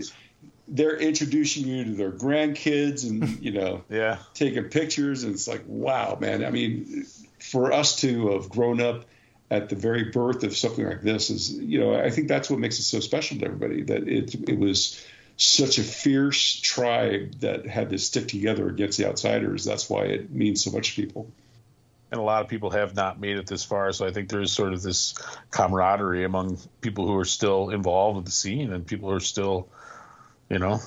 they're 0.74 0.98
introducing 0.98 1.68
you 1.68 1.86
to 1.86 1.92
their 1.92 2.12
grandkids, 2.12 3.08
and 3.08 3.40
you 3.42 3.52
know, 3.52 3.84
yeah, 3.90 4.18
taking 4.34 4.66
pictures, 4.66 5.24
and 5.24 5.34
it's 5.34 5.48
like, 5.48 5.64
wow, 5.68 6.18
man. 6.20 6.44
I 6.44 6.52
mean, 6.52 7.06
for 7.40 7.72
us 7.72 8.02
to 8.02 8.32
have 8.32 8.50
grown 8.50 8.82
up 8.82 9.06
at 9.52 9.70
the 9.70 9.76
very 9.76 10.06
birth 10.06 10.44
of 10.44 10.58
something 10.58 10.86
like 10.86 11.04
this 11.04 11.30
is, 11.30 11.54
you 11.54 11.80
know, 11.80 11.94
I 11.94 12.10
think 12.10 12.28
that's 12.28 12.50
what 12.50 12.60
makes 12.60 12.80
it 12.80 12.84
so 12.84 13.00
special 13.00 13.38
to 13.40 13.46
everybody 13.46 13.84
that 13.84 14.08
it 14.08 14.50
it 14.50 14.58
was 14.58 15.06
such 15.38 15.78
a 15.78 15.84
fierce 15.84 16.60
tribe 16.60 17.40
that 17.40 17.66
had 17.66 17.90
to 17.92 17.98
stick 17.98 18.28
together 18.28 18.68
against 18.68 18.98
the 18.98 19.08
outsiders. 19.08 19.64
That's 19.64 19.90
why 19.90 20.04
it 20.06 20.32
means 20.32 20.64
so 20.64 20.72
much 20.72 20.96
to 20.96 21.02
people. 21.02 21.32
And 22.12 22.20
a 22.20 22.24
lot 22.24 22.44
of 22.44 22.48
people 22.48 22.70
have 22.70 22.96
not 22.96 23.20
made 23.20 23.38
it 23.38 23.48
this 23.48 23.64
far, 23.64 23.92
so 23.92 24.06
I 24.06 24.12
think 24.12 24.30
there 24.30 24.42
is 24.42 24.52
sort 24.52 24.74
of 24.74 24.84
this 24.84 25.16
camaraderie 25.50 26.24
among 26.24 26.60
people 26.82 27.08
who 27.08 27.18
are 27.18 27.26
still 27.26 27.72
involved 27.72 28.18
with 28.18 28.26
the 28.26 28.32
scene 28.32 28.72
and 28.72 28.86
people 28.86 29.10
who 29.10 29.16
are 29.16 29.20
still, 29.20 29.68
you 30.50 30.60
know, 30.60 30.80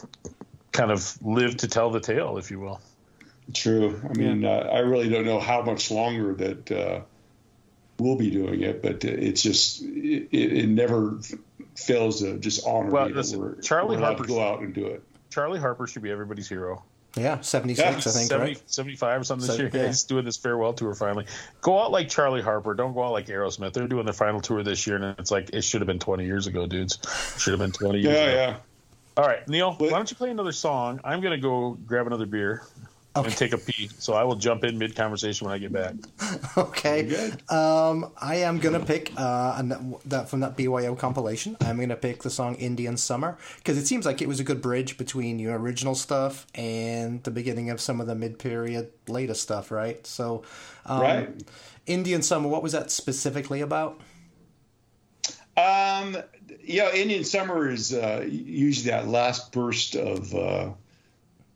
kind 0.73 0.91
of 0.91 1.17
live 1.23 1.57
to 1.59 1.69
tell 1.69 1.91
the 1.91 2.01
tale, 2.01 2.39
if 2.39 2.51
you 2.51 2.61
will. 2.61 2.81
True. 3.55 4.01
I 4.09 4.13
mean, 4.13 4.43
yeah. 4.43 4.51
uh, 4.51 4.71
I 4.73 4.79
really 4.81 5.09
don't 5.09 5.25
know 5.25 5.41
how 5.41 5.63
much 5.63 5.91
longer 5.91 6.35
that. 6.35 6.71
Uh, 6.71 7.01
will 7.99 8.17
be 8.17 8.31
doing 8.31 8.63
it, 8.63 8.83
but 8.83 9.05
it's 9.05 9.43
just 9.43 9.83
it, 9.83 10.29
it 10.33 10.69
never 10.69 11.19
fails 11.77 12.21
to 12.21 12.39
just 12.39 12.67
honor 12.67 12.91
well, 12.91 13.09
me 13.09 13.15
listen, 13.15 13.41
we're, 13.41 13.55
Charlie 13.61 13.97
we're 13.97 14.03
Harper 14.03 14.25
go 14.25 14.43
out 14.43 14.61
and 14.61 14.75
do 14.75 14.87
it. 14.87 15.03
Charlie 15.31 15.59
Harper 15.59 15.87
should 15.87 16.03
be 16.03 16.11
everybody's 16.11 16.49
hero. 16.49 16.85
Yeah, 17.17 17.41
76, 17.41 17.79
yeah. 17.79 17.89
I 17.89 17.93
think, 17.93 18.29
70, 18.29 18.53
right? 18.53 18.71
75 18.71 19.21
or 19.21 19.25
something 19.25 19.47
this 19.47 19.59
year. 19.59 19.71
Yeah. 19.73 19.87
He's 19.87 20.05
doing 20.05 20.27
this 20.27 20.37
farewell 20.37 20.75
tour 20.75 20.95
finally. 20.95 21.25
Go 21.63 21.83
out 21.83 21.91
like 21.91 22.11
Charlie 22.11 22.43
Harper. 22.43 22.75
Don't 22.75 22.93
go 22.93 23.05
out 23.05 23.13
like 23.13 23.27
Aerosmith. 23.27 23.73
They're 23.73 23.89
doing 23.89 24.05
their 24.05 24.13
final 24.13 24.43
tour 24.43 24.63
this 24.63 24.87
year, 24.87 24.97
and 24.97 25.19
it's 25.19 25.31
like, 25.31 25.49
it 25.55 25.63
should 25.63 25.81
have 25.81 25.87
been 25.87 25.99
20 25.99 26.27
years 26.27 26.47
ago, 26.47 26.67
dudes. 26.67 26.99
should 27.39 27.53
have 27.53 27.61
been 27.61 27.73
20 27.73 28.01
years 28.01 28.15
yeah, 28.15 28.23
ago. 28.23 28.35
Yeah, 28.35 28.57
All 29.17 29.27
right, 29.27 29.47
Neil, 29.49 29.75
but, 29.79 29.91
why 29.91 29.97
don't 29.97 30.11
you 30.11 30.17
play 30.17 30.31
another 30.31 30.53
song? 30.53 31.01
I'm 31.03 31.21
going 31.21 31.33
to 31.33 31.41
go 31.41 31.79
grab 31.87 32.07
another 32.07 32.27
beer 32.27 32.63
okay. 33.19 33.29
and 33.29 33.37
take 33.37 33.53
a 33.53 33.59
pee. 33.59 33.89
So 33.99 34.15
I 34.15 34.25
will 34.25 34.37
jump 34.37 34.65
in 34.65 34.79
mid 34.79 34.95
conversation 34.95 35.47
when 35.47 35.55
I 35.55 35.59
get 35.59 35.73
back. 35.73 35.95
okay. 36.57 37.33
Um, 37.49 38.13
I 38.21 38.37
am 38.37 38.59
gonna 38.59 38.81
pick 38.81 39.13
uh, 39.17 39.63
that 40.07 40.29
from 40.29 40.41
that 40.41 40.57
BYO 40.57 40.95
compilation. 40.95 41.57
I'm 41.61 41.79
gonna 41.79 41.97
pick 41.97 42.23
the 42.23 42.31
song 42.31 42.57
"Indian 42.57 42.97
Summer" 42.97 43.39
because 43.57 43.79
it 43.79 43.87
seems 43.87 44.07
like 44.07 44.23
it 44.23 44.29
was 44.29 44.41
a 44.41 44.45
good 44.45 44.63
bridge 44.63 44.99
between 44.99 45.39
your 45.39 45.59
original 45.59 45.95
stuff 45.95 46.47
and 46.55 47.23
the 47.25 47.31
beginning 47.31 47.71
of 47.71 47.81
some 47.81 48.01
of 48.01 48.07
the 48.07 48.15
mid 48.15 48.39
period 48.39 48.91
later 49.09 49.35
stuff. 49.35 49.71
Right. 49.71 50.07
So, 50.07 50.43
um, 50.85 51.01
right. 51.01 51.31
Indian 51.87 52.23
Summer. 52.23 52.49
What 52.49 52.63
was 52.63 52.73
that 52.73 52.91
specifically 52.91 53.61
about? 53.61 54.01
Um, 55.57 56.17
yeah, 56.63 56.93
Indian 56.93 57.25
Summer 57.25 57.71
is 57.71 57.95
uh, 57.95 58.27
usually 58.29 58.91
that 58.91 59.09
last 59.09 59.53
burst 59.53 59.97
of. 59.97 60.35
Uh, 60.35 60.71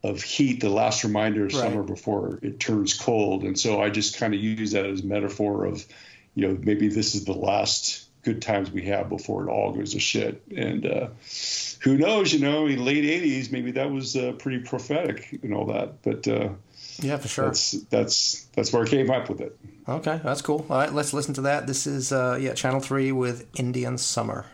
of 0.03 0.23
heat, 0.23 0.61
the 0.61 0.71
last 0.71 1.05
reminder 1.05 1.45
of 1.45 1.53
right. 1.53 1.61
summer 1.61 1.83
before 1.83 2.39
it 2.43 2.59
turns 2.59 2.95
cold. 2.95 3.45
And 3.45 3.59
so 3.59 3.83
I 3.83 3.91
just 3.91 4.17
kind 4.17 4.33
of 4.33 4.41
use 4.41 4.73
that 4.73 4.87
as 4.87 5.03
metaphor 5.03 5.67
of, 5.67 5.85
you 6.35 6.49
know, 6.49 6.59
maybe 6.63 6.89
this 6.89 7.15
is 7.15 7.27
the 7.27 7.35
last 7.35 8.07
good 8.23 8.43
times 8.43 8.71
we 8.71 8.83
have 8.87 9.09
before 9.09 9.47
it 9.47 9.51
all 9.51 9.73
goes 9.73 9.93
to 9.93 10.01
shit. 10.01 10.43
And 10.55 10.87
uh, 10.87 11.09
who 11.81 11.97
knows, 11.97 12.33
you 12.33 12.41
know, 12.41 12.67
in 12.67 12.77
the 12.77 12.83
late 12.83 13.05
'80s, 13.05 13.51
maybe 13.51 13.73
that 13.73 13.91
was 13.91 14.17
uh, 14.17 14.33
pretty 14.33 14.61
prophetic 14.61 15.39
and 15.43 15.55
all 15.55 15.67
that. 15.67 16.03
But 16.03 16.29
uh, 16.29 16.51
Yeah, 17.03 17.17
for 17.17 17.29
sure. 17.29 17.45
that's 17.47 17.73
that's 17.91 18.45
that's 18.55 18.73
where 18.73 18.85
I 18.85 18.87
came 18.87 19.11
up 19.11 19.29
with 19.29 19.41
it. 19.41 19.59
Okay, 19.89 20.21
that's 20.23 20.43
cool. 20.43 20.67
All 20.69 20.79
right, 20.79 20.93
let's 20.93 21.13
listen 21.13 21.35
to 21.35 21.41
that. 21.43 21.67
This 21.67 21.87
is 21.87 22.13
uh, 22.13 22.39
yeah, 22.41 22.55
Channel 22.55 22.81
Three 22.81 23.13
with 23.13 23.47
Indian 23.59 23.99
Summer. 23.99 24.47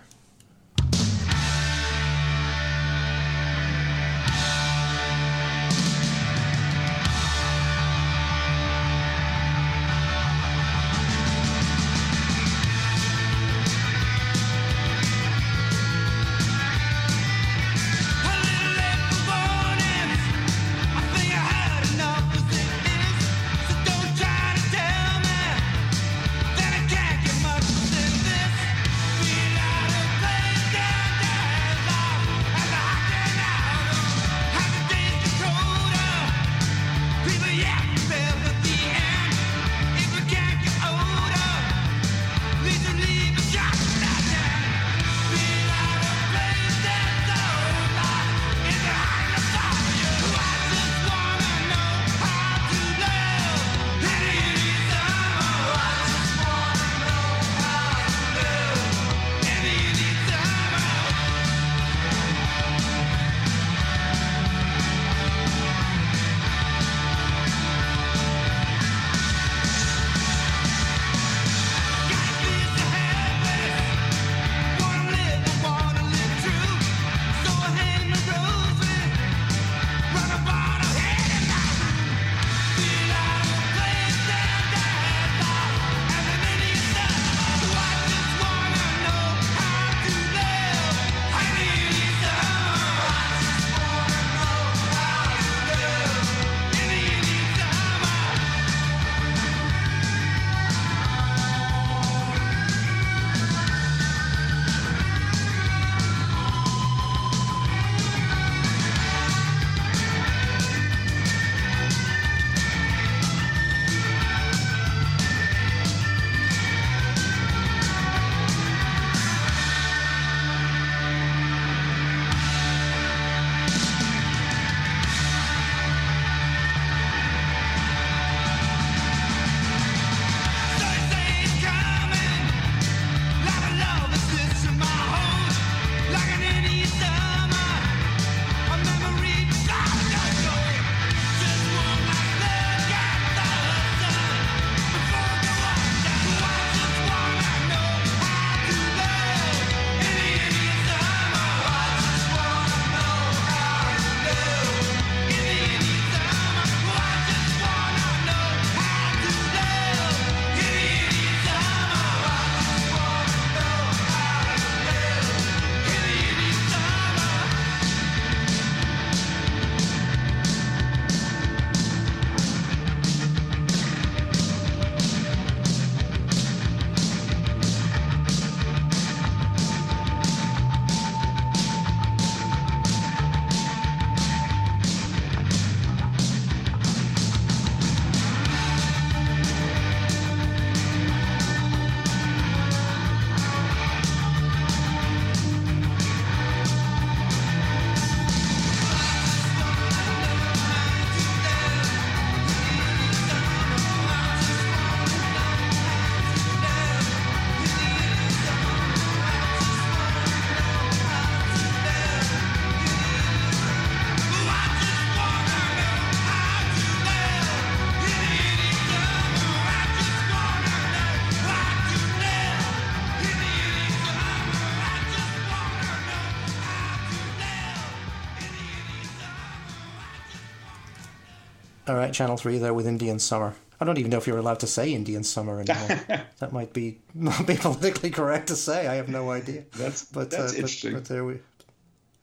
All 231.88 231.94
right, 231.94 232.12
Channel 232.12 232.36
Three 232.36 232.58
there 232.58 232.74
with 232.74 232.86
Indian 232.86 233.18
Summer. 233.18 233.54
I 233.80 233.84
don't 233.84 233.98
even 233.98 234.10
know 234.10 234.18
if 234.18 234.26
you're 234.26 234.38
allowed 234.38 234.60
to 234.60 234.66
say 234.66 234.92
Indian 234.92 235.22
Summer 235.22 235.60
anymore. 235.60 236.24
that 236.38 236.52
might 236.52 236.72
be 236.72 236.98
not 237.14 237.46
be 237.46 237.56
politically 237.56 238.10
correct 238.10 238.48
to 238.48 238.56
say. 238.56 238.88
I 238.88 238.94
have 238.94 239.08
no 239.08 239.30
idea. 239.30 239.64
That's 239.76 240.04
but 240.04 240.30
that's 240.30 240.52
uh, 240.52 240.56
interesting. 240.56 240.94
But, 240.94 241.04
but 241.04 241.08
there 241.08 241.24
we, 241.24 241.38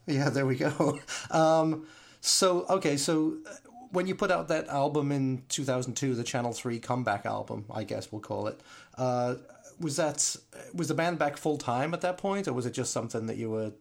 yeah, 0.05 0.29
there 0.29 0.45
we 0.45 0.55
go. 0.55 0.99
Um, 1.31 1.87
so 2.19 2.65
okay, 2.69 2.97
so 2.97 3.37
uh, 3.49 3.53
when 3.91 4.07
you 4.07 4.15
put 4.15 4.31
out 4.31 4.47
that 4.49 4.67
album 4.67 5.11
in 5.11 5.43
2002, 5.49 6.15
the 6.15 6.23
Channel 6.23 6.51
Three 6.51 6.79
comeback 6.79 7.25
album, 7.25 7.65
I 7.73 7.83
guess 7.83 8.11
we'll 8.11 8.21
call 8.21 8.47
it. 8.47 8.59
Uh, 8.97 9.35
was 9.79 9.95
that 9.95 10.35
was 10.73 10.89
the 10.89 10.93
band 10.93 11.19
back 11.19 11.37
full 11.37 11.57
time 11.57 11.93
at 11.93 12.01
that 12.01 12.17
point, 12.17 12.49
or 12.49 12.53
was 12.53 12.65
it 12.65 12.73
just 12.73 12.91
something 12.91 13.27
that 13.27 13.37
you 13.37 13.49
were 13.49 13.71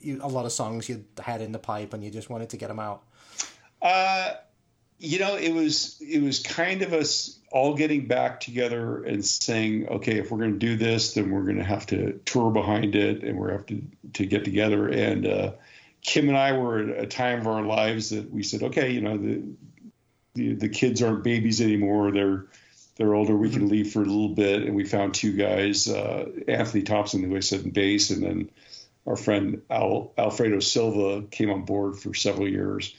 you, 0.00 0.18
a 0.22 0.28
lot 0.28 0.44
of 0.44 0.52
songs 0.52 0.88
you 0.88 1.04
had 1.20 1.40
in 1.40 1.52
the 1.52 1.58
pipe 1.58 1.94
and 1.94 2.02
you 2.02 2.10
just 2.10 2.30
wanted 2.30 2.50
to 2.50 2.56
get 2.56 2.68
them 2.68 2.80
out? 2.80 3.04
Uh, 3.80 4.34
you 4.98 5.18
know, 5.18 5.36
it 5.36 5.52
was 5.52 5.96
it 6.00 6.22
was 6.22 6.42
kind 6.42 6.82
of 6.82 6.92
us 6.92 7.38
all 7.50 7.74
getting 7.74 8.06
back 8.06 8.40
together 8.40 9.04
and 9.04 9.24
saying, 9.24 9.88
okay, 9.88 10.18
if 10.18 10.30
we're 10.30 10.38
going 10.38 10.52
to 10.52 10.58
do 10.58 10.76
this, 10.76 11.14
then 11.14 11.30
we're 11.30 11.44
going 11.44 11.58
to 11.58 11.64
have 11.64 11.86
to 11.86 12.20
tour 12.24 12.50
behind 12.50 12.94
it, 12.96 13.22
and 13.22 13.38
we're 13.38 13.52
have 13.52 13.66
to 13.66 13.82
to 14.14 14.26
get 14.26 14.44
together. 14.44 14.88
And 14.88 15.26
uh, 15.26 15.52
Kim 16.02 16.28
and 16.28 16.36
I 16.38 16.52
were 16.52 16.78
at 16.78 17.04
a 17.04 17.06
time 17.06 17.40
of 17.40 17.46
our 17.46 17.62
lives 17.62 18.10
that 18.10 18.30
we 18.32 18.42
said, 18.42 18.62
okay, 18.64 18.90
you 18.90 19.00
know, 19.00 19.16
the 19.16 19.42
the, 20.34 20.54
the 20.54 20.68
kids 20.68 21.02
aren't 21.02 21.24
babies 21.24 21.60
anymore; 21.60 22.12
they're 22.12 22.46
they're 22.96 23.14
older. 23.14 23.36
We 23.36 23.50
can 23.50 23.68
leave 23.68 23.92
for 23.92 24.02
a 24.02 24.06
little 24.06 24.34
bit, 24.34 24.62
and 24.62 24.74
we 24.74 24.84
found 24.84 25.14
two 25.14 25.32
guys: 25.32 25.88
uh, 25.88 26.26
Anthony 26.48 26.82
Thompson, 26.82 27.22
who 27.24 27.36
I 27.36 27.40
said 27.40 27.62
in 27.62 27.70
bass, 27.70 28.10
and 28.10 28.22
then 28.22 28.50
our 29.06 29.16
friend 29.16 29.62
Al, 29.70 30.12
Alfredo 30.16 30.60
Silva 30.60 31.26
came 31.26 31.50
on 31.50 31.64
board 31.64 31.98
for 31.98 32.14
several 32.14 32.48
years. 32.48 32.94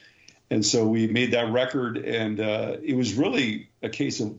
And 0.56 0.66
so 0.66 0.88
we 0.88 1.08
made 1.08 1.32
that 1.32 1.52
record, 1.52 1.98
and 1.98 2.40
uh, 2.40 2.78
it 2.82 2.96
was 2.96 3.16
really 3.16 3.68
a 3.84 3.90
case 3.90 4.22
of 4.22 4.38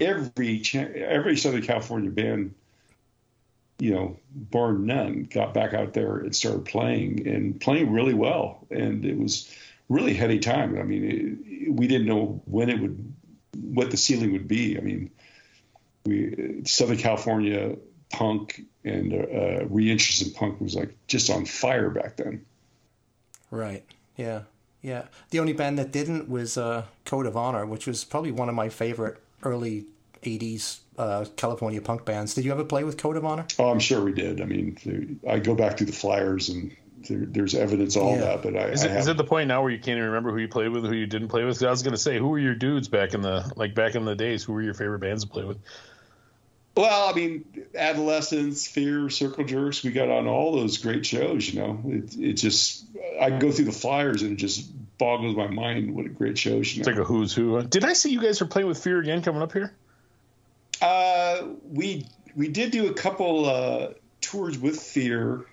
every 0.00 0.62
every 0.72 1.36
Southern 1.36 1.62
California 1.62 2.08
band, 2.08 2.54
you 3.80 3.92
know, 3.92 4.16
bar 4.32 4.74
none, 4.74 5.24
got 5.24 5.54
back 5.54 5.74
out 5.74 5.92
there 5.92 6.18
and 6.18 6.36
started 6.36 6.66
playing 6.66 7.26
and 7.26 7.60
playing 7.60 7.92
really 7.92 8.14
well. 8.14 8.64
And 8.70 9.04
it 9.04 9.18
was 9.18 9.52
really 9.88 10.14
heady 10.14 10.38
time. 10.38 10.78
I 10.78 10.84
mean, 10.84 11.04
it, 11.04 11.72
we 11.72 11.88
didn't 11.88 12.06
know 12.06 12.40
when 12.44 12.70
it 12.70 12.80
would, 12.80 13.12
what 13.60 13.90
the 13.90 13.96
ceiling 13.96 14.34
would 14.34 14.46
be. 14.46 14.78
I 14.78 14.82
mean, 14.82 15.10
we 16.04 16.62
Southern 16.64 16.98
California 16.98 17.74
punk 18.10 18.62
and 18.84 19.12
uh, 19.12 19.64
reinterest 19.64 20.24
in 20.26 20.32
punk 20.32 20.60
was 20.60 20.76
like 20.76 20.94
just 21.08 21.28
on 21.28 21.44
fire 21.44 21.90
back 21.90 22.14
then. 22.14 22.46
Right. 23.50 23.84
Yeah. 24.16 24.42
Yeah. 24.86 25.06
The 25.30 25.40
only 25.40 25.52
band 25.52 25.80
that 25.80 25.90
didn't 25.90 26.28
was 26.28 26.56
uh, 26.56 26.84
Code 27.04 27.26
of 27.26 27.36
Honor, 27.36 27.66
which 27.66 27.88
was 27.88 28.04
probably 28.04 28.30
one 28.30 28.48
of 28.48 28.54
my 28.54 28.68
favorite 28.68 29.20
early 29.42 29.86
80s 30.22 30.78
uh, 30.96 31.24
California 31.34 31.80
punk 31.80 32.04
bands. 32.04 32.34
Did 32.34 32.44
you 32.44 32.52
ever 32.52 32.62
play 32.62 32.84
with 32.84 32.96
Code 32.96 33.16
of 33.16 33.24
Honor? 33.24 33.46
Oh, 33.58 33.68
I'm 33.68 33.80
sure 33.80 34.00
we 34.00 34.12
did. 34.12 34.40
I 34.40 34.44
mean, 34.44 35.18
I 35.28 35.40
go 35.40 35.56
back 35.56 35.76
through 35.76 35.88
the 35.88 35.92
flyers 35.92 36.50
and 36.50 36.76
there, 37.08 37.18
there's 37.26 37.56
evidence 37.56 37.96
all 37.96 38.12
yeah. 38.12 38.20
that. 38.20 38.42
But 38.42 38.56
I, 38.56 38.66
is, 38.68 38.84
it, 38.84 38.92
I 38.92 38.98
is 38.98 39.08
it 39.08 39.16
the 39.16 39.24
point 39.24 39.48
now 39.48 39.60
where 39.60 39.72
you 39.72 39.78
can't 39.78 39.98
even 39.98 40.04
remember 40.04 40.30
who 40.30 40.38
you 40.38 40.48
played 40.48 40.68
with, 40.68 40.84
who 40.84 40.92
you 40.92 41.08
didn't 41.08 41.28
play 41.28 41.42
with? 41.42 41.60
I 41.64 41.70
was 41.70 41.82
going 41.82 41.94
to 41.94 41.98
say, 41.98 42.16
who 42.16 42.28
were 42.28 42.38
your 42.38 42.54
dudes 42.54 42.86
back 42.86 43.12
in 43.12 43.22
the 43.22 43.50
like 43.56 43.74
back 43.74 43.96
in 43.96 44.04
the 44.04 44.14
days? 44.14 44.44
Who 44.44 44.52
were 44.52 44.62
your 44.62 44.74
favorite 44.74 45.00
bands 45.00 45.24
to 45.24 45.28
play 45.28 45.42
with? 45.42 45.58
Well, 46.76 47.08
I 47.08 47.14
mean, 47.14 47.44
Adolescence, 47.74 48.66
Fear, 48.66 49.08
Circle 49.08 49.44
Jerks, 49.44 49.82
we 49.82 49.92
got 49.92 50.10
on 50.10 50.26
all 50.26 50.52
those 50.52 50.76
great 50.76 51.06
shows, 51.06 51.48
you 51.48 51.60
know. 51.60 51.80
It, 51.86 52.16
it 52.18 52.32
just, 52.34 52.84
I 53.18 53.30
go 53.30 53.50
through 53.50 53.64
the 53.64 53.72
flyers 53.72 54.20
and 54.20 54.32
it 54.32 54.36
just 54.36 54.70
boggles 54.98 55.36
my 55.36 55.46
mind 55.46 55.94
what 55.94 56.04
a 56.04 56.10
great 56.10 56.36
show. 56.36 56.50
You 56.50 56.56
know? 56.56 56.60
It's 56.60 56.86
like 56.86 56.98
a 56.98 57.04
who's 57.04 57.32
who. 57.32 57.62
Did 57.62 57.84
I 57.84 57.94
see 57.94 58.10
you 58.10 58.20
guys 58.20 58.42
are 58.42 58.46
playing 58.46 58.68
with 58.68 58.82
Fear 58.82 59.00
again 59.00 59.22
coming 59.22 59.40
up 59.40 59.52
here? 59.52 59.72
Uh, 60.82 61.46
we 61.72 62.06
we 62.34 62.48
did 62.48 62.72
do 62.72 62.88
a 62.90 62.94
couple 62.94 63.46
uh, 63.46 63.88
tours 64.20 64.58
with 64.58 64.78
Fear. 64.78 65.46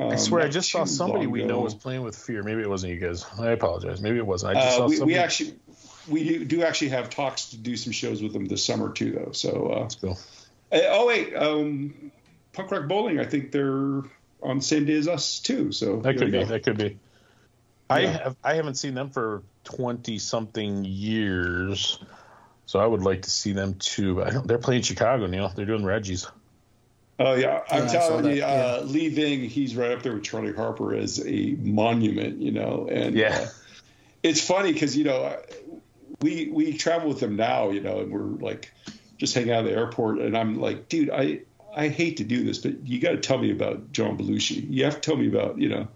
Um, 0.00 0.10
I 0.10 0.16
swear, 0.16 0.42
I 0.42 0.48
just 0.48 0.70
saw 0.70 0.84
somebody 0.84 1.26
we 1.26 1.44
know 1.44 1.60
was 1.60 1.74
playing 1.74 2.02
with 2.02 2.16
Fear. 2.16 2.42
Maybe 2.42 2.62
it 2.62 2.68
wasn't 2.68 2.94
you 2.94 3.00
guys. 3.00 3.24
I 3.38 3.50
apologize. 3.50 4.00
Maybe 4.00 4.18
it 4.18 4.26
wasn't. 4.26 4.56
I 4.56 4.60
just 4.60 4.74
uh, 4.74 4.78
saw 4.78 4.88
we, 4.88 4.96
somebody. 4.96 5.12
we 5.12 5.18
actually 5.18 5.54
we 6.08 6.44
do 6.44 6.62
actually 6.62 6.88
have 6.88 7.10
talks 7.10 7.50
to 7.50 7.56
do 7.56 7.76
some 7.76 7.92
shows 7.92 8.22
with 8.22 8.32
them 8.32 8.46
this 8.46 8.64
summer 8.64 8.92
too, 8.92 9.12
though. 9.12 9.32
So 9.32 9.68
uh, 9.68 9.80
That's 9.82 9.94
cool. 9.96 10.18
Uh, 10.70 10.80
oh 10.88 11.06
wait, 11.06 11.34
um, 11.34 12.12
Punk 12.52 12.70
Rock 12.70 12.88
Bowling. 12.88 13.18
I 13.18 13.24
think 13.24 13.52
they're 13.52 14.02
on 14.42 14.58
the 14.58 14.62
same 14.62 14.84
day 14.84 14.94
as 14.94 15.08
us 15.08 15.40
too. 15.40 15.72
So 15.72 16.00
that 16.00 16.16
could 16.16 16.32
be. 16.32 16.38
Go. 16.38 16.44
That 16.44 16.62
could 16.62 16.78
be. 16.78 16.98
I 17.90 18.00
have 18.02 18.36
I 18.44 18.54
haven't 18.54 18.74
seen 18.74 18.94
them 18.94 19.10
for 19.10 19.42
twenty 19.64 20.18
something 20.18 20.84
years, 20.84 21.98
so 22.66 22.78
I 22.78 22.86
would 22.86 23.02
like 23.02 23.22
to 23.22 23.30
see 23.30 23.52
them 23.52 23.74
too. 23.74 24.22
I 24.22 24.30
don't, 24.30 24.46
they're 24.46 24.58
playing 24.58 24.82
Chicago, 24.82 25.26
Neil. 25.26 25.48
They're 25.54 25.66
doing 25.66 25.84
Reggie's. 25.84 26.26
Oh 27.18 27.34
yeah, 27.34 27.62
I'm 27.70 27.86
yeah, 27.86 27.92
telling 27.92 28.36
you, 28.36 28.42
uh, 28.44 28.82
Lee 28.84 29.08
Ving, 29.08 29.48
he's 29.48 29.74
right 29.74 29.90
up 29.90 30.02
there 30.02 30.12
with 30.12 30.22
Charlie 30.22 30.52
Harper 30.52 30.94
as 30.94 31.26
a 31.26 31.56
monument, 31.60 32.40
you 32.40 32.52
know. 32.52 32.88
And 32.90 33.16
yeah, 33.16 33.38
uh, 33.40 33.48
it's 34.22 34.46
funny 34.46 34.72
because 34.72 34.96
you 34.96 35.04
know 35.04 35.36
we 36.20 36.48
we 36.52 36.76
travel 36.76 37.08
with 37.08 37.20
them 37.20 37.36
now, 37.36 37.70
you 37.70 37.80
know, 37.80 38.00
and 38.00 38.12
we're 38.12 38.20
like 38.20 38.72
just 39.18 39.34
hanging 39.34 39.52
out 39.52 39.66
at 39.66 39.70
the 39.70 39.76
airport, 39.76 40.18
and 40.20 40.36
I'm 40.36 40.60
like, 40.60 40.88
dude, 40.88 41.10
I 41.10 41.40
I 41.74 41.88
hate 41.88 42.16
to 42.16 42.24
do 42.24 42.44
this, 42.44 42.58
but 42.58 42.86
you 42.86 43.00
got 43.00 43.10
to 43.10 43.18
tell 43.18 43.38
me 43.38 43.50
about 43.50 43.92
John 43.92 44.16
Belushi. 44.16 44.66
You 44.70 44.84
have 44.84 44.94
to 44.94 45.00
tell 45.00 45.16
me 45.16 45.28
about 45.28 45.58
you 45.58 45.68
know 45.68 45.88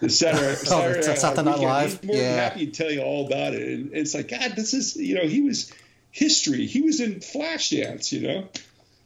the 0.00 0.08
Saturday, 0.08 0.54
Saturday 0.54 0.98
oh, 1.10 1.14
Saturday 1.14 1.50
Night 1.50 1.58
Live. 1.58 1.90
He's 1.90 2.02
more 2.04 2.16
yeah. 2.16 2.22
than 2.22 2.38
happy 2.38 2.66
to 2.66 2.72
tell 2.72 2.90
you 2.90 3.02
all 3.02 3.26
about 3.26 3.54
it. 3.54 3.62
And 3.62 3.90
it's 3.92 4.14
like, 4.14 4.28
God, 4.28 4.52
this 4.56 4.74
is 4.74 4.96
you 4.96 5.14
know, 5.14 5.26
he 5.26 5.42
was 5.42 5.72
history. 6.10 6.66
He 6.66 6.82
was 6.82 7.00
in 7.00 7.16
Flashdance, 7.16 8.12
you 8.12 8.26
know. 8.26 8.48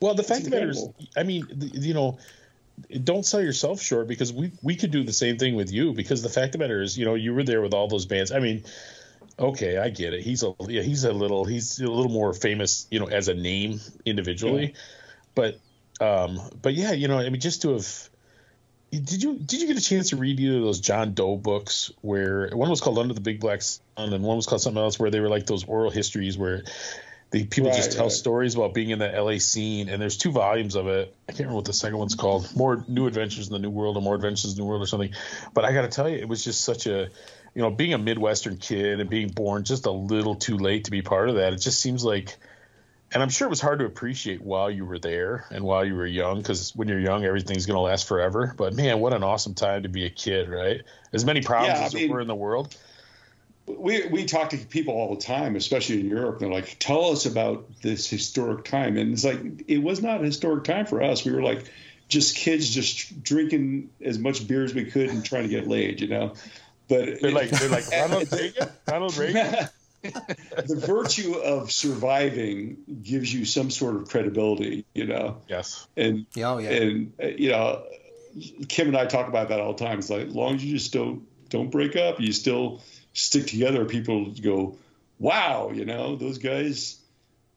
Well, 0.01 0.15
the 0.15 0.23
fact 0.23 0.45
of 0.45 0.51
the 0.51 0.57
matter 0.57 0.71
is, 0.71 0.89
I 1.17 1.25
mean, 1.25 1.47
you 1.75 1.95
know, 1.95 2.19
don't 3.03 3.27
sell 3.27 3.41
yourself 3.41 3.81
short 3.81 4.07
because 4.07 4.33
we 4.33 4.53
we 4.63 4.77
could 4.77 4.91
do 4.91 5.03
the 5.03 5.13
same 5.13 5.39
thing 5.39 5.57
with 5.57 5.73
you 5.73 5.93
because 5.93 6.23
the 6.23 6.29
fact 6.29 6.47
of 6.47 6.53
the 6.53 6.59
matter 6.59 6.81
is, 6.81 6.97
you 6.97 7.05
know, 7.05 7.15
you 7.15 7.35
were 7.35 7.43
there 7.43 7.61
with 7.61 7.75
all 7.75 7.89
those 7.89 8.07
bands. 8.07 8.31
I 8.31 8.39
mean, 8.39 8.65
okay, 9.39 9.79
I 9.79 9.91
get 9.91 10.15
it. 10.15 10.23
He's 10.23 10.43
a 10.43 10.55
yeah, 10.69 10.83
he's 10.83 11.05
a 11.05 11.13
little 11.13 11.45
he's 11.45 11.81
a 11.81 11.87
little 11.87 12.11
more 12.11 12.33
famous, 12.33 12.87
you 12.91 13.01
know, 13.01 13.07
as 13.07 13.29
a 13.29 13.35
name 13.35 13.81
individually, 14.05 14.67
yeah. 14.67 14.81
but 15.35 15.61
um, 16.01 16.41
but 16.61 16.75
yeah, 16.75 16.93
you 16.93 17.09
know, 17.09 17.19
I 17.19 17.29
mean, 17.31 17.41
just 17.41 17.63
to 17.63 17.73
have. 17.73 18.11
Did 18.91 19.23
you 19.23 19.35
did 19.35 19.61
you 19.61 19.67
get 19.67 19.77
a 19.77 19.83
chance 19.83 20.11
to 20.11 20.17
read 20.17 20.41
either 20.41 20.57
of 20.57 20.63
those 20.63 20.81
John 20.81 21.13
Doe 21.13 21.37
books 21.37 21.91
where 22.01 22.49
one 22.55 22.71
was 22.71 22.81
called 22.81 22.99
Under 22.99 23.13
the 23.13 23.21
Big 23.21 23.39
Black 23.39 23.61
Sun 23.61 23.81
and 23.97 24.25
one 24.25 24.37
was 24.37 24.47
called 24.47 24.63
something 24.63 24.83
else 24.83 24.99
where 24.99 25.11
they 25.11 25.21
were 25.21 25.29
like 25.29 25.45
those 25.45 25.65
oral 25.65 25.91
histories 25.91 26.39
where 26.39 26.63
the 27.31 27.45
people 27.45 27.69
right, 27.69 27.77
just 27.77 27.93
tell 27.93 28.05
right. 28.05 28.13
stories 28.13 28.55
about 28.55 28.73
being 28.73 28.89
in 28.89 28.99
the 28.99 29.09
LA 29.09 29.37
scene 29.37 29.91
and 29.91 30.01
there's 30.01 30.17
two 30.17 30.33
volumes 30.33 30.75
of 30.75 30.87
it. 30.87 31.15
I 31.29 31.33
can't 31.33 31.41
remember 31.41 31.57
what 31.57 31.65
the 31.67 31.75
second 31.75 31.99
one's 31.99 32.15
called. 32.15 32.57
More 32.57 32.83
New 32.89 33.07
Adventures 33.07 33.49
in 33.49 33.53
the 33.53 33.59
New 33.59 33.69
World 33.69 33.99
or 33.99 34.01
More 34.01 34.15
Adventures 34.15 34.53
in 34.53 34.57
the 34.57 34.63
New 34.63 34.69
World 34.69 34.83
or 34.83 34.87
something. 34.87 35.13
But 35.53 35.67
I 35.67 35.75
got 35.75 35.83
to 35.83 35.89
tell 35.89 36.09
you, 36.09 36.17
it 36.17 36.29
was 36.29 36.43
just 36.43 36.63
such 36.63 36.87
a 36.87 37.11
you 37.59 37.65
know, 37.65 37.71
being 37.73 37.93
a 37.93 37.99
Midwestern 37.99 38.57
kid 38.57 39.01
and 39.01 39.11
being 39.11 39.31
born 39.31 39.65
just 39.65 39.87
a 39.87 39.91
little 39.91 40.37
too 40.37 40.57
late 40.57 40.85
to 40.85 40.93
be 40.93 41.03
part 41.03 41.29
of 41.29 41.35
that, 41.35 41.53
it 41.53 41.57
just 41.57 41.81
seems 41.81 42.05
like, 42.05 42.37
and 43.13 43.21
I'm 43.21 43.31
sure 43.31 43.49
it 43.49 43.51
was 43.51 43.61
hard 43.61 43.81
to 43.81 43.85
appreciate 43.85 44.41
while 44.41 44.71
you 44.71 44.87
were 44.87 45.01
there 45.01 45.45
and 45.51 45.65
while 45.65 45.85
you 45.85 45.97
were 45.97 46.07
young, 46.07 46.39
because 46.39 46.71
when 46.77 46.87
you're 46.87 47.01
young, 47.01 47.25
everything's 47.25 47.67
going 47.67 47.75
to 47.75 47.81
last 47.81 48.07
forever. 48.07 48.55
But 48.57 48.75
man, 48.75 49.01
what 49.01 49.13
an 49.13 49.25
awesome 49.25 49.55
time 49.55 49.83
to 49.83 49.89
be 49.89 50.07
a 50.07 50.09
kid, 50.09 50.49
right? 50.49 50.83
As 51.13 51.25
many 51.25 51.43
problems 51.43 51.81
yeah, 51.81 51.87
as 51.87 51.95
mean, 51.95 52.07
there 52.07 52.15
were 52.15 52.21
in 52.21 52.29
the 52.29 52.35
world. 52.37 52.77
We, 53.67 54.07
we 54.07 54.25
talk 54.25 54.51
to 54.51 54.57
people 54.59 54.95
all 54.95 55.17
the 55.17 55.21
time, 55.21 55.57
especially 55.57 55.99
in 55.99 56.09
Europe. 56.09 56.39
They're 56.39 56.49
like, 56.49 56.77
tell 56.79 57.07
us 57.07 57.27
about 57.27 57.67
this 57.83 58.09
historic 58.09 58.67
time. 58.67 58.97
And 58.97 59.15
it's 59.15 59.25
like, 59.25 59.65
it 59.67 59.79
was 59.79 60.01
not 60.01 60.21
a 60.21 60.25
historic 60.27 60.63
time 60.63 60.87
for 60.87 61.03
us. 61.03 61.25
We 61.25 61.33
were 61.33 61.43
like, 61.43 61.65
just 62.07 62.37
kids 62.37 62.71
just 62.71 63.21
drinking 63.21 63.91
as 64.01 64.17
much 64.17 64.47
beer 64.47 64.63
as 64.63 64.73
we 64.73 64.85
could 64.85 65.11
and 65.11 65.25
trying 65.25 65.43
to 65.43 65.49
get 65.49 65.67
laid, 65.67 66.01
you 66.01 66.07
know. 66.07 66.35
But 66.89 67.21
they're 67.21 67.31
like 67.31 67.51
they're 67.51 67.69
like 67.69 67.89
Ronald 67.93 68.33
Reagan. 68.33 68.69
Ronald 68.87 69.17
Reagan. 69.19 69.69
the 70.03 70.83
virtue 70.87 71.35
of 71.35 71.73
surviving 71.73 72.79
gives 73.03 73.33
you 73.33 73.45
some 73.45 73.71
sort 73.71 73.97
of 73.97 74.09
credibility, 74.09 74.85
you 74.95 75.07
know. 75.07 75.39
Yes. 75.49 75.87
And 75.97 76.27
oh, 76.39 76.59
yeah. 76.59 76.71
and 76.71 77.13
uh, 77.23 77.27
you 77.27 77.51
know, 77.51 77.83
Kim 78.69 78.89
and 78.89 78.97
I 78.97 79.07
talk 79.07 79.29
about 79.29 79.49
that 79.49 79.61
all 79.61 79.75
the 79.75 79.85
time. 79.85 79.99
It's 79.99 80.11
like 80.11 80.29
as 80.29 80.35
long 80.35 80.55
as 80.55 80.65
you 80.65 80.73
just 80.73 80.93
don't 80.93 81.27
don't 81.49 81.71
break 81.71 81.97
up, 81.97 82.21
you 82.21 82.33
still 82.33 82.81
stick 83.13 83.47
together. 83.47 83.85
People 83.85 84.33
go, 84.33 84.77
wow, 85.19 85.71
you 85.73 85.85
know, 85.85 86.17
those 86.17 86.39
guys 86.39 86.99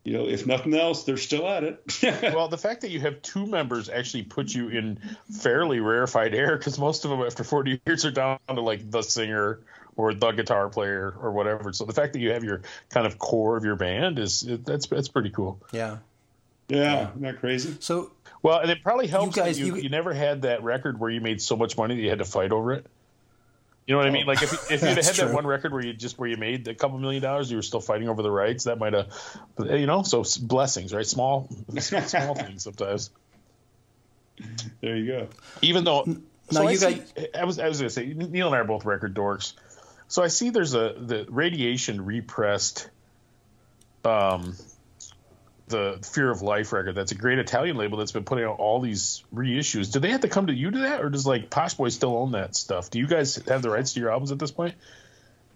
you 0.04 0.14
know, 0.14 0.28
if 0.28 0.48
nothing 0.48 0.74
else, 0.74 1.04
they're 1.04 1.18
still 1.18 1.48
at 1.48 1.64
it. 1.64 1.82
well, 2.34 2.48
the 2.48 2.58
fact 2.58 2.82
that 2.82 2.90
you 2.90 3.00
have 3.02 3.22
two 3.22 3.46
members 3.46 3.88
actually 3.90 4.24
put 4.24 4.54
you 4.54 4.70
in 4.70 5.00
fairly 5.32 5.80
rarefied 5.80 6.34
air 6.34 6.58
because 6.58 6.80
most 6.80 7.06
of 7.06 7.12
them 7.12 7.22
after 7.22 7.44
40 7.44 7.82
years 7.86 8.06
are 8.06 8.12
down 8.12 8.40
to 8.48 8.62
like 8.62 8.90
the 8.90 9.04
singer 9.04 9.60
or 9.96 10.14
the 10.14 10.32
guitar 10.32 10.70
player 10.70 11.14
or 11.22 11.32
whatever. 11.32 11.72
So 11.74 11.86
the 11.86 11.94
fact 11.94 12.14
that 12.14 12.20
you 12.20 12.32
have 12.32 12.44
your 12.44 12.62
kind 12.90 13.06
of 13.06 13.20
core 13.20 13.58
of 13.58 13.64
your 13.64 13.76
band 13.76 14.18
is 14.18 14.42
that's 14.42 14.88
that's 14.88 15.08
pretty 15.08 15.30
cool. 15.30 15.60
Yeah. 15.72 15.98
Yeah, 16.68 16.78
yeah. 16.78 17.10
isn't 17.10 17.22
that 17.22 17.40
crazy? 17.40 17.76
So 17.80 18.12
well, 18.42 18.60
and 18.60 18.72
it 18.72 18.82
probably 18.82 19.08
helps 19.08 19.36
you 19.36 19.44
guys, 19.44 19.60
you, 19.60 19.76
you, 19.76 19.84
you 19.84 19.90
never 19.90 20.14
had 20.14 20.44
that 20.44 20.64
record 20.64 21.00
where 21.00 21.12
you 21.12 21.22
made 21.22 21.42
so 21.42 21.56
much 21.56 21.78
money 21.78 21.96
that 21.96 22.02
you 22.02 22.10
had 22.10 22.20
to 22.20 22.26
fight 22.26 22.52
over 22.52 22.74
it. 22.74 22.88
You 23.88 23.96
know 23.96 23.98
what 23.98 24.08
I 24.08 24.12
mean? 24.12 24.26
Like 24.26 24.44
if 24.44 24.72
if 24.72 24.82
you'd 24.84 24.98
had 25.04 25.16
true. 25.16 25.28
that 25.28 25.34
one 25.34 25.46
record 25.46 25.74
where 25.74 25.84
you 25.84 25.94
just 25.94 26.18
where 26.20 26.30
you 26.30 26.38
made 26.38 26.68
a 26.68 26.76
couple 26.76 26.98
million 27.00 27.22
dollars, 27.22 27.50
you 27.50 27.58
were 27.58 27.64
still 27.64 27.82
fighting 27.82 28.10
over 28.10 28.22
the 28.22 28.32
rights. 28.32 28.66
That 28.66 28.78
might 28.78 28.94
have, 28.94 29.08
you 29.60 29.88
know, 29.88 30.04
so 30.04 30.24
blessings, 30.42 30.94
right? 30.94 31.06
Small, 31.06 31.50
small 31.80 32.36
things 32.36 32.64
sometimes. 32.64 33.10
There 34.82 34.96
you 34.96 35.08
go. 35.08 35.28
Even 35.62 35.84
though, 35.84 36.04
no, 36.06 36.16
so 36.50 36.62
you 36.64 36.70
I, 36.70 36.76
see, 36.76 36.94
guys... 36.94 37.28
I 37.38 37.44
was 37.44 37.60
I 37.60 37.68
was 37.68 37.80
gonna 37.80 37.90
say 37.90 38.06
Neil 38.06 38.48
and 38.48 38.56
I 38.56 38.60
are 38.60 38.66
both 38.66 38.86
record 38.86 39.16
dorks, 39.16 39.54
so 40.08 40.24
I 40.24 40.28
see 40.28 40.52
there's 40.52 40.74
a 40.76 40.96
the 40.98 41.26
radiation 41.30 42.06
repressed, 42.06 42.90
um, 44.06 44.56
the 45.72 46.00
Fear 46.04 46.30
of 46.30 46.42
Life 46.42 46.72
record. 46.74 46.96
That's 46.96 47.12
a 47.12 47.16
great 47.16 47.40
Italian 47.40 47.78
label 47.78 47.98
that's 47.98 48.12
been 48.12 48.24
putting 48.24 48.46
out 48.46 48.60
all 48.60 48.80
these 48.80 49.24
reissues. 49.34 49.92
Do 49.92 50.00
they 50.00 50.12
have 50.12 50.22
to 50.22 50.28
come 50.28 50.48
to 50.48 50.54
you 50.54 50.72
to 50.72 50.80
that, 50.80 51.02
or 51.02 51.10
does 51.10 51.26
like 51.26 51.50
Posh 51.50 51.74
Boy 51.74 51.90
still 51.90 52.16
own 52.16 52.34
that 52.34 52.56
stuff? 52.56 52.90
Do 52.90 53.00
you 53.00 53.08
guys 53.08 53.36
have 53.48 53.62
the 53.62 53.70
rights 53.70 53.94
to 53.94 54.00
your 54.00 54.12
albums 54.12 54.32
at 54.32 54.40
this 54.40 54.52
point? 54.52 54.76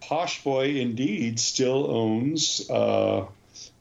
Posh 0.00 0.42
Boy 0.42 0.76
indeed 0.76 1.38
still 1.38 1.90
owns, 1.90 2.68
uh, 2.68 3.26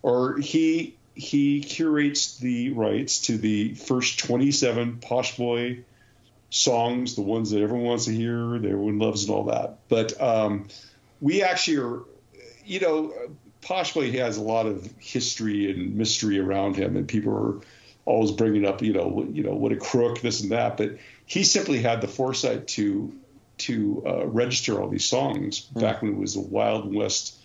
or 0.02 0.38
he 0.38 0.96
he 1.16 1.62
curates 1.62 2.38
the 2.38 2.72
rights 2.72 3.22
to 3.22 3.38
the 3.38 3.74
first 3.74 4.20
27 4.20 5.00
Posh 5.00 5.38
Boy 5.38 5.80
songs, 6.50 7.16
the 7.16 7.22
ones 7.22 7.52
that 7.52 7.62
everyone 7.62 7.88
wants 7.88 8.06
to 8.06 8.12
hear, 8.12 8.60
that 8.60 8.70
everyone 8.70 9.00
loves, 9.00 9.24
and 9.24 9.34
all 9.34 9.46
that. 9.46 9.80
But 9.90 10.20
um, 10.22 10.68
we 11.22 11.44
actually 11.44 11.78
are, 11.78 12.00
you 12.66 12.80
know 12.80 13.14
Posh 13.66 13.96
Boy 13.96 14.12
has 14.12 14.38
a 14.38 14.44
lot 14.44 14.68
of 14.68 14.88
history 15.00 15.72
and 15.72 15.96
mystery 15.96 16.40
around 16.40 16.76
him, 16.76 16.96
and 16.96 17.08
people 17.08 17.34
are 17.34 17.62
always 18.06 18.32
bringing 18.32 18.64
up, 18.64 18.84
you 18.84 18.94
know, 18.94 19.28
you 19.32 19.42
know, 19.42 19.56
what 19.56 19.72
a 19.72 19.76
crook, 19.76 20.22
this 20.22 20.42
and 20.42 20.52
that. 20.52 20.78
But 20.78 20.98
he 21.26 21.44
simply 21.44 21.82
had 21.82 22.00
the 22.00 22.08
foresight 22.08 22.68
to 22.70 23.14
to 23.58 24.04
uh, 24.06 24.28
register 24.28 24.80
all 24.80 24.90
these 24.90 25.06
songs 25.06 25.68
mm. 25.74 25.82
back 25.82 26.02
when 26.02 26.12
it 26.12 26.18
was 26.18 26.36
the 26.36 26.42
Wild 26.42 26.94
West 26.94 27.42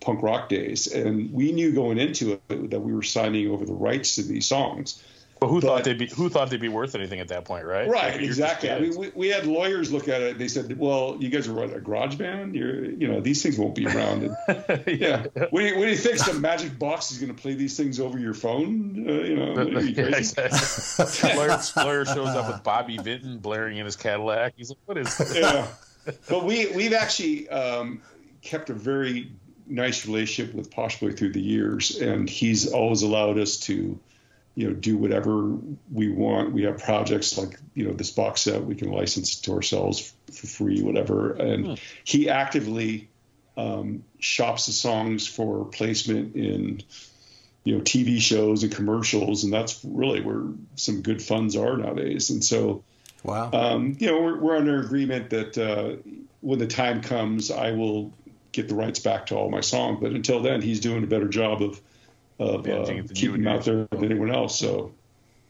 punk 0.00 0.22
rock 0.22 0.48
days, 0.48 0.88
and 0.88 1.32
we 1.32 1.52
knew 1.52 1.72
going 1.72 1.98
into 1.98 2.40
it 2.48 2.70
that 2.70 2.80
we 2.80 2.92
were 2.92 3.02
signing 3.02 3.48
over 3.48 3.64
the 3.64 3.72
rights 3.72 4.16
to 4.16 4.22
these 4.22 4.48
songs. 4.48 5.00
But 5.40 5.48
who 5.48 5.62
but, 5.62 5.68
thought 5.68 5.84
they'd 5.84 5.96
be 5.96 6.06
who 6.06 6.28
thought 6.28 6.50
they'd 6.50 6.60
be 6.60 6.68
worth 6.68 6.94
anything 6.94 7.18
at 7.18 7.28
that 7.28 7.46
point, 7.46 7.64
right? 7.64 7.88
Right, 7.88 8.12
like, 8.12 8.20
exactly. 8.20 8.70
I 8.70 8.78
mean, 8.78 8.94
we, 8.94 9.10
we 9.14 9.28
had 9.28 9.46
lawyers 9.46 9.90
look 9.90 10.06
at 10.06 10.20
it. 10.20 10.36
They 10.36 10.48
said, 10.48 10.78
"Well, 10.78 11.16
you 11.18 11.30
guys 11.30 11.48
are 11.48 11.54
what, 11.54 11.74
a 11.74 11.80
garage 11.80 12.16
band. 12.16 12.54
You're, 12.54 12.84
you 12.84 13.08
know, 13.08 13.22
these 13.22 13.42
things 13.42 13.58
won't 13.58 13.74
be 13.74 13.86
around." 13.86 14.24
And, 14.24 14.84
yeah. 14.86 15.24
When, 15.48 15.64
do 15.64 15.70
you, 15.70 15.74
do 15.76 15.88
you 15.88 15.96
think 15.96 16.18
some 16.18 16.42
magic 16.42 16.78
box 16.78 17.10
is 17.10 17.18
going 17.18 17.34
to 17.34 17.40
play 17.40 17.54
these 17.54 17.74
things 17.74 18.00
over 18.00 18.18
your 18.18 18.34
phone? 18.34 19.06
Uh, 19.08 19.12
you 19.12 19.36
know, 19.36 19.80
you 19.80 19.88
yeah, 19.96 20.16
exactly. 20.16 21.34
lawyer, 21.36 21.58
lawyer 21.74 22.04
shows 22.04 22.28
up 22.28 22.52
with 22.52 22.62
Bobby 22.62 22.98
Vinton 22.98 23.38
blaring 23.38 23.78
in 23.78 23.86
his 23.86 23.96
Cadillac. 23.96 24.52
He's 24.58 24.68
like, 24.68 24.78
"What 24.84 24.98
is?" 24.98 25.16
This? 25.16 25.36
Yeah, 25.36 25.66
but 26.28 26.44
we 26.44 26.70
we've 26.72 26.92
actually 26.92 27.48
um, 27.48 28.02
kept 28.42 28.68
a 28.68 28.74
very 28.74 29.32
nice 29.66 30.04
relationship 30.04 30.54
with 30.54 30.70
Posh 30.70 31.00
Boy 31.00 31.12
through 31.12 31.32
the 31.32 31.40
years, 31.40 31.98
and 31.98 32.28
he's 32.28 32.70
always 32.70 33.00
allowed 33.00 33.38
us 33.38 33.56
to 33.60 33.98
you 34.60 34.68
know 34.68 34.74
do 34.74 34.98
whatever 34.98 35.56
we 35.90 36.10
want. 36.10 36.52
We 36.52 36.64
have 36.64 36.78
projects 36.78 37.38
like 37.38 37.58
you 37.74 37.86
know 37.86 37.94
this 37.94 38.10
box 38.10 38.42
set 38.42 38.62
we 38.62 38.74
can 38.74 38.90
license 38.90 39.40
to 39.42 39.52
ourselves 39.52 40.12
for 40.30 40.46
free, 40.46 40.82
whatever. 40.82 41.32
And 41.32 41.66
hmm. 41.66 41.74
he 42.04 42.28
actively 42.28 43.08
um, 43.56 44.04
shops 44.18 44.66
the 44.66 44.72
songs 44.72 45.26
for 45.26 45.64
placement 45.64 46.36
in 46.36 46.82
you 47.64 47.76
know 47.76 47.80
TV 47.82 48.20
shows 48.20 48.62
and 48.62 48.70
commercials, 48.70 49.44
and 49.44 49.52
that's 49.52 49.82
really 49.82 50.20
where 50.20 50.42
some 50.76 51.00
good 51.00 51.22
funds 51.22 51.56
are 51.56 51.78
nowadays. 51.78 52.28
And 52.28 52.44
so, 52.44 52.84
wow, 53.22 53.50
um, 53.54 53.96
you 53.98 54.08
know, 54.08 54.20
we're, 54.20 54.38
we're 54.38 54.56
under 54.58 54.78
agreement 54.78 55.30
that 55.30 55.56
uh, 55.56 56.02
when 56.42 56.58
the 56.58 56.66
time 56.66 57.00
comes, 57.00 57.50
I 57.50 57.72
will 57.72 58.12
get 58.52 58.68
the 58.68 58.74
rights 58.74 58.98
back 58.98 59.26
to 59.26 59.36
all 59.36 59.48
my 59.48 59.62
songs. 59.62 60.00
But 60.02 60.12
until 60.12 60.42
then, 60.42 60.60
he's 60.60 60.80
doing 60.80 61.02
a 61.02 61.06
better 61.06 61.28
job 61.28 61.62
of 61.62 61.80
of 62.40 62.66
uh, 62.66 63.02
keeping 63.14 63.46
out 63.46 63.64
there 63.64 63.86
than 63.90 64.04
anyone 64.04 64.34
else. 64.34 64.58
So 64.58 64.92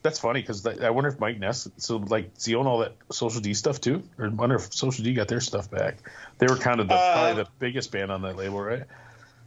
that's 0.02 0.18
funny 0.18 0.40
because 0.40 0.66
I 0.66 0.90
wonder 0.90 1.08
if 1.08 1.20
Mike 1.20 1.38
Ness, 1.38 1.68
so 1.76 1.98
like, 1.98 2.34
does 2.34 2.44
he 2.44 2.54
own 2.54 2.66
all 2.66 2.78
that 2.78 2.94
Social 3.10 3.40
D 3.40 3.54
stuff 3.54 3.80
too? 3.80 4.02
Or 4.18 4.26
I 4.26 4.28
wonder 4.28 4.56
if 4.56 4.72
Social 4.72 5.04
D 5.04 5.14
got 5.14 5.28
their 5.28 5.40
stuff 5.40 5.70
back. 5.70 5.98
They 6.38 6.46
were 6.46 6.56
kind 6.56 6.80
of 6.80 6.88
the, 6.88 6.94
uh, 6.94 7.12
probably 7.12 7.44
the 7.44 7.50
biggest 7.58 7.92
band 7.92 8.10
on 8.10 8.22
that 8.22 8.36
label, 8.36 8.60
right? 8.60 8.84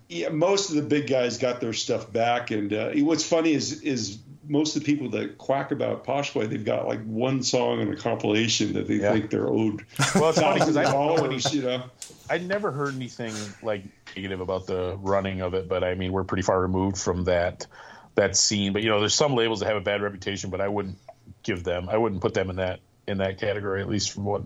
Yeah, 0.09 0.29
most 0.29 0.69
of 0.69 0.75
the 0.75 0.83
big 0.83 1.07
guys 1.07 1.37
got 1.37 1.59
their 1.59 1.73
stuff 1.73 2.11
back, 2.11 2.51
and 2.51 2.71
uh, 2.71 2.91
what's 2.97 3.27
funny 3.27 3.53
is 3.53 3.81
is 3.81 4.19
most 4.47 4.75
of 4.75 4.83
the 4.83 4.85
people 4.85 5.09
that 5.11 5.37
quack 5.37 5.71
about 5.71 6.03
Posh 6.03 6.33
Boy, 6.33 6.47
they've 6.47 6.63
got 6.63 6.87
like 6.87 7.03
one 7.05 7.43
song 7.43 7.81
in 7.81 7.91
a 7.91 7.95
compilation 7.95 8.73
that 8.73 8.87
they 8.87 8.95
yeah. 8.95 9.13
think 9.13 9.29
they're 9.29 9.47
owed. 9.47 9.85
Well, 10.15 10.29
it's 10.29 10.39
funny 10.39 10.59
because 10.59 10.77
I 10.77 10.83
dollars, 10.83 11.53
you 11.53 11.63
know. 11.63 11.83
I 12.29 12.37
never 12.37 12.71
heard 12.71 12.95
anything 12.95 13.33
like 13.61 13.83
negative 14.15 14.41
about 14.41 14.67
the 14.67 14.97
running 14.97 15.41
of 15.41 15.53
it, 15.53 15.67
but 15.67 15.83
I 15.83 15.95
mean 15.95 16.11
we're 16.11 16.23
pretty 16.23 16.43
far 16.43 16.61
removed 16.61 16.97
from 16.97 17.25
that 17.25 17.67
that 18.15 18.35
scene. 18.35 18.73
But 18.73 18.83
you 18.83 18.89
know, 18.89 18.99
there's 18.99 19.15
some 19.15 19.35
labels 19.35 19.61
that 19.61 19.67
have 19.67 19.77
a 19.77 19.81
bad 19.81 20.01
reputation, 20.01 20.49
but 20.49 20.61
I 20.61 20.67
wouldn't 20.67 20.97
give 21.43 21.63
them, 21.63 21.89
I 21.89 21.97
wouldn't 21.97 22.21
put 22.21 22.33
them 22.33 22.49
in 22.49 22.57
that 22.57 22.79
in 23.07 23.17
that 23.17 23.39
category 23.39 23.81
at 23.81 23.89
least 23.89 24.11
from 24.11 24.25
what. 24.25 24.43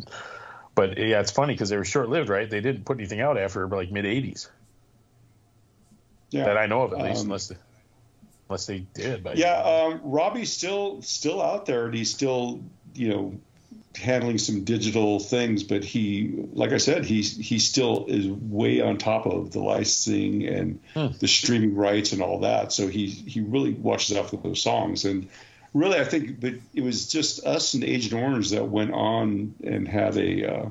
But 0.76 0.98
yeah, 0.98 1.20
it's 1.20 1.32
funny 1.32 1.54
because 1.54 1.70
they 1.70 1.78
were 1.78 1.86
short 1.86 2.10
lived, 2.10 2.30
right? 2.30 2.50
They 2.50 2.62
didn't 2.62 2.86
put 2.86 2.98
anything 2.98 3.22
out 3.22 3.38
after 3.38 3.68
like 3.68 3.92
mid 3.92 4.06
'80s. 4.06 4.50
Yeah, 6.30 6.46
that 6.46 6.58
I 6.58 6.66
know 6.66 6.84
of 6.84 6.94
at 6.94 7.00
least, 7.00 7.22
um, 7.22 7.28
unless 7.28 7.48
they, 7.48 7.56
unless 8.50 8.66
they 8.66 8.80
did. 8.94 9.24
But 9.24 9.38
yeah, 9.38 9.62
um, 9.62 10.02
Robbie's 10.04 10.52
still 10.52 11.02
still 11.02 11.42
out 11.42 11.66
there, 11.66 11.86
and 11.86 11.94
he's 11.94 12.14
still 12.14 12.62
you 12.94 13.10
know 13.10 13.40
handling 13.98 14.38
some 14.38 14.64
digital 14.64 15.20
things, 15.20 15.64
but 15.64 15.84
he, 15.84 16.46
like 16.54 16.72
I 16.72 16.78
said, 16.78 17.04
he's 17.06 17.36
he 17.36 17.60
still 17.60 18.06
is 18.08 18.28
way 18.28 18.80
on 18.80 18.98
top 18.98 19.26
of 19.26 19.52
the 19.52 19.60
licensing 19.60 20.48
and 20.48 20.80
hmm. 20.94 21.08
the 21.20 21.28
streaming 21.28 21.76
rights 21.76 22.14
and 22.14 22.22
all 22.22 22.40
that. 22.42 22.72
So 22.72 22.88
he 22.88 23.08
he 23.08 23.42
really 23.42 23.74
watches 23.74 24.16
out 24.16 24.30
for 24.30 24.38
those 24.38 24.62
songs. 24.62 25.06
And 25.06 25.28
really, 25.74 26.00
I 26.00 26.06
think 26.06 26.42
that 26.42 26.60
it 26.74 26.82
was 26.82 27.08
just 27.08 27.46
us 27.46 27.74
and 27.74 27.84
Agent 27.84 28.22
Orange 28.22 28.52
that 28.52 28.66
went 28.66 28.94
on 28.94 29.56
and 29.64 29.88
had 29.88 30.16
a 30.18 30.62
uh, 30.62 30.70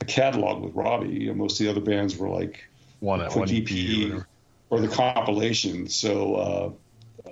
a 0.00 0.04
catalog 0.04 0.62
with 0.62 0.74
Robbie. 0.74 1.08
You 1.08 1.28
know, 1.28 1.34
most 1.34 1.60
of 1.60 1.64
the 1.64 1.70
other 1.70 1.80
bands 1.80 2.16
were 2.16 2.28
like 2.28 2.68
one 3.00 3.20
one 3.20 3.50
EP 3.50 4.12
or, 4.12 4.26
or, 4.70 4.80
the 4.80 4.88
compilation. 4.88 5.88
So. 5.88 6.34
Uh, 6.34 6.70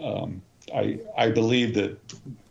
um, 0.00 0.42
I 0.74 1.00
I 1.16 1.30
believe 1.30 1.74
that 1.74 1.98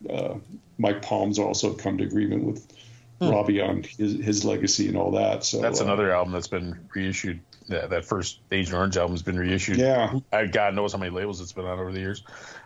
uh, 0.09 0.35
Mike 0.77 1.01
Palm's 1.01 1.39
also 1.39 1.73
come 1.73 1.97
to 1.97 2.03
agreement 2.03 2.43
with 2.43 2.71
hmm. 3.19 3.29
Robbie 3.29 3.61
on 3.61 3.83
his, 3.83 4.13
his 4.23 4.45
legacy 4.45 4.87
and 4.87 4.97
all 4.97 5.11
that. 5.11 5.43
So 5.43 5.61
that's 5.61 5.81
uh, 5.81 5.85
another 5.85 6.11
album 6.11 6.33
that's 6.33 6.47
been 6.47 6.87
reissued. 6.93 7.39
That, 7.69 7.91
that 7.91 8.03
first 8.03 8.39
Agent 8.51 8.75
Orange 8.75 8.97
album 8.97 9.13
has 9.13 9.21
been 9.21 9.39
reissued. 9.39 9.77
Yeah, 9.77 10.19
I 10.31 10.47
God 10.47 10.75
knows 10.75 10.91
how 10.91 10.99
many 10.99 11.11
labels 11.11 11.39
it's 11.39 11.53
been 11.53 11.65
on 11.65 11.79
over 11.79 11.91
the 11.91 11.99
years. 11.99 12.23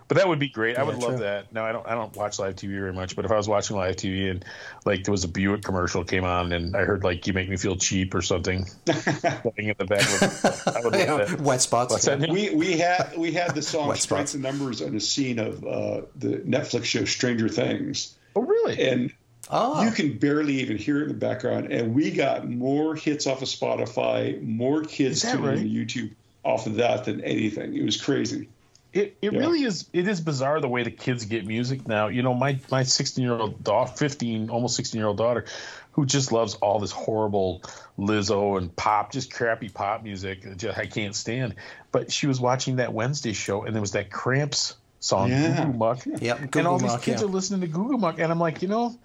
But 0.08 0.18
that 0.18 0.28
would 0.28 0.40
be 0.40 0.48
great. 0.48 0.78
I 0.78 0.84
would 0.84 0.98
love 0.98 1.20
that. 1.20 1.52
No, 1.52 1.64
I 1.64 1.72
don't. 1.72 1.86
I 1.86 1.94
don't 1.94 2.16
watch 2.16 2.40
live 2.40 2.56
TV 2.56 2.80
very 2.80 2.94
much. 2.94 3.16
But 3.16 3.26
if 3.26 3.32
I 3.32 3.36
was 3.36 3.50
watching 3.50 3.76
live 3.76 3.98
TV 3.98 4.32
and 4.32 4.46
like 4.86 5.04
there 5.04 5.12
was 5.12 5.26
a 5.26 5.28
Buick 5.28 5.64
commercial 5.64 6.04
came 6.06 6.24
on 6.24 6.54
and 6.54 6.76
I 6.78 6.86
heard 6.86 7.04
like 7.04 7.28
"You 7.28 7.34
Make 7.34 7.50
Me 7.50 7.58
Feel 7.58 7.76
Cheap" 7.76 8.16
or 8.16 8.22
something 8.22 8.66
playing 8.86 9.70
in 9.70 9.76
the 9.78 9.86
back, 9.86 10.02
of, 10.02 10.76
I 10.76 10.82
would 10.82 10.94
love 10.94 11.30
that. 11.30 11.42
Wet 11.42 11.62
spots. 11.62 12.08
We 12.08 12.52
we 12.52 12.78
had 12.78 13.18
we 13.18 13.34
had 13.34 13.54
the 13.54 13.62
song 13.62 13.94
"Strengths 13.96 14.34
and 14.34 14.44
Numbers" 14.44 14.82
on 14.82 14.96
a 14.96 15.00
scene 15.02 15.40
of 15.40 15.66
uh, 15.66 16.02
the 16.16 16.38
Netflix 16.40 16.86
show 16.86 17.04
Stranger 17.04 17.50
Things. 17.50 18.18
Oh, 18.36 18.42
really? 18.42 18.82
And 18.90 19.12
Oh. 19.50 19.84
You 19.84 19.92
can 19.92 20.18
barely 20.18 20.56
even 20.56 20.78
hear 20.78 21.00
it 21.00 21.04
in 21.04 21.08
the 21.08 21.14
background. 21.14 21.72
And 21.72 21.96
we 21.96 22.12
got 22.12 22.50
more 22.50 22.96
hits 22.96 23.28
off 23.28 23.42
of 23.42 23.48
Spotify, 23.48 24.42
more 24.42 24.84
kids 24.84 25.22
tuning 25.22 25.46
right? 25.46 25.58
YouTube 25.58 26.14
off 26.44 26.68
of 26.68 26.76
that 26.76 27.06
than 27.06 27.24
anything. 27.24 27.76
It 27.76 27.84
was 27.84 28.02
crazy. 28.02 28.50
It, 28.94 29.18
it 29.22 29.34
yeah. 29.34 29.40
really 29.40 29.64
is 29.64 29.90
it 29.94 30.08
is 30.08 30.22
bizarre 30.22 30.60
the 30.62 30.68
way 30.68 30.84
the 30.84 30.92
kids 30.92 31.26
get 31.26 31.46
music 31.46 31.88
now. 31.88 32.08
You 32.08 32.24
know, 32.24 32.34
my 32.34 32.60
my 32.72 32.84
16 32.84 33.24
year 33.24 33.34
old 33.34 33.64
daughter, 33.64 33.92
15 33.92 34.50
almost 34.50 34.76
16 34.76 34.98
year 34.98 35.08
old 35.08 35.18
daughter, 35.18 35.46
who 35.92 36.06
just 36.06 36.32
loves 36.32 36.56
all 36.56 36.80
this 36.80 36.92
horrible 36.92 37.62
Lizzo 37.98 38.58
and 38.58 38.74
pop, 38.76 39.12
just 39.12 39.34
crappy 39.34 39.70
pop 39.70 40.04
music. 40.04 40.46
Uh, 40.46 40.54
just, 40.54 40.78
I 40.78 40.86
can't 40.86 41.16
stand. 41.16 41.56
But 41.92 42.12
she 42.12 42.28
was 42.28 42.40
watching 42.40 42.78
that 42.78 42.94
Wednesday 42.94 43.34
show, 43.34 43.64
and 43.64 43.76
there 43.76 43.82
was 43.82 43.92
that 43.92 44.12
Cramps 44.12 44.76
song, 45.00 45.30
yeah. 45.30 45.58
Goo 45.58 45.72
Goo 45.72 45.78
Muck. 45.78 46.06
Yep, 46.06 46.52
Goo 46.52 46.60
and 46.60 46.68
all 46.68 46.78
these 46.78 46.96
kids 46.98 47.22
yeah. 47.22 47.28
are 47.28 47.32
listening 47.32 47.62
to 47.62 47.68
Goo 47.68 47.88
Goo 47.90 47.98
Muck, 47.98 48.20
and 48.20 48.32
I'm 48.32 48.40
like, 48.40 48.62
you 48.62 48.68
know. 48.68 48.98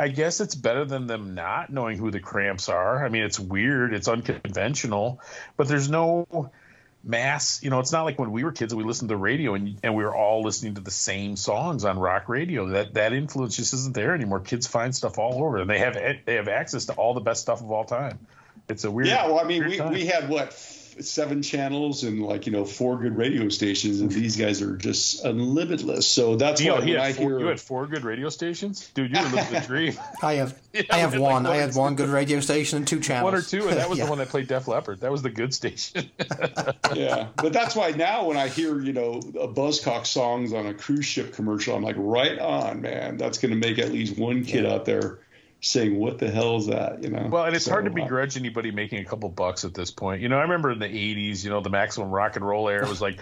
I 0.00 0.06
guess 0.06 0.40
it's 0.40 0.54
better 0.54 0.84
than 0.84 1.08
them 1.08 1.34
not 1.34 1.70
knowing 1.70 1.98
who 1.98 2.12
the 2.12 2.20
Cramps 2.20 2.68
are. 2.68 3.04
I 3.04 3.08
mean, 3.08 3.24
it's 3.24 3.40
weird, 3.40 3.92
it's 3.92 4.06
unconventional, 4.06 5.20
but 5.56 5.66
there's 5.66 5.90
no 5.90 6.52
mass 7.08 7.62
you 7.62 7.70
know 7.70 7.80
it's 7.80 7.90
not 7.90 8.02
like 8.02 8.18
when 8.18 8.30
we 8.30 8.44
were 8.44 8.52
kids 8.52 8.72
and 8.72 8.78
we 8.78 8.86
listened 8.86 9.08
to 9.08 9.14
the 9.14 9.18
radio 9.18 9.54
and, 9.54 9.80
and 9.82 9.94
we 9.94 10.04
were 10.04 10.14
all 10.14 10.42
listening 10.42 10.74
to 10.74 10.82
the 10.82 10.90
same 10.90 11.36
songs 11.36 11.86
on 11.86 11.98
rock 11.98 12.28
radio. 12.28 12.68
That 12.68 12.94
that 12.94 13.14
influence 13.14 13.56
just 13.56 13.72
isn't 13.72 13.94
there 13.94 14.14
anymore. 14.14 14.40
Kids 14.40 14.66
find 14.66 14.94
stuff 14.94 15.18
all 15.18 15.42
over 15.42 15.56
and 15.56 15.70
they 15.70 15.78
have 15.78 15.94
they 15.94 16.34
have 16.34 16.48
access 16.48 16.84
to 16.86 16.92
all 16.92 17.14
the 17.14 17.20
best 17.20 17.40
stuff 17.40 17.62
of 17.62 17.70
all 17.70 17.84
time. 17.84 18.18
It's 18.68 18.84
a 18.84 18.90
weird 18.90 19.08
yeah 19.08 19.26
well 19.26 19.38
i 19.38 19.44
mean 19.44 19.66
we, 19.66 19.80
we 19.80 20.04
had 20.04 20.28
what 20.28 20.52
seven 21.00 21.42
channels 21.42 22.04
and 22.04 22.22
like 22.22 22.46
you 22.46 22.52
know 22.52 22.64
four 22.64 22.98
good 22.98 23.16
radio 23.16 23.48
stations, 23.48 24.00
and 24.00 24.10
these 24.10 24.36
guys 24.36 24.62
are 24.62 24.76
just 24.76 25.24
unlimitless. 25.24 26.04
So 26.04 26.36
that's 26.36 26.62
why 26.62 26.78
when 26.78 26.96
I 26.98 27.12
four, 27.12 27.30
hear 27.30 27.40
you 27.40 27.46
had 27.46 27.60
four 27.60 27.86
good 27.86 28.04
radio 28.04 28.28
stations, 28.28 28.88
dude, 28.94 29.10
you 29.14 29.22
were 29.22 29.28
living 29.28 29.52
the 29.52 29.60
dream. 29.66 29.94
I 30.22 30.34
have 30.34 30.58
I 30.90 30.98
have 30.98 31.18
one. 31.18 31.44
Like 31.44 31.54
I 31.54 31.56
had 31.56 31.74
one 31.74 31.96
good 31.96 32.08
radio 32.08 32.40
station 32.40 32.78
and 32.78 32.86
two 32.86 33.00
channels. 33.00 33.24
One 33.24 33.34
or 33.34 33.42
two, 33.42 33.68
and 33.68 33.76
that 33.76 33.88
was 33.90 33.98
yeah. 33.98 34.04
the 34.04 34.10
one 34.10 34.18
that 34.18 34.28
played 34.28 34.48
Def 34.48 34.68
Leppard. 34.68 35.00
That 35.00 35.12
was 35.12 35.22
the 35.22 35.30
good 35.30 35.54
station. 35.54 36.10
yeah, 36.94 37.28
but 37.36 37.52
that's 37.52 37.74
why 37.74 37.90
now 37.92 38.26
when 38.26 38.36
I 38.36 38.48
hear 38.48 38.80
you 38.80 38.92
know 38.92 39.14
a 39.40 39.48
Buzzcock 39.48 40.06
songs 40.06 40.52
on 40.52 40.66
a 40.66 40.74
cruise 40.74 41.06
ship 41.06 41.32
commercial, 41.34 41.76
I'm 41.76 41.82
like, 41.82 41.96
right 41.98 42.38
on, 42.38 42.82
man. 42.82 43.16
That's 43.16 43.38
going 43.38 43.50
to 43.50 43.56
make 43.56 43.78
at 43.78 43.92
least 43.92 44.18
one 44.18 44.44
kid 44.44 44.64
yeah. 44.64 44.74
out 44.74 44.84
there 44.84 45.18
saying 45.60 45.98
what 45.98 46.18
the 46.18 46.30
hell 46.30 46.56
is 46.56 46.66
that? 46.66 47.02
You 47.02 47.10
know? 47.10 47.28
Well 47.30 47.44
and 47.44 47.56
it's 47.56 47.64
so, 47.64 47.72
hard 47.72 47.84
to 47.84 47.90
uh, 47.90 47.94
begrudge 47.94 48.36
anybody 48.36 48.70
making 48.70 49.00
a 49.00 49.04
couple 49.04 49.28
bucks 49.28 49.64
at 49.64 49.74
this 49.74 49.90
point. 49.90 50.22
You 50.22 50.28
know 50.28 50.38
i 50.38 50.42
remember 50.42 50.70
in 50.70 50.78
the 50.78 50.86
80s 50.86 51.44
you 51.44 51.50
know 51.50 51.60
the 51.60 51.70
maximum 51.70 52.10
rock 52.10 52.36
and 52.36 52.46
roll 52.46 52.68
era 52.68 52.88
was 52.88 53.00
like 53.00 53.18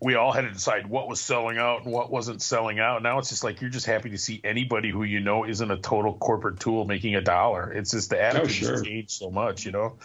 we 0.00 0.16
all 0.16 0.32
had 0.32 0.42
to 0.42 0.50
decide 0.50 0.86
what 0.86 1.08
was 1.08 1.20
selling 1.20 1.56
out 1.56 1.84
and 1.84 1.92
what 1.92 2.10
wasn't 2.10 2.42
selling 2.42 2.78
out. 2.78 3.02
Now 3.02 3.18
it's 3.18 3.30
just 3.30 3.42
like 3.42 3.60
you're 3.60 3.70
just 3.70 3.86
happy 3.86 4.10
to 4.10 4.18
see 4.18 4.40
anybody 4.44 4.90
who 4.90 5.02
you 5.02 5.20
know 5.20 5.44
isn't 5.44 5.70
a 5.70 5.78
total 5.78 6.14
corporate 6.14 6.60
tool 6.60 6.84
making 6.84 7.14
a 7.14 7.22
dollar. 7.22 7.72
It's 7.72 7.92
just 7.92 8.10
the 8.10 8.18
oh, 8.18 8.22
attitude 8.22 8.68
oh, 8.68 8.74
sure. 8.74 8.84
changed 8.84 9.12
so 9.12 9.30
much 9.30 9.64
you 9.64 9.72
know? 9.72 9.96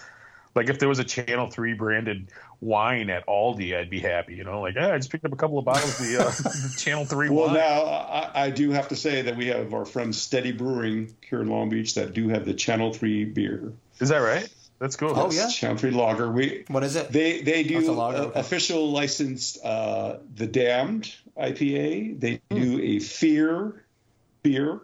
Like 0.55 0.69
if 0.69 0.79
there 0.79 0.89
was 0.89 0.99
a 0.99 1.03
channel 1.03 1.49
3 1.49 1.73
branded 1.73 2.31
wine 2.61 3.09
at 3.09 3.25
Aldi, 3.27 3.75
I'd 3.75 3.89
be 3.89 3.99
happy. 3.99 4.35
You 4.35 4.43
know, 4.43 4.61
like 4.61 4.77
I 4.77 4.97
just 4.97 5.11
picked 5.11 5.25
up 5.25 5.33
a 5.33 5.35
couple 5.35 5.57
of 5.57 5.65
bottles 5.65 5.99
of 5.99 6.05
the 6.05 6.25
uh, 6.25 6.77
Channel 6.77 7.05
Three. 7.05 7.29
Well, 7.29 7.47
wine. 7.47 7.55
now 7.55 7.83
I, 7.83 8.45
I, 8.45 8.49
do 8.49 8.71
have 8.71 8.89
to 8.89 8.95
say 8.95 9.21
that 9.23 9.37
we 9.37 9.47
have 9.47 9.73
our 9.73 9.85
friends 9.85 10.21
Steady 10.21 10.51
Brewing 10.51 11.15
here 11.21 11.41
in 11.41 11.49
Long 11.49 11.69
Beach 11.69 11.95
that 11.95 12.13
do 12.13 12.29
have 12.29 12.45
the 12.45 12.53
Channel 12.53 12.93
Three 12.93 13.25
beer. 13.25 13.73
Is 13.99 14.09
that 14.09 14.17
right? 14.17 14.47
That's 14.79 14.95
cool. 14.95 15.13
Oh, 15.13 15.29
yeah? 15.31 15.49
Channel 15.49 15.77
Three 15.77 15.91
Lager. 15.91 16.31
We 16.31 16.63
What 16.67 16.83
is 16.83 16.95
it? 16.95 17.11
They 17.11 17.41
they 17.41 17.63
That's 17.63 17.85
do 17.85 17.91
a 17.91 17.93
lager, 17.93 18.17
uh, 18.17 18.21
okay. 18.21 18.39
official 18.39 18.91
licensed 18.91 19.63
uh, 19.63 20.17
the 20.35 20.47
Damned 20.47 21.13
IPA. 21.37 22.19
They 22.19 22.41
do 22.49 22.81
a 22.81 22.99
Fear 22.99 23.83
beer, 24.41 24.79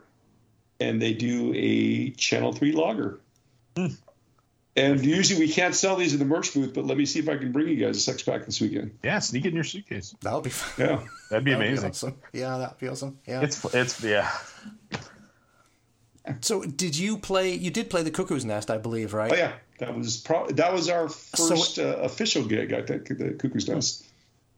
and 0.79 1.01
they 1.01 1.13
do 1.13 1.53
a 1.55 2.11
Channel 2.11 2.51
Three 2.51 2.73
Lager. 2.73 3.19
And 4.77 5.05
usually 5.05 5.39
we 5.39 5.51
can't 5.51 5.73
sell 5.73 5.95
these 5.95 6.11
in 6.13 6.19
the 6.19 6.25
merch 6.25 6.53
booth, 6.53 6.73
but 6.73 6.85
let 6.85 6.97
me 6.97 7.05
see 7.05 7.19
if 7.19 7.29
I 7.29 7.37
can 7.37 7.53
bring 7.53 7.69
you 7.69 7.77
guys 7.77 7.95
a 7.95 7.99
six 7.99 8.23
pack 8.23 8.45
this 8.45 8.59
weekend. 8.59 8.97
Yeah, 9.03 9.19
sneak 9.19 9.45
it 9.45 9.49
in 9.49 9.55
your 9.55 9.63
suitcase. 9.63 10.13
That'll 10.21 10.41
be 10.41 10.49
fun. 10.49 10.85
Yeah. 10.85 11.07
That'd 11.29 11.45
be 11.45 11.51
That'd 11.51 11.63
be 11.63 11.67
amazing. 11.69 11.89
awesome. 11.91 12.17
Yeah, 12.33 12.57
that'd 12.57 12.77
be 12.77 12.89
awesome. 12.89 13.17
Yeah. 13.25 13.41
It's 13.41 13.63
it's 13.73 14.03
yeah. 14.03 14.29
so, 16.41 16.63
did 16.63 16.97
you 16.97 17.17
play? 17.17 17.53
You 17.53 17.71
did 17.71 17.89
play 17.89 18.03
the 18.03 18.11
Cuckoo's 18.11 18.43
Nest, 18.43 18.69
I 18.69 18.77
believe, 18.77 19.13
right? 19.13 19.31
Oh 19.31 19.35
yeah, 19.35 19.53
that 19.79 19.95
was 19.95 20.17
pro- 20.17 20.49
that 20.49 20.73
was 20.73 20.89
our 20.89 21.07
first 21.07 21.79
uh, 21.79 21.97
official 22.01 22.43
gig. 22.43 22.73
I 22.73 22.81
think 22.81 23.07
the 23.07 23.31
Cuckoo's 23.31 23.69
Nest. 23.69 24.05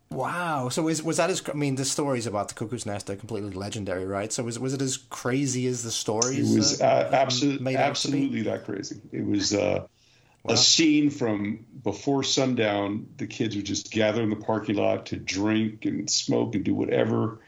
Wow. 0.09 0.69
So, 0.69 0.87
is, 0.87 1.03
was 1.03 1.17
that 1.17 1.29
as? 1.29 1.43
I 1.49 1.53
mean, 1.53 1.75
the 1.75 1.85
stories 1.85 2.25
about 2.25 2.47
the 2.47 2.55
Cuckoo's 2.55 2.85
Nest 2.85 3.09
are 3.09 3.15
completely 3.15 3.51
legendary, 3.51 4.05
right? 4.05 4.31
So, 4.31 4.43
was 4.43 4.57
was 4.57 4.73
it 4.73 4.81
as 4.81 4.97
crazy 4.97 5.67
as 5.67 5.83
the 5.83 5.91
stories? 5.91 6.51
It 6.51 6.57
was 6.57 6.81
uh, 6.81 6.85
uh, 6.85 7.15
absolutely 7.15 7.63
made 7.63 7.75
out 7.75 7.95
to 7.95 8.07
be? 8.11 8.17
absolutely 8.17 8.41
that 8.43 8.65
crazy. 8.65 9.01
It 9.11 9.25
was 9.25 9.53
uh, 9.53 9.85
a 10.47 10.57
scene 10.57 11.09
from 11.09 11.65
before 11.83 12.23
sundown. 12.23 13.07
The 13.17 13.27
kids 13.27 13.55
would 13.55 13.65
just 13.65 13.91
gather 13.91 14.21
in 14.21 14.29
the 14.29 14.35
parking 14.35 14.75
lot 14.75 15.07
to 15.07 15.17
drink 15.17 15.85
and 15.85 16.09
smoke 16.09 16.55
and 16.55 16.63
do 16.63 16.73
whatever. 16.73 17.39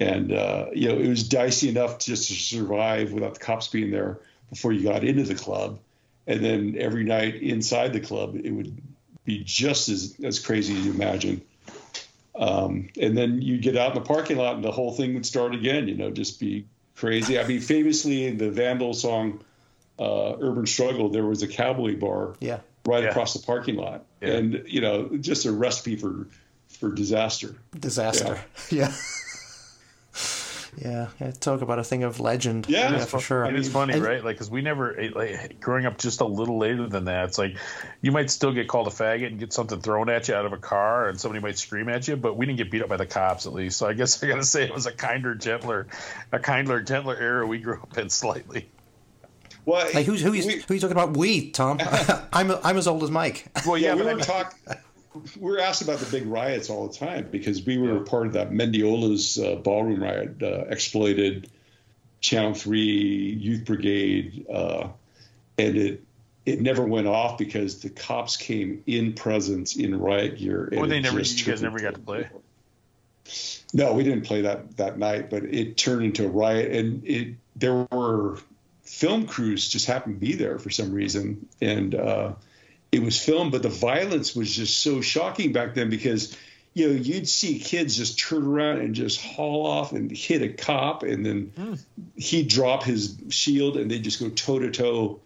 And 0.00 0.32
uh, 0.32 0.66
you 0.72 0.88
know, 0.88 0.98
it 0.98 1.08
was 1.08 1.28
dicey 1.28 1.68
enough 1.68 1.98
just 1.98 2.28
to 2.28 2.34
survive 2.34 3.12
without 3.12 3.34
the 3.34 3.40
cops 3.40 3.68
being 3.68 3.90
there 3.90 4.20
before 4.50 4.72
you 4.72 4.82
got 4.82 5.04
into 5.04 5.22
the 5.22 5.34
club. 5.34 5.78
And 6.26 6.44
then 6.44 6.76
every 6.78 7.04
night 7.04 7.36
inside 7.36 7.92
the 7.92 8.00
club, 8.00 8.36
it 8.36 8.50
would 8.50 8.80
be 9.24 9.42
just 9.44 9.88
as 9.88 10.16
as 10.24 10.38
crazy 10.38 10.78
as 10.78 10.86
you 10.86 10.92
imagine. 10.92 11.42
Um, 12.36 12.88
and 13.00 13.16
then 13.16 13.40
you'd 13.40 13.62
get 13.62 13.76
out 13.76 13.94
in 13.94 14.02
the 14.02 14.06
parking 14.06 14.36
lot, 14.38 14.56
and 14.56 14.64
the 14.64 14.72
whole 14.72 14.92
thing 14.92 15.14
would 15.14 15.26
start 15.26 15.54
again. 15.54 15.86
You 15.86 15.94
know, 15.94 16.10
just 16.10 16.40
be 16.40 16.66
crazy. 16.96 17.38
I 17.38 17.46
mean, 17.46 17.60
famously 17.60 18.26
in 18.26 18.38
the 18.38 18.50
Vandal 18.50 18.94
song 18.94 19.40
uh, 19.98 20.36
"Urban 20.40 20.66
Struggle," 20.66 21.08
there 21.08 21.24
was 21.24 21.42
a 21.42 21.48
cowboy 21.48 21.96
bar 21.98 22.34
Yeah. 22.40 22.60
right 22.86 23.02
Yeah. 23.04 23.10
across 23.10 23.34
the 23.34 23.44
parking 23.44 23.76
lot, 23.76 24.04
Yeah. 24.20 24.28
and 24.34 24.62
you 24.66 24.80
know, 24.80 25.08
just 25.20 25.44
a 25.46 25.52
recipe 25.52 25.96
for 25.96 26.26
for 26.68 26.90
disaster. 26.90 27.54
Disaster. 27.78 28.40
Yeah. 28.70 28.92
yeah. 30.76 31.06
yeah. 31.20 31.30
Talk 31.38 31.62
about 31.62 31.78
a 31.78 31.84
thing 31.84 32.02
of 32.02 32.18
legend. 32.18 32.66
Yeah. 32.68 33.04
for 33.04 33.20
sure. 33.20 33.44
It 33.44 33.54
is 33.54 33.70
funny, 33.70 33.94
And- 33.94 34.02
right? 34.02 34.24
Like, 34.24 34.34
because 34.36 34.50
we 34.50 34.60
never, 34.60 34.96
like, 35.14 35.60
growing 35.60 35.86
up 35.86 35.98
just 35.98 36.20
a 36.20 36.24
little 36.24 36.58
later 36.58 36.88
than 36.88 37.04
that, 37.04 37.26
it's 37.28 37.38
like 37.38 37.56
you 38.02 38.10
might 38.10 38.28
still 38.30 38.52
get 38.52 38.66
called 38.68 38.88
a 38.88 38.90
faggot 38.90 39.28
and 39.28 39.38
get 39.38 39.52
something 39.52 39.80
thrown 39.80 40.08
at 40.10 40.26
you 40.28 40.34
out 40.34 40.46
of 40.46 40.52
a 40.52 40.56
car, 40.58 41.08
and 41.08 41.20
somebody 41.20 41.40
might 41.40 41.58
scream 41.58 41.88
at 41.88 42.08
you, 42.08 42.16
but 42.16 42.36
we 42.36 42.44
didn't 42.46 42.58
get 42.58 42.70
beat 42.72 42.82
up 42.82 42.88
by 42.88 42.96
the 42.96 43.06
cops 43.06 43.46
at 43.46 43.52
least. 43.52 43.76
So 43.76 43.86
I 43.86 43.92
guess 43.92 44.22
I 44.22 44.26
got 44.26 44.36
to 44.36 44.42
say 44.44 44.64
it 44.64 44.74
was 44.74 44.86
a 44.86 44.92
kinder, 44.92 45.34
gentler, 45.36 45.86
a 46.32 46.40
kinder, 46.40 46.80
gentler 46.82 47.16
era 47.16 47.46
we 47.46 47.58
grew 47.60 47.80
up 47.80 47.96
in 47.96 48.10
slightly. 48.10 48.68
Well, 49.66 49.88
Like 49.94 50.06
who's 50.06 50.20
who's 50.20 50.46
we, 50.46 50.60
who 50.60 50.74
you 50.74 50.80
talking 50.80 50.96
about? 50.96 51.16
We, 51.16 51.50
Tom. 51.50 51.78
I'm 52.32 52.50
I'm 52.50 52.76
as 52.76 52.86
old 52.86 53.02
as 53.02 53.10
Mike. 53.10 53.46
Well, 53.66 53.78
yeah, 53.78 53.88
yeah, 53.88 53.94
we 53.94 54.02
were 54.02 54.14
mean- 54.16 54.24
talk. 54.24 54.56
We 55.38 55.52
were 55.52 55.60
asked 55.60 55.80
about 55.80 56.00
the 56.00 56.10
big 56.10 56.26
riots 56.26 56.68
all 56.68 56.88
the 56.88 56.94
time 56.94 57.28
because 57.30 57.64
we 57.64 57.78
were 57.78 58.00
part 58.00 58.26
of 58.26 58.32
that 58.32 58.50
Mendiola's 58.50 59.38
uh, 59.38 59.54
ballroom 59.54 60.02
riot, 60.02 60.42
uh, 60.42 60.64
exploited 60.68 61.48
Channel 62.20 62.54
Three 62.54 62.80
Youth 63.38 63.64
Brigade, 63.64 64.44
uh, 64.52 64.88
and 65.56 65.76
it 65.76 66.02
it 66.46 66.60
never 66.60 66.82
went 66.84 67.06
off 67.06 67.38
because 67.38 67.80
the 67.80 67.90
cops 67.90 68.36
came 68.36 68.82
in 68.86 69.12
presence 69.12 69.76
in 69.76 69.98
riot 69.98 70.38
gear. 70.38 70.64
and 70.64 70.80
Well, 70.80 70.90
they 70.90 71.00
never, 71.00 71.20
just 71.20 71.38
you 71.38 71.52
guys 71.52 71.62
never 71.62 71.78
got 71.78 71.94
to 71.94 72.00
play. 72.00 72.28
No, 73.72 73.92
we 73.94 74.02
didn't 74.04 74.22
play 74.26 74.42
that 74.42 74.76
that 74.78 74.98
night, 74.98 75.30
but 75.30 75.44
it 75.44 75.76
turned 75.76 76.04
into 76.04 76.26
a 76.26 76.28
riot, 76.28 76.72
and 76.72 77.06
it 77.06 77.34
there 77.56 77.86
were 77.92 78.38
film 78.94 79.26
crews 79.26 79.68
just 79.68 79.86
happened 79.86 80.20
to 80.20 80.26
be 80.26 80.34
there 80.34 80.58
for 80.58 80.70
some 80.70 80.92
reason, 80.92 81.48
and 81.60 81.96
uh, 81.96 82.32
it 82.92 83.02
was 83.02 83.22
filmed. 83.22 83.50
But 83.50 83.64
the 83.64 83.68
violence 83.68 84.36
was 84.36 84.54
just 84.54 84.78
so 84.78 85.00
shocking 85.00 85.52
back 85.52 85.74
then 85.74 85.90
because 85.90 86.36
you 86.74 86.88
know 86.88 86.94
you'd 86.94 87.28
see 87.28 87.58
kids 87.58 87.96
just 87.96 88.20
turn 88.20 88.46
around 88.46 88.78
and 88.78 88.94
just 88.94 89.20
haul 89.20 89.66
off 89.66 89.92
and 89.92 90.12
hit 90.12 90.42
a 90.42 90.48
cop, 90.48 91.02
and 91.02 91.26
then 91.26 91.78
he'd 92.14 92.48
drop 92.48 92.84
his 92.84 93.16
shield, 93.30 93.76
and 93.76 93.90
they'd 93.90 94.04
just 94.04 94.20
go 94.20 94.28
toe 94.28 94.60
to 94.60 94.70
toe, 94.70 95.20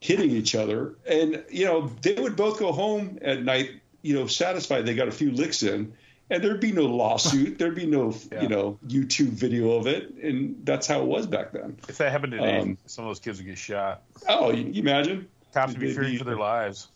hitting 0.00 0.32
each 0.32 0.56
other, 0.56 0.96
and 1.06 1.44
you 1.50 1.66
know 1.66 1.88
they 2.02 2.14
would 2.14 2.34
both 2.34 2.58
go 2.58 2.72
home 2.72 3.20
at 3.22 3.44
night, 3.44 3.70
you 4.02 4.14
know, 4.14 4.26
satisfied 4.26 4.86
they 4.86 4.96
got 4.96 5.06
a 5.06 5.12
few 5.12 5.30
licks 5.30 5.62
in 5.62 5.92
and 6.30 6.42
there'd 6.42 6.60
be 6.60 6.72
no 6.72 6.82
lawsuit. 6.86 7.58
There'd 7.58 7.74
be 7.74 7.86
no, 7.86 8.14
Yeah. 8.32 8.42
you 8.42 8.48
know, 8.48 8.78
YouTube 8.86 9.30
video 9.30 9.72
of 9.72 9.86
it, 9.86 10.14
and 10.14 10.64
that's 10.64 10.86
how 10.86 11.00
it 11.00 11.06
was 11.06 11.26
back 11.26 11.52
then. 11.52 11.76
If 11.88 11.98
that 11.98 12.10
happened 12.12 12.32
today, 12.32 12.58
Um, 12.60 12.78
some 12.86 13.04
of 13.04 13.10
those 13.10 13.20
kids 13.20 13.38
would 13.38 13.46
get 13.46 13.58
shot. 13.58 14.02
Oh, 14.28 14.50
you, 14.52 14.64
you 14.70 14.82
imagine? 14.82 15.28
Cops 15.52 15.72
would 15.72 15.80
be 15.80 15.92
fearing 15.92 16.12
be- 16.12 16.18
for 16.18 16.24
their 16.24 16.36
lives. 16.36 16.88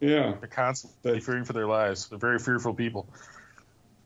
Yeah, 0.00 0.34
They're 0.40 0.48
constantly 0.48 1.14
But- 1.14 1.22
fearing 1.22 1.44
for 1.44 1.52
their 1.52 1.66
lives. 1.66 2.08
They're 2.08 2.18
very 2.18 2.38
fearful 2.38 2.74
people. 2.74 3.06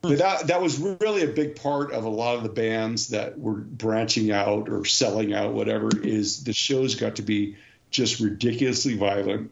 but 0.00 0.18
that 0.18 0.46
that 0.46 0.62
was 0.62 0.78
really 0.78 1.22
a 1.22 1.28
big 1.28 1.56
part 1.56 1.90
of 1.92 2.04
a 2.04 2.08
lot 2.08 2.36
of 2.36 2.44
the 2.44 2.48
bands 2.48 3.08
that 3.08 3.36
were 3.38 3.54
branching 3.54 4.30
out 4.30 4.68
or 4.68 4.84
selling 4.84 5.32
out, 5.34 5.54
whatever. 5.54 5.88
Is 6.02 6.44
the 6.44 6.52
shows 6.52 6.94
got 6.94 7.16
to 7.16 7.22
be 7.22 7.56
just 7.90 8.20
ridiculously 8.20 8.96
violent, 8.96 9.50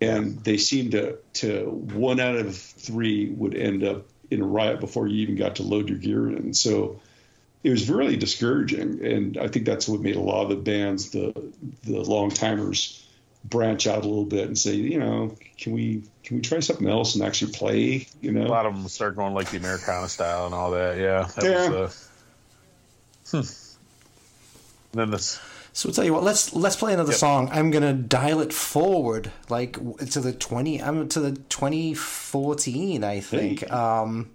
and 0.00 0.38
they 0.42 0.56
seemed 0.56 0.92
to 0.92 1.18
to 1.34 1.70
one 1.70 2.18
out 2.18 2.34
of 2.34 2.56
three 2.56 3.30
would 3.30 3.54
end 3.54 3.84
up 3.84 4.06
in 4.30 4.40
a 4.40 4.46
riot 4.46 4.80
before 4.80 5.06
you 5.06 5.22
even 5.22 5.36
got 5.36 5.56
to 5.56 5.62
load 5.62 5.88
your 5.88 5.98
gear 5.98 6.28
in. 6.28 6.54
So 6.54 7.00
it 7.62 7.70
was 7.70 7.88
really 7.88 8.16
discouraging, 8.16 9.04
and 9.04 9.38
I 9.38 9.48
think 9.48 9.64
that's 9.64 9.88
what 9.88 10.00
made 10.00 10.16
a 10.16 10.20
lot 10.20 10.44
of 10.44 10.50
the 10.50 10.56
bands, 10.56 11.10
the 11.10 11.32
the 11.84 12.00
long 12.00 12.30
timers, 12.30 13.04
branch 13.44 13.86
out 13.86 14.04
a 14.04 14.08
little 14.08 14.24
bit 14.24 14.46
and 14.46 14.58
say, 14.58 14.74
you 14.74 14.98
know, 14.98 15.36
can 15.58 15.72
we 15.72 16.02
can 16.24 16.36
we 16.36 16.42
try 16.42 16.60
something 16.60 16.88
else 16.88 17.14
and 17.14 17.24
actually 17.24 17.52
play? 17.52 18.06
You 18.20 18.32
know, 18.32 18.46
A 18.46 18.48
lot 18.48 18.66
of 18.66 18.74
them 18.74 18.88
start 18.88 19.16
going 19.16 19.34
like 19.34 19.50
the 19.50 19.58
Americana 19.58 20.08
style 20.08 20.46
and 20.46 20.54
all 20.54 20.72
that. 20.72 20.98
Yeah. 20.98 21.28
That 21.36 21.44
Yeah. 21.44 21.68
Was, 21.68 22.10
uh, 23.32 23.42
hmm. 23.42 24.98
Then 24.98 25.10
this. 25.10 25.40
So 25.76 25.88
I'll 25.88 25.94
tell 25.94 26.04
you 26.04 26.14
what. 26.14 26.22
Let's 26.22 26.54
let's 26.54 26.76
play 26.76 26.92
another 26.94 27.10
Yep. 27.10 27.18
song. 27.18 27.48
I'm 27.52 27.72
gonna 27.72 27.92
dial 27.92 28.40
it 28.40 28.52
forward, 28.52 29.32
like 29.48 29.72
to 29.98 30.20
the 30.20 30.32
twenty. 30.32 30.80
I'm 30.80 31.08
to 31.08 31.18
the 31.20 31.32
2014, 31.32 33.02
I 33.02 33.18
think. 33.18 33.60
Hey. 33.60 33.66
Um, 33.66 34.30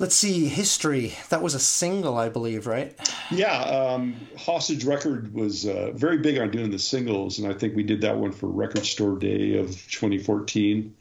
let's 0.00 0.16
see. 0.16 0.46
History. 0.48 1.14
That 1.28 1.42
was 1.42 1.54
a 1.54 1.60
single, 1.60 2.16
I 2.18 2.28
believe, 2.28 2.66
right? 2.66 2.92
Yeah, 3.30 3.56
um, 3.60 4.16
Hostage 4.36 4.84
Record 4.84 5.32
was 5.32 5.64
uh, 5.64 5.92
very 5.94 6.18
big 6.18 6.38
on 6.38 6.50
doing 6.50 6.72
the 6.72 6.78
singles, 6.80 7.38
and 7.38 7.46
I 7.46 7.56
think 7.56 7.76
we 7.76 7.84
did 7.84 8.00
that 8.00 8.16
one 8.16 8.32
for 8.32 8.48
Record 8.48 8.84
Store 8.84 9.16
Day 9.16 9.56
of 9.58 9.68
2014. 9.92 10.92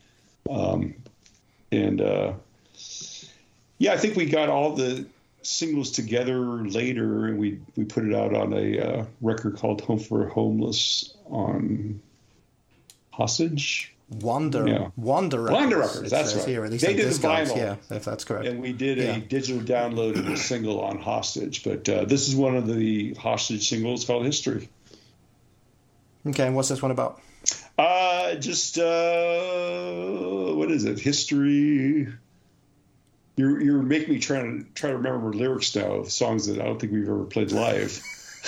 Um, 0.51 0.93
and 1.71 1.99
uh, 1.99 2.33
yeah, 3.79 3.93
I 3.93 3.97
think 3.97 4.15
we 4.15 4.27
got 4.27 4.49
all 4.49 4.75
the 4.75 5.07
singles 5.43 5.91
together 5.91 6.39
later, 6.39 7.27
and 7.27 7.37
we 7.39 7.59
we 7.75 7.83
put 7.85 8.05
it 8.05 8.13
out 8.13 8.35
on 8.35 8.53
a 8.53 8.79
uh, 8.79 9.05
record 9.21 9.57
called 9.57 9.81
Home 9.81 9.99
for 9.99 10.27
Homeless 10.27 11.13
on 11.29 12.01
Hostage. 13.11 13.93
Wander. 14.09 14.67
Yeah. 14.67 14.87
Wander. 14.97 15.41
Records, 15.41 15.53
Wander 15.61 15.77
Records, 15.79 16.11
that's 16.11 16.35
right. 16.35 16.45
Here, 16.45 16.65
at 16.65 16.71
least 16.71 16.85
They 16.85 16.95
did 16.95 17.05
the 17.13 17.27
vinyl. 17.27 17.55
Yeah, 17.55 17.75
if 17.95 18.03
that's 18.03 18.25
correct. 18.25 18.45
and 18.45 18.61
we 18.61 18.73
did 18.73 18.97
Yeah. 18.97 19.15
a 19.15 19.19
digital 19.21 19.61
download 19.61 20.17
of 20.17 20.25
the 20.25 20.35
single 20.35 20.81
on 20.81 20.97
Hostage. 20.99 21.63
But 21.63 21.87
uh, 21.87 22.03
this 22.03 22.27
is 22.27 22.35
one 22.35 22.57
of 22.57 22.67
the 22.67 23.13
Hostage 23.13 23.69
singles 23.69 24.03
called 24.03 24.25
History. 24.25 24.67
Okay, 26.27 26.45
and 26.45 26.57
what's 26.57 26.67
this 26.67 26.81
one 26.81 26.91
about? 26.91 27.21
Uh, 27.77 28.35
just 28.35 28.77
uh, 28.77 30.53
what 30.55 30.69
is 30.71 30.83
it? 30.83 30.99
History. 30.99 32.09
You're 33.41 33.59
you're 33.59 33.81
making 33.81 34.13
me 34.13 34.19
try 34.19 34.39
to 34.41 34.63
try 34.75 34.91
to 34.91 34.97
remember 34.97 35.33
lyrics 35.33 35.75
now 35.75 35.93
of 35.93 36.11
songs 36.11 36.45
that 36.45 36.61
I 36.61 36.65
don't 36.65 36.79
think 36.79 36.93
we've 36.93 37.09
ever 37.09 37.25
played 37.25 37.51
live. 37.51 37.99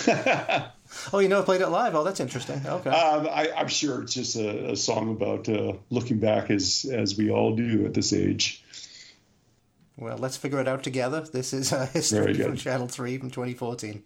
Oh, 1.11 1.17
you 1.17 1.27
never 1.27 1.41
played 1.41 1.61
it 1.61 1.69
live. 1.69 1.95
Oh, 1.95 2.03
that's 2.03 2.19
interesting. 2.19 2.61
Okay. 2.63 2.91
um, 2.91 3.27
I, 3.27 3.51
I'm 3.57 3.67
sure 3.67 4.03
it's 4.03 4.13
just 4.13 4.35
a, 4.35 4.73
a 4.73 4.75
song 4.75 5.09
about 5.09 5.49
uh, 5.49 5.73
looking 5.89 6.19
back 6.19 6.51
as 6.51 6.85
as 6.85 7.17
we 7.17 7.31
all 7.31 7.55
do 7.55 7.87
at 7.87 7.95
this 7.95 8.13
age. 8.13 8.63
well, 9.97 10.17
let's 10.19 10.37
figure 10.37 10.59
it 10.59 10.67
out 10.67 10.83
together. 10.83 11.21
This 11.21 11.51
is 11.51 11.73
uh, 11.73 11.85
history 11.93 12.35
from 12.35 12.57
Channel 12.57 12.87
Three 12.87 13.17
from 13.17 13.31
2014. 13.31 14.03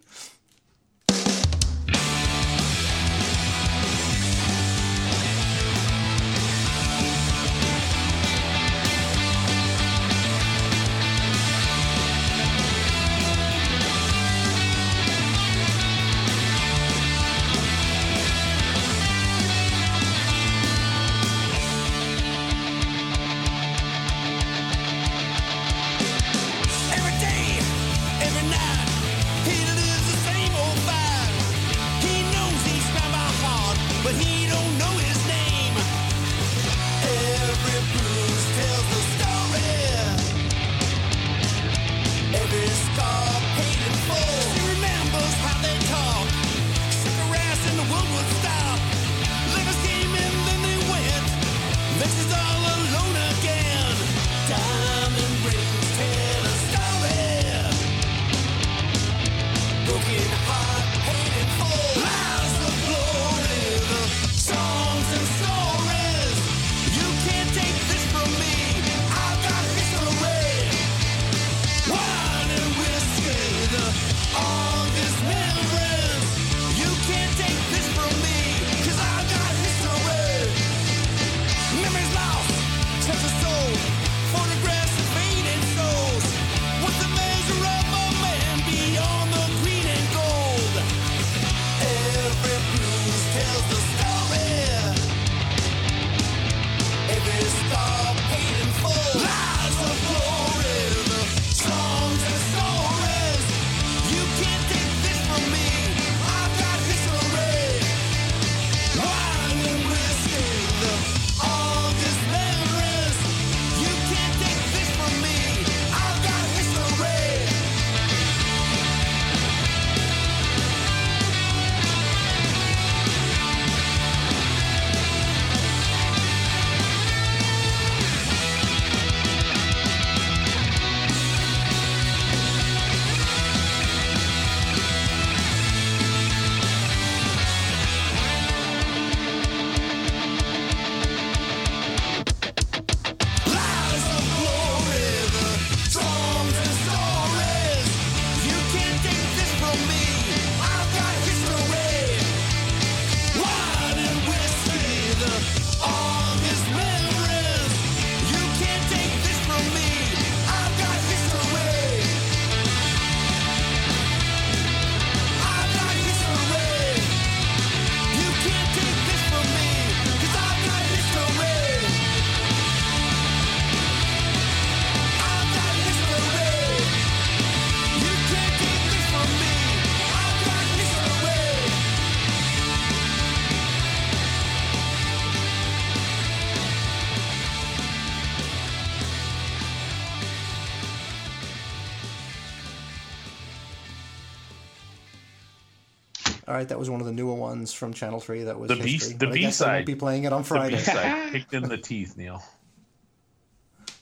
Right, 196.58 196.68
that 196.68 196.78
was 196.78 196.90
one 196.90 197.00
of 197.00 197.06
the 197.06 197.12
newer 197.12 197.34
ones 197.34 197.72
from 197.72 197.92
Channel 197.94 198.20
Three. 198.20 198.42
That 198.44 198.58
was 198.58 198.68
The 198.68 198.76
B- 198.76 198.92
history, 198.92 199.14
the 199.16 199.26
but 199.26 199.34
I 199.34 199.38
guess 199.38 199.60
I 199.60 199.64
B-side. 199.64 199.74
won't 199.74 199.86
be 199.86 199.94
playing 199.94 200.24
it 200.24 200.32
on 200.32 200.42
The 200.42 200.48
Friday. 200.48 200.76
B 200.76 200.82
side 200.82 201.32
kicked 201.32 201.54
in 201.54 201.62
the 201.68 201.78
teeth, 201.78 202.16
Neil. 202.16 202.42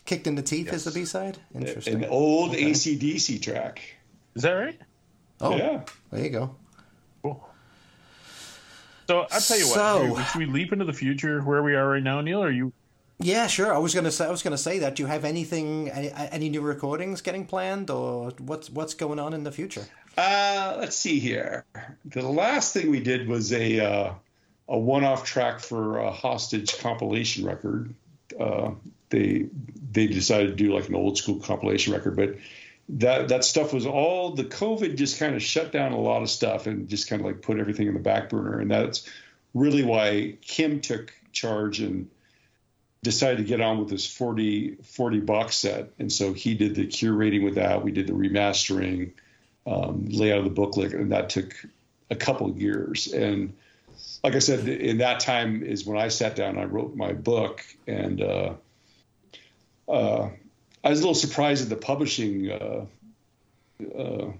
Kicked 0.05 0.27
in 0.27 0.35
the 0.37 0.43
teeth 0.43 0.73
is 0.73 0.85
the 0.85 0.91
B 0.93 1.05
side. 1.05 1.39
Interesting. 1.55 2.05
An 2.05 2.11
old 2.11 2.51
Okay. 2.51 2.70
ACDC 2.70 3.43
track. 3.43 3.81
Is 4.35 4.43
that 4.43 4.53
right? 4.53 4.78
oh, 5.41 5.57
Yeah. 5.57 5.83
there 6.12 6.24
you 6.24 6.31
go. 6.31 6.55
Cool. 7.23 7.49
So 9.09 9.20
I'll 9.31 9.41
tell 9.41 9.59
you 9.59 9.66
what. 9.66 9.74
So- 9.74 10.23
should 10.33 10.39
we 10.39 10.47
leap 10.47 10.73
into 10.73 10.85
the 10.85 10.93
future 10.93 11.41
where 11.43 11.62
we 11.62 11.74
are 11.74 11.89
right 11.89 12.03
now, 12.03 12.20
Neil? 12.20 12.43
Or 12.43 12.49
are 12.49 12.51
you? 12.51 12.73
Yeah, 13.19 13.47
sure. 13.47 13.74
I 13.74 13.78
was 13.78 13.95
gonna 13.95 14.11
say. 14.11 14.27
I 14.27 14.31
was 14.31 14.43
gonna 14.43 14.59
say 14.59 14.78
that. 14.81 14.97
Do 14.97 15.03
you 15.03 15.07
have 15.07 15.24
anything, 15.24 15.89
any, 15.91 16.11
any 16.12 16.49
new 16.51 16.61
recordings 16.61 17.23
getting 17.23 17.47
planned, 17.47 17.89
or 17.91 18.31
what's 18.39 18.69
what's 18.69 18.93
going 18.95 19.19
on 19.19 19.33
in 19.33 19.43
the 19.43 19.51
future? 19.53 19.87
Uh, 20.17 20.77
let's 20.79 20.97
see 20.97 21.19
here. 21.19 21.65
The 22.07 22.27
last 22.27 22.73
thing 22.73 22.91
we 22.91 23.01
did 23.01 23.29
was 23.29 23.53
a 23.53 23.81
uh, 23.81 24.15
a 24.69 24.79
one-off 24.79 25.25
track 25.25 25.61
for 25.61 25.99
a 25.99 26.11
hostage 26.11 26.79
compilation 26.79 27.45
record. 27.45 27.95
Uh, 28.39 28.73
they 29.11 29.47
they 29.93 30.07
decided 30.07 30.49
to 30.49 30.55
do 30.65 30.75
like 30.75 30.89
an 30.89 30.95
old 30.95 31.19
school 31.19 31.39
compilation 31.39 31.93
record, 31.93 32.17
but 32.17 32.37
that 32.89 33.29
that 33.29 33.45
stuff 33.45 33.73
was 33.73 33.87
all 33.87 34.31
the 34.31 34.45
COVID 34.45 34.97
just 34.97 35.19
kind 35.19 35.35
of 35.35 35.43
shut 35.43 35.73
down 35.73 35.93
a 35.93 36.01
lot 36.01 36.23
of 36.23 36.31
stuff 36.31 36.67
and 36.67 36.89
just 36.89 37.09
kind 37.09 37.21
of 37.21 37.27
like 37.27 37.43
put 37.43 37.59
everything 37.59 37.87
in 37.87 37.95
the 37.95 38.01
back 38.01 38.31
burner, 38.31 38.59
and 38.59 38.71
that's 38.71 39.09
really 39.55 39.85
why 39.85 40.37
Kim 40.43 40.81
took 40.81 41.13
charge 41.33 41.81
and 41.81 42.09
decided 43.03 43.39
to 43.39 43.45
get 43.45 43.61
on 43.61 43.79
with 43.79 43.89
this 43.89 44.07
40, 44.07 44.77
40 44.83 45.21
box 45.21 45.57
set. 45.57 45.91
And 45.99 46.13
so 46.13 46.33
he 46.33 46.55
did 46.55 46.75
the 46.75 46.87
curating 46.87 47.45
with 47.45 47.55
that. 47.55 47.85
We 47.85 47.93
did 47.93 48.09
the 48.09 48.13
remastering, 48.13 49.13
um, 49.67 50.07
layout 50.09 50.39
of 50.39 50.45
the 50.45 50.51
booklet, 50.51 50.95
and 50.95 51.13
that 51.13 51.31
took 51.31 51.55
a 52.11 52.17
couple 52.17 52.49
of 52.49 52.61
years. 52.61 53.13
And 53.13 53.55
like 54.23 54.35
I 54.35 54.39
said, 54.39 54.69
in 54.69 54.99
that 54.99 55.21
time 55.21 55.63
is 55.63 55.85
when 55.85 55.99
I 55.99 56.09
sat 56.09 56.37
down 56.37 56.51
and 56.51 56.61
I 56.61 56.65
wrote 56.65 56.95
my 56.95 57.13
book. 57.13 57.65
And 57.87 58.21
uh, 58.21 58.55
uh, 59.89 60.31
I 60.85 60.91
was 60.91 61.01
a 61.01 61.03
little 61.03 61.15
surprised 61.15 61.65
at 61.65 61.69
the 61.69 61.77
publishing, 61.77 62.51
uh, 62.51 62.87
uh, 63.99 64.33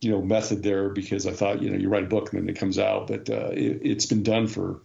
you 0.00 0.10
know, 0.10 0.22
method 0.22 0.62
there 0.62 0.90
because 0.90 1.26
I 1.26 1.32
thought, 1.32 1.62
you 1.62 1.70
know, 1.70 1.78
you 1.78 1.88
write 1.88 2.04
a 2.04 2.08
book 2.08 2.32
and 2.32 2.42
then 2.42 2.48
it 2.48 2.58
comes 2.58 2.78
out, 2.78 3.06
but 3.06 3.30
uh, 3.30 3.50
it, 3.52 3.80
it's 3.82 4.06
been 4.06 4.22
done 4.22 4.48
for 4.48 4.80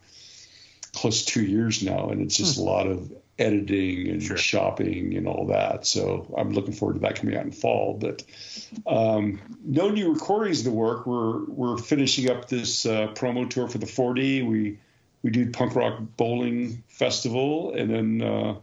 close 0.93 1.25
to 1.25 1.33
two 1.33 1.43
years 1.43 1.83
now, 1.83 2.09
and 2.09 2.21
it's 2.21 2.35
just 2.35 2.57
a 2.57 2.63
lot 2.63 2.87
of 2.87 3.11
editing 3.39 4.09
and 4.09 4.21
Sure. 4.21 4.37
shopping 4.37 5.15
and 5.15 5.27
all 5.27 5.47
that. 5.47 5.87
So 5.87 6.31
I'm 6.37 6.51
looking 6.51 6.73
forward 6.73 6.95
to 6.95 6.99
that 7.01 7.15
coming 7.15 7.35
out 7.35 7.45
in 7.45 7.51
fall. 7.51 7.95
But 7.99 8.23
um, 8.85 9.39
no 9.63 9.89
new 9.89 10.13
recordings 10.13 10.59
of 10.59 10.65
the 10.65 10.71
work. 10.71 11.05
We're 11.07 11.45
we're 11.45 11.77
finishing 11.77 12.29
up 12.29 12.47
this 12.47 12.85
uh, 12.85 13.07
promo 13.15 13.49
tour 13.49 13.67
for 13.67 13.77
the 13.77 13.85
40. 13.87 14.43
We 14.43 14.77
we 15.23 15.31
do 15.31 15.49
punk 15.51 15.75
rock 15.75 15.99
bowling 16.17 16.83
festival, 16.87 17.73
and 17.73 17.89
then 17.89 18.21
uh, 18.21 18.55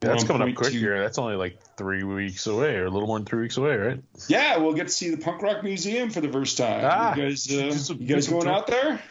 That's 0.00 0.24
coming 0.24 0.48
up 0.50 0.54
quick 0.54 0.72
to- 0.72 0.78
here. 0.78 1.00
That's 1.00 1.18
only 1.18 1.36
like 1.36 1.58
three 1.76 2.02
weeks 2.04 2.46
away, 2.46 2.76
or 2.76 2.86
a 2.86 2.90
little 2.90 3.06
more 3.08 3.18
than 3.18 3.26
three 3.26 3.42
weeks 3.42 3.56
away, 3.56 3.76
right? 3.76 4.02
Yeah, 4.28 4.56
we'll 4.58 4.72
get 4.74 4.88
to 4.88 4.92
see 4.92 5.10
the 5.10 5.16
punk 5.18 5.42
rock 5.42 5.62
museum 5.62 6.10
for 6.10 6.20
the 6.20 6.30
first 6.32 6.56
time. 6.58 6.80
Ah, 6.84 7.14
you 7.14 7.22
guys, 7.24 7.52
uh, 7.52 7.72
some- 7.74 8.00
you 8.00 8.06
guys 8.06 8.26
going 8.28 8.44
tour- 8.44 8.52
out 8.52 8.66
there? 8.66 9.02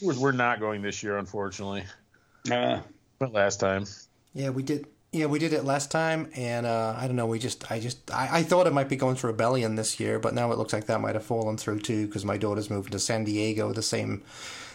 We're, 0.00 0.18
we're 0.18 0.32
not 0.32 0.60
going 0.60 0.80
this 0.82 1.02
year, 1.02 1.18
unfortunately. 1.18 1.84
Uh, 2.50 2.80
But 3.18 3.32
last 3.32 3.60
time, 3.60 3.84
Yeah, 4.36 4.50
we 4.50 4.62
did. 4.62 4.86
Yeah, 5.12 5.26
we 5.26 5.38
did 5.38 5.54
it 5.54 5.64
last 5.64 5.90
time, 5.90 6.28
and 6.36 6.66
uh, 6.66 6.94
I 6.98 7.06
don't 7.06 7.16
know. 7.16 7.24
We 7.26 7.38
just, 7.38 7.70
I 7.70 7.80
just, 7.80 8.10
I, 8.10 8.40
I 8.40 8.42
thought 8.42 8.66
it 8.66 8.74
might 8.74 8.88
be 8.90 8.96
going 8.96 9.16
to 9.16 9.26
Rebellion 9.28 9.74
this 9.76 9.98
year, 9.98 10.18
but 10.18 10.34
now 10.34 10.52
it 10.52 10.58
looks 10.58 10.74
like 10.74 10.86
that 10.86 11.00
might 11.00 11.14
have 11.14 11.24
fallen 11.24 11.56
through 11.56 11.80
too 11.80 12.06
because 12.06 12.22
my 12.24 12.36
daughter's 12.36 12.68
moving 12.68 12.92
to 12.92 12.98
San 12.98 13.24
Diego 13.24 13.72
the 13.72 13.80
same, 13.82 14.22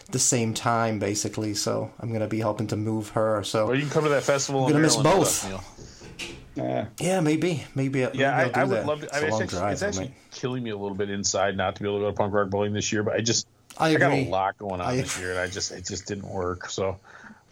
the 0.10 0.18
same 0.18 0.56
time 0.56 0.98
basically. 0.98 1.54
So 1.54 1.92
I'm 2.00 2.12
gonna 2.12 2.28
be 2.28 2.40
helping 2.40 2.66
to 2.68 2.76
move 2.76 3.10
her. 3.10 3.44
So 3.44 3.68
well, 3.68 3.76
you 3.76 3.82
can 3.82 3.92
come 3.92 4.04
to 4.06 4.10
that 4.10 4.24
festival. 4.24 4.66
I'm 4.66 4.72
gonna 4.72 4.82
miss 4.84 4.98
Maryland 4.98 5.20
with 5.20 5.28
both. 5.44 5.54
us, 5.54 6.26
Neil. 6.58 6.66
uh, 6.66 6.86
yeah, 7.00 7.20
maybe, 7.20 7.64
maybe, 7.76 8.00
maybe 8.02 8.18
Yeah, 8.18 8.36
I'll 8.36 8.50
do 8.50 8.60
I, 8.60 8.62
I 8.62 8.64
would 8.64 8.78
that. 8.78 8.86
love 8.88 9.00
to. 9.02 9.06
It's 9.06 9.14
I 9.14 9.20
a 9.20 9.22
mean, 9.22 9.32
long 9.32 9.42
it's 9.44 9.54
actually, 9.54 9.60
drive. 9.60 9.74
it's 9.74 9.84
actually 9.84 10.06
might- 10.06 10.32
killing 10.32 10.64
me 10.64 10.70
a 10.72 10.78
little 10.78 10.98
bit 10.98 11.10
inside 11.12 11.56
not 11.56 11.76
to 11.76 11.84
be 11.84 11.88
able 11.90 12.00
to 12.00 12.06
go 12.06 12.10
to 12.10 12.16
punk 12.18 12.34
rock 12.34 12.50
bowling 12.50 12.74
this 12.74 12.92
year. 12.92 13.04
But 13.04 13.14
I 13.16 13.20
just, 13.22 13.48
I 13.78 13.90
I, 13.90 13.96
got 13.96 14.12
a 14.12 14.28
lot 14.28 14.58
going 14.58 14.82
on 14.82 14.88
I- 14.88 14.96
this 14.98 15.20
year, 15.20 15.32
and 15.32 15.40
I 15.40 15.48
just, 15.48 15.72
it 15.72 15.86
just 15.86 16.08
didn't 16.08 16.28
work. 16.28 16.68
So, 16.70 16.98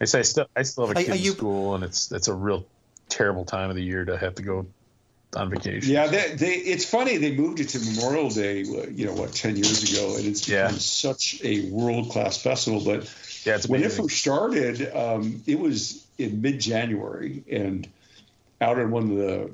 I 0.02 0.06
say, 0.06 0.20
I 0.20 0.22
still, 0.24 0.48
I 0.56 0.64
still 0.64 0.88
have 0.88 0.96
a 0.98 1.00
kid 1.00 1.12
are 1.12 1.16
in 1.16 1.22
you- 1.22 1.32
school, 1.32 1.76
and 1.76 1.84
it's, 1.84 2.12
it's 2.12 2.28
a 2.28 2.34
real 2.34 2.66
terrible 3.10 3.46
time 3.46 3.70
of 3.70 3.76
the 3.76 3.84
year 3.84 4.06
to 4.06 4.18
have 4.18 4.36
to 4.36 4.44
go 4.44 4.68
on 5.36 5.50
vacation. 5.50 5.92
Yeah, 5.92 6.08
they, 6.08 6.36
they, 6.36 6.54
it's 6.56 6.86
funny 6.86 7.18
they 7.18 7.36
moved 7.36 7.60
it 7.60 7.70
to 7.70 7.80
Memorial 7.80 8.30
Day, 8.30 8.62
you 8.62 9.06
know, 9.06 9.14
what 9.14 9.34
ten 9.34 9.56
years 9.56 9.92
ago, 9.94 10.16
and 10.16 10.26
it's 10.26 10.46
become 10.46 10.74
Yeah. 10.74 10.78
such 10.78 11.40
a 11.44 11.70
world 11.70 12.12
class 12.12 12.42
festival. 12.42 12.82
But 12.84 13.14
Yeah, 13.46 13.56
it's 13.56 13.68
when 13.68 13.84
it 13.84 13.92
first 13.92 14.18
started, 14.18 14.96
um, 14.96 15.44
it 15.46 15.60
was 15.60 16.06
in 16.18 16.42
mid-January, 16.42 17.44
and 17.52 17.88
out 18.62 18.80
on 18.80 18.92
one 18.92 19.04
of 19.04 19.10
the, 19.10 19.16
the 19.18 19.52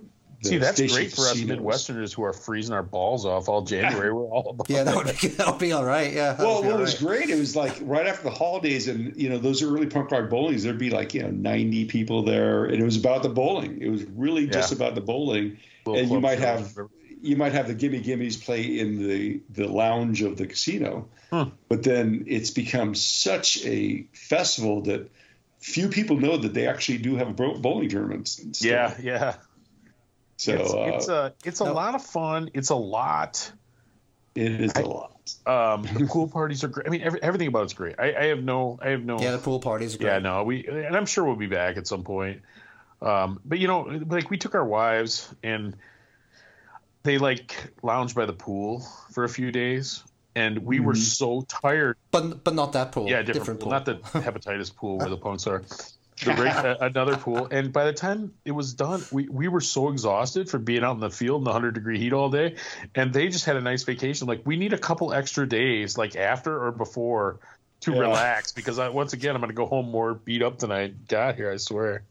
See, 0.50 0.58
that's 0.58 0.78
station 0.78 0.96
great 0.96 1.12
for 1.12 1.22
us. 1.22 1.38
Midwesterners 1.40 2.14
who 2.14 2.24
are 2.24 2.34
freezing 2.34 2.74
our 2.74 2.84
balls 2.84 3.26
off 3.26 3.50
all 3.50 3.62
January. 3.62 4.12
We're 4.14 4.24
all 4.24 4.52
about 4.52 4.70
Yeah, 4.70 4.84
that 4.84 4.96
would 4.96 5.06
be, 5.20 5.28
that 5.30 5.48
would 5.48 5.60
be 5.60 5.72
all 5.72 5.86
right. 5.86 6.14
Yeah. 6.14 6.34
that 6.34 6.40
Well, 6.46 6.58
would 6.62 6.66
what 6.68 6.76
all 6.76 6.82
was 6.82 6.96
great, 6.96 7.30
it 7.30 7.38
was 7.40 7.56
like 7.56 7.78
right 7.82 8.08
after 8.08 8.24
the 8.24 8.32
holidays, 8.36 8.88
and 8.88 9.16
you 9.16 9.30
know 9.30 9.38
those 9.38 9.62
early 9.64 9.88
punk 9.88 10.12
rock 10.12 10.30
bowlings, 10.30 10.64
there'd 10.64 10.78
be 10.78 10.90
like 10.90 11.14
you 11.14 11.24
know 11.24 11.32
ninety 11.32 11.86
people 11.86 12.24
there, 12.24 12.66
and 12.66 12.76
it 12.82 12.84
was 12.86 12.98
about 12.98 13.24
the 13.24 13.30
bowling. 13.30 13.82
It 13.82 13.90
was 13.90 14.04
really 14.04 14.48
just 14.48 14.72
about 14.72 14.96
the 14.96 15.02
bowling, 15.02 15.58
Little 15.86 16.02
and 16.02 16.12
you 16.12 16.20
might 16.20 16.40
shows. 16.40 16.76
have 16.76 16.88
you 17.22 17.36
might 17.38 17.54
have 17.54 17.68
the 17.68 17.74
Gimme 17.74 18.02
Gimmes 18.02 18.38
play 18.44 18.62
in 18.80 19.08
the 19.08 19.42
the 19.50 19.68
lounge 19.68 20.22
of 20.22 20.38
the 20.38 20.46
casino, 20.48 21.08
Hmm. 21.32 21.44
but 21.70 21.82
then 21.84 22.26
it's 22.28 22.52
become 22.52 22.94
such 22.96 23.66
a 23.66 24.06
festival 24.14 24.82
that 24.84 25.10
few 25.60 25.90
people 25.90 26.18
know 26.18 26.38
that 26.38 26.54
they 26.54 26.68
actually 26.68 27.00
do 27.00 27.16
have 27.16 27.36
bow- 27.36 27.58
bowling 27.58 27.90
tournaments. 27.90 28.40
still. 28.54 28.72
Yeah, 28.72 28.94
yeah. 29.02 29.36
So 30.38 30.53
it's, 30.53 30.74
uh, 30.74 30.78
it's 30.78 31.07
a 31.07 31.34
it's 31.45 31.62
a 31.62 31.66
no. 31.66 31.74
lot 31.74 31.95
of 31.95 32.03
fun. 32.03 32.49
It's 32.53 32.70
a 32.70 32.76
lot. 32.76 33.52
it 34.36 34.62
is 34.62 34.74
a 34.76 34.82
lot. 34.82 35.12
Um, 35.45 35.84
the 35.84 36.06
pool 36.10 36.28
parties 36.28 36.64
are 36.64 36.68
great. 36.68 36.88
I 36.88 36.90
mean, 36.90 37.02
every, 37.02 37.24
everything 37.24 37.48
about 37.48 37.64
it's 37.64 37.74
great. 37.74 37.95
I, 37.98 38.14
I 38.14 38.24
have 38.26 38.44
no, 38.44 38.78
I 38.82 38.90
have 38.90 39.03
no. 39.03 39.20
Yeah, 39.20 39.32
the 39.32 39.38
pool 39.38 39.60
parties 39.60 39.95
are 39.95 39.98
great. 39.99 40.07
Yeah, 40.07 40.20
no, 40.20 40.44
we 40.44 40.68
and 40.68 40.95
I'm 40.95 41.06
sure 41.06 41.24
we'll 41.24 41.36
be 41.36 41.48
back 41.48 41.78
at 41.78 41.88
some 41.88 42.03
point. 42.03 42.41
Um, 43.02 43.40
but 43.45 43.60
you 43.60 43.68
know, 43.68 43.82
like 44.07 44.30
we 44.30 44.38
took 44.38 44.56
our 44.56 44.66
wives 44.66 45.34
and 45.44 45.76
they 47.03 47.18
like 47.18 47.72
lounged 47.82 48.16
by 48.16 48.26
the 48.26 48.34
pool 48.34 48.86
for 49.12 49.24
a 49.24 49.30
few 49.30 49.52
days, 49.52 50.03
and 50.36 50.60
we 50.60 50.80
were 50.80 50.95
so 50.95 51.44
tired. 51.44 51.98
But 52.12 52.44
but 52.44 52.56
not 52.56 52.74
that 52.74 52.91
pool. 52.91 53.10
Yeah, 53.10 53.22
different, 53.22 53.62
pool, 53.62 53.72
not 53.72 53.86
the 53.86 53.95
hepatitis 53.95 54.76
pool 54.76 54.98
where 54.98 55.10
the 55.10 55.18
punks 55.18 55.48
are. 55.48 55.64
Uh, 56.26 56.76
another 56.82 57.18
pool, 57.18 57.48
and 57.52 57.74
by 57.74 57.84
the 57.86 57.94
time 57.94 58.34
it 58.46 58.52
was 58.52 58.74
done, 58.74 59.04
we, 59.12 59.28
we 59.28 59.48
were 59.50 59.60
so 59.60 59.90
exhausted 59.90 60.50
from 60.50 60.64
being 60.64 60.84
out 60.84 60.94
in 60.94 61.02
the 61.02 61.10
field 61.10 61.42
in 61.42 61.44
the 61.44 61.52
hundred 61.52 61.74
degree 61.74 62.00
heat 62.00 62.14
all 62.14 62.30
day, 62.30 62.56
and 62.96 63.12
they 63.14 63.28
just 63.28 63.46
had 63.46 63.58
a 63.58 63.62
nice 63.62 63.84
vacation. 63.84 64.28
Like 64.28 64.42
we 64.46 64.56
need 64.56 64.72
a 64.72 64.78
couple 64.78 65.14
extra 65.14 65.48
days, 65.48 65.98
like 65.98 66.16
after 66.16 66.66
or 66.66 66.72
before, 66.72 67.40
to 67.82 67.92
Yeah. 67.92 68.00
relax 68.00 68.54
because 68.54 68.80
I, 68.80 68.90
once 68.90 69.12
again 69.12 69.36
I'm 69.36 69.42
going 69.42 69.50
to 69.50 69.56
go 69.56 69.66
home 69.66 69.90
more 69.90 70.14
beat 70.14 70.42
up 70.42 70.60
than 70.60 70.72
I 70.72 70.88
got 70.88 71.36
here. 71.36 71.52
I 71.52 71.58
swear. 71.58 72.04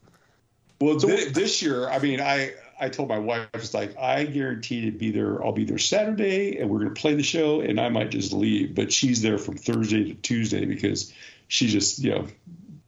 Well, 0.79 0.99
thi- 0.99 1.29
this 1.29 1.61
year, 1.63 1.89
I 1.89 1.97
mean, 1.99 2.21
I 2.21 2.53
I 2.79 2.89
told 2.89 3.09
my 3.09 3.17
wife, 3.19 3.47
I 3.53 3.57
was 3.57 3.73
like, 3.73 3.97
I 3.97 4.25
guarantee 4.25 4.81
to 4.81 4.91
be 4.91 5.09
there. 5.09 5.43
I'll 5.43 5.51
be 5.53 5.65
there 5.65 5.77
Saturday, 5.79 6.59
and 6.59 6.69
we're 6.69 6.79
going 6.79 6.93
to 6.93 7.01
play 7.01 7.15
the 7.15 7.23
show, 7.23 7.61
and 7.61 7.79
I 7.79 7.89
might 7.89 8.11
just 8.11 8.33
leave. 8.33 8.75
But 8.75 8.91
she's 8.91 9.21
there 9.21 9.37
from 9.37 9.57
Thursday 9.57 10.03
to 10.03 10.13
Tuesday 10.15 10.65
because 10.65 11.11
she 11.47 11.67
just, 11.67 11.99
you 11.99 12.11
know, 12.11 12.27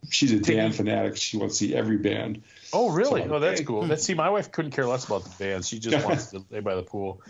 she's 0.10 0.32
a 0.32 0.40
Dan 0.40 0.72
fanatic. 0.72 1.18
She 1.18 1.38
wants 1.38 1.58
to 1.60 1.66
see 1.66 1.76
every 1.76 1.98
band. 1.98 2.44
Oh, 2.74 2.90
really? 2.90 3.24
So, 3.24 3.36
oh, 3.36 3.40
that's 3.40 3.62
cool. 3.62 3.86
Let's 3.86 4.04
see. 4.04 4.14
My 4.14 4.30
wife 4.30 4.52
couldn't 4.52 4.72
care 4.72 4.86
less 4.86 5.06
about 5.06 5.24
the 5.24 5.32
bands. 5.44 5.68
She 5.68 5.80
just 5.80 6.06
wants 6.06 6.32
to 6.32 6.44
lay 6.52 6.60
by 6.60 6.76
the 6.76 6.84
pool. 6.84 7.22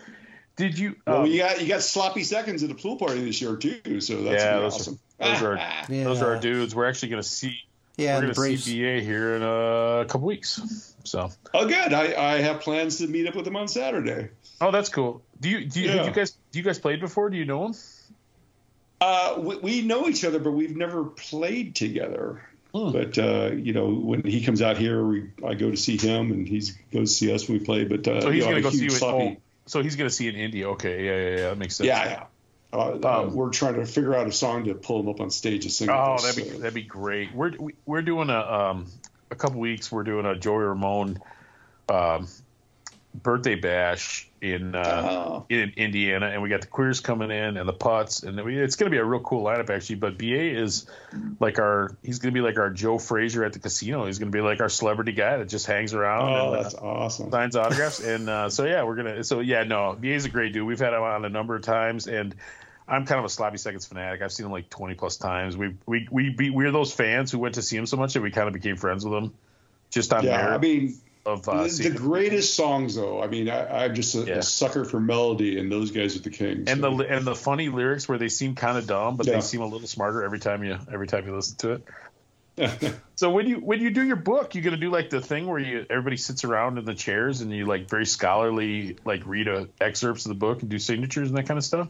Did 0.56 0.78
you? 0.78 0.96
Well, 1.06 1.22
um, 1.22 1.26
you 1.26 1.38
got 1.38 1.60
you 1.60 1.68
got 1.68 1.82
sloppy 1.82 2.24
seconds 2.24 2.62
at 2.64 2.68
the 2.68 2.74
pool 2.74 2.96
party 2.96 3.24
this 3.24 3.40
year 3.40 3.54
too, 3.56 4.00
so 4.00 4.22
that's 4.22 4.42
yeah, 4.42 4.58
those, 4.58 4.74
awesome. 4.74 4.98
are, 5.20 5.28
those 5.28 5.42
are 5.42 5.56
Yeah. 5.88 6.04
those 6.04 6.20
are 6.20 6.34
our 6.34 6.40
dudes. 6.40 6.74
We're 6.74 6.88
actually 6.88 7.10
going 7.10 7.22
to 7.22 7.28
see. 7.28 7.60
Yeah, 7.96 8.16
we're 8.16 8.32
going 8.32 8.34
to 8.34 8.58
see 8.58 8.80
BA 8.80 9.00
here 9.00 9.34
in 9.34 9.42
a 9.42 10.04
couple 10.08 10.26
weeks. 10.26 10.94
So. 11.02 11.30
Oh, 11.52 11.66
good. 11.66 11.92
I, 11.92 12.34
I 12.34 12.40
have 12.42 12.60
plans 12.60 12.98
to 12.98 13.08
meet 13.08 13.26
up 13.26 13.34
with 13.34 13.44
them 13.44 13.56
on 13.56 13.66
Saturday. 13.66 14.30
Oh, 14.60 14.70
that's 14.70 14.88
cool. 14.88 15.22
Do 15.40 15.48
you 15.48 15.64
do 15.64 15.80
you, 15.80 15.88
have 15.88 15.96
Yeah. 15.96 16.04
you 16.06 16.12
guys 16.12 16.36
do 16.52 16.58
you 16.58 16.64
guys 16.64 16.78
played 16.78 17.00
before? 17.00 17.30
Do 17.30 17.36
you 17.36 17.44
know 17.44 17.64
them? 17.64 17.74
Uh, 19.00 19.34
we, 19.38 19.56
we 19.58 19.82
know 19.82 20.08
each 20.08 20.24
other, 20.24 20.38
but 20.38 20.52
we've 20.52 20.76
never 20.76 21.04
played 21.04 21.74
together. 21.76 22.42
Hmm. 22.86 22.92
But 22.92 23.18
uh, 23.18 23.50
you 23.54 23.72
know, 23.72 23.88
when 23.94 24.22
he 24.22 24.44
comes 24.44 24.62
out 24.62 24.76
here, 24.78 25.04
we 25.04 25.30
I 25.46 25.54
go 25.54 25.70
to 25.70 25.76
see 25.76 25.96
him, 25.96 26.30
and 26.32 26.46
he 26.46 26.60
goes 26.92 27.10
to 27.10 27.14
see 27.14 27.32
us 27.32 27.48
when 27.48 27.58
we 27.58 27.64
play. 27.64 27.84
But 27.84 28.06
uh, 28.06 28.20
So 28.20 28.30
he's 28.30 28.44
you 28.44 28.50
know, 28.52 28.60
going 28.60 28.62
to 28.62 28.70
go 28.70 28.70
see 28.76 28.84
you. 28.84 28.90
sloppy- 28.90 29.38
so 29.66 29.82
he's 29.82 29.96
going 29.96 30.08
to 30.08 30.14
see 30.14 30.28
in 30.28 30.34
India. 30.36 30.68
Okay, 30.70 31.04
yeah, 31.04 31.16
yeah, 31.16 31.30
yeah. 31.42 31.48
That 31.50 31.58
makes 31.58 31.76
sense. 31.76 31.86
yeah, 31.88 32.04
yeah. 32.08 32.24
Uh, 32.72 32.98
uh, 33.02 33.22
Um, 33.22 33.34
we're 33.34 33.50
trying 33.50 33.74
to 33.76 33.86
figure 33.86 34.14
out 34.14 34.26
a 34.26 34.32
song 34.32 34.64
to 34.66 34.74
pull 34.74 35.00
him 35.00 35.08
up 35.08 35.20
on 35.20 35.30
stage 35.30 35.62
to 35.64 35.70
sing. 35.70 35.88
Oh, 35.90 36.14
us, 36.14 36.22
that'd 36.24 36.44
be 36.44 36.50
so- 36.50 36.58
that'd 36.58 36.74
be 36.74 36.82
great. 36.82 37.34
We're 37.34 37.52
we- 37.58 37.74
we're 37.86 38.02
doing 38.02 38.30
a 38.30 38.38
um 38.40 38.86
a 39.30 39.34
couple 39.34 39.60
weeks. 39.60 39.90
We're 39.90 40.04
doing 40.04 40.24
a 40.26 40.36
Joey 40.36 40.64
Ramone 40.64 41.18
um, 41.88 42.28
birthday 43.22 43.54
bash 43.54 44.28
in 44.40 44.74
uh, 44.74 45.02
Oh. 45.08 45.46
in 45.48 45.72
Indiana, 45.76 46.26
and 46.26 46.42
we 46.42 46.48
got 46.48 46.60
the 46.60 46.66
Queers 46.66 47.00
coming 47.00 47.30
in 47.30 47.56
and 47.56 47.68
the 47.68 47.72
Putts, 47.72 48.22
and 48.22 48.40
we, 48.44 48.58
it's 48.58 48.76
going 48.76 48.90
to 48.90 48.94
be 48.94 48.98
a 48.98 49.04
real 49.04 49.20
cool 49.20 49.44
lineup 49.44 49.70
actually. 49.70 49.96
But 49.96 50.16
BA 50.18 50.56
is 50.58 50.86
like 51.40 51.58
our 51.58 51.96
he's 52.02 52.18
going 52.20 52.32
to 52.32 52.38
be 52.40 52.44
like 52.44 52.58
our 52.58 52.70
Joe 52.70 52.98
Frazier 52.98 53.44
at 53.44 53.52
the 53.52 53.58
casino. 53.58 54.06
He's 54.06 54.18
going 54.18 54.30
to 54.30 54.36
be 54.36 54.42
like 54.42 54.60
our 54.60 54.68
celebrity 54.68 55.12
guy 55.12 55.36
that 55.38 55.48
just 55.48 55.66
hangs 55.66 55.92
around. 55.94 56.28
Oh, 56.28 56.46
and, 56.48 56.56
uh, 56.56 56.62
that's 56.62 56.74
awesome. 56.74 57.30
signs 57.30 57.56
autographs 57.56 58.00
and 58.04 58.28
uh, 58.28 58.48
so 58.50 58.64
yeah 58.64 58.84
we're 58.84 58.96
gonna 58.96 59.24
so 59.24 59.40
yeah 59.40 59.64
no 59.64 59.96
BA's 60.00 60.24
a 60.24 60.28
great 60.28 60.52
dude 60.52 60.66
we've 60.66 60.78
had 60.78 60.92
him 60.92 61.02
on 61.02 61.24
a 61.24 61.28
number 61.28 61.56
of 61.56 61.62
times 61.62 62.06
and 62.06 62.34
I'm 62.86 63.04
kind 63.04 63.18
of 63.18 63.24
a 63.24 63.28
sloppy 63.28 63.58
seconds 63.58 63.86
fanatic 63.86 64.22
I've 64.22 64.32
seen 64.32 64.46
him 64.46 64.52
like 64.52 64.70
20 64.70 64.94
plus 64.94 65.16
times 65.16 65.56
we 65.56 65.74
we 65.86 66.06
we 66.10 66.30
be, 66.30 66.50
we're 66.50 66.70
those 66.70 66.92
fans 66.92 67.30
who 67.32 67.38
went 67.38 67.56
to 67.56 67.62
see 67.62 67.76
him 67.76 67.86
so 67.86 67.96
much 67.96 68.14
that 68.14 68.22
we 68.22 68.30
kind 68.30 68.46
of 68.48 68.54
became 68.54 68.76
friends 68.76 69.04
with 69.04 69.12
him 69.14 69.34
just 69.90 70.12
on 70.12 70.24
Yeah, 70.24 70.36
merit 70.36 70.54
I 70.54 70.58
mean, 70.58 70.94
of 71.28 71.48
uh, 71.48 71.62
the, 71.64 71.88
the 71.90 71.90
greatest 71.90 72.54
songs, 72.56 72.94
though. 72.96 73.22
I 73.22 73.26
mean, 73.28 73.48
I, 73.48 73.84
I'm 73.84 73.94
just 73.94 74.14
a, 74.14 74.20
Yeah. 74.24 74.34
a 74.36 74.42
sucker 74.42 74.84
for 74.84 74.98
melody, 75.00 75.58
and 75.58 75.70
those 75.70 75.90
guys 75.90 76.16
are 76.16 76.20
the 76.20 76.30
kings. 76.30 76.68
and 76.68 76.80
so. 76.80 76.96
the 76.96 77.08
and 77.08 77.24
the 77.26 77.34
funny 77.34 77.68
lyrics 77.68 78.08
where 78.08 78.18
they 78.18 78.28
seem 78.28 78.54
kind 78.54 78.76
of 78.78 78.86
dumb 78.86 79.16
but 79.16 79.26
Yeah. 79.26 79.34
they 79.34 79.40
seem 79.40 79.60
a 79.60 79.66
little 79.66 79.86
smarter 79.88 80.22
every 80.24 80.38
time 80.40 80.64
you 80.64 80.78
every 80.92 81.06
time 81.06 81.26
you 81.26 81.34
listen 81.34 81.56
to 81.58 81.72
it 81.72 82.94
so 83.14 83.30
when 83.30 83.46
you 83.46 83.56
when 83.58 83.80
you 83.80 83.90
do 83.90 84.02
your 84.04 84.16
book 84.16 84.54
you're 84.54 84.64
gonna 84.64 84.76
do 84.76 84.90
like 84.90 85.10
the 85.10 85.20
thing 85.20 85.46
where 85.46 85.60
you 85.60 85.86
everybody 85.88 86.16
sits 86.16 86.42
around 86.42 86.76
in 86.76 86.84
the 86.84 86.94
chairs 86.94 87.40
and 87.40 87.52
you 87.52 87.66
like 87.66 87.88
very 87.88 88.04
scholarly 88.04 88.96
like 89.04 89.24
read 89.26 89.46
a, 89.46 89.68
excerpts 89.80 90.24
of 90.26 90.30
the 90.30 90.34
book 90.34 90.60
and 90.62 90.68
do 90.70 90.78
signatures 90.78 91.28
and 91.28 91.38
that 91.38 91.46
kind 91.46 91.56
of 91.58 91.64
stuff 91.64 91.88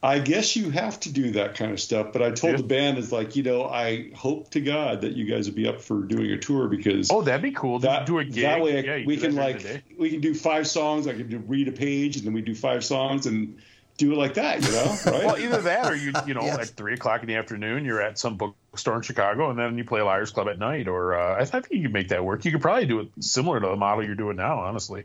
I 0.00 0.20
guess 0.20 0.54
you 0.54 0.70
have 0.70 1.00
to 1.00 1.12
do 1.12 1.32
that 1.32 1.56
kind 1.56 1.72
of 1.72 1.80
stuff. 1.80 2.12
But 2.12 2.22
I 2.22 2.30
told 2.30 2.52
Yeah. 2.52 2.56
the 2.58 2.62
band, 2.62 2.98
it's 2.98 3.10
like, 3.10 3.34
you 3.34 3.42
know, 3.42 3.64
I 3.64 4.10
hope 4.14 4.50
to 4.52 4.60
God 4.60 5.00
that 5.00 5.14
you 5.14 5.24
guys 5.24 5.46
would 5.46 5.56
be 5.56 5.66
up 5.66 5.80
for 5.80 6.02
doing 6.02 6.30
a 6.30 6.38
tour 6.38 6.68
because 6.68 7.10
oh 7.10 7.22
that'd 7.22 7.42
be 7.42 7.50
cool 7.50 7.80
that, 7.80 8.06
do 8.06 8.18
a 8.20 8.24
gig 8.24 8.42
that 8.42 8.60
way 8.62 8.84
yeah, 8.84 9.04
we 9.06 9.16
can 9.16 9.34
like 9.34 9.84
we 9.98 10.10
can 10.10 10.20
do 10.20 10.34
five 10.34 10.68
songs. 10.68 11.08
I 11.08 11.14
can 11.14 11.28
do, 11.28 11.38
read 11.38 11.66
a 11.66 11.72
page 11.72 12.16
and 12.16 12.24
then 12.24 12.32
we 12.32 12.42
do 12.42 12.54
five 12.54 12.84
songs 12.84 13.26
and 13.26 13.58
do 13.96 14.12
it 14.12 14.16
like 14.16 14.34
that, 14.34 14.62
you 14.62 14.70
know, 14.70 14.84
right? 15.06 15.26
Well, 15.26 15.38
either 15.38 15.60
that 15.62 15.90
or 15.90 15.96
you, 15.96 16.12
you 16.24 16.34
know, 16.34 16.42
Yes. 16.42 16.58
at 16.70 16.76
three 16.76 16.94
o'clock 16.94 17.22
in 17.22 17.26
the 17.26 17.34
afternoon, 17.34 17.84
you're 17.84 18.00
at 18.00 18.16
some 18.16 18.36
bookstore 18.36 18.94
in 18.94 19.02
Chicago, 19.02 19.50
and 19.50 19.58
then 19.58 19.76
you 19.76 19.84
play 19.84 20.00
Liars 20.02 20.30
Club 20.30 20.46
at 20.48 20.56
night. 20.56 20.86
Or 20.86 21.18
uh, 21.18 21.40
I 21.40 21.44
think 21.44 21.66
you 21.72 21.82
could 21.82 21.92
make 21.92 22.08
that 22.10 22.24
work. 22.24 22.44
You 22.44 22.52
could 22.52 22.62
probably 22.62 22.86
do 22.86 23.00
it 23.00 23.08
similar 23.18 23.58
to 23.58 23.66
the 23.66 23.74
model 23.76 24.04
you're 24.04 24.14
doing 24.14 24.36
now. 24.36 24.60
Honestly, 24.60 25.02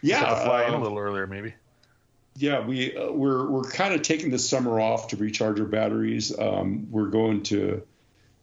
yeah, 0.00 0.20
Just 0.20 0.28
have 0.28 0.38
to 0.38 0.44
fly 0.46 0.64
in 0.66 0.72
uh, 0.72 0.78
a 0.78 0.80
little 0.80 0.96
earlier, 0.98 1.26
maybe. 1.26 1.54
Yeah. 2.40 2.60
We 2.64 2.96
uh, 2.96 3.12
we're 3.12 3.48
we're 3.48 3.70
kind 3.70 3.94
of 3.94 4.02
taking 4.02 4.30
the 4.30 4.38
summer 4.38 4.80
off 4.80 5.08
to 5.08 5.16
recharge 5.16 5.60
our 5.60 5.66
batteries. 5.66 6.36
Um, 6.38 6.90
we're 6.90 7.08
going 7.08 7.42
to 7.44 7.82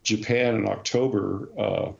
Japan 0.04 0.56
in 0.56 0.68
October. 0.68 1.50
Uh, 1.58 1.92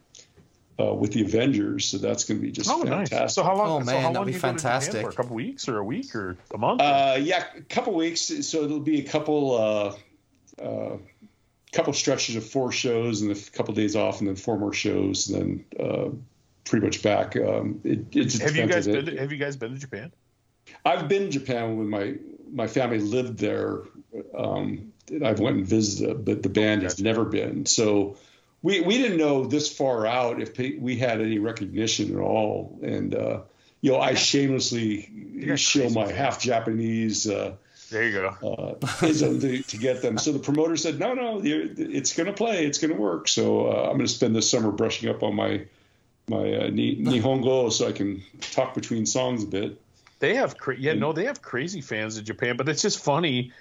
uh, 0.80 0.94
with 0.94 1.12
the 1.12 1.24
Avengers, 1.24 1.86
so 1.86 1.98
that's 1.98 2.24
going 2.24 2.40
to 2.40 2.46
be 2.46 2.52
just 2.52 2.70
Oh, 2.70 2.84
fantastic. 2.84 3.20
nice. 3.20 3.34
So 3.34 3.44
how 3.44 3.56
long? 3.56 3.70
Oh, 3.70 3.80
so 3.80 3.86
man, 3.86 3.96
how 3.96 4.02
that'd 4.02 4.16
long 4.16 4.26
be 4.28 4.32
do 4.34 4.38
you 4.38 4.42
go 4.42 4.48
to 4.50 4.54
Japan 4.54 4.80
fantastic. 4.80 5.02
For 5.02 5.10
a 5.10 5.14
couple 5.14 5.36
weeks, 5.36 5.68
or 5.68 5.80
a 5.80 5.84
week, 5.84 6.14
or 6.14 6.38
a 6.54 6.58
month? 6.60 6.82
Uh, 6.82 7.18
yeah, 7.20 7.46
a 7.56 7.62
couple 7.62 7.96
weeks. 7.96 8.22
So 8.22 8.64
it'll 8.64 8.80
be 8.80 9.00
a 9.00 9.10
couple, 9.10 9.56
uh, 9.56 10.64
uh, 10.64 10.98
couple 11.72 11.94
stretches 11.94 12.36
of 12.36 12.46
four 12.46 12.72
shows, 12.72 13.24
and 13.24 13.32
a 13.32 13.52
couple 13.52 13.74
days 13.74 13.96
off, 13.96 14.20
and 14.20 14.28
then 14.28 14.36
four 14.36 14.60
more 14.60 14.72
shows, 14.72 15.30
and 15.30 15.66
then 15.80 15.84
uh, 15.84 16.10
pretty 16.64 16.86
much 16.86 17.02
back. 17.02 17.36
Um, 17.36 17.82
it, 17.84 18.16
it 18.16 18.34
have 18.34 18.56
you 18.56 18.68
guys 18.68 18.86
been? 18.86 19.06
To, 19.08 19.18
have 19.18 19.32
you 19.32 19.40
guys 19.40 19.56
been 19.56 19.74
to 19.74 19.80
Japan? 19.80 20.12
I've 20.88 21.08
been 21.08 21.24
to 21.24 21.30
Japan 21.30 21.78
when 21.78 21.90
my 21.90 22.16
my 22.52 22.68
family 22.68 23.00
lived 23.00 23.38
there. 23.40 23.82
Um, 24.36 24.94
I've 25.24 25.40
went 25.40 25.58
and 25.58 25.66
visited, 25.68 26.26
but 26.26 26.44
the 26.44 26.50
band 26.50 26.84
has 26.84 27.00
never 27.00 27.24
been. 27.26 27.66
So 27.66 28.18
we 28.62 28.82
we 28.82 28.98
didn't 28.98 29.18
know 29.18 29.46
this 29.46 29.72
far 29.72 30.06
out 30.06 30.42
if 30.42 30.58
we 30.58 30.98
had 30.98 31.22
any 31.22 31.40
recognition 31.40 32.12
at 32.16 32.20
all. 32.20 32.80
And 32.82 33.14
uh, 33.16 33.42
you 33.82 33.92
know, 33.92 34.00
I 34.00 34.14
shamelessly 34.16 35.10
show 35.56 35.90
my 35.90 36.12
half 36.12 36.42
Japanese. 36.42 37.30
Uh, 37.30 37.54
There 37.92 38.04
you 38.04 38.12
go. 38.14 38.78
uh, 38.82 38.88
to, 39.08 39.62
to 39.64 39.78
get 39.78 40.02
them. 40.02 40.18
So 40.18 40.32
the 40.34 40.40
promoter 40.40 40.76
said, 40.78 41.00
"No, 41.00 41.14
no, 41.14 41.42
you're- 41.42 41.70
it's 41.78 42.14
going 42.16 42.28
to 42.28 42.34
play. 42.34 42.66
It's 42.66 42.80
going 42.80 42.94
to 42.94 43.00
work." 43.00 43.28
So 43.28 43.68
uh, 43.68 43.84
I'm 43.84 43.94
going 43.98 44.08
to 44.08 44.18
spend 44.20 44.36
this 44.36 44.50
summer 44.50 44.72
brushing 44.72 45.10
up 45.10 45.22
on 45.24 45.36
my 45.36 45.66
my 46.28 46.54
uh, 46.54 46.68
ni- 46.70 46.98
Nihongo 47.10 47.72
so 47.72 47.88
I 47.88 47.92
can 47.94 48.24
talk 48.42 48.74
between 48.74 49.06
songs 49.06 49.44
a 49.44 49.48
bit. 49.48 49.80
They 50.20 50.36
have, 50.36 50.58
cra- 50.58 50.78
yeah, 50.78 50.94
no, 50.94 51.14
they 51.14 51.26
have 51.26 51.42
crazy 51.42 51.82
fans 51.82 52.18
in 52.18 52.26
Japan, 52.26 52.58
but 52.58 52.68
it's 52.70 52.82
just 52.82 53.04
funny. 53.04 53.52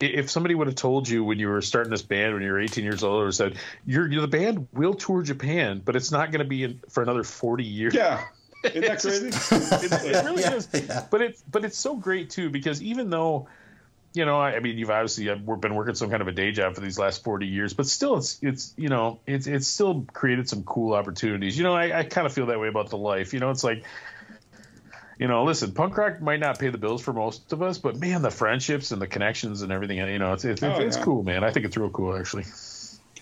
If 0.00 0.30
somebody 0.30 0.54
would 0.54 0.66
have 0.66 0.76
told 0.76 1.08
you 1.08 1.24
when 1.24 1.38
you 1.38 1.48
were 1.48 1.62
starting 1.62 1.90
this 1.90 2.02
band 2.02 2.34
when 2.34 2.42
you 2.42 2.50
were 2.52 2.60
18 2.60 2.84
years 2.84 3.02
old, 3.04 3.22
or 3.22 3.32
said 3.32 3.56
you're, 3.86 4.10
you're 4.10 4.20
the 4.22 4.28
band 4.28 4.68
will 4.72 4.94
tour 4.94 5.22
Japan, 5.22 5.80
but 5.84 5.96
it's 5.96 6.10
not 6.10 6.30
going 6.32 6.40
to 6.40 6.48
be 6.48 6.64
in, 6.64 6.80
for 6.90 7.02
another 7.02 7.22
40 7.24 7.64
years. 7.64 7.94
Yeah, 7.94 8.24
isn't 8.64 8.80
that 8.82 8.90
It's 9.04 9.04
just- 9.04 9.48
crazy? 9.48 9.86
it, 9.86 9.92
it 9.92 10.24
really 10.24 10.42
Yeah, 10.42 10.54
is. 10.54 10.68
yeah. 10.74 11.06
But 11.10 11.22
it's 11.22 11.42
but 11.50 11.64
it's 11.64 11.78
so 11.78 11.96
great 11.96 12.30
too 12.30 12.50
because 12.50 12.82
even 12.82 13.08
though 13.10 13.48
you 14.16 14.24
know, 14.24 14.38
I, 14.38 14.54
I 14.54 14.60
mean, 14.60 14.78
you've 14.78 14.90
obviously 14.90 15.28
uh, 15.28 15.36
we've 15.44 15.60
been 15.60 15.74
working 15.74 15.96
some 15.96 16.08
kind 16.08 16.22
of 16.22 16.28
a 16.28 16.32
day 16.32 16.52
job 16.52 16.76
for 16.76 16.80
these 16.80 17.00
last 17.00 17.24
forty 17.24 17.46
years, 17.48 17.72
but 17.72 17.86
still, 17.86 18.16
it's 18.16 18.38
it's 18.42 18.72
you 18.76 18.88
know, 18.88 19.18
it's 19.26 19.48
it's 19.48 19.66
still 19.66 20.06
created 20.12 20.48
some 20.48 20.62
cool 20.62 20.94
opportunities. 20.94 21.58
You 21.58 21.64
know, 21.64 21.74
I, 21.74 21.98
I 21.98 22.02
kind 22.04 22.24
of 22.24 22.32
feel 22.32 22.46
that 22.46 22.60
way 22.60 22.68
about 22.68 22.90
the 22.90 22.96
life. 22.98 23.32
You 23.34 23.40
know, 23.40 23.50
it's 23.50 23.64
like 23.64 23.82
you 25.18 25.28
know, 25.28 25.44
listen, 25.44 25.72
punk 25.72 25.96
rock 25.96 26.20
might 26.20 26.40
not 26.40 26.58
pay 26.58 26.68
the 26.70 26.78
bills 26.78 27.02
for 27.02 27.12
most 27.12 27.52
of 27.52 27.62
us, 27.62 27.78
but 27.78 27.96
man, 27.96 28.22
the 28.22 28.30
friendships 28.30 28.90
and 28.90 29.00
the 29.00 29.06
connections 29.06 29.62
and 29.62 29.70
everything, 29.72 29.98
you 29.98 30.18
know, 30.18 30.32
it's 30.32 30.44
it's, 30.44 30.62
Oh, 30.62 30.72
it's 30.80 30.96
yeah. 30.96 31.02
cool, 31.04 31.22
man. 31.22 31.44
I 31.44 31.50
think 31.50 31.66
it's 31.66 31.76
real 31.76 31.90
cool, 31.90 32.16
actually. 32.16 32.44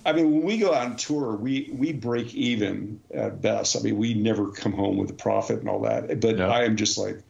I 0.04 0.12
mean, 0.12 0.32
when 0.32 0.42
we 0.42 0.58
go 0.58 0.74
out 0.74 0.84
on 0.86 0.96
tour, 0.96 1.36
we 1.36 1.70
we 1.72 1.92
break 1.92 2.34
even 2.34 3.00
at 3.14 3.40
best. 3.40 3.76
I 3.76 3.80
mean, 3.80 3.96
we 3.98 4.14
never 4.14 4.48
come 4.50 4.72
home 4.72 4.96
with 4.96 5.10
a 5.10 5.14
profit 5.14 5.60
and 5.60 5.68
all 5.68 5.82
that. 5.82 6.20
But 6.20 6.38
Yeah. 6.38 6.48
I 6.48 6.64
am 6.64 6.76
just 6.76 6.98
like, 6.98 7.22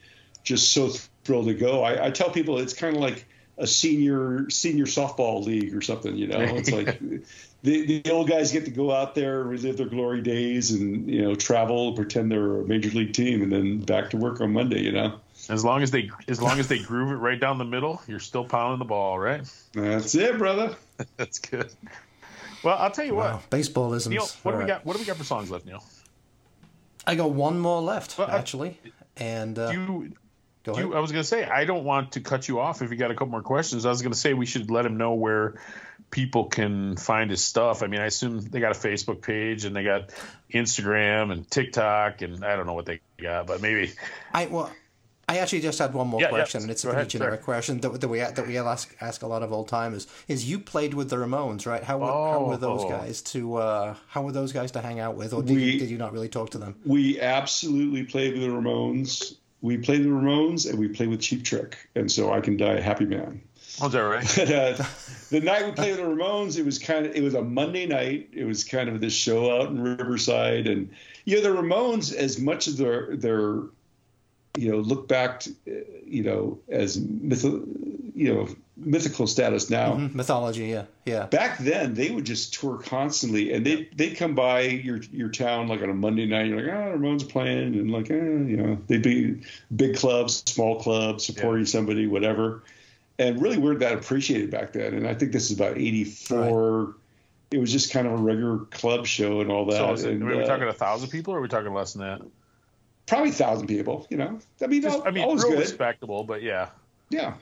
just 0.43 0.73
so 0.73 0.89
thrilled 1.25 1.47
to 1.49 1.55
go. 1.55 1.83
I, 1.83 2.07
I 2.07 2.11
tell 2.11 2.31
people 2.31 2.59
it's 2.59 2.73
kind 2.73 2.97
of 2.97 3.03
like 3.03 3.27
a 3.59 3.67
senior 3.67 4.49
senior 4.51 4.87
softball 4.87 5.45
league 5.45 5.75
or 5.75 5.81
something. 5.83 6.17
You 6.17 6.27
know, 6.29 6.41
it's 6.41 6.71
like 6.73 6.99
the 7.63 8.01
the 8.03 8.11
old 8.11 8.29
guys 8.29 8.51
get 8.53 8.65
to 8.65 8.71
go 8.71 8.91
out 8.91 9.15
there, 9.15 9.43
relive 9.45 9.77
their 9.77 9.87
glory 9.87 10.21
days, 10.23 10.71
and 10.71 11.09
you 11.09 11.23
know, 11.23 11.35
travel, 11.35 11.93
pretend 11.95 12.31
they're 12.33 12.61
a 12.61 12.65
major 12.65 12.91
league 12.91 13.13
team, 13.13 13.43
and 13.43 13.53
then 13.53 13.81
back 13.81 14.11
to 14.11 14.17
work 14.17 14.41
on 14.41 14.53
Monday. 14.53 14.81
You 14.83 14.93
know, 14.93 15.21
As 15.49 15.65
long 15.65 15.83
as 15.83 15.91
they 15.91 16.11
as 16.29 16.41
long 16.41 16.59
as 16.59 16.69
they 16.69 16.79
groove 16.79 17.13
it 17.13 17.17
right 17.17 17.39
down 17.39 17.59
the 17.59 17.65
middle, 17.65 18.01
you're 18.09 18.19
still 18.21 18.45
pounding 18.45 18.79
the 18.79 18.85
ball, 18.87 19.19
right? 19.19 19.43
that's 19.75 20.15
it, 20.15 20.39
brother. 20.39 20.75
That's 21.17 21.39
good. 21.41 21.69
Well, 22.63 22.79
I'll 22.79 22.91
tell 22.93 23.05
you 23.05 23.17
Wow, 23.17 23.37
what, 23.37 23.51
baseballisms. 23.51 24.09
Neil. 24.11 24.27
What 24.43 24.43
do 24.45 24.49
we 24.51 24.53
All 24.53 24.59
right. 24.61 24.67
got? 24.69 24.87
What 24.87 24.93
do 24.95 25.01
we 25.01 25.05
got 25.05 25.17
for 25.17 25.25
songs 25.25 25.51
left, 25.51 25.67
Neil? 25.67 25.83
I 27.07 27.17
got 27.17 27.31
one 27.33 27.59
more 27.59 27.83
left, 27.83 28.17
Well, 28.17 28.31
I- 28.31 28.37
actually. 28.39 28.79
And 29.17 29.59
uh, 29.59 29.73
Do 29.73 29.81
you 29.81 30.13
go 30.65 30.73
ahead. 30.73 30.85
you, 30.85 30.95
I 30.95 31.01
was 31.01 31.13
going 31.13 31.23
to 31.23 31.29
say, 31.29 31.45
I 31.45 31.65
don't 31.65 31.85
want 31.85 32.13
to 32.13 32.21
cut 32.21 32.49
you 32.49 32.61
off 32.61 32.83
if 32.83 32.91
you 32.91 32.97
got 32.97 33.11
a 33.11 33.15
couple 33.15 33.29
more 33.29 33.43
questions. 33.43 33.87
I 33.87 33.91
was 33.91 34.03
going 34.03 34.13
to 34.13 34.19
say 34.19 34.35
we 34.35 34.47
should 34.47 34.71
let 34.71 34.85
him 34.87 34.97
know 34.97 35.15
where 35.15 35.61
people 36.11 36.45
can 36.45 36.97
find 36.97 37.31
his 37.31 37.43
stuff. 37.43 37.83
I 37.83 37.87
mean, 37.87 38.01
I 38.01 38.07
assume 38.07 38.41
they 38.41 38.61
got 38.61 38.73
a 38.77 38.79
Facebook 38.79 39.23
page 39.23 39.65
and 39.65 39.75
they 39.75 39.83
got 39.85 40.11
Instagram 40.53 41.33
and 41.33 41.51
TikTok 41.51 42.23
and 42.23 42.45
I 42.45 42.57
don't 42.57 42.67
know 42.67 42.75
what 42.75 42.87
they 42.87 43.01
got, 43.19 43.47
but 43.47 43.61
maybe. 43.63 43.93
I 44.33 44.47
well, 44.47 44.71
I 45.29 45.39
actually 45.39 45.61
just 45.61 45.79
had 45.79 45.95
one 45.95 46.09
more 46.09 46.21
Yeah, 46.21 46.27
yeah. 46.27 46.31
question, 46.31 46.63
and 46.63 46.71
it's 46.71 46.85
a 46.85 46.89
Go 46.89 46.93
pretty 46.93 47.01
ahead, 47.03 47.11
generic 47.11 47.43
question 47.43 47.81
that, 47.81 48.01
that 48.01 48.09
we 48.09 48.19
that 48.19 48.47
we 48.47 48.59
ask 48.59 48.95
ask 49.01 49.23
a 49.23 49.27
lot 49.27 49.43
of 49.43 49.53
old 49.53 49.69
timers. 49.69 50.07
Is 50.29 50.51
you 50.51 50.59
played 50.59 50.93
with 50.93 51.09
the 51.09 51.17
Ramones, 51.17 51.65
right? 51.67 51.83
How 51.83 51.97
were, 51.99 52.07
how 52.07 52.45
were 52.45 52.57
those 52.59 52.83
Oh. 52.85 52.89
guys 52.91 53.23
to 53.23 53.55
uh, 53.57 53.95
how 54.09 54.23
were 54.23 54.33
those 54.33 54.53
guys 54.53 54.73
to 54.73 54.81
hang 54.83 55.01
out 55.01 55.15
with, 55.17 55.33
or 55.33 55.43
did, 55.43 55.57
We- 55.57 55.65
you, 55.65 55.79
did 55.79 55.89
you 55.91 55.97
not 55.97 56.13
really 56.13 56.29
talk 56.29 56.51
to 56.51 56.59
them? 56.59 56.75
We 56.85 57.19
absolutely 57.21 58.03
played 58.05 58.35
with 58.35 58.43
the 58.43 58.49
Ramones. 58.49 59.37
We 59.63 59.79
play 59.79 59.99
the 59.99 60.09
Ramones, 60.09 60.69
and 60.69 60.79
we 60.79 60.89
play 60.89 61.07
with 61.07 61.21
Cheap 61.21 61.45
Trick, 61.45 61.89
and 61.95 62.11
so 62.11 62.33
I 62.33 62.41
can 62.41 62.57
die 62.57 62.75
a 62.75 62.83
happy 62.83 63.05
man. 63.05 63.41
Was 63.81 63.93
that 63.93 64.01
right? 64.01 64.25
But, 64.37 64.51
uh, 64.51 64.85
the 65.31 65.41
night 65.41 65.65
we 65.65 65.73
played 65.73 65.99
with 65.99 66.01
the 66.01 66.15
Ramones, 66.15 66.59
it 66.59 66.65
was 66.65 66.79
kind 66.79 67.07
of 67.07 67.15
it 67.15 67.23
was 67.23 67.35
a 67.35 67.43
Monday 67.43 67.87
night. 67.87 68.29
It 68.33 68.45
was 68.45 68.65
kind 68.65 68.89
of 68.89 69.01
this 69.01 69.15
show 69.15 69.57
out 69.57 69.71
in 69.71 69.81
Riverside, 69.81 70.67
and 70.67 70.91
you 71.25 71.41
know 71.41 71.43
the 71.43 71.61
Ramones, 71.61 72.13
as 72.15 72.39
much 72.39 72.69
as 72.69 72.77
their 72.77 73.17
their 73.17 73.63
you 74.59 74.71
know 74.71 74.79
look 74.79 75.09
back, 75.09 75.41
to, 75.41 75.51
uh, 75.69 75.81
you 76.05 76.23
know 76.23 76.59
as 76.69 77.01
myth, 77.01 77.45
you 77.45 78.35
know 78.35 78.49
mythical 78.85 79.27
status 79.27 79.71
now. 79.71 79.95
Mhm, 79.95 80.15
Mythology, 80.15 80.67
yeah, 80.67 80.85
yeah. 81.05 81.27
Back 81.27 81.59
then, 81.59 81.95
they 81.95 82.11
would 82.11 82.25
just 82.25 82.55
tour 82.55 82.79
constantly, 82.79 83.53
and 83.53 83.65
they 83.65 83.89
they'd 83.95 84.17
come 84.17 84.35
by 84.35 84.63
your 84.63 84.99
your 85.13 85.29
town 85.29 85.69
like 85.69 85.83
on 85.83 85.91
a 85.91 85.95
Monday 85.95 86.27
night. 86.27 86.47
You're 86.47 86.63
like, 86.63 86.73
oh, 86.73 86.99
Ramones 86.99 87.29
playing, 87.29 87.75
and 87.75 87.91
like, 87.91 88.11
eh, 88.11 88.15
you 88.15 88.57
know, 88.57 88.79
they'd 88.87 89.03
be 89.03 89.43
big 89.75 89.97
clubs, 89.97 90.43
small 90.47 90.81
clubs, 90.81 91.25
supporting 91.25 91.67
somebody, 91.67 92.07
whatever. 92.07 92.63
And 93.19 93.41
really, 93.41 93.59
weren't 93.59 93.81
that 93.81 93.93
appreciated 93.95 94.51
back 94.51 94.73
then. 94.73 94.95
And 94.95 95.07
I 95.07 95.15
think 95.15 95.33
this 95.33 95.51
is 95.51 95.57
about 95.57 95.77
'84. 95.79 96.95
It 97.51 97.59
was 97.59 97.71
just 97.71 97.93
kind 97.93 98.07
of 98.07 98.15
a 98.15 98.17
regular 98.17 98.59
club 98.71 99.07
show 99.07 99.41
and 99.41 99.51
all 99.51 99.67
that. 99.67 99.77
So 99.77 100.09
it, 100.09 100.15
and, 100.15 100.23
are 100.23 100.37
we 100.37 100.43
uh, 100.43 100.47
talking 100.47 100.69
a 100.69 100.73
thousand 100.73 101.11
people 101.11 101.35
or 101.35 101.39
are 101.39 101.43
we 101.43 101.49
talking 101.49 101.73
less 101.73 101.93
than 101.93 102.03
that? 102.03 102.23
probably 103.07 103.31
thousand 103.31 103.67
people. 103.67 104.07
You 104.11 104.17
know, 104.17 104.39
I 104.63 104.67
mean, 104.67 104.83
Just, 104.83 104.99
al- 104.99 105.07
I 105.07 105.11
mean, 105.11 105.29
real 105.29 105.51
good. 105.51 105.59
respectable, 105.59 106.25
but 106.25 106.43
yeah. 106.43 106.71
Yeah. 107.11 107.35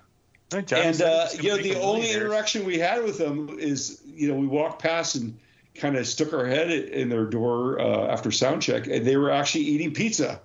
I 0.53 0.59
and 0.59 1.01
uh, 1.03 1.29
you 1.41 1.49
know 1.51 1.57
the 1.59 1.77
only 1.77 2.01
millionaires. 2.01 2.17
interaction 2.17 2.65
we 2.65 2.79
had 2.79 3.03
with 3.05 3.19
them 3.19 3.57
is 3.59 4.01
you 4.05 4.29
know 4.29 4.35
we 4.35 4.47
walked 4.47 4.83
past 4.83 5.15
and 5.15 5.39
kind 5.75 5.97
of 5.97 6.07
stuck 6.07 6.33
our 6.33 6.47
head 6.47 6.71
in 6.71 7.09
their 7.09 7.25
door 7.27 7.81
uh, 7.81 8.09
after 8.13 8.31
sound 8.33 8.61
check 8.63 8.87
and 8.89 9.07
they 9.07 9.17
were 9.17 9.31
actually 9.31 9.63
eating 9.65 9.95
pizza 9.95 10.41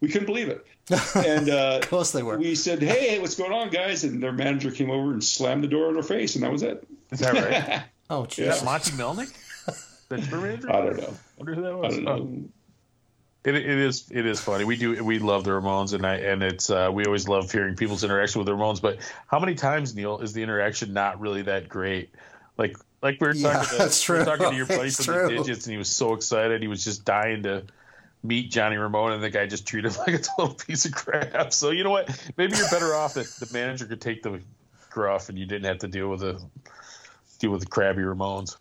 we 0.00 0.08
couldn't 0.08 0.26
believe 0.26 0.48
it 0.48 0.66
and 1.14 1.50
uh, 1.50 1.78
Of 1.82 1.88
course 1.90 2.10
they 2.12 2.22
were. 2.22 2.38
we 2.38 2.54
said 2.54 2.82
hey 2.82 3.18
what's 3.18 3.34
going 3.36 3.52
on 3.52 3.68
guys 3.70 4.02
and 4.04 4.22
their 4.22 4.32
manager 4.32 4.70
came 4.70 4.90
over 4.90 5.12
and 5.12 5.22
slammed 5.22 5.62
the 5.62 5.68
door 5.68 5.90
in 5.90 5.96
our 5.96 6.02
face 6.02 6.34
and 6.34 6.42
that 6.44 6.50
was 6.50 6.62
it 6.62 6.86
Is 7.12 7.18
that 7.20 7.34
right? 7.34 7.82
Oh, 8.10 8.24
Is 8.24 8.34
Jesus. 8.34 8.58
that 8.60 8.64
Monte 8.64 8.90
Melnick? 8.92 9.32
The 10.08 10.18
tour 10.22 10.40
manager? 10.40 10.72
I 10.72 10.80
don't 10.80 10.96
know 10.96 11.14
wonder 11.36 11.54
who 11.54 11.62
that 11.62 11.68
I 11.68 11.88
don't 11.88 12.08
Oh. 12.08 12.16
know 12.16 12.44
It, 13.42 13.54
it 13.54 13.66
is 13.66 14.10
it 14.10 14.26
is 14.26 14.40
funny. 14.40 14.64
We 14.64 14.76
do 14.76 15.02
we 15.02 15.18
love 15.18 15.44
the 15.44 15.50
Ramones 15.50 15.94
and 15.94 16.06
I 16.06 16.16
and 16.16 16.42
it's 16.42 16.68
uh, 16.68 16.90
we 16.92 17.06
always 17.06 17.26
love 17.26 17.50
hearing 17.50 17.74
people's 17.74 18.04
interaction 18.04 18.38
with 18.38 18.46
the 18.46 18.52
Ramones. 18.52 18.82
But 18.82 18.98
how 19.28 19.38
many 19.38 19.54
times 19.54 19.94
Neil 19.94 20.18
is 20.18 20.34
the 20.34 20.42
interaction 20.42 20.92
not 20.92 21.18
really 21.20 21.42
that 21.42 21.68
great? 21.68 22.10
Like 22.58 22.76
like 23.02 23.18
we 23.20 23.28
were 23.28 23.34
Yeah, 23.34 23.54
talking 23.54 23.68
to, 23.70 23.76
that's 23.78 24.02
we 24.08 24.16
true. 24.16 24.24
talking 24.24 24.50
to 24.50 24.56
your 24.56 24.66
buddy 24.66 24.90
from 24.90 25.06
true. 25.06 25.28
the 25.28 25.36
Digits 25.38 25.64
and 25.66 25.72
he 25.72 25.78
was 25.78 25.88
so 25.88 26.12
excited. 26.12 26.60
He 26.60 26.68
was 26.68 26.84
just 26.84 27.06
dying 27.06 27.42
to 27.44 27.64
meet 28.22 28.50
Johnny 28.50 28.76
Ramone 28.76 29.12
and 29.12 29.22
the 29.22 29.30
guy 29.30 29.46
just 29.46 29.66
treated 29.66 29.92
him 29.92 29.98
like 30.06 30.16
a 30.16 30.18
total 30.18 30.54
piece 30.54 30.84
of 30.84 30.92
crap. 30.92 31.54
So 31.54 31.70
you 31.70 31.82
know 31.82 31.90
what? 31.90 32.08
Maybe 32.36 32.56
you're 32.58 32.68
better 32.68 32.94
off 32.94 33.14
that 33.14 33.26
the 33.26 33.48
manager 33.54 33.86
could 33.86 34.02
take 34.02 34.22
the 34.22 34.42
gruff 34.90 35.30
and 35.30 35.38
you 35.38 35.46
didn't 35.46 35.64
have 35.64 35.78
to 35.78 35.88
deal 35.88 36.08
with 36.08 36.20
the 36.20 36.42
deal 37.38 37.50
with 37.52 37.60
the 37.60 37.66
crabby 37.68 38.02
Ramones. 38.02 38.56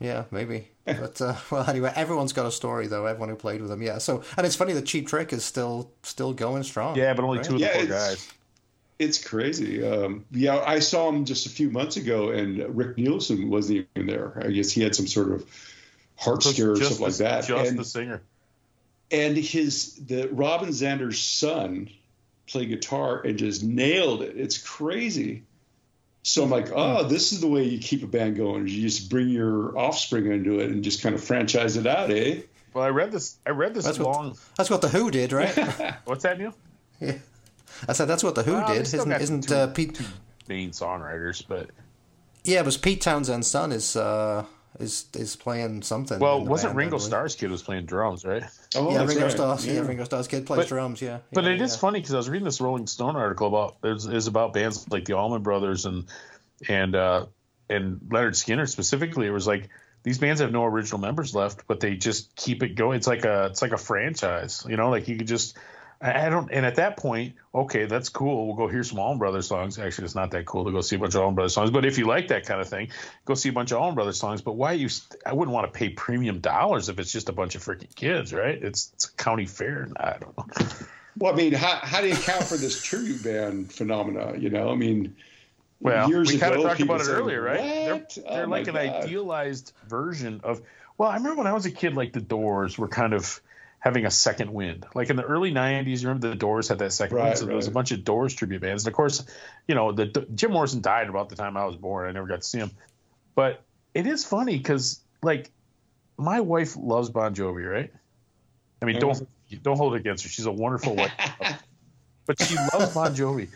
Yeah, 0.00 0.24
maybe. 0.30 0.68
But 0.84 1.20
uh, 1.20 1.34
well, 1.50 1.68
anyway, 1.68 1.92
everyone's 1.96 2.32
got 2.32 2.46
a 2.46 2.52
story 2.52 2.86
though. 2.86 3.06
Everyone 3.06 3.28
who 3.30 3.36
played 3.36 3.60
with 3.60 3.70
them, 3.70 3.82
yeah. 3.82 3.98
So, 3.98 4.22
and 4.36 4.46
it's 4.46 4.56
funny 4.56 4.72
the 4.72 4.82
Cheap 4.82 5.08
Trick 5.08 5.32
is 5.32 5.44
still 5.44 5.90
still 6.02 6.32
going 6.32 6.62
strong. 6.62 6.96
Yeah, 6.96 7.14
but 7.14 7.24
only 7.24 7.38
right? 7.38 7.46
two 7.46 7.54
of 7.54 7.60
the 7.60 7.66
Yeah, 7.66 7.72
poor 7.74 7.82
it's- 7.84 8.08
guys. 8.16 8.28
it's 8.98 9.24
crazy 9.24 9.86
um, 9.86 10.24
yeah 10.32 10.58
I 10.58 10.80
saw 10.80 11.08
him 11.08 11.24
just 11.24 11.46
a 11.46 11.50
few 11.50 11.70
months 11.70 11.96
ago 11.96 12.30
and 12.30 12.76
Rick 12.76 12.98
Nielsen 12.98 13.48
wasn't 13.48 13.86
even 13.94 14.08
there 14.08 14.42
I 14.44 14.50
guess 14.50 14.72
he 14.72 14.82
had 14.82 14.94
some 14.96 15.06
sort 15.06 15.30
of 15.32 15.44
heart 16.16 16.42
So 16.42 16.50
scare 16.50 16.72
or 16.72 16.76
just 16.76 16.88
something 16.98 17.06
like 17.06 17.14
that 17.18 17.46
Just 17.46 17.70
and 17.70 17.78
the 17.78 17.84
singer. 17.84 18.22
and 19.12 19.36
his 19.36 19.94
the 20.04 20.28
Robin 20.32 20.70
Zander's 20.70 21.20
son 21.20 21.90
played 22.48 22.70
guitar 22.70 23.20
and 23.20 23.38
just 23.38 23.62
nailed 23.62 24.22
it. 24.22 24.36
It's 24.36 24.58
crazy. 24.58 25.44
So 26.28 26.42
I'm 26.44 26.50
like, 26.50 26.70
oh, 26.74 27.04
this 27.04 27.32
is 27.32 27.40
the 27.40 27.46
way 27.48 27.64
you 27.64 27.78
keep 27.78 28.02
a 28.02 28.06
band 28.06 28.36
going. 28.36 28.66
You 28.68 28.82
just 28.82 29.08
bring 29.08 29.28
your 29.30 29.76
offspring 29.78 30.30
into 30.30 30.60
it 30.60 30.70
and 30.70 30.84
just 30.84 31.02
kind 31.02 31.14
of 31.14 31.24
franchise 31.24 31.76
it 31.78 31.86
out, 31.86 32.10
eh? 32.10 32.42
Well, 32.74 32.84
I 32.84 32.90
read 32.90 33.10
this. 33.12 33.38
I 33.46 33.50
read 33.50 33.72
this 33.72 33.86
That's 33.86 33.98
what- 33.98 34.36
That's 34.56 34.68
what 34.68 34.82
the 34.82 34.88
Who 34.88 35.10
did, 35.10 35.32
right? 35.32 35.48
What's 36.04 36.24
that, 36.24 36.38
Neil? 36.38 36.54
Yeah, 37.00 37.14
I 37.88 37.92
said 37.94 38.06
that's 38.08 38.22
what 38.22 38.34
the 38.34 38.42
Who 38.42 38.52
Well, 38.52 38.66
did. 38.74 38.82
Isn't 38.82 39.10
isn't 39.12 39.48
two- 39.48 39.54
uh, 39.54 39.66
Pete? 39.68 39.98
Main 40.48 40.70
songwriters, 40.72 41.42
but 41.48 41.70
Yeah, 42.44 42.62
but 42.62 42.78
Pete 42.82 43.00
Townshend's 43.00 43.46
son 43.46 43.72
is 43.72 43.96
uh, 43.96 44.44
is 44.80 45.06
is 45.14 45.36
playing 45.36 45.82
something. 45.82 46.18
well, 46.18 46.38
in 46.38 46.46
wasn't 46.46 46.70
band, 46.70 46.78
Ringo. 46.78 46.98
Starr's 46.98 47.34
kid 47.34 47.50
was 47.50 47.62
playing 47.62 47.86
drums, 47.86 48.24
right? 48.24 48.42
Oh, 48.76 48.90
Yeah, 48.92 49.04
Ringo 49.04 49.22
right. 49.22 49.30
Starr's. 49.32 49.66
Yeah. 49.66 49.74
Yeah. 49.74 49.80
Ringo 49.80 50.04
Starr's 50.04 50.28
kid 50.28 50.46
plays 50.46 50.58
But- 50.60 50.68
drums. 50.68 51.02
Yeah, 51.02 51.18
But 51.32 51.44
yeah, 51.44 51.50
it 51.50 51.60
is 51.60 51.74
yeah. 51.74 51.80
funny 51.80 52.00
because 52.00 52.14
I 52.14 52.18
was 52.18 52.28
reading 52.28 52.44
this 52.44 52.60
Rolling 52.60 52.86
Stone 52.86 53.16
article 53.16 53.48
about 53.48 53.76
is 53.84 54.06
is 54.06 54.26
about 54.26 54.52
bands 54.52 54.88
like 54.90 55.04
the 55.04 55.14
Allman 55.14 55.42
Brothers 55.42 55.84
and 55.86 56.04
and 56.68 56.94
uh, 56.94 57.26
and 57.68 58.00
Lynyrd 58.08 58.32
Skynyrd 58.34 58.68
specifically. 58.68 59.26
It 59.26 59.30
was 59.32 59.46
like 59.46 59.68
these 60.04 60.18
bands 60.18 60.40
have 60.40 60.52
no 60.52 60.64
original 60.64 61.00
members 61.00 61.34
left, 61.34 61.66
but 61.66 61.80
they 61.80 61.96
just 61.96 62.34
keep 62.36 62.62
it 62.62 62.76
going. 62.76 62.96
It's 62.98 63.06
like 63.06 63.24
a 63.24 63.46
it's 63.46 63.62
like 63.62 63.72
a 63.72 63.78
franchise, 63.78 64.64
you 64.68 64.76
know. 64.76 64.90
Like 64.90 65.08
you 65.08 65.16
could 65.16 65.26
just 65.28 65.56
I 66.00 66.28
don't. 66.28 66.48
And 66.52 66.64
at 66.64 66.76
that 66.76 66.96
point, 66.96 67.34
okay, 67.52 67.86
that's 67.86 68.08
cool. 68.08 68.46
We'll 68.46 68.56
go 68.56 68.68
hear 68.68 68.84
some 68.84 69.00
Allman 69.00 69.18
Brothers 69.18 69.48
songs. 69.48 69.80
Actually, 69.80 70.04
it's 70.04 70.14
not 70.14 70.30
that 70.30 70.46
cool 70.46 70.64
to 70.66 70.70
go 70.70 70.80
see 70.80 70.94
a 70.94 70.98
bunch 71.00 71.16
of 71.16 71.22
Allman 71.22 71.34
Brothers 71.34 71.54
songs. 71.54 71.72
But 71.72 71.84
if 71.84 71.98
you 71.98 72.06
like 72.06 72.28
that 72.28 72.46
kind 72.46 72.60
of 72.60 72.68
thing, 72.68 72.90
go 73.24 73.34
see 73.34 73.48
a 73.48 73.52
bunch 73.52 73.72
of 73.72 73.78
Allman 73.78 73.96
Brothers 73.96 74.16
songs. 74.16 74.40
But 74.40 74.52
why 74.52 74.74
you? 74.74 74.88
I 75.26 75.32
wouldn't 75.32 75.52
want 75.52 75.72
to 75.72 75.76
pay 75.76 75.88
premium 75.88 76.38
dollars 76.38 76.88
if 76.88 77.00
it's 77.00 77.10
just 77.10 77.28
a 77.28 77.32
bunch 77.32 77.56
of 77.56 77.64
freaking 77.64 77.92
kids, 77.96 78.32
right? 78.32 78.62
It's, 78.62 78.92
it's 78.94 79.06
a 79.06 79.12
county 79.14 79.46
fair. 79.46 79.88
I 79.96 80.18
don't 80.18 80.36
know. 80.38 80.66
Well, 81.18 81.32
I 81.32 81.36
mean, 81.36 81.52
how, 81.52 81.80
how 81.82 82.00
do 82.00 82.06
you 82.06 82.14
account 82.14 82.44
for 82.44 82.56
this 82.56 82.80
tribute 82.80 83.24
band 83.24 83.72
phenomena? 83.72 84.36
You 84.38 84.50
know, 84.50 84.70
I 84.70 84.76
mean, 84.76 85.16
Well, 85.80 86.08
years 86.08 86.28
we 86.28 86.38
kind 86.38 86.52
of 86.52 86.60
ago, 86.60 86.68
talked 86.68 86.78
people 86.78 86.94
about 86.94 87.02
it 87.02 87.06
said, 87.06 87.16
earlier, 87.18 87.42
right? 87.42 87.58
They're, 87.60 87.94
"What? 87.94 88.18
they're 88.30 88.46
Oh 88.46 88.48
like 88.48 88.68
an 88.68 88.74
God." 88.74 89.02
idealized 89.04 89.72
version 89.88 90.42
of. 90.44 90.62
Well, 90.96 91.08
I 91.08 91.14
remember 91.16 91.38
when 91.38 91.46
I 91.48 91.54
was 91.54 91.66
a 91.66 91.72
kid, 91.72 91.94
like 91.94 92.12
the 92.12 92.20
Doors 92.20 92.78
were 92.78 92.88
kind 92.88 93.14
of 93.14 93.40
having 93.88 94.04
a 94.04 94.10
second 94.10 94.52
wind. 94.52 94.84
Like 94.94 95.08
in 95.08 95.16
the 95.16 95.22
early 95.22 95.50
'90s, 95.50 96.02
you 96.02 96.08
remember 96.08 96.28
the 96.28 96.34
Doors 96.34 96.68
had 96.68 96.78
that 96.80 96.92
second 96.92 97.16
Right, 97.16 97.24
wind, 97.24 97.38
so 97.38 97.46
there 97.46 97.56
was 97.56 97.68
a 97.68 97.70
bunch 97.70 97.90
of 97.90 98.04
Doors 98.04 98.34
tribute 98.34 98.60
bands. 98.60 98.84
And 98.84 98.92
of 98.92 98.94
course, 98.94 99.24
you 99.66 99.74
know, 99.74 99.92
the 99.92 100.06
Jim 100.34 100.52
Morrison 100.52 100.82
died 100.82 101.08
about 101.08 101.30
the 101.30 101.36
time 101.36 101.56
I 101.56 101.64
was 101.64 101.74
born. 101.74 102.06
I 102.06 102.12
never 102.12 102.26
got 102.26 102.42
to 102.42 102.46
see 102.46 102.58
him, 102.58 102.70
but 103.34 103.62
it 103.94 104.06
is 104.06 104.26
funny 104.26 104.58
because 104.58 105.00
like 105.22 105.50
my 106.18 106.40
wife 106.40 106.76
loves 106.76 107.08
Bon 107.08 107.34
Jovi, 107.34 107.68
right? 107.68 107.90
I 108.82 108.84
mean, 108.84 109.00
don't 109.00 109.14
mm-hmm. 109.14 109.56
don't 109.62 109.78
hold 109.78 109.94
it 109.94 110.00
against 110.00 110.24
her. 110.24 110.28
She's 110.28 110.46
a 110.46 110.52
wonderful 110.52 110.94
wife, 110.94 111.12
but 112.26 112.42
she 112.42 112.56
loves 112.74 112.92
Bon 112.92 113.14
Jovi. 113.14 113.48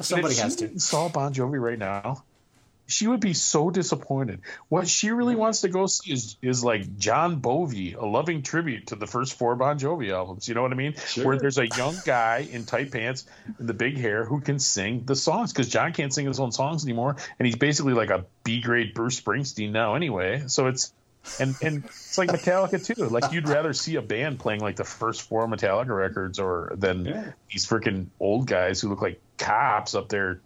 Somebody 0.00 0.36
has 0.36 0.54
to. 0.56 0.78
Saw 0.78 1.08
Bon 1.08 1.34
Jovi 1.34 1.60
right 1.60 1.78
now. 1.78 2.22
She 2.88 3.06
would 3.06 3.20
be 3.20 3.34
so 3.34 3.70
disappointed. 3.70 4.40
What 4.68 4.88
she 4.88 5.10
really 5.10 5.36
wants 5.36 5.60
to 5.60 5.68
go 5.68 5.86
see 5.86 6.12
is 6.12 6.36
is 6.42 6.64
like 6.64 6.96
John 6.98 7.36
Bovey, 7.40 7.92
a 7.92 8.04
loving 8.04 8.42
tribute 8.42 8.88
to 8.88 8.96
the 8.96 9.06
first 9.06 9.34
four 9.34 9.54
Bon 9.56 9.78
Jovi 9.78 10.10
albums. 10.10 10.48
You 10.48 10.54
know 10.54 10.62
what 10.62 10.72
I 10.72 10.76
mean? 10.76 10.94
Sure. 11.06 11.26
Where 11.26 11.38
there's 11.38 11.58
a 11.58 11.66
young 11.76 12.00
guy 12.04 12.48
in 12.50 12.64
tight 12.64 12.90
pants 12.90 13.26
and 13.58 13.68
the 13.68 13.74
big 13.74 13.98
hair 13.98 14.24
who 14.24 14.40
can 14.40 14.58
sing 14.58 15.02
the 15.04 15.14
songs 15.14 15.52
because 15.52 15.68
John 15.68 15.92
can't 15.92 16.12
sing 16.14 16.26
his 16.26 16.40
own 16.40 16.50
songs 16.50 16.84
anymore, 16.84 17.16
and 17.38 17.46
he's 17.46 17.56
basically 17.56 17.92
like 17.92 18.10
a 18.10 18.24
B 18.42 18.60
grade 18.62 18.94
Bruce 18.94 19.20
Springsteen 19.20 19.70
now 19.72 19.94
anyway. 19.94 20.44
So 20.46 20.66
it's 20.68 20.92
and 21.38 21.54
and 21.60 21.84
it's 21.84 22.16
like 22.16 22.30
Metallica 22.30 22.82
too. 22.82 23.04
Like 23.04 23.32
you'd 23.32 23.48
rather 23.48 23.74
see 23.74 23.96
a 23.96 24.02
band 24.02 24.38
playing 24.38 24.60
like 24.60 24.76
the 24.76 24.84
first 24.84 25.22
four 25.22 25.46
Metallica 25.46 25.94
records 25.94 26.38
or 26.38 26.72
than 26.74 27.04
Yeah. 27.04 27.32
these 27.52 27.66
freaking 27.66 28.06
old 28.18 28.46
guys 28.46 28.80
who 28.80 28.88
look 28.88 29.02
like 29.02 29.20
cops 29.36 29.94
up 29.94 30.08
there, 30.08 30.40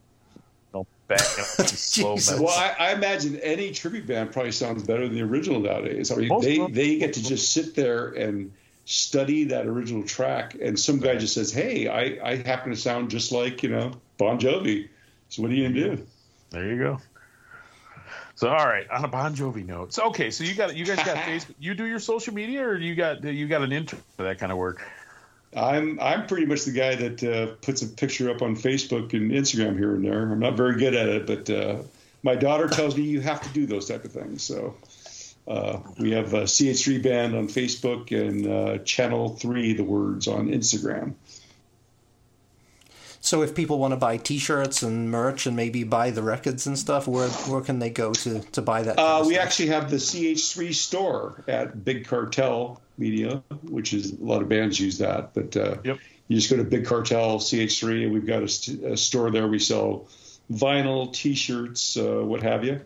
you 1.13 1.19
know, 1.19 1.45
backing 1.47 1.65
up 1.65 1.71
these 1.71 1.79
slow 1.79 2.15
Jesus. 2.17 2.31
metal. 2.31 2.47
Well, 2.47 2.59
I, 2.59 2.89
I 2.89 2.93
imagine 2.93 3.37
any 3.41 3.73
tribute 3.73 4.07
band 4.07 4.33
probably 4.33 4.53
sounds 4.53 4.83
better 4.83 5.07
than 5.07 5.15
the 5.15 5.23
original 5.23 5.61
nowadays. 5.61 6.11
I 6.11 6.17
mean, 6.17 6.29
Most 6.29 6.45
they 6.45 6.59
they 6.67 6.97
get 6.99 7.15
to 7.15 7.23
just 7.23 7.53
sit 7.53 7.75
there 7.75 8.09
and 8.09 8.53
study 8.85 9.45
that 9.45 9.67
original 9.67 10.03
track, 10.03 10.57
and 10.61 10.79
some 10.79 10.99
guy 10.99 11.17
just 11.17 11.35
says, 11.35 11.53
"Hey, 11.53 11.89
I, 11.89 12.31
I 12.31 12.37
happen 12.37 12.71
to 12.71 12.77
sound 12.77 13.11
just 13.11 13.33
like 13.33 13.63
you 13.63 13.71
know 13.71 13.93
Bon 14.19 14.39
Jovi." 14.39 14.89
So 15.29 15.43
what 15.43 15.51
are 15.51 15.55
you 15.55 15.69
gonna 15.69 15.97
do? 15.97 16.07
There 16.51 16.69
you 16.69 16.79
go. 16.79 17.01
So 18.35 18.49
all 18.49 18.67
right, 18.67 18.89
on 18.91 19.05
a 19.05 19.09
Bon 19.09 19.35
Jovi 19.35 19.65
note. 19.65 19.93
So 19.93 20.09
okay, 20.09 20.31
so 20.31 20.45
you 20.45 20.55
got 20.55 20.77
you 20.77 20.85
guys 20.85 20.97
got 20.97 21.17
Facebook. 21.27 21.55
You 21.61 21.75
do 21.75 21.85
your 21.85 22.01
social 22.01 22.35
media, 22.35 22.67
or 22.67 22.77
you 22.77 22.95
got 22.95 23.23
you 23.23 23.47
got 23.47 23.63
an 23.63 23.73
intern 23.73 24.03
for 24.17 24.25
that 24.25 24.39
kind 24.39 24.51
of 24.51 24.59
work? 24.59 24.83
I'm 25.55 26.01
I'm 26.01 26.27
pretty 26.27 26.47
much 26.47 26.65
the 26.65 26.73
guy 26.73 26.95
that 26.95 27.23
uh, 27.23 27.55
puts 27.61 27.83
a 27.83 27.87
picture 27.87 28.31
up 28.31 28.43
on 28.43 28.57
Facebook 28.57 29.13
and 29.13 29.31
Instagram 29.31 29.77
here 29.79 29.95
and 29.95 30.05
there. 30.05 30.33
I'm 30.33 30.39
not 30.39 30.57
very 30.57 30.79
good 30.79 30.95
at 30.95 31.09
it, 31.09 31.27
but 31.27 31.51
uh, 31.51 31.83
my 32.23 32.35
daughter 32.35 32.69
tells 32.69 32.97
me 32.97 33.05
you 33.05 33.21
have 33.21 33.43
to 33.43 33.49
do 33.51 33.67
those 33.67 33.89
type 33.89 34.05
of 34.05 34.13
things. 34.13 34.43
So 34.43 34.75
uh, 35.47 35.81
we 35.99 36.13
have 36.13 36.33
uh, 36.33 36.43
CH3 36.43 37.03
Band 37.03 37.35
on 37.35 37.49
Facebook 37.49 38.19
and 38.19 38.47
uh, 38.47 38.83
Channel 38.85 39.31
Three, 39.37 39.75
the 39.75 39.85
words 39.85 40.27
on 40.27 40.49
Instagram. 40.49 41.15
So 43.25 43.43
if 43.43 43.55
people 43.55 43.79
want 43.79 43.93
to 43.93 43.97
buy 43.97 44.17
T-shirts 44.17 44.83
and 44.83 45.09
merch 45.09 45.47
and 45.47 45.55
maybe 45.55 45.85
buy 45.85 46.11
the 46.11 46.23
records 46.25 46.67
and 46.67 46.77
stuff, 46.77 47.07
where 47.07 47.29
where 47.29 47.61
can 47.61 47.79
they 47.79 47.89
go 47.89 48.13
to 48.13 48.41
to 48.41 48.61
buy 48.63 48.83
that? 48.83 48.99
Uh, 48.99 49.23
we 49.25 49.35
stuff? 49.35 49.45
actually 49.47 49.69
have 49.69 49.91
the 49.91 49.97
CH3 49.99 50.75
store 50.75 51.45
at 51.47 51.85
Big 51.85 52.05
Cartel 52.05 52.83
Media, 52.99 53.41
which 53.63 53.95
is 53.95 54.11
a 54.13 54.25
lot 54.25 54.43
of 54.43 54.49
bands 54.49 54.81
use 54.81 54.99
that. 54.99 55.35
But 55.35 55.57
uh, 55.57 55.77
Yep. 55.85 55.99
you 56.27 56.37
just 56.37 56.51
go 56.51 56.57
to 56.57 56.65
Big 56.65 56.85
Cartel 56.85 57.39
CH3, 57.39 58.03
and 58.05 58.13
we've 58.13 58.27
got 58.27 58.43
a, 58.43 58.49
st- 58.49 58.83
a 58.85 58.97
store 58.97 59.31
there. 59.31 59.47
We 59.47 59.61
sell 59.61 60.09
vinyl, 60.53 61.13
T-shirts, 61.13 61.97
uh, 61.97 62.23
what 62.25 62.43
have 62.43 62.65
you. 62.65 62.81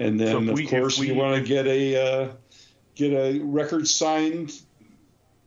And 0.00 0.20
then, 0.20 0.28
So 0.30 0.42
if 0.42 0.48
of 0.50 0.54
we- 0.54 0.66
course, 0.68 0.98
we- 1.00 1.08
you 1.08 1.14
want 1.16 1.34
to 1.34 1.42
get 1.42 1.66
a 1.66 1.96
uh, 1.96 2.28
get 2.94 3.10
a 3.12 3.40
record 3.40 3.88
signed 3.88 4.52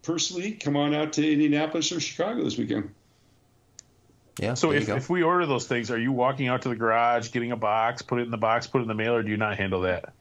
personally. 0.03 0.51
Come 0.51 0.75
on 0.75 0.93
out 0.93 1.13
to 1.13 1.31
Indianapolis 1.31 1.93
or 1.93 2.01
Chicago 2.01 2.43
this 2.43 2.57
weekend. 2.57 2.89
Yeah. 4.39 4.53
So 4.53 4.71
if, 4.71 4.89
if 4.89 5.09
we 5.09 5.23
order 5.23 5.45
those 5.45 5.67
things, 5.67 5.91
are 5.91 5.99
you 5.99 6.11
walking 6.11 6.47
out 6.47 6.63
to 6.63 6.69
the 6.69 6.75
garage, 6.75 7.31
getting 7.31 7.51
a 7.51 7.57
box, 7.57 8.01
put 8.01 8.19
it 8.19 8.23
in 8.23 8.31
the 8.31 8.37
box, 8.37 8.67
put 8.67 8.79
it 8.79 8.83
in 8.83 8.87
the 8.87 8.93
mail, 8.93 9.15
or 9.15 9.23
do 9.23 9.29
you 9.29 9.37
not 9.37 9.57
handle 9.57 9.81
that? 9.81 10.13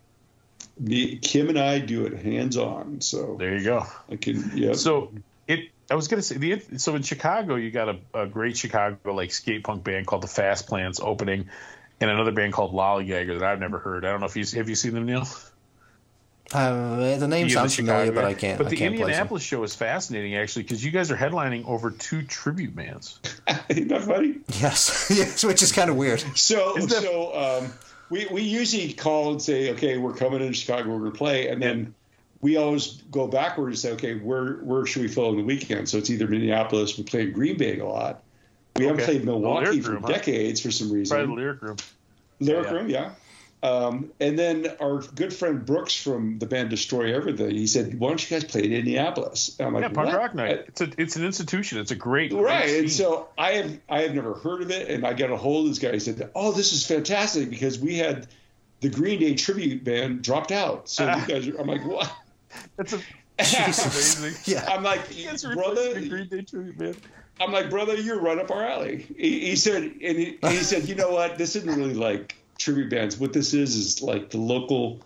Me, 0.79 1.17
Kim 1.17 1.49
and 1.49 1.59
I 1.59 1.79
do 1.79 2.05
it 2.07 2.13
hands 2.19 2.57
on, 2.57 3.01
so 3.01 3.37
There 3.39 3.57
you 3.57 3.65
go. 3.65 3.87
I 4.11 4.17
can. 4.17 4.53
Yeah. 4.55 4.75
So 4.75 5.13
it, 5.47 5.71
I 5.91 5.95
was 5.95 6.09
gonna 6.09 6.23
say 6.23 6.37
the 6.37 6.79
so 6.79 6.95
in 6.95 7.03
Chicago 7.03 7.55
you 7.55 7.71
got 7.71 7.89
a, 7.89 7.99
a 8.23 8.27
great 8.27 8.57
Chicago 8.57 9.15
like 9.15 9.33
skate 9.33 9.65
punk 9.65 9.85
band 9.85 10.07
called 10.07 10.23
the 10.23 10.29
Fast 10.29 10.67
Plants 10.67 11.01
opening, 11.03 11.49
and 12.01 12.11
another 12.11 12.33
band 12.33 12.53
called 12.53 12.75
Lollygagger 12.75 13.39
that 13.39 13.43
I've 13.43 13.61
never 13.61 13.79
heard. 13.79 14.05
I 14.05 14.11
don't 14.11 14.21
know 14.21 14.27
if 14.27 14.37
you 14.37 14.45
have 14.59 14.69
you 14.69 14.75
seen 14.75 14.95
them, 14.95 15.07
Neil. 15.07 15.27
Uh, 16.52 17.16
the 17.18 17.27
name 17.28 17.48
sounds 17.51 17.74
familiar, 17.74 18.06
Chicago 18.06 18.14
but. 18.23 18.24
I 18.24 18.35
can't. 18.35 18.59
But 18.59 18.68
I 18.68 18.70
the 18.70 18.77
can't 18.77 18.94
place. 18.94 19.02
Indianapolis 19.06 19.43
show 19.43 19.62
is 19.64 19.74
fascinating 19.74 20.36
actually 20.36 20.62
because 20.62 20.85
you 20.85 20.90
guys 20.90 21.10
are 21.10 21.16
headlining 21.16 21.66
over 21.66 21.90
two 21.90 22.23
tribute 22.23 22.74
bands. 22.74 23.18
Isn't 23.68 23.89
that 23.89 24.02
funny? 24.02 24.36
Yes, 24.60 25.10
yes, 25.14 25.44
which 25.44 25.62
is 25.62 25.73
kind 25.73 25.90
of 25.90 25.97
weird. 25.97 26.20
So, 26.36 26.77
Is 26.77 26.86
that- 26.86 27.02
so 27.02 27.35
um, 27.62 27.73
we 28.10 28.27
we 28.31 28.43
usually 28.43 28.93
call 28.93 29.32
and 29.32 29.43
say, 29.43 29.70
okay, 29.73 29.98
we're 29.98 30.14
coming 30.14 30.40
in 30.40 30.52
Chicago, 30.52 30.90
we're 30.90 31.01
going 31.01 31.12
to 31.12 31.18
play, 31.18 31.48
and 31.48 31.60
then 31.60 31.94
we 32.40 32.56
always 32.56 33.02
go 33.10 33.27
backwards 33.27 33.85
and 33.85 34.01
say, 34.01 34.09
okay, 34.10 34.18
where 34.20 34.55
where 34.59 34.86
should 34.86 35.02
we 35.02 35.09
fill 35.09 35.31
in 35.31 35.36
the 35.39 35.43
weekend? 35.43 35.89
So 35.89 35.98
it's 35.98 36.10
either 36.10 36.28
Minneapolis, 36.28 36.97
we 36.97 37.02
play 37.05 37.27
Green 37.31 37.56
Bay 37.56 37.78
a 37.81 37.86
lot. 37.86 38.23
We 38.77 38.85
haven't 38.85 39.05
played 39.05 39.24
Milwaukee 39.24 39.66
Lyric 39.70 39.85
for 39.85 39.90
Room, 39.93 40.02
huh? 40.02 40.09
decades 40.09 40.60
for 40.60 40.70
some 40.70 40.93
reason. 40.93 41.16
Probably 41.16 41.35
the 41.35 41.40
lyric 41.40 41.62
room. 41.62 41.77
Lyric 42.40 42.66
Yeah. 42.66 42.73
Room, 42.73 42.89
yeah. 42.90 43.10
Um, 43.67 44.13
and 44.21 44.39
then 44.39 44.69
our 44.81 44.99
good 45.01 45.35
friend 45.35 45.67
Brooks 45.67 46.01
from 46.01 46.39
the 46.39 46.47
band 46.47 46.71
Destroy 46.71 47.13
Everything, 47.13 47.51
he 47.51 47.67
said, 47.67 47.99
"Why 47.99 48.09
don't 48.11 48.31
you 48.31 48.37
guys 48.37 48.49
play 48.49 48.63
in 48.63 48.73
Indianapolis?" 48.73 49.57
And 49.59 49.67
I'm 49.67 49.75
like, 49.75 49.83
Yeah, 49.83 49.89
punk 49.89 50.09
"What?" 50.09 50.17
rock 50.17 50.35
night. 50.37 50.67
It's 50.69 50.81
a 50.83 50.89
it's 50.97 51.17
an 51.17 51.25
institution. 51.25 51.79
It's 51.79 51.91
a 51.91 51.97
great 51.97 52.33
Right, 52.33 52.67
great 52.67 52.79
and 52.79 52.93
so 52.93 53.29
I 53.37 53.53
have 53.55 53.79
I 53.89 54.03
have 54.03 54.15
never 54.15 54.35
heard 54.35 54.63
of 54.63 54.71
it, 54.71 54.89
and 54.89 55.05
I 55.05 55.15
got 55.15 55.31
a 55.31 55.37
hold 55.37 55.67
of 55.67 55.73
this 55.73 55.81
guy. 55.81 55.93
He 55.93 55.99
said, 55.99 56.31
"Oh, 56.37 56.53
this 56.53 56.73
is 56.73 56.87
fantastic 56.87 57.51
because 57.51 57.79
we 57.81 57.97
had 57.97 58.29
the 58.83 58.89
Green 58.89 59.19
Day 59.19 59.35
tribute 59.35 59.83
band 59.83 60.23
dropped 60.23 60.53
out." 60.53 60.89
So 60.89 61.05
you 61.05 61.27
guys, 61.27 61.49
are, 61.49 61.61
I'm 61.61 61.67
like, 61.67 61.85
"What?" 61.85 62.13
That's 62.77 62.93
a 62.93 63.01
Jesus. 63.41 64.21
amazing. 64.21 64.41
Yeah. 64.55 64.65
I'm 64.69 64.85
like, 64.85 65.01
It's 65.11 65.45
"Brother," 65.45 65.95
the 65.95 66.09
Green 66.09 66.29
Day 66.29 66.43
tribute 66.43 66.79
band. 66.79 66.99
I'm 67.41 67.51
like, 67.53 67.69
"Brother, 67.69 67.97
you're 67.97 68.21
right 68.21 68.39
up 68.39 68.53
our 68.53 68.65
alley." 68.65 69.07
He, 69.19 69.41
he 69.49 69.57
said, 69.57 69.83
and 69.83 70.19
he, 70.19 70.39
he 70.41 70.57
said, 70.59 70.89
"You 70.89 70.95
know 70.95 71.11
what? 71.11 71.37
This 71.37 71.57
isn't 71.57 71.75
really 71.75 71.95
like 71.95 72.37
tribute 72.59 72.91
bands. 72.91 73.19
What 73.19 73.33
this 73.33 73.55
is 73.55 73.74
is 73.77 74.03
like 74.03 74.31
the 74.31 74.39
local 74.39 75.01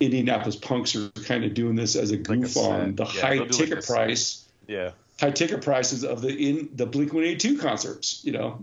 Indianapolis 0.00 0.56
punks 0.56 0.94
are 0.96 1.08
kind 1.24 1.44
of 1.44 1.54
doing 1.54 1.76
this 1.76 1.96
as 1.96 2.10
a 2.10 2.14
a 2.14 2.18
goof 2.18 2.48
set. 2.50 2.70
on 2.70 2.94
the 2.96 3.04
Yeah, 3.04 3.20
high 3.20 3.34
they'll 3.34 3.42
like 3.44 3.50
ticket 3.52 3.86
price." 3.86 4.44
Yeah. 4.66 4.90
high 5.20 5.30
ticket 5.30 5.62
prices 5.62 6.04
of 6.04 6.20
the 6.22 6.28
in 6.28 6.70
the 6.74 6.86
Blink 6.86 7.12
One 7.12 7.24
Eighty 7.24 7.36
Two 7.36 7.58
concerts, 7.58 8.20
you 8.24 8.32
know. 8.32 8.60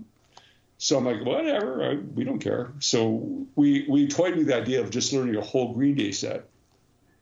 So 0.78 0.98
I'm 0.98 1.06
like, 1.06 1.24
whatever, 1.24 1.82
I, 1.92 1.96
we 1.96 2.26
don't 2.26 2.40
care. 2.40 2.72
So 2.80 3.46
we 3.56 3.86
we 3.88 4.08
toyed 4.08 4.36
with 4.36 4.48
the 4.48 4.56
idea 4.58 4.82
of 4.82 4.90
just 4.90 5.14
learning 5.14 5.36
a 5.38 5.42
whole 5.42 5.74
Green 5.74 5.96
Day 5.96 6.12
set, 6.12 6.46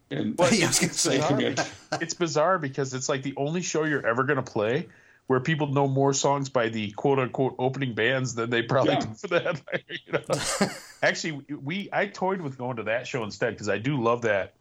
and 0.09 0.35
Well, 0.37 0.51
Yeah, 0.51 0.65
I 0.65 0.67
was 0.69 0.79
gonna 0.79 0.91
it's, 0.91 1.05
bizarre. 1.05 1.67
it's 2.01 2.13
bizarre 2.15 2.59
because 2.59 2.93
it's 2.95 3.07
like 3.07 3.21
the 3.21 3.35
only 3.37 3.61
show 3.61 3.83
you're 3.83 4.05
ever 4.05 4.23
going 4.23 4.43
to 4.43 4.51
play 4.51 4.87
where 5.27 5.39
people 5.39 5.67
know 5.67 5.87
more 5.87 6.13
songs 6.13 6.49
by 6.49 6.69
the 6.69 6.91
quote 6.91 7.19
unquote 7.19 7.55
opening 7.59 7.93
bands 7.93 8.35
than 8.35 8.49
they 8.49 8.61
probably 8.61 8.93
Yeah. 8.93 8.99
do 9.01 9.13
for 9.15 9.27
the 9.27 9.39
headliner. 9.39 9.83
You 10.05 10.13
know? 10.13 10.69
Actually, 11.03 11.45
we 11.55 11.89
I 11.93 12.07
toyed 12.07 12.41
with 12.41 12.57
going 12.57 12.77
to 12.77 12.83
that 12.83 13.07
show 13.07 13.23
instead 13.23 13.51
because 13.53 13.69
I 13.69 13.77
do 13.77 14.01
love 14.01 14.23
that 14.23 14.53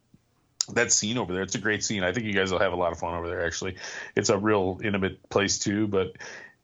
that 0.74 0.92
scene 0.92 1.18
over 1.18 1.32
there. 1.32 1.42
It's 1.42 1.56
a 1.56 1.58
great 1.60 1.82
scene. 1.82 2.04
I 2.04 2.12
think 2.12 2.26
you 2.26 2.32
guys 2.32 2.52
will 2.52 2.60
have 2.60 2.72
a 2.72 2.76
lot 2.76 2.92
of 2.92 2.98
fun 2.98 3.14
over 3.14 3.28
there. 3.28 3.44
Actually, 3.44 3.76
it's 4.14 4.28
a 4.30 4.38
real 4.38 4.80
intimate 4.82 5.28
place 5.28 5.58
too, 5.58 5.86
but. 5.88 6.08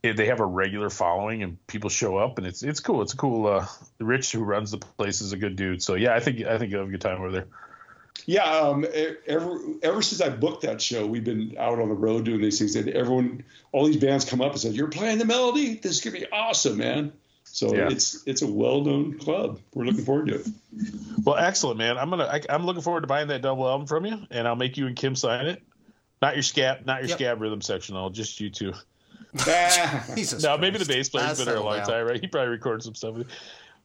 it- 0.02 0.16
They 0.16 0.26
have 0.26 0.38
a 0.38 0.46
regular 0.46 0.88
following 0.88 1.42
and 1.42 1.58
people 1.66 1.90
show 1.90 2.16
up 2.16 2.38
and 2.38 2.46
it's 2.46 2.62
it's 2.62 2.78
cool. 2.78 3.02
It's 3.02 3.14
a 3.14 3.16
cool. 3.16 3.48
Uh, 3.48 3.66
Rich 3.98 4.30
who 4.30 4.44
runs 4.44 4.70
the 4.70 4.78
place 4.78 5.20
is 5.20 5.32
a 5.32 5.36
good 5.36 5.56
dude. 5.56 5.82
So 5.82 5.94
yeah, 5.96 6.14
I 6.14 6.20
think 6.20 6.42
I 6.42 6.58
think 6.58 6.70
you'll 6.70 6.80
have 6.82 6.88
a 6.88 6.92
good 6.92 7.00
time 7.00 7.18
over 7.18 7.32
there. 7.32 7.46
Yeah, 8.24 8.44
um, 8.44 8.86
ever 9.26 9.58
ever 9.82 10.02
since 10.02 10.20
I 10.20 10.28
booked 10.30 10.62
that 10.62 10.80
show, 10.80 11.06
we've 11.06 11.24
been 11.24 11.54
out 11.58 11.78
on 11.78 11.88
the 11.88 11.94
road 11.94 12.24
doing 12.24 12.40
these 12.40 12.58
things, 12.58 12.74
and 12.76 12.88
everyone, 12.88 13.44
all 13.72 13.84
these 13.86 13.96
bands 13.98 14.24
come 14.24 14.40
up 14.40 14.52
and 14.52 14.60
said, 14.60 14.72
"You're 14.74 14.88
playing 14.88 15.18
the 15.18 15.24
melody. 15.26 15.74
This 15.74 15.92
is 15.92 16.00
gonna 16.00 16.18
be 16.18 16.26
awesome, 16.32 16.78
man." 16.78 17.12
So 17.44 17.74
Yeah. 17.74 17.88
it's 17.90 18.22
it's 18.26 18.42
a 18.42 18.46
well 18.46 18.82
known 18.82 19.18
club. 19.18 19.60
We're 19.74 19.84
looking 19.84 20.04
forward 20.04 20.28
to 20.28 20.34
it. 20.40 20.46
Well, 21.24 21.36
excellent, 21.36 21.78
man. 21.78 21.98
I'm 21.98 22.10
gonna. 22.10 22.24
I, 22.24 22.40
I'm 22.48 22.66
looking 22.66 22.82
forward 22.82 23.02
to 23.02 23.06
buying 23.06 23.28
that 23.28 23.42
double 23.42 23.68
album 23.68 23.86
from 23.86 24.04
you, 24.06 24.18
and 24.30 24.48
I'll 24.48 24.56
make 24.56 24.76
you 24.76 24.86
and 24.86 24.96
Kim 24.96 25.14
sign 25.14 25.46
it. 25.46 25.62
Not 26.22 26.34
your 26.34 26.42
scab, 26.42 26.86
not 26.86 27.00
your 27.02 27.10
Yep. 27.10 27.18
scab 27.18 27.40
rhythm 27.42 27.60
section. 27.60 27.94
I'll 27.96 28.10
just 28.10 28.40
you 28.40 28.50
two. 28.50 28.72
Jesus 30.14 30.42
No, 30.42 30.56
maybe 30.58 30.78
the 30.78 30.84
bass 30.84 31.08
player's 31.08 31.28
That's 31.28 31.40
been 31.40 31.48
there 31.48 31.56
a 31.56 31.62
long 31.64 31.76
down. 31.78 31.86
time, 31.86 32.06
right? 32.06 32.20
He 32.20 32.26
probably 32.26 32.50
recorded 32.50 32.82
some 32.82 32.94
stuff. 32.94 33.16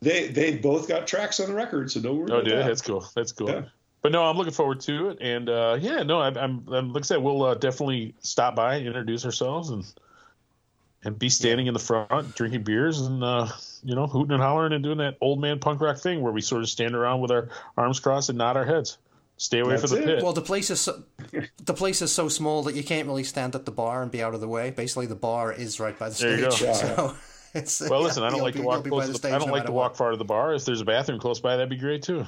they 0.01 0.27
they 0.29 0.55
both 0.57 0.87
got 0.87 1.07
tracks 1.07 1.39
on 1.39 1.47
the 1.49 1.53
record, 1.55 1.91
so 1.91 1.99
don't 2.01 2.17
worry. 2.17 2.31
Oh, 2.31 2.35
about 2.35 2.45
dude, 2.45 2.57
that. 2.57 2.67
that's 2.67 2.81
cool. 2.81 3.05
That's 3.15 3.31
cool. 3.31 3.49
Yeah. 3.49 3.63
But 4.01 4.11
no, 4.11 4.23
I'm 4.23 4.35
looking 4.35 4.53
forward 4.53 4.79
to 4.81 5.09
it, 5.09 5.19
and 5.21 5.47
uh, 5.47 5.77
yeah, 5.79 6.01
no, 6.01 6.19
I'm, 6.21 6.35
I'm, 6.37 6.67
I'm 6.73 6.93
like 6.93 7.03
I 7.03 7.05
said, 7.05 7.17
we'll 7.21 7.43
uh, 7.43 7.53
definitely 7.53 8.15
stop 8.21 8.55
by, 8.55 8.79
introduce 8.79 9.25
ourselves, 9.25 9.69
and 9.69 9.85
and 11.03 11.17
be 11.17 11.29
standing 11.29 11.67
in 11.67 11.73
the 11.73 11.79
front, 11.79 12.35
drinking 12.35 12.63
beers, 12.63 13.01
and 13.01 13.23
uh, 13.23 13.47
you 13.83 13.95
know, 13.95 14.07
hooting 14.07 14.31
and 14.33 14.41
hollering, 14.41 14.73
and 14.73 14.83
doing 14.83 14.97
that 14.99 15.17
old 15.21 15.39
man 15.39 15.59
punk 15.59 15.81
rock 15.81 15.97
thing 15.99 16.21
where 16.21 16.33
we 16.33 16.41
sort 16.41 16.61
of 16.63 16.69
stand 16.69 16.95
around 16.95 17.21
with 17.21 17.31
our 17.31 17.49
arms 17.77 17.99
crossed 17.99 18.29
and 18.29 18.37
nod 18.39 18.57
our 18.57 18.65
heads. 18.65 18.97
Stay 19.37 19.59
away 19.59 19.71
That's 19.75 19.91
from 19.91 20.01
the 20.01 20.03
it. 20.03 20.15
pit. 20.17 20.23
Well, 20.23 20.33
the 20.33 20.41
place 20.41 20.69
is 20.69 20.79
so, 20.79 21.03
the 21.65 21.73
place 21.73 22.01
is 22.03 22.11
so 22.11 22.27
small 22.29 22.61
that 22.63 22.75
you 22.75 22.83
can't 22.83 23.07
really 23.07 23.23
stand 23.23 23.55
at 23.55 23.65
the 23.65 23.71
bar 23.71 24.03
and 24.03 24.11
be 24.11 24.21
out 24.21 24.35
of 24.35 24.41
the 24.41 24.47
way. 24.47 24.69
Basically, 24.69 25.07
the 25.07 25.15
bar 25.15 25.51
is 25.51 25.79
right 25.79 25.97
by 25.97 26.09
the 26.09 26.15
There 26.15 26.37
you 26.39 26.51
stage. 26.51 26.61
go. 26.61 26.73
So 26.73 27.15
it's 27.53 27.81
Well, 27.81 27.99
yeah, 28.01 28.05
listen, 28.07 28.23
I 28.23 28.29
don't 28.29 28.41
like 28.41 28.53
be- 28.53 28.59
to 28.61 28.65
walk 28.65 28.83
be 28.83 28.89
close. 28.91 29.07
To 29.07 29.11
the, 29.13 29.17
stage 29.17 29.33
I 29.33 29.39
don't 29.39 29.47
no 29.47 29.53
like 29.53 29.61
matter 29.61 29.67
to 29.67 29.71
what. 29.73 29.89
walk 29.91 29.95
far 29.95 30.11
to 30.11 30.17
the 30.17 30.23
bar. 30.25 30.53
If 30.53 30.65
there's 30.65 30.81
a 30.81 30.85
bathroom 30.85 31.19
close 31.19 31.39
by, 31.39 31.55
that'd 31.55 31.69
be 31.69 31.75
great 31.77 32.03
too. 32.03 32.25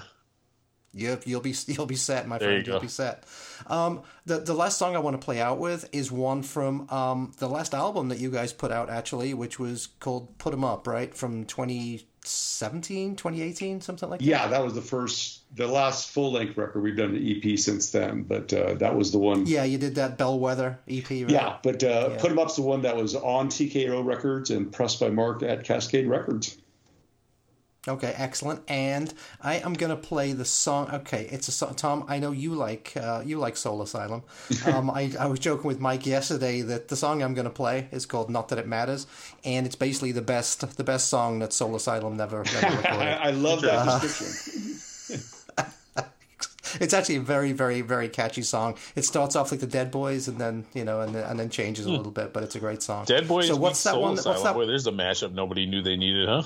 You, 0.94 1.18
you'll 1.26 1.41
be 1.41 1.53
you'll 1.68 1.86
be 1.86 1.95
set, 1.95 2.28
my 2.28 2.38
There 2.38 2.49
friend. 2.49 2.65
you 2.68 2.74
You'll 2.74 2.82
be 2.82 2.88
set. 2.88 3.24
Um, 3.68 4.02
the 4.26 4.40
the 4.40 4.53
last 4.53 4.78
song 4.78 4.95
I 4.95 4.99
want 4.99 5.20
to 5.20 5.24
play 5.24 5.41
out 5.41 5.60
with 5.60 5.90
is 5.94 6.11
one 6.11 6.44
from 6.44 6.90
um, 6.90 7.32
the 7.38 7.48
last 7.49 7.74
album 7.74 8.10
that 8.10 8.20
you 8.20 8.30
guys 8.32 8.53
put 8.53 8.72
out, 8.72 8.90
actually, 8.90 9.34
which 9.34 9.60
was 9.60 9.88
called 9.99 10.38
"Put 10.38 10.53
'Em 10.53 10.64
Up," 10.64 10.86
right 10.88 11.14
from 11.15 11.45
2017, 11.45 13.15
2018, 13.15 13.82
something 13.82 14.10
like 14.10 14.20
that. 14.20 14.26
Yeah, 14.26 14.48
that 14.48 14.64
was 14.64 14.74
the 14.74 14.82
first, 14.82 15.41
the 15.56 15.68
last 15.68 16.10
full 16.10 16.32
length 16.34 16.57
record. 16.57 16.82
We've 16.82 16.95
done 16.95 17.15
an 17.15 17.26
EP 17.44 17.57
since 17.57 17.91
then, 17.91 18.24
but 18.24 18.53
uh, 18.53 18.76
that 18.76 18.95
was 18.95 19.11
the 19.11 19.20
one. 19.20 19.45
Yeah, 19.45 19.64
you 19.64 19.78
did 19.78 19.95
that 19.95 20.18
Bellwether 20.18 20.80
EP. 20.88 21.10
Right? 21.10 21.30
Yeah, 21.30 21.57
but 21.64 21.84
uh, 21.84 22.10
Yeah. 22.11 22.18
Put 22.20 22.32
'em 22.32 22.40
Up's 22.40 22.56
the 22.56 22.61
one 22.61 22.82
that 22.84 22.95
was 22.95 23.15
on 23.15 23.49
TKO 23.49 24.03
Records 24.06 24.49
and 24.52 24.72
pressed 24.72 24.99
by 24.99 25.10
Mark 25.10 25.44
at 25.44 25.64
Cascade 25.64 26.07
Records. 26.07 26.57
Okay, 27.86 28.14
excellent. 28.16 28.62
And 28.70 29.14
I 29.42 29.56
am 29.56 29.74
gonna 29.74 29.98
play 29.98 30.32
the 30.32 30.46
song. 30.46 30.90
Okay, 30.90 31.28
it's 31.30 31.50
a 31.50 31.52
song. 31.52 31.76
Tom, 31.76 32.06
I 32.08 32.20
know 32.20 32.32
you 32.32 32.54
like 32.54 32.94
uh, 32.96 33.22
you 33.26 33.40
like 33.40 33.58
Soul 33.58 33.82
Asylum. 33.82 34.24
Um, 34.66 34.90
I, 34.90 35.12
I 35.20 35.26
was 35.26 35.40
joking 35.40 35.68
with 35.68 35.82
Mike 35.82 36.06
yesterday 36.06 36.62
that 36.62 36.88
the 36.88 36.96
song 36.96 37.22
I'm 37.22 37.34
gonna 37.34 37.50
play 37.50 37.90
is 37.92 38.06
called 38.06 38.30
"Not 38.30 38.48
That 38.48 38.60
It 38.60 38.68
Matters," 38.68 39.08
and 39.44 39.66
it's 39.66 39.76
basically 39.76 40.14
the 40.14 40.22
best 40.22 40.78
the 40.78 40.84
best 40.84 41.10
song 41.10 41.40
that 41.40 41.52
Soul 41.52 41.76
Asylum 41.76 42.16
never, 42.16 42.44
never 42.44 42.66
I, 42.66 42.70
recorded. 42.78 43.08
I 43.08 43.32
love 43.32 43.62
that 43.62 44.02
description. 44.02 44.80
it's 46.80 46.94
actually 46.94 47.18
a 47.18 47.22
very 47.22 47.52
very 47.52 47.82
very 47.82 48.08
catchy 48.08 48.42
song. 48.42 48.78
It 48.96 49.04
starts 49.04 49.36
off 49.36 49.52
like 49.52 49.60
the 49.60 49.68
Dead 49.68 49.92
Boys, 49.92 50.28
and 50.30 50.40
then 50.40 50.66
you 50.74 50.86
know, 50.86 51.02
and 51.02 51.14
then, 51.14 51.30
and 51.30 51.40
then 51.40 51.50
changes 51.50 51.86
a 51.86 51.92
little 51.92 52.12
bit, 52.12 52.32
but 52.32 52.44
it's 52.44 52.56
a 52.56 52.60
great 52.60 52.82
song. 52.82 53.06
Dead 53.06 53.28
Boys. 53.28 53.48
So 53.48 53.58
what's 53.58 53.84
that 53.84 53.92
Soul 53.92 54.02
one? 54.04 54.14
Asylum. 54.14 54.34
What's 54.36 54.44
that? 54.44 54.54
Boy, 54.54 54.66
there's 54.66 54.88
a 54.88 54.92
mashup 54.92 55.34
nobody 55.34 55.66
knew 55.66 55.82
they 55.82 55.98
needed, 55.98 56.30
huh? 56.30 56.44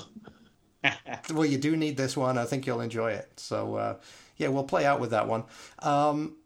Well, 1.32 1.44
you 1.44 1.58
do 1.58 1.76
need 1.76 1.96
this 1.96 2.16
one. 2.16 2.38
I 2.38 2.44
think 2.44 2.66
you'll 2.66 2.80
enjoy 2.80 3.12
it. 3.12 3.28
So, 3.36 3.74
uh, 3.76 3.96
yeah, 4.36 4.48
we'll 4.48 4.64
play 4.64 4.86
out 4.86 5.00
with 5.00 5.10
that 5.10 5.28
one. 5.28 5.44
Um, 5.80 6.36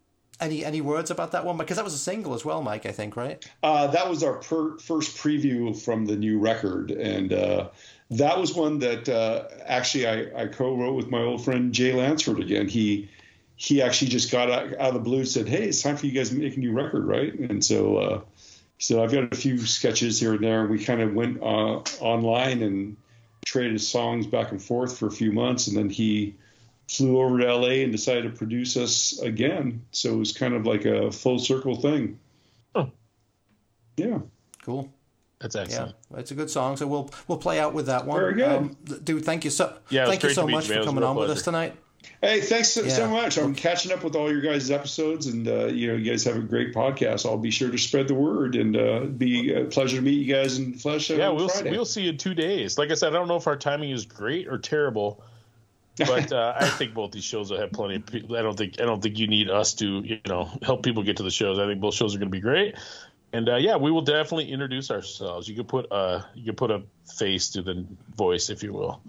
any 0.40 0.64
any 0.64 0.80
words 0.80 1.10
about 1.10 1.32
that 1.32 1.44
one? 1.44 1.56
Because 1.56 1.76
that 1.76 1.84
was 1.84 1.94
a 1.94 1.98
single 1.98 2.34
as 2.34 2.44
well, 2.44 2.62
Mike. 2.62 2.84
I 2.84 2.92
think, 2.92 3.16
right? 3.16 3.44
Uh, 3.62 3.86
that 3.88 4.09
was 4.09 4.22
our 4.24 4.34
per- 4.34 4.76
first 4.78 5.16
preview 5.16 5.78
from 5.80 6.06
the 6.06 6.16
new 6.16 6.38
record, 6.38 6.90
and 6.90 7.32
uh, 7.32 7.68
that 8.10 8.38
was 8.38 8.54
one 8.54 8.78
that 8.80 9.09
uh, 9.09 9.44
actually 9.64 10.06
I, 10.09 10.42
I 10.42 10.46
co-wrote 10.48 10.94
with 10.94 11.09
my 11.09 11.20
old 11.20 11.44
friend 11.44 11.72
Jay 11.72 11.92
Lansford 11.92 12.40
again. 12.40 12.66
He 12.66 13.09
he 13.54 13.80
actually 13.80 14.09
just 14.09 14.32
got 14.32 14.50
out, 14.50 14.72
out 14.72 14.88
of 14.88 14.94
the 14.94 15.00
blue 15.00 15.18
and 15.18 15.28
said, 15.28 15.48
"Hey, 15.48 15.64
it's 15.64 15.80
time 15.80 15.96
for 15.96 16.06
you 16.06 16.12
guys 16.12 16.30
to 16.30 16.34
make 16.36 16.56
a 16.56 16.60
new 16.60 16.72
record, 16.72 17.06
right?" 17.06 17.32
And 17.32 17.64
so 17.64 17.96
uh, 17.98 18.20
so 18.78 19.04
I've 19.04 19.12
got 19.12 19.32
a 19.32 19.36
few 19.36 19.59
sketches 19.59 20.18
here 20.18 20.34
and 20.34 20.42
there, 20.42 20.66
we 20.66 20.82
kind 20.82 21.00
of 21.00 21.14
went 21.14 21.40
uh, 21.40 21.82
online 22.00 22.62
and 22.62 22.96
traded 23.44 23.81
songs 23.81 24.27
back 24.27 24.51
and 24.51 24.62
forth 24.62 24.98
for 24.98 25.06
a 25.06 25.10
few 25.10 25.32
months, 25.32 25.66
and 25.69 25.77
then 25.77 25.90
he 25.90 26.35
flew 26.89 27.20
over 27.20 27.39
to 27.39 27.55
LA 27.55 27.82
and 27.82 27.93
decided 27.93 28.24
to 28.24 28.31
produce 28.31 28.77
us 28.77 29.19
again. 29.20 29.82
So 29.93 30.12
it 30.12 30.16
was 30.16 30.32
kind 30.32 30.55
of 30.55 30.66
like 30.66 30.85
a 30.85 31.10
full 31.10 31.39
circle 31.39 31.77
thing. 31.77 32.19
Oh. 32.74 32.90
Yeah. 33.97 34.19
Cool. 34.64 34.93
That's 35.40 35.56
excellent. 35.56 35.97
Yeah, 36.10 36.20
it's 36.20 36.31
a 36.31 36.35
good 36.35 36.51
song. 36.51 36.77
So 36.77 36.86
we'll 36.86 37.10
we'll 37.27 37.39
play 37.39 37.59
out 37.59 37.74
with 37.74 37.86
that 37.86 38.06
one. 38.06 38.20
Very 38.20 38.35
good. 38.35 38.48
Um, 38.48 38.77
dude, 39.02 39.24
thank 39.24 39.44
you 39.44 39.51
so 39.51 39.77
Yeah, 39.90 40.06
thank 40.06 40.23
you 40.23 40.31
so 40.31 40.47
much 40.47 40.69
you, 40.69 40.69
for 40.69 40.74
It 40.74 40.78
was 40.78 40.86
a 40.86 40.89
coming 40.89 41.01
real 41.01 41.10
on 41.10 41.16
with 41.16 41.31
us 41.31 41.43
tonight. 41.43 41.77
Hey, 42.20 42.40
thanks 42.40 42.70
so, 42.70 42.86
so 42.88 43.08
much. 43.08 43.36
I'm 43.38 43.54
catching 43.54 43.92
up 43.92 44.02
with 44.04 44.14
all 44.16 44.30
your 44.30 44.40
guys' 44.40 44.70
episodes, 44.70 45.26
and 45.26 45.46
uh, 45.46 45.66
you 45.66 45.88
know, 45.88 45.94
you 45.94 46.10
guys 46.10 46.24
have 46.24 46.36
a 46.36 46.40
great 46.40 46.74
podcast. 46.74 47.26
I'll 47.26 47.36
be 47.38 47.50
sure 47.50 47.70
to 47.70 47.78
spread 47.78 48.08
the 48.08 48.14
word, 48.14 48.54
and 48.54 48.76
uh, 48.76 49.00
be 49.00 49.52
a 49.52 49.64
pleasure 49.64 49.96
to 49.96 50.02
meet 50.02 50.24
you 50.24 50.32
guys 50.32 50.58
in 50.58 50.74
flesh. 50.74 51.10
Yeah, 51.10 51.28
on 51.28 51.36
we'll 51.36 51.48
Friday. 51.48 51.70
we'll 51.70 51.84
see 51.84 52.02
you 52.02 52.10
in 52.10 52.18
two 52.18 52.34
days. 52.34 52.78
Like 52.78 52.90
I 52.90 52.94
said, 52.94 53.08
I 53.08 53.18
don't 53.18 53.28
know 53.28 53.36
if 53.36 53.46
our 53.46 53.56
timing 53.56 53.90
is 53.90 54.06
great 54.06 54.48
or 54.48 54.58
terrible, 54.58 55.22
but 55.96 56.32
uh, 56.32 56.54
I 56.56 56.68
think 56.68 56.94
both 56.94 57.12
these 57.12 57.24
shows 57.24 57.50
will 57.50 57.58
have 57.58 57.72
plenty 57.72 57.96
of 57.96 58.06
people. 58.06 58.36
I 58.36 58.42
don't 58.42 58.56
think 58.56 58.80
I 58.80 58.84
don't 58.84 59.02
think 59.02 59.18
you 59.18 59.26
need 59.26 59.50
us 59.50 59.74
to 59.74 60.00
you 60.04 60.20
know 60.26 60.48
help 60.62 60.82
people 60.82 61.02
get 61.02 61.18
to 61.18 61.22
the 61.22 61.30
shows. 61.30 61.58
I 61.58 61.66
think 61.66 61.80
both 61.80 61.94
shows 61.94 62.14
are 62.14 62.18
going 62.18 62.30
to 62.30 62.36
be 62.36 62.40
great. 62.40 62.76
And 63.34 63.48
uh, 63.48 63.56
yeah, 63.56 63.76
we 63.76 63.90
will 63.90 64.02
definitely 64.02 64.50
introduce 64.52 64.90
ourselves. 64.90 65.48
You 65.48 65.54
can 65.56 65.64
put 65.64 65.90
uh 65.90 66.22
you 66.34 66.44
could 66.46 66.56
put 66.56 66.70
a 66.70 66.82
face 67.16 67.50
to 67.50 67.62
the 67.62 67.86
voice, 68.14 68.50
if 68.50 68.62
you 68.62 68.72
will. 68.72 69.00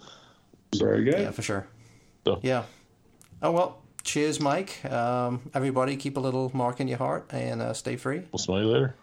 Very 0.75 1.03
good. 1.03 1.19
Yeah, 1.19 1.31
for 1.31 1.41
sure. 1.41 1.67
So- 2.25 2.39
Yeah. 2.41 2.63
Oh 3.43 3.51
well. 3.51 3.79
Cheers, 4.03 4.41
Mike. 4.41 4.83
Um, 4.91 5.49
everybody, 5.53 5.95
keep 5.95 6.17
a 6.17 6.19
little 6.19 6.51
mark 6.53 6.81
in 6.81 6.89
your 6.89 6.97
heart 6.97 7.25
and 7.31 7.61
uh, 7.61 7.73
stay 7.73 7.95
free. 7.95 8.23
We'll 8.33 8.39
smell 8.39 8.59
you 8.59 8.67
later. 8.67 8.95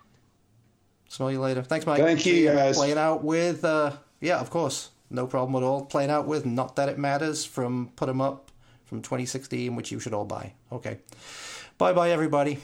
Smell 1.08 1.32
you 1.32 1.40
later. 1.40 1.62
Thanks, 1.62 1.86
Mike. 1.86 2.02
Thank 2.02 2.26
you, 2.26 2.52
guys. 2.52 2.76
Playing 2.76 2.98
out 2.98 3.24
with, 3.24 3.64
uh, 3.64 3.92
yeah, 4.20 4.38
of 4.40 4.50
course, 4.50 4.90
no 5.08 5.26
problem 5.26 5.62
at 5.62 5.66
all. 5.66 5.86
Playing 5.86 6.10
out 6.10 6.26
with 6.26 6.44
"Not 6.44 6.76
That 6.76 6.88
It 6.90 6.98
Matters" 6.98 7.46
from 7.46 7.92
Put 7.96 8.08
'Em 8.10 8.20
Up 8.20 8.50
from 8.84 9.00
2016, 9.00 9.74
which 9.74 9.90
you 9.90 10.00
should 10.00 10.12
all 10.12 10.26
buy. 10.26 10.52
Okay, 10.70 10.98
bye, 11.78 11.92
bye, 11.94 12.10
everybody. 12.10 12.58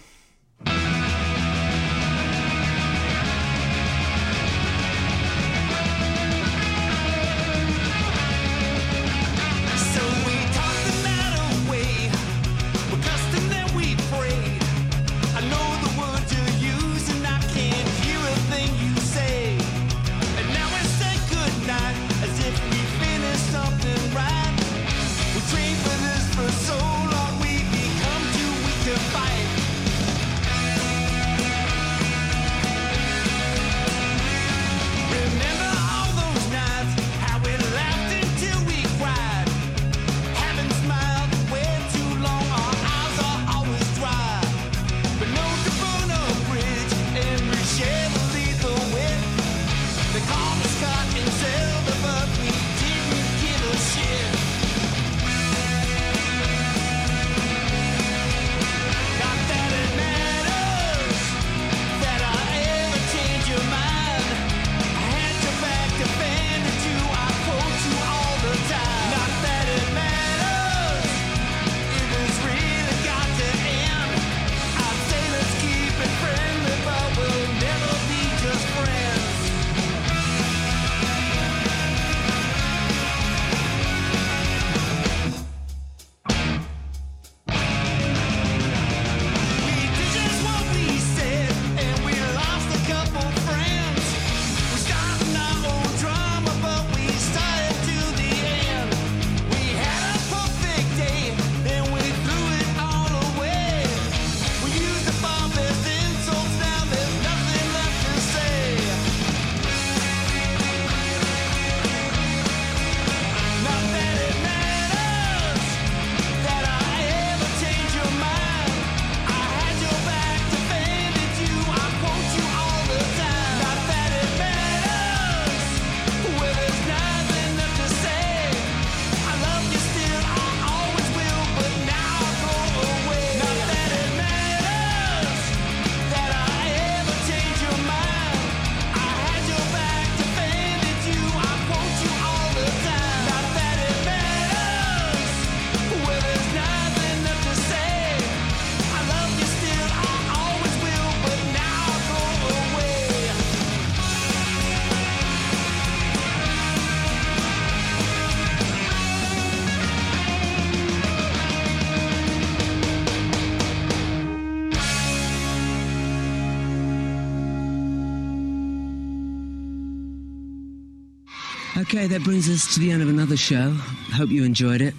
Okay, 171.97 172.09
that 172.09 172.25
brings 172.25 172.47
us 172.51 172.75
to 172.75 172.81
the 172.81 172.91
end 172.91 173.01
of 173.01 173.09
another 173.09 173.39
show. 173.39 173.71
Hope 174.13 174.29
you 174.29 174.45
enjoyed 174.45 174.83
it. 174.83 174.93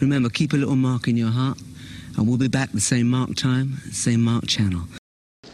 Remember, 0.00 0.30
keep 0.30 0.54
a 0.54 0.56
little 0.56 0.76
mark 0.76 1.06
in 1.06 1.14
your 1.14 1.28
heart, 1.28 1.58
and 2.16 2.26
we'll 2.26 2.38
be 2.38 2.48
back 2.48 2.72
the 2.72 2.80
same 2.80 3.06
mark 3.06 3.36
time, 3.36 3.76
same 3.90 4.22
mark 4.22 4.46
channel. 4.46 4.80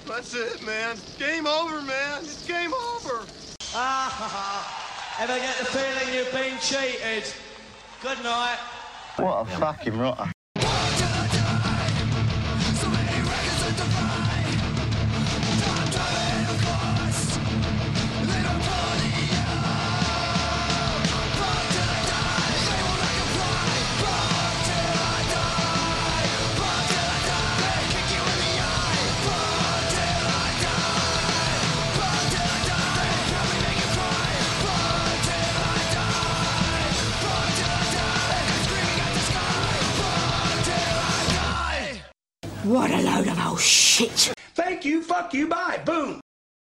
That's 0.07 0.35
it, 0.35 0.65
man. 0.65 0.97
Game 1.19 1.49
over, 1.49 1.83
man. 1.83 2.21
It's 2.21 2.47
game 2.47 2.73
over. 2.73 3.27
Ah, 3.75 4.07
ha, 4.09 4.29
ha. 4.31 5.19
Ever 5.21 5.37
get 5.41 5.59
the 5.59 5.65
feeling 5.65 6.15
you've 6.15 6.31
been 6.31 6.57
cheated? 6.61 7.25
Good 8.01 8.23
night. 8.23 8.59
What 9.17 9.49
a 9.49 9.59
fucking 9.59 9.99
rotter. 9.99 10.31